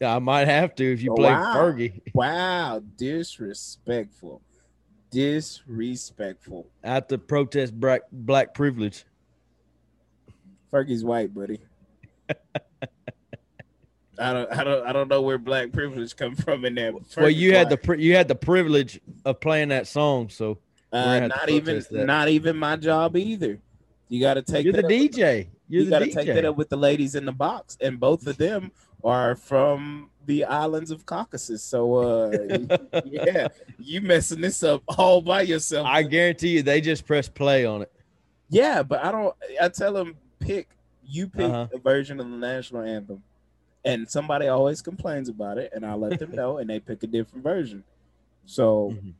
Yeah, 0.00 0.14
I 0.14 0.18
might 0.18 0.46
have 0.46 0.74
to 0.74 0.92
if 0.92 1.00
you 1.00 1.14
play 1.14 1.30
wow. 1.30 1.54
Fergie. 1.56 2.02
Wow, 2.14 2.82
disrespectful, 2.96 4.42
disrespectful. 5.10 6.66
I 6.84 6.88
have 6.88 7.08
to 7.08 7.18
protest 7.18 7.78
black 7.78 8.02
black 8.12 8.52
privilege. 8.52 9.04
Fergie's 10.70 11.04
white, 11.04 11.32
buddy. 11.32 11.60
I 14.18 14.32
don't, 14.32 14.50
I 14.50 14.64
don't, 14.64 14.86
I 14.86 14.92
don't 14.92 15.08
know 15.08 15.20
where 15.22 15.38
black 15.38 15.72
privilege 15.72 16.16
come 16.16 16.34
from 16.34 16.64
in 16.64 16.74
that. 16.74 16.94
well, 17.16 17.30
you 17.30 17.54
had 17.54 17.70
the 17.70 17.96
you 17.98 18.16
had 18.16 18.28
the 18.28 18.34
privilege 18.34 19.00
of 19.24 19.40
playing 19.40 19.68
that 19.68 19.86
song, 19.86 20.28
so 20.28 20.58
uh, 20.92 21.04
gonna 21.04 21.20
have 21.20 21.30
to 21.30 21.36
not 21.36 21.48
even, 21.48 21.84
that. 21.90 22.06
not 22.06 22.28
even 22.28 22.56
my 22.56 22.76
job 22.76 23.16
either. 23.16 23.60
You 24.08 24.20
got 24.20 24.34
to 24.34 24.42
take 24.42 24.64
you're 24.64 24.72
the 24.72 24.84
up 24.84 24.90
DJ. 24.90 25.48
You're 25.68 25.84
you 25.84 25.90
got 25.90 25.98
to 26.00 26.10
take 26.12 26.26
that 26.26 26.44
up 26.44 26.56
with 26.56 26.68
the 26.68 26.76
ladies 26.76 27.14
in 27.14 27.24
the 27.24 27.32
box, 27.32 27.76
and 27.80 27.98
both 27.98 28.26
of 28.26 28.36
them 28.36 28.70
are 29.02 29.34
from 29.34 30.10
the 30.26 30.44
islands 30.44 30.90
of 30.90 31.04
Caucasus. 31.06 31.62
So, 31.62 31.94
uh, 31.94 32.78
yeah, 33.04 33.48
you 33.78 34.00
messing 34.00 34.40
this 34.40 34.62
up 34.62 34.82
all 34.96 35.20
by 35.20 35.42
yourself. 35.42 35.86
I 35.88 36.02
guarantee 36.02 36.50
you, 36.50 36.62
they 36.62 36.80
just 36.80 37.06
press 37.06 37.28
play 37.28 37.64
on 37.64 37.82
it. 37.82 37.92
Yeah, 38.48 38.82
but 38.82 39.04
I 39.04 39.10
don't. 39.10 39.34
I 39.60 39.68
tell 39.68 39.92
them 39.92 40.16
pick. 40.38 40.68
You 41.08 41.28
pick 41.28 41.46
Uh-huh. 41.50 41.68
a 41.72 41.78
version 41.78 42.18
of 42.20 42.30
the 42.30 42.36
national 42.36 42.82
anthem, 42.82 43.22
and 43.84 44.08
somebody 44.08 44.48
always 44.48 44.82
complains 44.82 45.28
about 45.28 45.58
it, 45.58 45.72
and 45.74 45.84
I 45.86 45.94
let 45.94 46.18
them 46.18 46.32
know, 46.32 46.58
and 46.58 46.68
they 46.70 46.80
pick 46.80 47.02
a 47.02 47.06
different 47.06 47.42
version. 47.44 47.82
So 48.44 48.94
Mhm. 48.96 49.14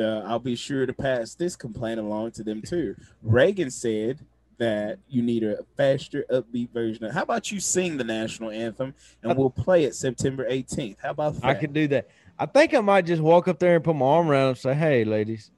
uh, 0.00 0.26
I'll 0.26 0.38
be 0.40 0.56
sure 0.56 0.86
to 0.86 0.92
pass 0.92 1.34
this 1.34 1.54
complaint 1.56 2.00
along 2.00 2.32
to 2.32 2.42
them 2.44 2.62
too. 2.62 2.96
Reagan 3.22 3.70
said 3.70 4.18
that 4.58 4.98
you 5.08 5.22
need 5.22 5.44
a 5.44 5.64
faster, 5.76 6.24
upbeat 6.30 6.70
version. 6.70 7.04
of. 7.04 7.12
How 7.12 7.22
about 7.22 7.50
you 7.50 7.60
sing 7.60 7.96
the 7.96 8.04
national 8.04 8.50
anthem, 8.50 8.94
and 9.22 9.36
we'll 9.36 9.50
play 9.50 9.84
it 9.84 9.94
September 9.94 10.48
18th? 10.48 10.96
How 11.02 11.10
about 11.10 11.34
that? 11.34 11.44
I 11.44 11.54
could 11.54 11.72
do 11.72 11.88
that. 11.88 12.08
I 12.38 12.46
think 12.46 12.74
I 12.74 12.80
might 12.80 13.06
just 13.06 13.22
walk 13.22 13.48
up 13.48 13.58
there 13.58 13.76
and 13.76 13.84
put 13.84 13.96
my 13.96 14.06
arm 14.06 14.28
around 14.28 14.48
and 14.50 14.58
say, 14.58 14.74
"Hey, 14.74 15.04
ladies, 15.04 15.50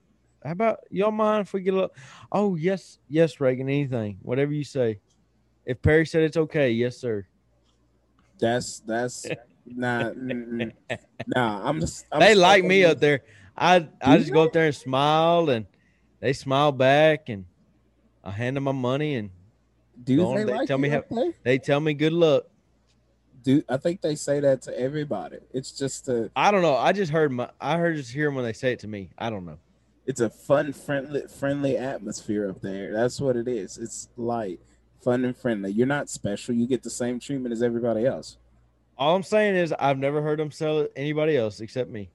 how 0.44 0.52
about 0.52 0.80
y'all 0.90 1.10
mind 1.10 1.46
if 1.46 1.52
we 1.52 1.62
get 1.62 1.74
a 1.74 1.76
little?" 1.76 1.94
Oh, 2.32 2.56
yes, 2.56 2.98
yes, 3.08 3.40
Reagan. 3.40 3.68
Anything, 3.68 4.18
whatever 4.22 4.52
you 4.52 4.64
say. 4.64 5.00
If 5.64 5.80
Perry 5.80 6.04
said 6.04 6.22
it's 6.22 6.36
okay, 6.36 6.70
yes, 6.70 6.98
sir. 6.98 7.26
That's 8.38 8.80
that's 8.80 9.26
nah, 9.66 10.10
mm-mm. 10.10 10.72
nah. 11.26 11.68
I'm 11.68 11.80
just. 11.80 12.06
I'm 12.12 12.20
they 12.20 12.34
like 12.34 12.64
me 12.64 12.84
up 12.84 13.00
there. 13.00 13.20
I 13.56 13.88
I 14.02 14.18
just 14.18 14.32
go 14.32 14.44
up 14.44 14.52
there 14.52 14.66
and 14.66 14.74
smile, 14.74 15.48
and 15.48 15.66
they 16.20 16.32
smile 16.32 16.72
back, 16.72 17.28
and 17.28 17.46
I 18.24 18.30
hand 18.30 18.56
them 18.56 18.64
my 18.64 18.72
money, 18.72 19.14
and 19.16 19.30
Do 20.02 20.16
they 20.34 20.44
they 20.44 20.52
like 20.52 20.66
tell 20.68 20.78
me 20.78 20.88
how- 20.88 21.04
they 21.42 21.58
tell 21.58 21.80
me 21.80 21.94
good 21.94 22.12
luck. 22.12 22.46
Do 23.42 23.62
I 23.68 23.76
think 23.76 24.00
they 24.00 24.14
say 24.14 24.40
that 24.40 24.62
to 24.62 24.78
everybody? 24.78 25.36
It's 25.52 25.70
just 25.72 26.08
a 26.08 26.30
I 26.34 26.50
don't 26.50 26.62
know. 26.62 26.76
I 26.76 26.92
just 26.92 27.12
heard 27.12 27.30
my 27.30 27.50
I 27.60 27.76
heard 27.76 27.96
just 27.96 28.10
hear 28.10 28.26
them 28.26 28.34
when 28.36 28.44
they 28.44 28.54
say 28.54 28.72
it 28.72 28.78
to 28.80 28.88
me. 28.88 29.10
I 29.18 29.28
don't 29.30 29.44
know. 29.44 29.58
it's 30.06 30.20
a 30.20 30.28
fun, 30.30 30.72
friendly, 30.72 31.22
friendly 31.28 31.76
atmosphere 31.76 32.48
up 32.48 32.60
there. 32.62 32.92
That's 32.92 33.20
what 33.20 33.36
it 33.36 33.46
is. 33.48 33.76
It's 33.78 34.08
light, 34.16 34.60
fun, 35.02 35.24
and 35.24 35.36
friendly. 35.36 35.72
You're 35.72 35.86
not 35.86 36.08
special. 36.10 36.54
You 36.54 36.66
get 36.66 36.82
the 36.82 36.90
same 36.90 37.18
treatment 37.20 37.52
as 37.52 37.62
everybody 37.62 38.04
else. 38.06 38.36
All 38.98 39.14
I'm 39.16 39.22
saying 39.22 39.56
is 39.56 39.72
I've 39.78 39.98
never 39.98 40.22
heard 40.22 40.38
them 40.38 40.50
sell 40.50 40.80
it 40.80 40.92
anybody 40.96 41.36
else 41.36 41.60
except 41.60 41.90
me. 41.90 42.08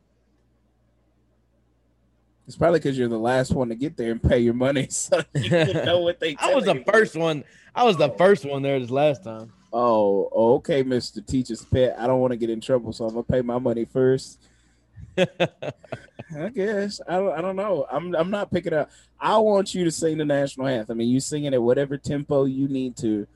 It's 2.49 2.57
probably 2.57 2.79
because 2.79 2.97
you're 2.97 3.07
the 3.07 3.15
last 3.19 3.51
one 3.51 3.69
to 3.69 3.75
get 3.75 3.95
there 3.95 4.11
and 4.11 4.23
pay 4.23 4.39
your 4.39 4.55
money, 4.55 4.87
so 4.89 5.21
you 5.35 5.51
know 5.51 5.99
what 5.99 6.19
they. 6.19 6.35
I 6.39 6.55
was 6.55 6.65
the 6.65 6.77
you. 6.77 6.83
first 6.83 7.15
one. 7.15 7.43
I 7.75 7.83
was 7.83 7.95
the 7.95 8.11
oh. 8.11 8.17
first 8.17 8.43
one 8.43 8.63
there 8.63 8.79
this 8.79 8.89
last 8.89 9.23
time. 9.23 9.53
Oh, 9.71 10.55
okay, 10.55 10.81
Mister 10.81 11.21
Teacher's 11.21 11.63
Pet. 11.63 11.95
I 11.99 12.07
don't 12.07 12.19
want 12.19 12.31
to 12.31 12.37
get 12.37 12.49
in 12.49 12.59
trouble, 12.59 12.91
so 12.91 13.05
I'm 13.05 13.11
gonna 13.11 13.21
pay 13.21 13.43
my 13.43 13.59
money 13.59 13.85
first. 13.85 14.39
I 15.15 16.49
guess 16.51 16.99
I 17.07 17.17
don't, 17.17 17.33
I 17.33 17.41
don't 17.41 17.55
know. 17.55 17.85
I'm 17.91 18.15
I'm 18.15 18.31
not 18.31 18.51
picking 18.51 18.73
up. 18.73 18.89
I 19.21 19.37
want 19.37 19.75
you 19.75 19.83
to 19.83 19.91
sing 19.91 20.17
the 20.17 20.25
national 20.25 20.65
anthem, 20.65 20.89
I 20.89 20.91
and 20.93 20.97
mean, 20.97 21.09
you 21.09 21.19
sing 21.19 21.43
it 21.43 21.53
at 21.53 21.61
whatever 21.61 21.97
tempo 21.99 22.45
you 22.45 22.67
need 22.67 22.97
to 22.97 23.27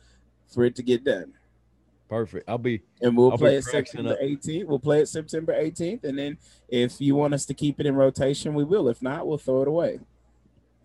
for 0.48 0.64
it 0.64 0.76
to 0.78 0.82
get 0.82 1.04
done. 1.04 1.34
Perfect. 2.14 2.48
I'll 2.48 2.60
be 2.60 2.84
And 3.02 3.18
we'll 3.18 3.32
I'll 3.32 3.40
play 3.40 3.56
it 3.56 3.64
September 3.64 4.16
18th. 4.22 4.66
We'll 4.66 4.78
play 4.78 5.00
it 5.00 5.08
September 5.08 5.52
18th, 5.52 6.04
and 6.04 6.20
then 6.20 6.38
if 6.70 7.02
you 7.02 7.16
want 7.16 7.34
us 7.34 7.44
to 7.48 7.56
keep 7.56 7.80
it 7.80 7.88
in 7.88 7.96
rotation, 7.96 8.54
we 8.54 8.64
will. 8.64 8.88
If 8.88 9.02
not, 9.02 9.26
we'll 9.26 9.40
throw 9.40 9.64
it 9.64 9.68
away. 9.68 10.00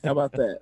How 0.03 0.13
about 0.13 0.33
that? 0.33 0.61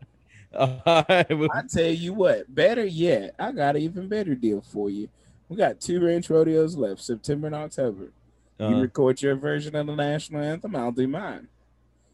right. 1.08 1.38
well, 1.38 1.48
I 1.54 1.62
tell 1.72 1.92
you 1.92 2.14
what, 2.14 2.52
better 2.52 2.84
yet, 2.84 3.36
I 3.38 3.52
got 3.52 3.76
an 3.76 3.82
even 3.82 4.08
better 4.08 4.34
deal 4.34 4.60
for 4.60 4.90
you. 4.90 5.08
We 5.48 5.56
got 5.56 5.80
two 5.80 6.04
ranch 6.04 6.30
rodeos 6.30 6.74
left, 6.74 7.00
September 7.00 7.46
and 7.46 7.54
October. 7.54 8.10
You 8.58 8.66
uh, 8.66 8.80
record 8.80 9.22
your 9.22 9.36
version 9.36 9.76
of 9.76 9.86
the 9.86 9.94
national 9.94 10.42
anthem, 10.42 10.74
I'll 10.74 10.90
do 10.90 11.06
mine. 11.06 11.46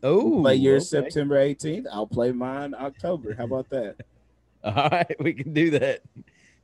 oh, 0.03 0.43
play 0.43 0.57
yours 0.57 0.93
okay. 0.93 1.07
September 1.07 1.37
18th, 1.37 1.87
I'll 1.91 2.07
play 2.07 2.33
mine 2.33 2.75
October. 2.79 3.35
How 3.35 3.45
about 3.45 3.71
that? 3.71 3.97
All 4.65 4.91
right, 4.91 5.17
we 5.19 5.33
can 5.33 5.55
do 5.55 5.71
that. 5.71 6.03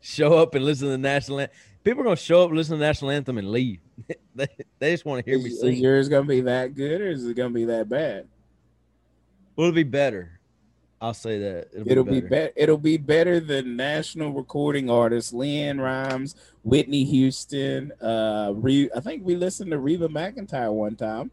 Show 0.01 0.39
up 0.39 0.55
and 0.55 0.65
listen 0.65 0.87
to 0.87 0.93
the 0.93 0.99
national. 0.99 1.41
An- 1.41 1.49
People 1.85 2.03
are 2.03 2.05
gonna 2.05 2.17
show 2.17 2.45
up, 2.45 2.51
listen 2.51 2.73
to 2.75 2.79
the 2.79 2.85
national 2.85 3.11
anthem, 3.13 3.39
and 3.39 3.51
leave. 3.51 3.79
they, 4.35 4.47
they 4.79 4.93
just 4.93 5.05
want 5.05 5.25
to 5.25 5.31
hear 5.31 5.39
me 5.39 5.47
Is, 5.47 5.63
is 5.63 5.81
yours 5.81 6.09
gonna 6.09 6.27
be 6.27 6.43
that 6.43 6.75
good 6.75 7.01
or 7.01 7.09
is 7.09 7.25
it 7.25 7.35
gonna 7.35 7.51
be 7.51 7.65
that 7.67 7.89
bad? 7.89 8.27
Will 9.57 9.71
it 9.71 9.75
be 9.75 9.85
better? 9.85 10.39
I'll 11.01 11.15
say 11.15 11.39
that 11.39 11.69
it'll, 11.73 11.91
It'll 11.91 12.05
be 12.05 12.11
be 12.13 12.21
better. 12.23 12.29
better. 12.29 12.53
It'll 12.57 12.77
be 12.79 12.97
better 12.97 13.41
than 13.41 13.77
national 13.77 14.33
recording 14.33 14.91
artists 14.91 15.33
LeAnn 15.33 15.81
Rimes, 15.81 16.35
Whitney 16.65 17.05
Houston. 17.05 17.93
Uh, 18.03 18.53
Re- 18.57 18.91
I 18.95 19.01
think 19.01 19.25
we 19.25 19.37
listened 19.37 19.71
to 19.71 19.79
Reba 19.79 20.09
McEntire 20.09 20.73
one 20.73 20.97
time. 20.97 21.31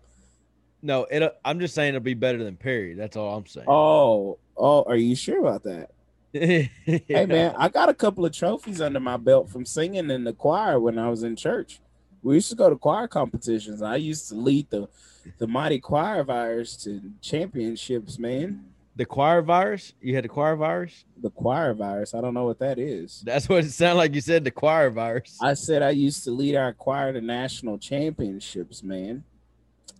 No, 0.84 1.05
it. 1.05 1.36
I'm 1.43 1.59
just 1.59 1.74
saying 1.74 1.89
it'll 1.95 2.01
be 2.01 2.13
better 2.13 2.43
than 2.43 2.55
Perry. 2.57 2.93
That's 2.93 3.18
all 3.18 3.36
I'm 3.36 3.47
saying. 3.47 3.66
Oh, 3.68 4.38
oh, 4.55 4.84
are 4.84 4.95
you 4.95 5.16
sure 5.16 5.39
about 5.39 5.63
that? 5.63 5.89
Hey 6.86 7.26
man, 7.26 7.56
I 7.58 7.70
got 7.70 7.88
a 7.88 7.94
couple 7.94 8.26
of 8.26 8.34
trophies 8.34 8.82
under 8.82 9.00
my 9.00 9.16
belt 9.16 9.50
from 9.50 9.66
singing 9.66 10.10
in 10.10 10.26
the 10.26 10.34
choir 10.34 10.80
when 10.80 11.00
I 11.00 11.10
was 11.10 11.24
in 11.24 11.38
church. 11.38 11.80
We 12.22 12.36
used 12.36 12.50
to 12.50 12.56
go 12.56 12.70
to 12.70 12.76
choir 12.76 13.08
competitions. 13.08 13.82
I 13.82 13.96
used 13.96 14.28
to 14.30 14.36
lead 14.36 14.70
the 14.70 14.90
the 15.38 15.48
mighty 15.48 15.80
choir 15.80 16.20
of 16.20 16.30
ours 16.30 16.76
to 16.84 17.02
championships, 17.22 18.20
man. 18.20 18.66
The 18.98 19.06
choir 19.06 19.42
virus? 19.42 19.94
You 20.02 20.16
had 20.16 20.26
the 20.26 20.30
choir 20.30 20.58
virus? 20.58 21.06
The 21.22 21.30
choir 21.30 21.74
virus. 21.74 22.14
I 22.14 22.20
don't 22.20 22.34
know 22.34 22.46
what 22.46 22.60
that 22.60 22.80
is. 22.80 23.24
That's 23.26 23.48
what 23.48 23.64
it 23.64 23.72
sounded 23.72 23.98
like 23.98 24.14
you 24.14 24.22
said, 24.22 24.44
the 24.44 24.52
choir 24.52 24.90
virus. 24.90 25.38
I 25.42 25.54
said 25.54 25.82
I 25.84 25.92
used 25.92 26.26
to 26.26 26.32
lead 26.32 26.56
our 26.56 26.74
choir 26.74 27.14
to 27.14 27.22
national 27.22 27.78
championships, 27.78 28.84
man. 28.84 29.24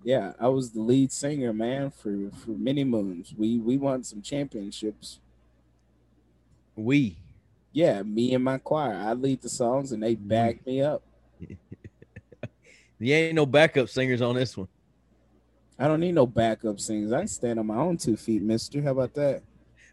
Yeah, 0.04 0.34
I 0.40 0.50
was 0.50 0.72
the 0.72 0.82
lead 0.82 1.14
singer, 1.14 1.54
man, 1.54 1.92
for 1.92 2.30
for 2.32 2.52
many 2.52 2.84
moons. 2.84 3.34
We 3.38 3.58
we 3.60 3.78
won 3.78 4.04
some 4.04 4.22
championships. 4.22 5.20
We. 6.76 7.18
Yeah, 7.72 8.04
me 8.04 8.34
and 8.34 8.44
my 8.44 8.58
choir. 8.58 8.94
I 8.96 9.14
lead 9.14 9.42
the 9.42 9.50
songs 9.50 9.92
and 9.92 10.02
they 10.02 10.16
back 10.16 10.66
me 10.66 10.82
up. 10.82 11.04
You 12.98 13.14
ain't 13.14 13.36
no 13.36 13.46
backup 13.46 13.90
singers 13.90 14.22
on 14.22 14.36
this 14.36 14.56
one. 14.56 14.70
I 15.78 15.88
don't 15.90 16.00
need 16.00 16.14
no 16.16 16.26
backup 16.26 16.80
singers. 16.80 17.12
I 17.12 17.26
stand 17.26 17.60
on 17.60 17.68
my 17.68 17.76
own 17.76 17.98
two 17.98 18.16
feet, 18.16 18.42
mister. 18.42 18.82
How 18.82 18.92
about 18.92 19.14
that? 19.16 19.44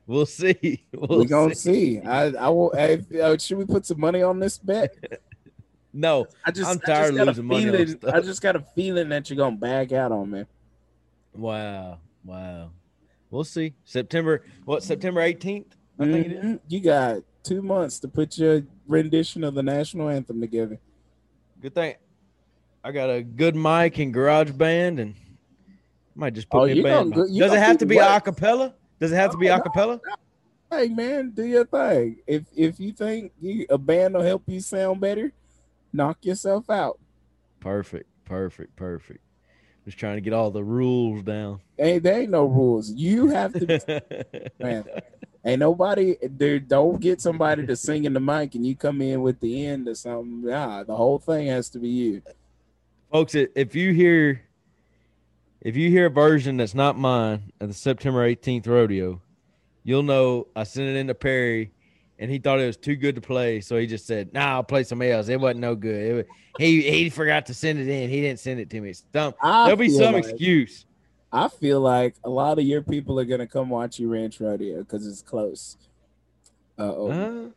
We'll 0.07 0.25
see. 0.25 0.85
We'll 0.93 1.19
We're 1.19 1.25
gonna 1.25 1.55
see. 1.57 2.01
I 2.01 2.27
I 2.29 2.49
will 2.49 2.73
hey, 2.77 3.03
uh, 3.21 3.37
should 3.39 3.59
we 3.59 3.65
put 3.65 3.87
some 3.87 3.99
money 4.01 4.23
on 4.23 4.39
this 4.39 4.57
bet? 4.59 4.95
No, 5.95 6.27
I 6.43 6.53
just 6.53 6.71
I'm 6.71 6.81
I 6.85 6.87
tired 6.87 7.15
just 7.17 7.21
of 7.21 7.27
losing 7.27 7.45
money 7.45 7.65
feeling- 7.65 7.89
stuff. 7.89 8.15
I 8.15 8.21
just 8.21 8.41
got 8.41 8.57
a 8.57 8.61
feeling 8.75 9.09
that 9.11 9.29
you're 9.29 9.37
gonna 9.37 9.57
back 9.57 9.93
out 9.93 10.11
on 10.11 10.31
me. 10.31 10.45
wow, 11.35 11.99
wow. 12.25 12.71
We'll 13.31 13.45
see. 13.45 13.75
September, 13.85 14.43
what? 14.65 14.83
September 14.83 15.21
18th? 15.21 15.67
I 16.03 16.13
think. 16.13 16.27
Mhm. 16.29 16.61
You 16.69 16.81
got 16.81 17.23
two 17.43 17.63
months 17.63 17.99
to 18.01 18.09
put 18.09 18.39
your 18.39 18.63
rendition 18.87 19.45
of 19.45 19.55
the 19.55 19.63
national 19.63 20.09
anthem 20.09 20.41
together. 20.41 20.79
Good 21.61 21.75
thing 21.75 21.95
I 22.85 22.91
got 22.93 23.11
a 23.11 23.23
good 23.23 23.55
mic 23.55 23.99
and 23.99 24.13
garage 24.13 24.51
band, 24.51 24.99
and 24.99 25.15
might 26.15 26.35
just 26.35 26.49
put 26.51 26.63
Oh, 26.63 26.67
me 26.67 26.81
a 26.81 26.83
band. 26.83 27.13
gonna- 27.15 27.29
Does 27.39 27.53
it 27.53 27.59
have 27.59 27.79
to 27.79 27.87
be 27.87 27.97
what? 27.97 28.17
a 28.17 28.21
cappella? 28.21 28.75
Does 28.99 29.13
it 29.13 29.17
have 29.17 29.31
to 29.33 29.37
be 29.39 29.49
Oh, 29.51 29.57
a 29.57 29.61
cappella? 29.63 30.01
Hey 30.71 30.89
man, 30.89 31.31
do 31.31 31.45
your 31.45 31.65
thing. 31.67 32.17
If 32.27 32.45
if 32.57 32.81
you 32.81 32.93
think 32.93 33.33
you, 33.41 33.67
a 33.71 33.77
band 33.79 34.15
will 34.15 34.23
help 34.23 34.43
you 34.47 34.59
sound 34.61 35.01
better, 35.01 35.33
knock 35.93 36.25
yourself 36.25 36.69
out. 36.71 36.99
Perfect, 37.61 38.09
perfect, 38.25 38.75
perfect. 38.77 39.21
Just 39.85 39.99
trying 39.99 40.15
to 40.17 40.21
get 40.21 40.33
all 40.33 40.51
the 40.51 40.63
rules 40.65 41.23
down. 41.25 41.61
Ain't 41.79 42.03
there 42.05 42.21
ain't 42.21 42.31
no 42.31 42.47
rules. 42.47 42.91
You 42.91 43.29
have 43.29 43.53
to 43.53 44.11
man. 44.61 44.85
Ain't 45.45 45.59
nobody 45.59 46.17
there. 46.23 46.61
Don't 46.61 47.01
get 47.01 47.21
somebody 47.21 47.67
to 47.67 47.75
sing 47.75 48.05
in 48.05 48.13
the 48.13 48.21
mic 48.21 48.55
and 48.55 48.65
you 48.65 48.77
come 48.77 49.03
in 49.03 49.23
with 49.23 49.41
the 49.41 49.67
end 49.67 49.89
or 49.89 49.95
something. 49.95 50.45
Nah, 50.45 50.85
the 50.85 50.95
whole 50.95 51.19
thing 51.19 51.49
has 51.49 51.69
to 51.71 51.79
be 51.81 51.89
you. 51.89 52.23
Folks, 53.11 53.35
if 53.35 53.75
you 53.75 53.93
hear 53.93 54.43
if 55.61 55.77
you 55.77 55.91
hear 55.91 56.07
a 56.07 56.11
version 56.11 56.57
that's 56.57 56.75
not 56.75 56.97
mine 56.97 57.53
of 57.61 57.69
the 57.69 57.75
September 57.75 58.29
18th 58.29 58.67
rodeo, 58.67 59.21
you'll 59.85 60.03
know 60.03 60.47
I 60.55 60.63
sent 60.65 60.89
it 60.89 60.97
in 60.97 61.09
to 61.09 61.15
Perry 61.15 61.73
and 62.19 62.31
he 62.31 62.39
thought 62.39 62.61
it 62.61 62.67
was 62.67 62.77
too 62.77 62.95
good 62.95 63.17
to 63.17 63.21
play, 63.21 63.61
so 63.61 63.77
he 63.77 63.87
just 63.87 64.07
said, 64.07 64.33
"Nah, 64.33 64.55
I'll 64.55 64.63
play 64.63 64.85
some 64.85 65.03
else. 65.03 65.29
It 65.29 65.41
wasn't 65.41 65.61
no 65.61 65.75
good. 65.75 65.97
It 65.97 66.15
wa- 66.29 66.35
he 66.59 66.83
he 66.83 67.11
forgot 67.11 67.47
to 67.47 67.55
send 67.55 67.81
it 67.81 67.89
in. 67.89 68.09
He 68.09 68.21
didn't 68.21 68.39
send 68.39 68.61
it 68.61 68.71
to 68.71 68.81
me. 68.81 68.93
Some, 68.93 69.35
there'll 69.43 69.77
be 69.77 69.89
some 69.89 70.15
like- 70.15 70.25
excuse. 70.27 70.87
I 71.33 71.49
feel 71.49 71.81
like 71.81 72.17
a 72.23 72.31
lot 72.31 72.59
of 72.59 72.65
your 72.65 72.83
people 72.83 73.19
are 73.19 73.25
gonna 73.25 73.47
come 73.47 73.71
watch 73.71 73.99
you 73.99 74.09
ranch 74.09 74.41
rodeo 74.41 74.81
because 74.81 75.07
it's 75.07 75.23
close. 75.23 75.77
Uh 76.79 76.93
oh. 76.95 77.11
Uh, 77.11 77.51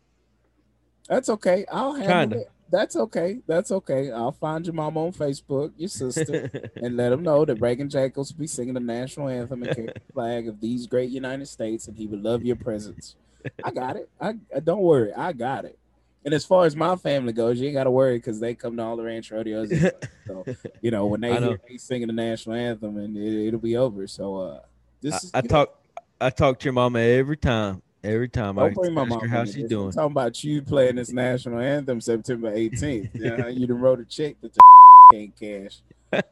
That's 1.10 1.30
okay. 1.30 1.66
I'll 1.72 1.94
handle 1.94 2.40
it. 2.40 2.52
That's 2.72 2.96
okay. 2.96 3.40
That's 3.48 3.72
okay. 3.72 4.12
I'll 4.12 4.32
find 4.32 4.66
your 4.66 4.74
mom 4.74 4.98
on 4.98 5.12
Facebook, 5.12 5.72
your 5.78 5.90
sister, 5.90 6.50
and 6.76 6.98
let 6.98 7.10
them 7.10 7.22
know 7.22 7.46
that 7.46 7.62
Reagan 7.62 7.90
Jacobs 7.90 8.34
will 8.34 8.40
be 8.40 8.48
singing 8.48 8.74
the 8.74 8.80
national 8.80 9.30
anthem 9.30 9.64
and 9.64 9.76
carry 9.76 9.88
the 9.88 10.14
flag 10.14 10.48
of 10.48 10.62
these 10.62 10.88
great 10.88 11.12
United 11.12 11.48
States, 11.48 11.88
and 11.88 11.96
he 11.96 12.08
would 12.08 12.24
love 12.24 12.44
your 12.44 12.56
presence. 12.56 13.16
I 13.64 13.72
got 13.72 13.98
it. 13.98 14.10
I, 14.20 14.36
I 14.56 14.60
don't 14.62 14.82
worry. 14.82 15.14
I 15.14 15.34
got 15.34 15.66
it. 15.66 15.78
And 16.26 16.34
as 16.34 16.44
far 16.44 16.66
as 16.66 16.76
my 16.76 16.96
family 16.96 17.34
goes, 17.34 17.60
you 17.60 17.68
ain't 17.68 17.76
got 17.76 17.84
to 17.84 17.92
worry 17.92 18.18
because 18.18 18.40
they 18.40 18.56
come 18.56 18.76
to 18.78 18.84
all 18.84 18.98
the 18.98 19.04
ranch 19.04 19.32
rodeos. 19.32 19.72
and 19.72 19.92
so 20.28 20.44
you 20.82 20.90
know 20.90 21.06
when 21.06 21.22
they 21.22 21.34
I 21.34 21.40
know. 21.40 21.50
hear 21.50 21.60
me 21.70 21.78
singing 21.78 22.08
the 22.08 22.14
national 22.14 22.56
anthem, 22.56 22.98
and 22.98 23.16
it, 23.16 23.48
it'll 23.48 23.60
be 23.60 23.78
over. 23.78 24.08
So 24.08 24.36
uh, 24.38 24.60
this 25.02 25.14
I, 25.14 25.18
is 25.18 25.32
I 25.36 25.38
you 25.38 25.44
know, 25.44 25.48
talk 25.50 25.80
I 26.20 26.30
talk 26.32 26.60
to 26.60 26.64
your 26.66 26.74
mama 26.74 27.00
every 27.00 27.38
time. 27.38 27.84
Every 28.04 28.30
time 28.30 28.60
I 28.60 28.64
Don't 28.66 28.76
bring 28.76 28.94
my 28.94 29.02
ask 29.02 29.10
mom. 29.10 29.22
her 29.22 29.28
how 29.28 29.40
into 29.42 29.54
she's 29.54 29.62
this. 29.64 29.70
doing. 29.70 29.88
I'm 29.88 29.92
talking 29.94 30.12
about 30.12 30.44
you 30.44 30.62
playing 30.62 30.96
this 30.96 31.12
national 31.12 31.60
anthem 31.60 32.02
September 32.02 32.52
18th. 32.56 33.10
Yeah, 33.20 33.48
you 33.48 33.66
done 33.66 33.80
wrote 33.80 34.00
a 34.00 34.06
check 34.06 34.36
that 34.42 34.52
you 34.56 35.32
can't 35.40 35.72
cash. 35.72 36.24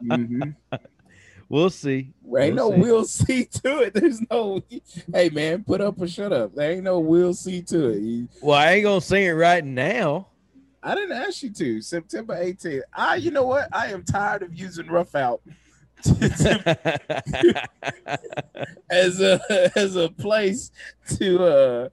hmm 0.00 0.50
We'll 1.54 1.70
see. 1.70 2.10
Ain't 2.36 2.56
no 2.56 2.70
We'll 2.70 2.74
see. 2.74 2.80
we'll 2.80 3.04
see 3.04 3.44
to 3.62 3.78
it. 3.82 3.94
There's 4.00 4.20
no. 4.28 4.60
Hey 5.12 5.28
man, 5.30 5.62
put 5.62 5.80
up 5.80 6.00
or 6.00 6.08
shut 6.08 6.32
up. 6.32 6.52
There 6.52 6.72
ain't 6.72 6.82
no 6.82 6.98
we'll 6.98 7.32
see 7.32 7.62
to 7.62 7.90
it. 7.90 8.00
You- 8.00 8.28
Well, 8.42 8.58
I 8.58 8.72
ain't 8.72 8.82
gonna 8.82 9.00
sing 9.00 9.22
it 9.24 9.30
right 9.30 9.64
now. 9.64 10.26
I 10.82 10.96
didn't 10.96 11.12
ask 11.16 11.44
you 11.44 11.50
to. 11.50 11.80
September 11.80 12.34
18th. 12.34 12.80
I. 12.92 13.14
You 13.16 13.30
know 13.30 13.44
what? 13.44 13.68
I 13.72 13.86
am 13.92 14.02
tired 14.02 14.42
of 14.42 14.52
using 14.52 14.88
rough 14.88 15.14
out 15.14 15.42
as 18.90 19.20
a 19.20 19.40
as 19.76 19.94
a 19.94 20.08
place 20.08 20.72
to 21.18 21.44
uh 21.44 21.88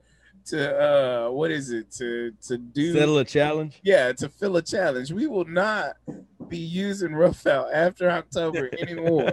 to 0.52 0.82
uh 0.82 1.30
what 1.32 1.52
is 1.52 1.72
it 1.72 1.91
to 1.91 2.32
to 2.47 2.58
do 2.58 2.93
Settle 2.93 3.18
a 3.18 3.26
challenge. 3.26 3.80
yeah, 3.84 4.12
to 4.14 4.30
fill 4.30 4.56
a 4.58 4.62
challenge. 4.62 5.12
We 5.12 5.28
will 5.28 5.45
not 5.45 5.97
be 6.47 6.58
using 6.58 7.14
rough 7.14 7.45
out 7.47 7.74
after 7.74 8.10
October 8.10 8.70
anymore 8.80 9.32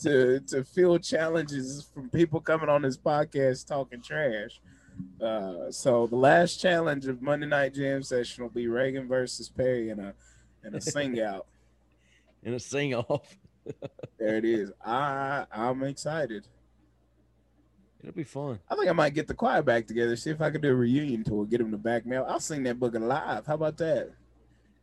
to 0.00 0.40
to 0.40 0.64
fill 0.64 0.98
challenges 0.98 1.88
from 1.94 2.10
people 2.10 2.40
coming 2.40 2.68
on 2.68 2.82
this 2.82 2.96
podcast 2.96 3.66
talking 3.66 4.02
trash. 4.02 4.60
Uh, 5.20 5.70
so 5.70 6.06
the 6.08 6.16
last 6.16 6.60
challenge 6.60 7.06
of 7.06 7.22
Monday 7.22 7.46
Night 7.46 7.74
Jam 7.74 8.02
session 8.02 8.42
will 8.42 8.50
be 8.50 8.66
Reagan 8.66 9.06
versus 9.06 9.48
Perry 9.48 9.90
in 9.90 10.00
a 10.00 10.14
in 10.64 10.74
a 10.74 10.80
sing 10.80 11.20
out. 11.30 11.46
In 12.42 12.54
a 12.54 12.60
sing 12.60 12.94
off. 12.94 13.36
There 14.18 14.36
it 14.36 14.44
is. 14.44 14.72
I 14.84 15.44
I'm 15.52 15.82
excited. 15.84 16.46
It'll 18.00 18.14
be 18.14 18.24
fun. 18.24 18.60
I 18.70 18.76
think 18.76 18.88
I 18.88 18.92
might 18.92 19.14
get 19.14 19.26
the 19.26 19.34
choir 19.34 19.62
back 19.62 19.86
together, 19.86 20.14
see 20.14 20.30
if 20.30 20.40
I 20.40 20.50
can 20.50 20.60
do 20.60 20.70
a 20.70 20.74
reunion 20.74 21.24
tour, 21.24 21.44
get 21.44 21.58
them 21.58 21.72
to 21.72 21.76
back 21.76 22.06
me 22.06 22.16
up. 22.16 22.26
I'll 22.28 22.40
sing 22.40 22.62
that 22.64 22.78
book 22.78 22.94
live. 22.94 23.46
How 23.46 23.54
about 23.54 23.76
that? 23.78 24.12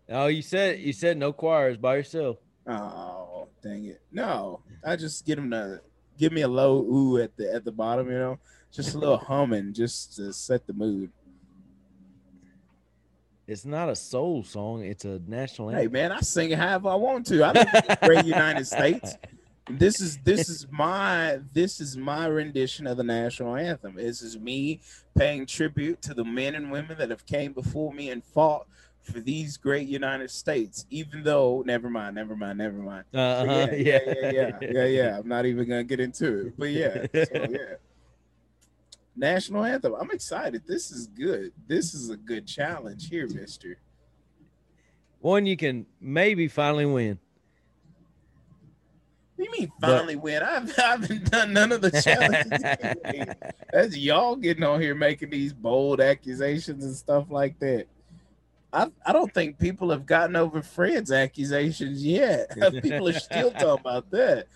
Oh, 0.10 0.28
you 0.28 0.42
said 0.42 0.80
you 0.80 0.94
said 0.94 1.18
no 1.18 1.34
choirs 1.34 1.78
by 1.78 1.96
yourself. 1.96 2.38
Oh, 2.68 3.48
dang 3.64 3.86
it. 3.86 4.02
No, 4.12 4.60
I 4.84 4.96
just 4.96 5.26
get 5.26 5.38
them 5.38 5.52
to 5.52 5.82
give 6.18 6.32
me 6.32 6.42
a 6.42 6.48
low 6.48 6.80
ooh 6.80 7.18
at 7.18 7.36
the 7.38 7.54
at 7.54 7.64
the 7.64 7.72
bottom, 7.72 8.08
you 8.08 8.18
know, 8.18 8.40
just 8.72 8.94
a 8.96 8.98
little 8.98 9.18
humming 9.30 9.74
just 9.74 10.18
to 10.18 10.34
set 10.34 10.68
the 10.68 10.74
mood. 10.74 11.12
It's 13.48 13.66
not 13.66 13.90
a 13.90 13.96
soul 13.96 14.44
song. 14.44 14.84
It's 14.84 15.06
a 15.06 15.22
national 15.28 15.70
Hey 15.70 15.88
man, 15.88 16.12
I 16.12 16.20
sing 16.20 16.52
it 16.52 16.58
however 16.58 16.90
I 16.90 16.96
want 16.96 17.28
to. 17.28 17.44
I 17.44 17.52
live 17.52 17.68
in 17.74 17.84
the 17.88 17.98
great 18.04 18.26
United 18.26 18.68
States. 18.68 19.16
This 19.70 20.00
is 20.00 20.18
this 20.20 20.48
is 20.48 20.68
my 20.70 21.40
this 21.54 21.82
is 21.82 21.98
my 21.98 22.28
rendition 22.28 22.86
of 22.86 22.98
the 22.98 23.04
national 23.04 23.56
anthem. 23.56 23.96
This 23.96 24.22
is 24.22 24.38
me 24.38 24.82
paying 25.18 25.48
tribute 25.48 26.02
to 26.04 26.14
the 26.14 26.24
men 26.24 26.54
and 26.54 26.72
women 26.72 26.98
that 27.00 27.10
have 27.10 27.26
came 27.26 27.52
before 27.52 27.92
me 27.92 28.12
and 28.12 28.24
fought 28.24 28.68
for 29.02 29.20
these 29.20 29.58
great 29.58 29.88
United 29.88 30.30
States. 30.30 30.86
Even 30.92 31.24
though, 31.24 31.64
never 31.66 31.90
mind, 31.90 32.16
never 32.16 32.36
mind, 32.36 32.60
never 32.60 32.78
mind. 32.78 33.06
Uh-huh, 33.14 33.68
yeah, 33.72 33.76
yeah, 33.76 34.00
yeah, 34.06 34.32
yeah, 34.32 34.58
yeah, 34.62 34.86
yeah. 34.86 35.18
I'm 35.18 35.28
not 35.28 35.46
even 35.48 35.68
gonna 35.68 35.84
get 35.84 36.00
into 36.00 36.48
it, 36.48 36.54
but 36.58 36.70
yeah, 36.70 37.06
so, 37.14 37.26
yeah. 37.50 37.76
National 39.16 39.64
anthem. 39.64 39.96
I'm 40.00 40.12
excited. 40.12 40.64
This 40.68 40.92
is 40.92 41.08
good. 41.08 41.54
This 41.68 41.96
is 41.96 42.12
a 42.12 42.18
good 42.18 42.46
challenge 42.46 43.10
here, 43.10 43.28
Mister. 43.28 43.78
One 45.22 45.48
you 45.48 45.58
can 45.58 45.88
maybe 46.00 46.48
finally 46.48 46.86
win. 46.86 47.18
What 49.36 49.44
do 49.46 49.52
you 49.52 49.62
mean 49.62 49.72
But- 49.80 49.88
finally 49.98 50.16
win? 50.16 50.42
I've, 50.44 50.78
I 50.80 50.82
haven't 50.82 51.30
done 51.32 51.54
none 51.54 51.72
of 51.72 51.82
the 51.82 51.92
challenges. 51.92 53.36
That's 53.74 53.98
y'all 53.98 54.36
getting 54.38 54.64
on 54.64 54.80
here 54.82 54.96
making 54.96 55.30
these 55.30 55.52
bold 55.54 56.00
accusations 56.00 56.86
and 56.86 56.96
stuff 56.96 57.26
like 57.30 57.60
that. 57.60 57.88
I, 58.72 58.88
I 59.06 59.14
don't 59.14 59.34
think 59.34 59.58
people 59.60 59.90
have 59.92 60.06
gotten 60.06 60.36
over 60.36 60.62
Fred's 60.62 61.12
accusations 61.12 62.06
yet. 62.06 62.50
people 62.82 63.08
are 63.10 63.14
still 63.14 63.52
talking 63.52 63.82
about 63.82 64.10
that. 64.12 64.48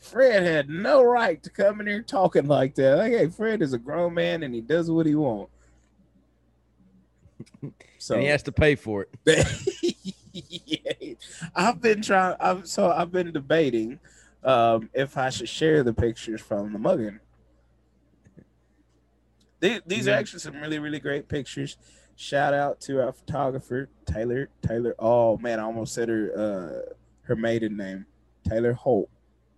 Fred 0.00 0.44
had 0.44 0.68
no 0.68 1.02
right 1.02 1.42
to 1.42 1.50
come 1.50 1.80
in 1.80 1.88
here 1.88 2.02
talking 2.02 2.46
like 2.46 2.76
that. 2.76 2.98
Like, 2.98 3.12
hey, 3.12 3.28
Fred 3.28 3.62
is 3.62 3.72
a 3.72 3.78
grown 3.78 4.14
man 4.14 4.44
and 4.44 4.54
he 4.54 4.60
does 4.60 4.88
what 4.90 5.06
he 5.06 5.16
wants. 5.16 5.50
So 7.98 8.14
and 8.14 8.22
he 8.22 8.28
has 8.28 8.44
to 8.44 8.52
pay 8.52 8.76
for 8.76 9.02
it. 9.02 9.10
Yeah. 10.32 11.08
I've 11.54 11.80
been 11.80 12.00
trying. 12.02 12.36
I've 12.38 12.66
so 12.68 12.90
I've 12.90 13.10
been 13.10 13.32
debating 13.32 13.98
um, 14.44 14.88
if 14.94 15.16
I 15.16 15.30
should 15.30 15.48
share 15.48 15.82
the 15.82 15.92
pictures 15.92 16.40
from 16.40 16.72
the 16.72 16.78
mugging. 16.78 17.20
These, 19.60 19.80
these 19.86 20.08
are 20.08 20.12
Mhm. 20.12 20.18
actually 20.18 20.38
some 20.40 20.56
really 20.60 20.78
really 20.78 21.00
great 21.00 21.28
pictures. 21.28 21.76
Shout 22.16 22.54
out 22.54 22.80
to 22.82 23.02
our 23.02 23.12
photographer 23.12 23.88
Taylor. 24.06 24.48
Taylor. 24.62 24.94
Oh 24.98 25.36
man, 25.38 25.58
I 25.58 25.64
almost 25.64 25.94
said 25.94 26.08
her 26.08 26.32
uh, 26.36 26.94
her 27.22 27.36
maiden 27.36 27.76
name, 27.76 28.06
Taylor 28.48 28.72
Holt. 28.72 29.08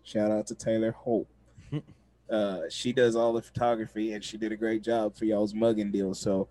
Shout 0.03 0.31
out 0.31 0.47
to 0.49 0.55
Taylor 0.55 0.93
Holt. 0.93 1.27
Uh, 2.31 2.61
she 2.71 2.93
does 2.93 3.17
all 3.17 3.33
the 3.33 3.43
photography, 3.43 4.13
and 4.13 4.23
she 4.23 4.37
did 4.37 4.53
a 4.53 4.57
great 4.57 4.85
job 4.85 5.17
for 5.17 5.25
y'all's 5.25 5.53
mugging 5.53 5.91
deal. 5.91 6.15
So, 6.15 6.47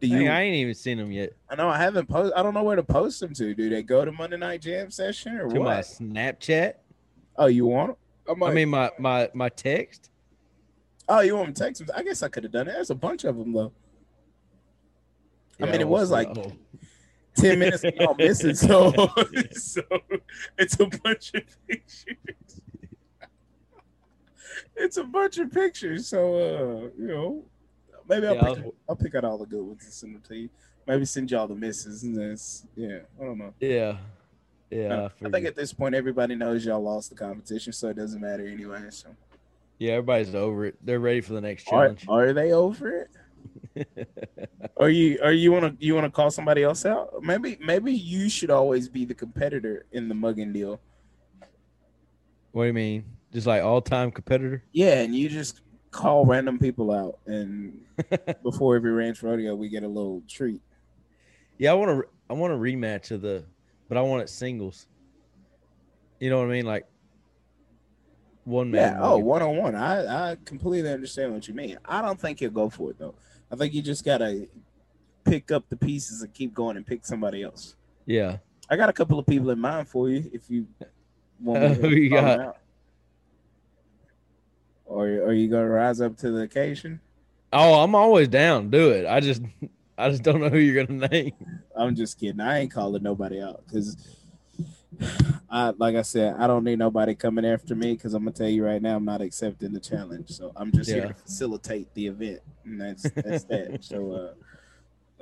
do 0.00 0.08
you? 0.08 0.18
Dang, 0.18 0.28
I 0.28 0.42
ain't 0.42 0.56
even 0.56 0.74
seen 0.74 0.98
them 0.98 1.12
yet. 1.12 1.34
I 1.48 1.54
know 1.54 1.68
I 1.68 1.78
haven't 1.78 2.08
post. 2.08 2.32
I 2.34 2.42
don't 2.42 2.52
know 2.52 2.64
where 2.64 2.74
to 2.74 2.82
post 2.82 3.20
them 3.20 3.32
to. 3.34 3.54
Do 3.54 3.70
they 3.70 3.84
go 3.84 4.04
to 4.04 4.10
Monday 4.10 4.38
Night 4.38 4.60
Jam 4.62 4.90
session 4.90 5.36
or 5.36 5.46
To 5.48 5.60
my? 5.60 5.78
Snapchat. 5.82 6.74
Oh, 7.40 7.46
you 7.46 7.64
want 7.66 7.96
'em? 8.28 8.42
I 8.42 8.52
mean 8.52 8.68
my 8.68 8.90
my 8.98 9.28
my 9.34 9.48
text. 9.48 10.10
oh, 11.08 11.20
you 11.20 11.34
want 11.34 11.48
me 11.48 11.54
to 11.54 11.62
text? 11.64 11.82
I 11.94 12.02
guess 12.02 12.22
I 12.22 12.28
could 12.28 12.44
have 12.44 12.52
done 12.52 12.68
it. 12.68 12.72
There's 12.72 12.90
a 12.90 12.94
bunch 12.94 13.24
of 13.24 13.36
them 13.38 13.52
though. 13.52 13.72
I 15.60 15.64
mean, 15.64 15.74
it 15.74 15.78
don't 15.78 15.88
was 15.90 16.10
like- 16.10 16.34
know. 16.36 16.52
Ten 17.36 17.58
minutes 17.60 17.82
of 17.84 17.94
y'all 17.96 18.14
missing, 18.14 18.54
so 18.54 18.92
so 19.52 19.82
it's 20.58 20.78
a 20.80 20.86
bunch 20.86 21.32
of 21.34 21.42
pictures. 21.66 22.60
it's 24.76 24.96
a 24.96 25.04
bunch 25.04 25.38
of 25.38 25.50
pictures. 25.52 26.06
So 26.08 26.34
uh, 26.34 26.90
you 26.98 27.06
know, 27.08 27.44
maybe 28.08 28.26
I'll, 28.26 28.34
Yeah, 28.34 28.40
pick, 28.54 28.64
I'll- 28.64 28.74
I'll 28.90 28.96
pick 28.96 29.14
out 29.14 29.24
all 29.24 29.38
the 29.38 29.46
good 29.46 29.62
ones 29.62 29.84
and 29.84 29.92
send 29.92 30.14
them 30.16 30.22
to 30.28 30.36
you. 30.36 30.48
Maybe 30.86 31.04
send 31.04 31.30
y'all 31.30 31.46
the 31.46 31.54
misses 31.54 32.02
and 32.02 32.16
this. 32.16 32.66
Yeah, 32.76 32.98
I 33.20 33.24
don't 33.24 33.38
know. 33.38 33.54
yeah, 33.60 33.96
yeah. 34.70 35.08
I, 35.22 35.26
I, 35.26 35.30
think 35.30 35.46
at 35.46 35.56
this 35.56 35.72
point 35.72 35.94
everybody 35.94 36.34
knows 36.34 36.64
y'all 36.64 36.82
lost 36.82 37.10
the 37.10 37.16
competition, 37.16 37.72
so 37.72 37.88
it 37.88 37.96
doesn't 37.96 38.20
matter 38.20 38.46
anyway. 38.46 38.82
So 38.90 39.08
yeah, 39.78 39.92
everybody's 39.92 40.34
over 40.34 40.66
it. 40.66 40.76
They're 40.84 41.00
ready 41.00 41.20
for 41.20 41.32
the 41.32 41.40
next 41.40 41.66
are, 41.68 41.88
challenge. 41.88 42.04
are 42.08 42.32
they 42.32 42.52
over 42.52 43.00
it? 43.02 43.10
Are 44.76 44.88
you 44.88 45.18
are 45.22 45.32
you 45.32 45.52
want 45.52 45.78
to 45.78 45.86
you 45.86 45.94
want 45.94 46.06
to 46.06 46.10
call 46.10 46.30
somebody 46.30 46.62
else 46.62 46.84
out? 46.84 47.22
Maybe 47.22 47.56
maybe 47.60 47.92
you 47.92 48.28
should 48.28 48.50
always 48.50 48.88
be 48.88 49.04
the 49.04 49.14
competitor 49.14 49.86
in 49.92 50.08
the 50.08 50.14
mugging 50.14 50.52
deal. 50.52 50.80
what 52.52 52.64
do 52.64 52.66
you 52.66 52.72
mean? 52.72 53.04
Just 53.32 53.46
like 53.46 53.62
all 53.62 53.80
time 53.80 54.10
competitor? 54.10 54.64
Yeah, 54.72 55.00
and 55.00 55.14
you 55.14 55.28
just 55.28 55.60
call 55.90 56.24
random 56.24 56.58
people 56.58 56.90
out, 56.90 57.18
and 57.26 57.80
before 58.42 58.76
every 58.76 58.92
ranch 58.92 59.22
rodeo, 59.22 59.54
we 59.54 59.68
get 59.68 59.82
a 59.82 59.88
little 59.88 60.22
treat. 60.28 60.62
Yeah, 61.58 61.72
I 61.72 61.74
want 61.74 61.90
to. 61.90 62.08
I 62.28 62.32
want 62.32 62.52
a 62.52 62.56
rematch 62.56 63.10
of 63.10 63.22
the, 63.22 63.44
but 63.90 63.98
I 63.98 64.02
want 64.02 64.22
it 64.22 64.28
singles. 64.30 64.86
You 66.20 66.30
know 66.30 66.38
what 66.38 66.46
I 66.46 66.52
mean? 66.52 66.64
Like 66.64 66.86
one 68.44 68.70
man. 68.70 68.92
Yeah. 68.94 69.00
Oh, 69.02 69.18
one 69.18 69.42
on 69.42 69.56
one. 69.56 69.74
I 69.74 70.30
I 70.30 70.36
completely 70.44 70.90
understand 70.90 71.34
what 71.34 71.48
you 71.48 71.54
mean. 71.54 71.76
I 71.84 72.00
don't 72.00 72.18
think 72.18 72.38
he'll 72.38 72.50
go 72.50 72.70
for 72.70 72.90
it 72.92 72.98
though. 72.98 73.14
I 73.50 73.56
think 73.56 73.74
you 73.74 73.82
just 73.82 74.04
gotta 74.04 74.46
pick 75.24 75.50
up 75.50 75.68
the 75.68 75.76
pieces 75.76 76.22
and 76.22 76.32
keep 76.32 76.54
going 76.54 76.76
and 76.76 76.86
pick 76.86 77.04
somebody 77.04 77.42
else. 77.42 77.74
yeah. 78.06 78.38
I 78.72 78.76
got 78.76 78.88
a 78.88 78.92
couple 78.92 79.18
of 79.18 79.26
people 79.26 79.50
in 79.50 79.58
mind 79.58 79.88
for 79.88 80.08
you 80.08 80.30
if 80.32 80.48
you 80.48 80.64
want 81.40 81.82
me 81.82 81.88
to 81.90 81.96
you 81.96 82.10
call 82.10 82.22
them 82.22 82.38
got? 82.38 82.46
out. 82.46 82.56
Or 84.86 85.06
are 85.06 85.32
you 85.32 85.48
gonna 85.48 85.68
rise 85.68 86.00
up 86.00 86.16
to 86.18 86.30
the 86.30 86.42
occasion? 86.42 87.00
Oh, 87.52 87.82
I'm 87.82 87.96
always 87.96 88.28
down. 88.28 88.70
Do 88.70 88.90
it. 88.90 89.06
I 89.06 89.18
just, 89.18 89.42
I 90.00 90.10
just 90.10 90.22
don't 90.22 90.40
know 90.40 90.48
who 90.48 90.58
you're 90.58 90.84
gonna 90.84 91.08
name. 91.08 91.32
I'm 91.76 91.94
just 91.94 92.18
kidding. 92.18 92.40
I 92.40 92.60
ain't 92.60 92.70
calling 92.70 93.02
nobody 93.02 93.40
out 93.40 93.62
because 93.66 93.96
I 95.50 95.72
like 95.78 95.96
I 95.96 96.02
said, 96.02 96.36
I 96.38 96.46
don't 96.46 96.64
need 96.64 96.78
nobody 96.78 97.14
coming 97.14 97.44
after 97.44 97.74
me 97.74 97.92
because 97.94 98.14
I'm 98.14 98.22
gonna 98.24 98.32
tell 98.32 98.48
you 98.48 98.64
right 98.64 98.80
now, 98.80 98.96
I'm 98.96 99.04
not 99.04 99.20
accepting 99.20 99.72
the 99.72 99.80
challenge. 99.80 100.30
So 100.30 100.52
I'm 100.56 100.72
just 100.72 100.90
here 100.90 101.08
to 101.08 101.14
facilitate 101.14 101.92
the 101.94 102.06
event. 102.06 102.40
And 102.64 102.80
that's 102.80 103.02
that's 103.10 103.44
that. 103.44 103.78
So 103.82 104.12
uh 104.12 104.34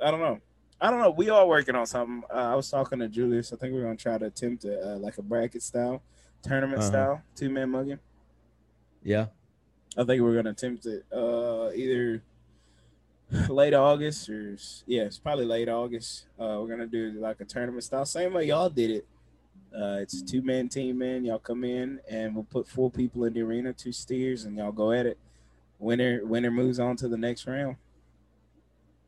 I 0.05 0.11
don't 0.11 0.19
know. 0.21 0.39
I 0.81 0.89
don't 0.91 1.01
know. 1.01 1.09
We 1.11 1.29
are 1.29 1.45
working 1.45 1.75
on 1.75 1.85
something. 1.85 2.23
Uh, 2.33 2.37
I 2.37 2.55
was 2.55 2.69
talking 2.69 2.99
to 2.99 3.09
Julius. 3.09 3.51
I 3.51 3.57
think 3.57 3.73
we're 3.73 3.81
gonna 3.83 3.97
try 3.97 4.17
to 4.17 4.25
attempt 4.27 4.63
a, 4.63 4.93
uh, 4.93 4.97
like 4.97 5.17
a 5.17 5.21
bracket 5.21 5.61
style, 5.61 6.01
tournament 6.41 6.79
Uh-huh. 6.79 6.89
style, 6.89 7.21
two 7.35 7.49
man 7.49 7.69
mugging. 7.69 7.99
Yeah. 9.03 9.27
I 9.97 10.03
think 10.05 10.21
we're 10.21 10.35
gonna 10.35 10.51
attempt 10.51 10.85
it 10.85 11.03
uh 11.11 11.71
either 11.75 12.21
late 13.49 13.73
August 13.73 14.29
or 14.29 14.57
yeah, 14.87 15.03
it's 15.03 15.19
probably 15.19 15.45
late 15.45 15.69
August. 15.69 16.25
Uh 16.39 16.57
we're 16.61 16.67
gonna 16.67 16.87
do 16.87 17.11
like 17.19 17.39
a 17.41 17.45
tournament 17.45 17.83
style, 17.83 18.05
same 18.05 18.33
way 18.33 18.45
y'all 18.45 18.69
did 18.69 18.89
it. 18.91 19.07
Uh 19.75 19.97
it's 20.01 20.21
a 20.21 20.25
two 20.25 20.41
man 20.41 20.67
team, 20.69 20.97
man. 20.97 21.23
Y'all 21.25 21.37
come 21.39 21.63
in 21.63 21.99
and 22.09 22.33
we'll 22.33 22.43
put 22.45 22.67
four 22.67 22.89
people 22.89 23.23
in 23.25 23.33
the 23.33 23.41
arena, 23.41 23.71
two 23.73 23.91
steers, 23.91 24.45
and 24.45 24.57
y'all 24.57 24.71
go 24.71 24.91
at 24.91 25.05
it. 25.05 25.17
Winner 25.77 26.25
winner 26.25 26.51
moves 26.51 26.79
on 26.79 26.95
to 26.97 27.07
the 27.07 27.17
next 27.17 27.45
round. 27.47 27.75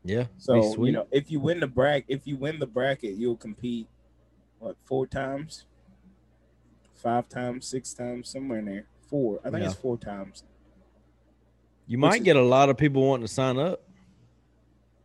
Yeah. 0.04 0.26
So 0.38 0.84
you 0.84 0.92
know, 0.92 1.06
if 1.10 1.30
you 1.30 1.40
win 1.40 1.60
the 1.60 1.66
bracket, 1.66 2.06
if 2.08 2.26
you 2.26 2.36
win 2.36 2.58
the 2.58 2.66
bracket, 2.66 3.14
you'll 3.16 3.36
compete 3.36 3.88
what 4.58 4.76
four 4.84 5.06
times, 5.06 5.64
five 6.94 7.28
times, 7.28 7.66
six 7.66 7.92
times, 7.92 8.28
somewhere 8.28 8.60
in 8.60 8.64
there. 8.66 8.84
Four, 9.08 9.40
I 9.44 9.50
think 9.50 9.62
Yeah. 9.62 9.70
it's 9.70 9.78
four 9.78 9.98
times. 9.98 10.44
you 11.88 11.98
which 11.98 12.00
might 12.00 12.20
is- 12.20 12.24
get 12.24 12.36
a 12.36 12.42
lot 12.42 12.68
of 12.68 12.76
people 12.78 13.06
wanting 13.06 13.26
to 13.26 13.32
sign 13.32 13.58
up. 13.58 13.82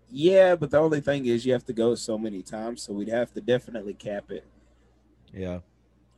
Yeah, 0.09 0.55
but 0.55 0.71
the 0.71 0.79
only 0.79 1.01
thing 1.01 1.25
is 1.25 1.45
you 1.45 1.53
have 1.53 1.65
to 1.65 1.73
go 1.73 1.95
so 1.95 2.17
many 2.17 2.41
times, 2.41 2.83
so 2.83 2.93
we'd 2.93 3.09
have 3.09 3.33
to 3.33 3.41
definitely 3.41 3.93
cap 3.93 4.31
it. 4.31 4.45
Yeah. 5.33 5.59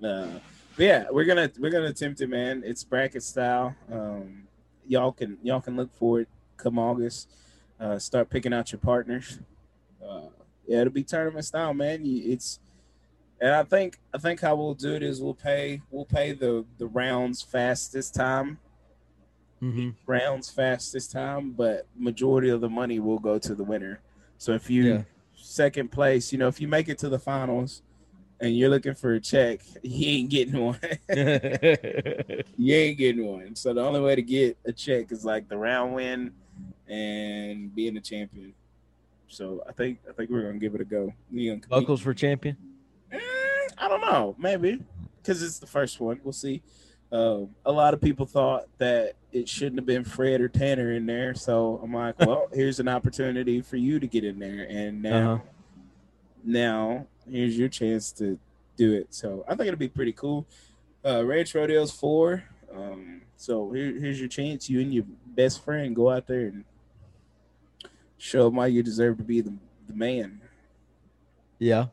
Uh, 0.04 0.40
but 0.76 0.86
yeah, 0.86 1.06
we're 1.12 1.26
gonna 1.26 1.52
we're 1.60 1.72
gonna 1.72 1.88
attempt 1.88 2.22
it, 2.22 2.30
man. 2.30 2.64
It's 2.66 2.84
bracket 2.84 3.24
style. 3.24 3.76
Um, 3.92 4.44
y'all 4.88 5.12
can 5.12 5.38
y'all 5.44 5.62
can 5.62 5.76
look 5.76 5.94
for 5.94 6.22
it 6.22 6.28
come 6.58 6.78
August. 6.78 7.30
Uh, 7.80 7.98
start 7.98 8.30
picking 8.30 8.54
out 8.54 8.72
your 8.72 8.80
partners. 8.80 9.40
Uh, 10.06 10.28
yeah, 10.68 10.82
it'll 10.82 10.94
be 10.94 11.04
tournament 11.04 11.46
style, 11.46 11.74
man. 11.74 12.06
You, 12.06 12.32
it's 12.34 12.60
and 13.42 13.52
I 13.52 13.64
think 13.64 14.00
I 14.14 14.18
think 14.18 14.42
how 14.42 14.56
we'll 14.56 14.74
do 14.74 14.94
it 14.94 15.04
is 15.04 15.22
we'll 15.22 15.34
pay 15.34 15.82
we'll 15.90 16.06
pay 16.06 16.34
the 16.34 16.66
the 16.78 16.88
rounds 16.88 17.42
fastest 17.42 18.14
time 18.14 18.60
Mm-hmm. 19.62 19.90
rounds 20.06 20.50
fastest 20.50 21.12
time, 21.12 21.52
but 21.52 21.86
majority 21.98 22.50
of 22.50 22.62
the 22.62 22.70
money 22.70 23.00
will 23.00 23.20
go 23.20 23.38
to 23.40 23.54
the 23.56 23.64
winner. 23.64 24.00
So 24.38 24.54
if 24.54 24.70
you 24.70 24.84
Yeah. 24.94 25.04
second 25.36 25.92
place, 25.92 26.32
you 26.32 26.38
know, 26.40 26.48
if 26.48 26.62
you 26.62 26.68
make 26.68 26.88
it 26.88 26.98
to 27.00 27.10
the 27.10 27.20
finals 27.20 27.82
and 28.40 28.56
you're 28.56 28.70
looking 28.70 28.94
for 28.94 29.14
a 29.16 29.20
check, 29.20 29.60
you 29.84 30.08
ain't 30.08 30.30
getting 30.30 30.60
one. 30.62 30.80
you 32.58 32.76
ain't 32.76 32.98
getting 32.98 33.26
one. 33.26 33.56
So 33.56 33.74
the 33.74 33.82
only 33.82 34.00
way 34.00 34.16
to 34.16 34.22
get 34.22 34.58
a 34.66 34.72
check 34.72 35.12
is 35.12 35.26
like 35.26 35.50
the 35.50 35.58
round 35.58 35.94
win 35.94 36.32
and 36.88 37.74
being 37.76 37.98
a 37.98 38.02
champion. 38.02 38.54
So 39.28 39.64
I 39.68 39.74
think 39.74 40.00
I 40.10 40.14
think 40.14 40.30
we're 40.30 40.42
gonna 40.44 40.58
give 40.58 40.74
it 40.76 40.82
a 40.82 40.86
go. 40.86 41.14
Buckles 41.70 42.02
for 42.02 42.14
champion. 42.14 42.58
Mm, 43.12 43.20
I 43.78 43.88
don't 43.88 44.02
know, 44.02 44.36
maybe 44.40 44.82
because 45.22 45.44
it's 45.44 45.60
the 45.60 45.68
first 45.68 46.00
one. 46.00 46.20
We'll 46.24 46.34
see. 46.34 46.62
Um, 47.12 47.50
a 47.66 47.72
lot 47.72 47.94
of 47.94 48.02
people 48.02 48.26
thought 48.26 48.66
that 48.78 49.14
it 49.32 49.50
shouldn't 49.50 49.78
have 49.78 49.86
been 49.86 50.04
Fred 50.04 50.42
or 50.42 50.48
Tanner 50.48 50.92
in 50.94 51.06
there, 51.06 51.34
so 51.34 51.80
I'm 51.84 51.94
like, 51.94 52.20
well, 52.20 52.48
here's 52.54 52.80
an 52.80 52.88
opportunity 52.88 53.62
for 53.62 53.78
you 53.78 54.00
to 54.00 54.08
get 54.08 54.24
in 54.24 54.38
there, 54.40 54.68
and 54.70 55.02
now, 55.02 55.34
Uh-huh. 55.34 55.44
now 56.44 57.08
here's 57.30 57.58
your 57.58 57.70
chance 57.70 58.12
to 58.14 58.38
do 58.78 58.94
it. 58.94 59.08
So 59.14 59.44
I 59.48 59.56
think 59.56 59.68
it'll 59.68 59.78
be 59.78 59.88
pretty 59.90 60.14
cool. 60.14 60.46
Uh, 61.06 61.26
Ranch 61.26 61.54
Rodeo's 61.54 61.92
four, 61.92 62.44
um, 62.74 63.22
so 63.36 63.72
here, 63.72 63.92
here's 64.00 64.20
your 64.20 64.30
chance. 64.30 64.70
You 64.70 64.80
and 64.82 64.94
your 64.94 65.06
best 65.26 65.64
friend 65.64 65.96
go 65.96 66.10
out 66.10 66.28
there 66.28 66.42
and 66.48 66.64
show 68.18 68.46
them 68.46 68.56
why 68.56 68.68
you 68.68 68.84
deserve 68.84 69.18
to 69.18 69.24
be 69.24 69.42
the, 69.42 69.54
the 69.88 69.94
man. 69.94 70.42
Yeah. 71.58 71.88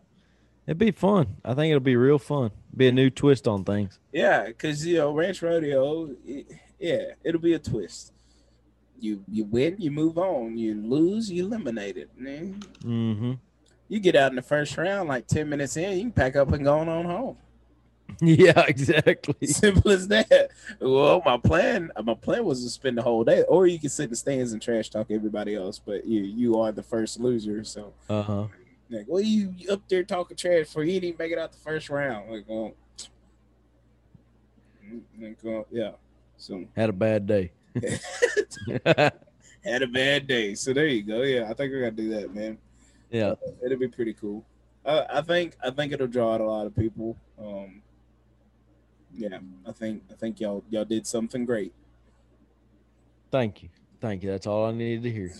It'd 0.66 0.78
be 0.78 0.90
fun. 0.90 1.36
I 1.44 1.55
think 1.55 1.70
it'll 1.70 1.80
be 1.80 1.97
real 1.97 2.18
fun. 2.18 2.51
Be 2.76 2.88
a 2.88 2.93
new 2.93 3.09
twist 3.09 3.47
on 3.47 3.64
things. 3.64 3.98
Yeah, 4.12 4.47
because 4.47 4.84
you 4.84 4.97
know 4.97 5.12
Ranch 5.12 5.40
Rodeo, 5.43 6.10
it, 6.26 6.47
yeah, 6.78 7.02
it'll 7.22 7.40
be 7.40 7.55
a 7.55 7.59
twist. 7.59 8.12
You 8.98 9.22
you 9.30 9.44
win, 9.44 9.76
you 9.78 9.90
move 9.90 10.18
on. 10.18 10.59
You 10.59 10.74
lose, 10.74 11.30
you 11.30 11.44
eliminate 11.44 11.97
it. 11.97 12.10
Man. 12.18 12.60
Mm-hmm. 12.82 13.32
You 13.88 14.01
get 14.01 14.16
out 14.16 14.32
in 14.32 14.36
the 14.36 14.43
first 14.43 14.76
round, 14.76 15.09
like 15.09 15.26
ten 15.28 15.48
minutes 15.48 15.76
in, 15.76 15.97
you 15.97 16.02
can 16.05 16.12
pack 16.12 16.34
up 16.34 16.52
and 16.52 16.64
go 16.64 16.78
on 16.78 17.05
home. 17.05 17.36
Yeah, 18.20 18.64
exactly. 18.66 19.47
Simple 19.48 19.90
as 19.90 20.06
that. 20.09 20.51
Well, 20.80 21.20
my 21.24 21.36
plan, 21.38 21.90
my 22.05 22.14
plan 22.14 22.44
was 22.44 22.62
to 22.62 22.70
spend 22.70 22.97
the 22.97 23.02
whole 23.02 23.24
day, 23.24 23.43
or 23.43 23.66
you 23.66 23.78
can 23.80 23.90
sit 23.90 24.05
in 24.05 24.10
the 24.10 24.16
stands 24.16 24.52
and 24.52 24.62
trash 24.62 24.88
talk 24.90 25.10
everybody 25.10 25.55
else. 25.56 25.80
But 25.84 26.06
you 26.06 26.22
you 26.22 26.59
are 26.60 26.70
the 26.72 26.84
first 26.84 27.18
loser, 27.20 27.64
so 27.64 27.93
Uh 28.09 28.22
huh. 28.22 28.47
Like, 28.90 29.06
well, 29.08 29.22
you, 29.22 29.54
you 29.56 29.70
up 29.72 29.82
there 29.88 30.04
talking 30.04 30.36
trash 30.36 30.66
for 30.66 30.84
you 30.84 30.92
didn't 30.92 31.04
even 31.04 31.18
make 31.18 31.32
it 31.32 31.38
out 31.38 31.52
the 31.52 31.58
first 31.58 31.90
round. 31.90 32.30
Like, 32.30 32.44
well, 32.46 32.74
like, 35.20 35.66
yeah. 35.70 35.92
So 36.36 36.64
Had 36.76 36.90
a 36.90 36.92
bad 36.92 37.26
day. 37.26 37.52
had 38.84 39.82
a 39.82 39.86
bad 39.86 40.26
day. 40.26 40.54
So 40.54 40.72
there 40.72 40.86
you 40.86 41.02
go. 41.02 41.22
Yeah, 41.22 41.44
I 41.50 41.54
think 41.54 41.72
we're 41.72 41.80
gonna 41.80 41.90
do 41.92 42.10
that, 42.10 42.34
man. 42.34 42.58
yeah. 43.10 43.34
It'll 43.64 43.78
be 43.78 43.88
pretty 43.88 44.12
cool. 44.12 44.44
Uh, 44.84 45.04
I 45.10 45.20
think 45.22 45.56
I 45.64 45.70
think 45.70 45.92
it'll 45.92 46.06
draw 46.06 46.34
out 46.34 46.40
a 46.40 46.44
lot 46.44 46.66
of 46.66 46.76
people. 46.76 47.16
Um, 47.38 47.82
yeah, 49.12 49.38
I 49.66 49.72
think 49.72 50.04
I 50.10 50.14
think 50.14 50.40
y'all 50.40 50.62
y'all 50.70 50.84
did 50.84 51.06
something 51.06 51.44
great. 51.44 51.72
Thank 53.32 53.62
you. 53.64 53.70
Thank 54.00 54.22
you. 54.22 54.30
That's 54.30 54.46
all 54.46 54.66
I 54.66 54.72
needed 54.72 55.02
to 55.02 55.10
hear. 55.10 55.32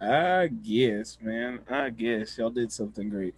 I 0.00 0.48
guess, 0.48 1.18
man. 1.20 1.60
I 1.68 1.90
guess 1.90 2.36
y'all 2.38 2.50
did 2.50 2.72
something 2.72 3.08
great. 3.08 3.34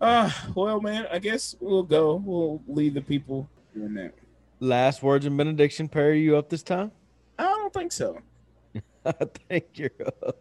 Uh 0.00 0.30
well, 0.54 0.80
man. 0.80 1.06
I 1.12 1.18
guess 1.18 1.54
we'll 1.60 1.82
go. 1.84 2.16
We'll 2.16 2.62
leave 2.66 2.94
the 2.94 3.00
people 3.00 3.48
doing 3.74 3.94
that. 3.94 4.12
last 4.60 5.02
words 5.02 5.26
and 5.26 5.36
benediction. 5.36 5.88
Perry, 5.88 6.20
you 6.20 6.36
up 6.36 6.48
this 6.48 6.62
time? 6.62 6.90
I 7.38 7.44
don't 7.44 7.72
think 7.72 7.92
so. 7.92 8.18
I 9.06 9.12
think 9.48 9.66
you're 9.74 9.90
up. 10.26 10.36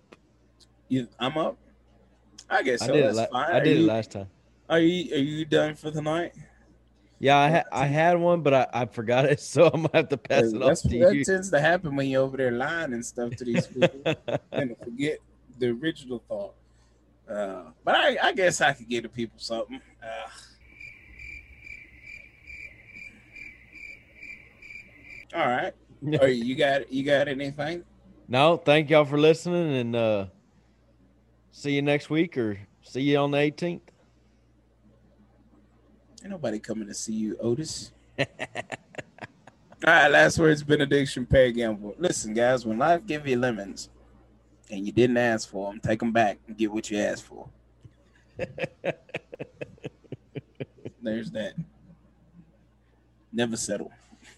You, 0.90 1.08
I'm 1.20 1.38
up. 1.38 1.58
I 2.50 2.64
guess 2.64 2.82
I 2.82 2.88
so. 2.88 2.94
did 2.94 3.00
it. 3.06 3.16
That's 3.16 3.32
La- 3.32 3.46
fine. 3.46 3.56
I 3.56 3.60
did 3.62 3.78
it 3.78 3.84
last 3.84 4.12
time. 4.12 4.28
Are 4.70 4.80
you 4.80 5.14
are 5.16 5.20
you 5.20 5.46
done 5.46 5.76
for 5.76 5.90
the 5.92 6.02
night? 6.02 6.34
Yeah, 7.22 7.38
I 7.38 7.52
ha- 7.52 7.64
I 7.72 7.86
had 7.86 8.18
one, 8.20 8.42
but 8.42 8.54
I, 8.56 8.68
I 8.74 8.86
forgot 8.88 9.26
it, 9.26 9.40
so 9.54 9.68
I'm 9.68 9.84
gonna 9.84 9.90
have 9.94 10.10
to 10.10 10.18
pass 10.18 10.52
it 10.54 10.62
off 10.62 10.82
to 10.82 10.88
that 11.00 11.14
you. 11.16 11.24
tends 11.24 11.52
to 11.52 11.62
happen 11.62 11.96
when 11.96 12.08
you're 12.08 12.24
over 12.24 12.36
there 12.36 12.52
lying 12.52 12.94
and 12.94 13.06
stuff 13.06 13.36
to 13.36 13.46
these 13.46 13.68
people 13.68 14.16
and 14.52 14.76
forget 14.84 15.20
the 15.60 15.68
original 15.68 16.24
thought. 16.28 16.56
Uh, 17.30 17.66
but 17.86 17.94
I, 17.94 18.18
I 18.24 18.34
guess 18.34 18.60
I 18.60 18.74
could 18.74 18.90
give 18.90 19.04
the 19.04 19.10
people 19.10 19.38
something. 19.38 19.80
Uh, 20.04 20.30
all 25.38 25.48
right. 25.48 25.74
Or 26.20 26.28
you 26.28 26.56
got 26.56 26.92
you 26.92 27.04
got 27.04 27.28
anything? 27.28 27.84
no, 28.28 28.58
thank 28.58 28.90
y'all 28.90 29.06
for 29.06 29.20
listening, 29.20 29.76
and 29.76 29.96
uh, 29.96 30.26
see 31.52 31.74
you 31.74 31.84
next 31.84 32.10
week, 32.10 32.36
or 32.40 32.58
see 32.82 33.02
you 33.02 33.18
on 33.20 33.30
the 33.30 33.38
18th. 33.38 33.82
Ain't 36.22 36.30
nobody 36.30 36.60
coming 36.60 36.88
to 36.88 36.94
see 36.94 37.14
you, 37.14 37.36
Otis. 37.40 37.92
All 38.20 38.26
right, 39.84 40.08
last 40.10 40.38
words, 40.38 40.62
benediction, 40.62 41.26
Perry 41.26 41.52
Gamble. 41.52 41.96
Listen, 41.98 42.36
guys, 42.36 42.64
when 42.64 42.78
life 42.78 43.04
give 43.08 43.26
you 43.26 43.40
lemons 43.40 43.90
and 44.70 44.86
you 44.86 44.92
didn't 44.92 45.18
ask 45.18 45.50
for 45.50 45.72
them, 45.72 45.80
take 45.80 46.00
them 46.00 46.12
back 46.12 46.38
and 46.48 46.56
get 46.56 46.72
what 46.72 46.92
you 46.92 47.00
asked 47.00 47.24
for. 47.24 47.50
There's 51.02 51.32
that. 51.32 51.54
Never 53.34 53.58
settle. 53.58 53.92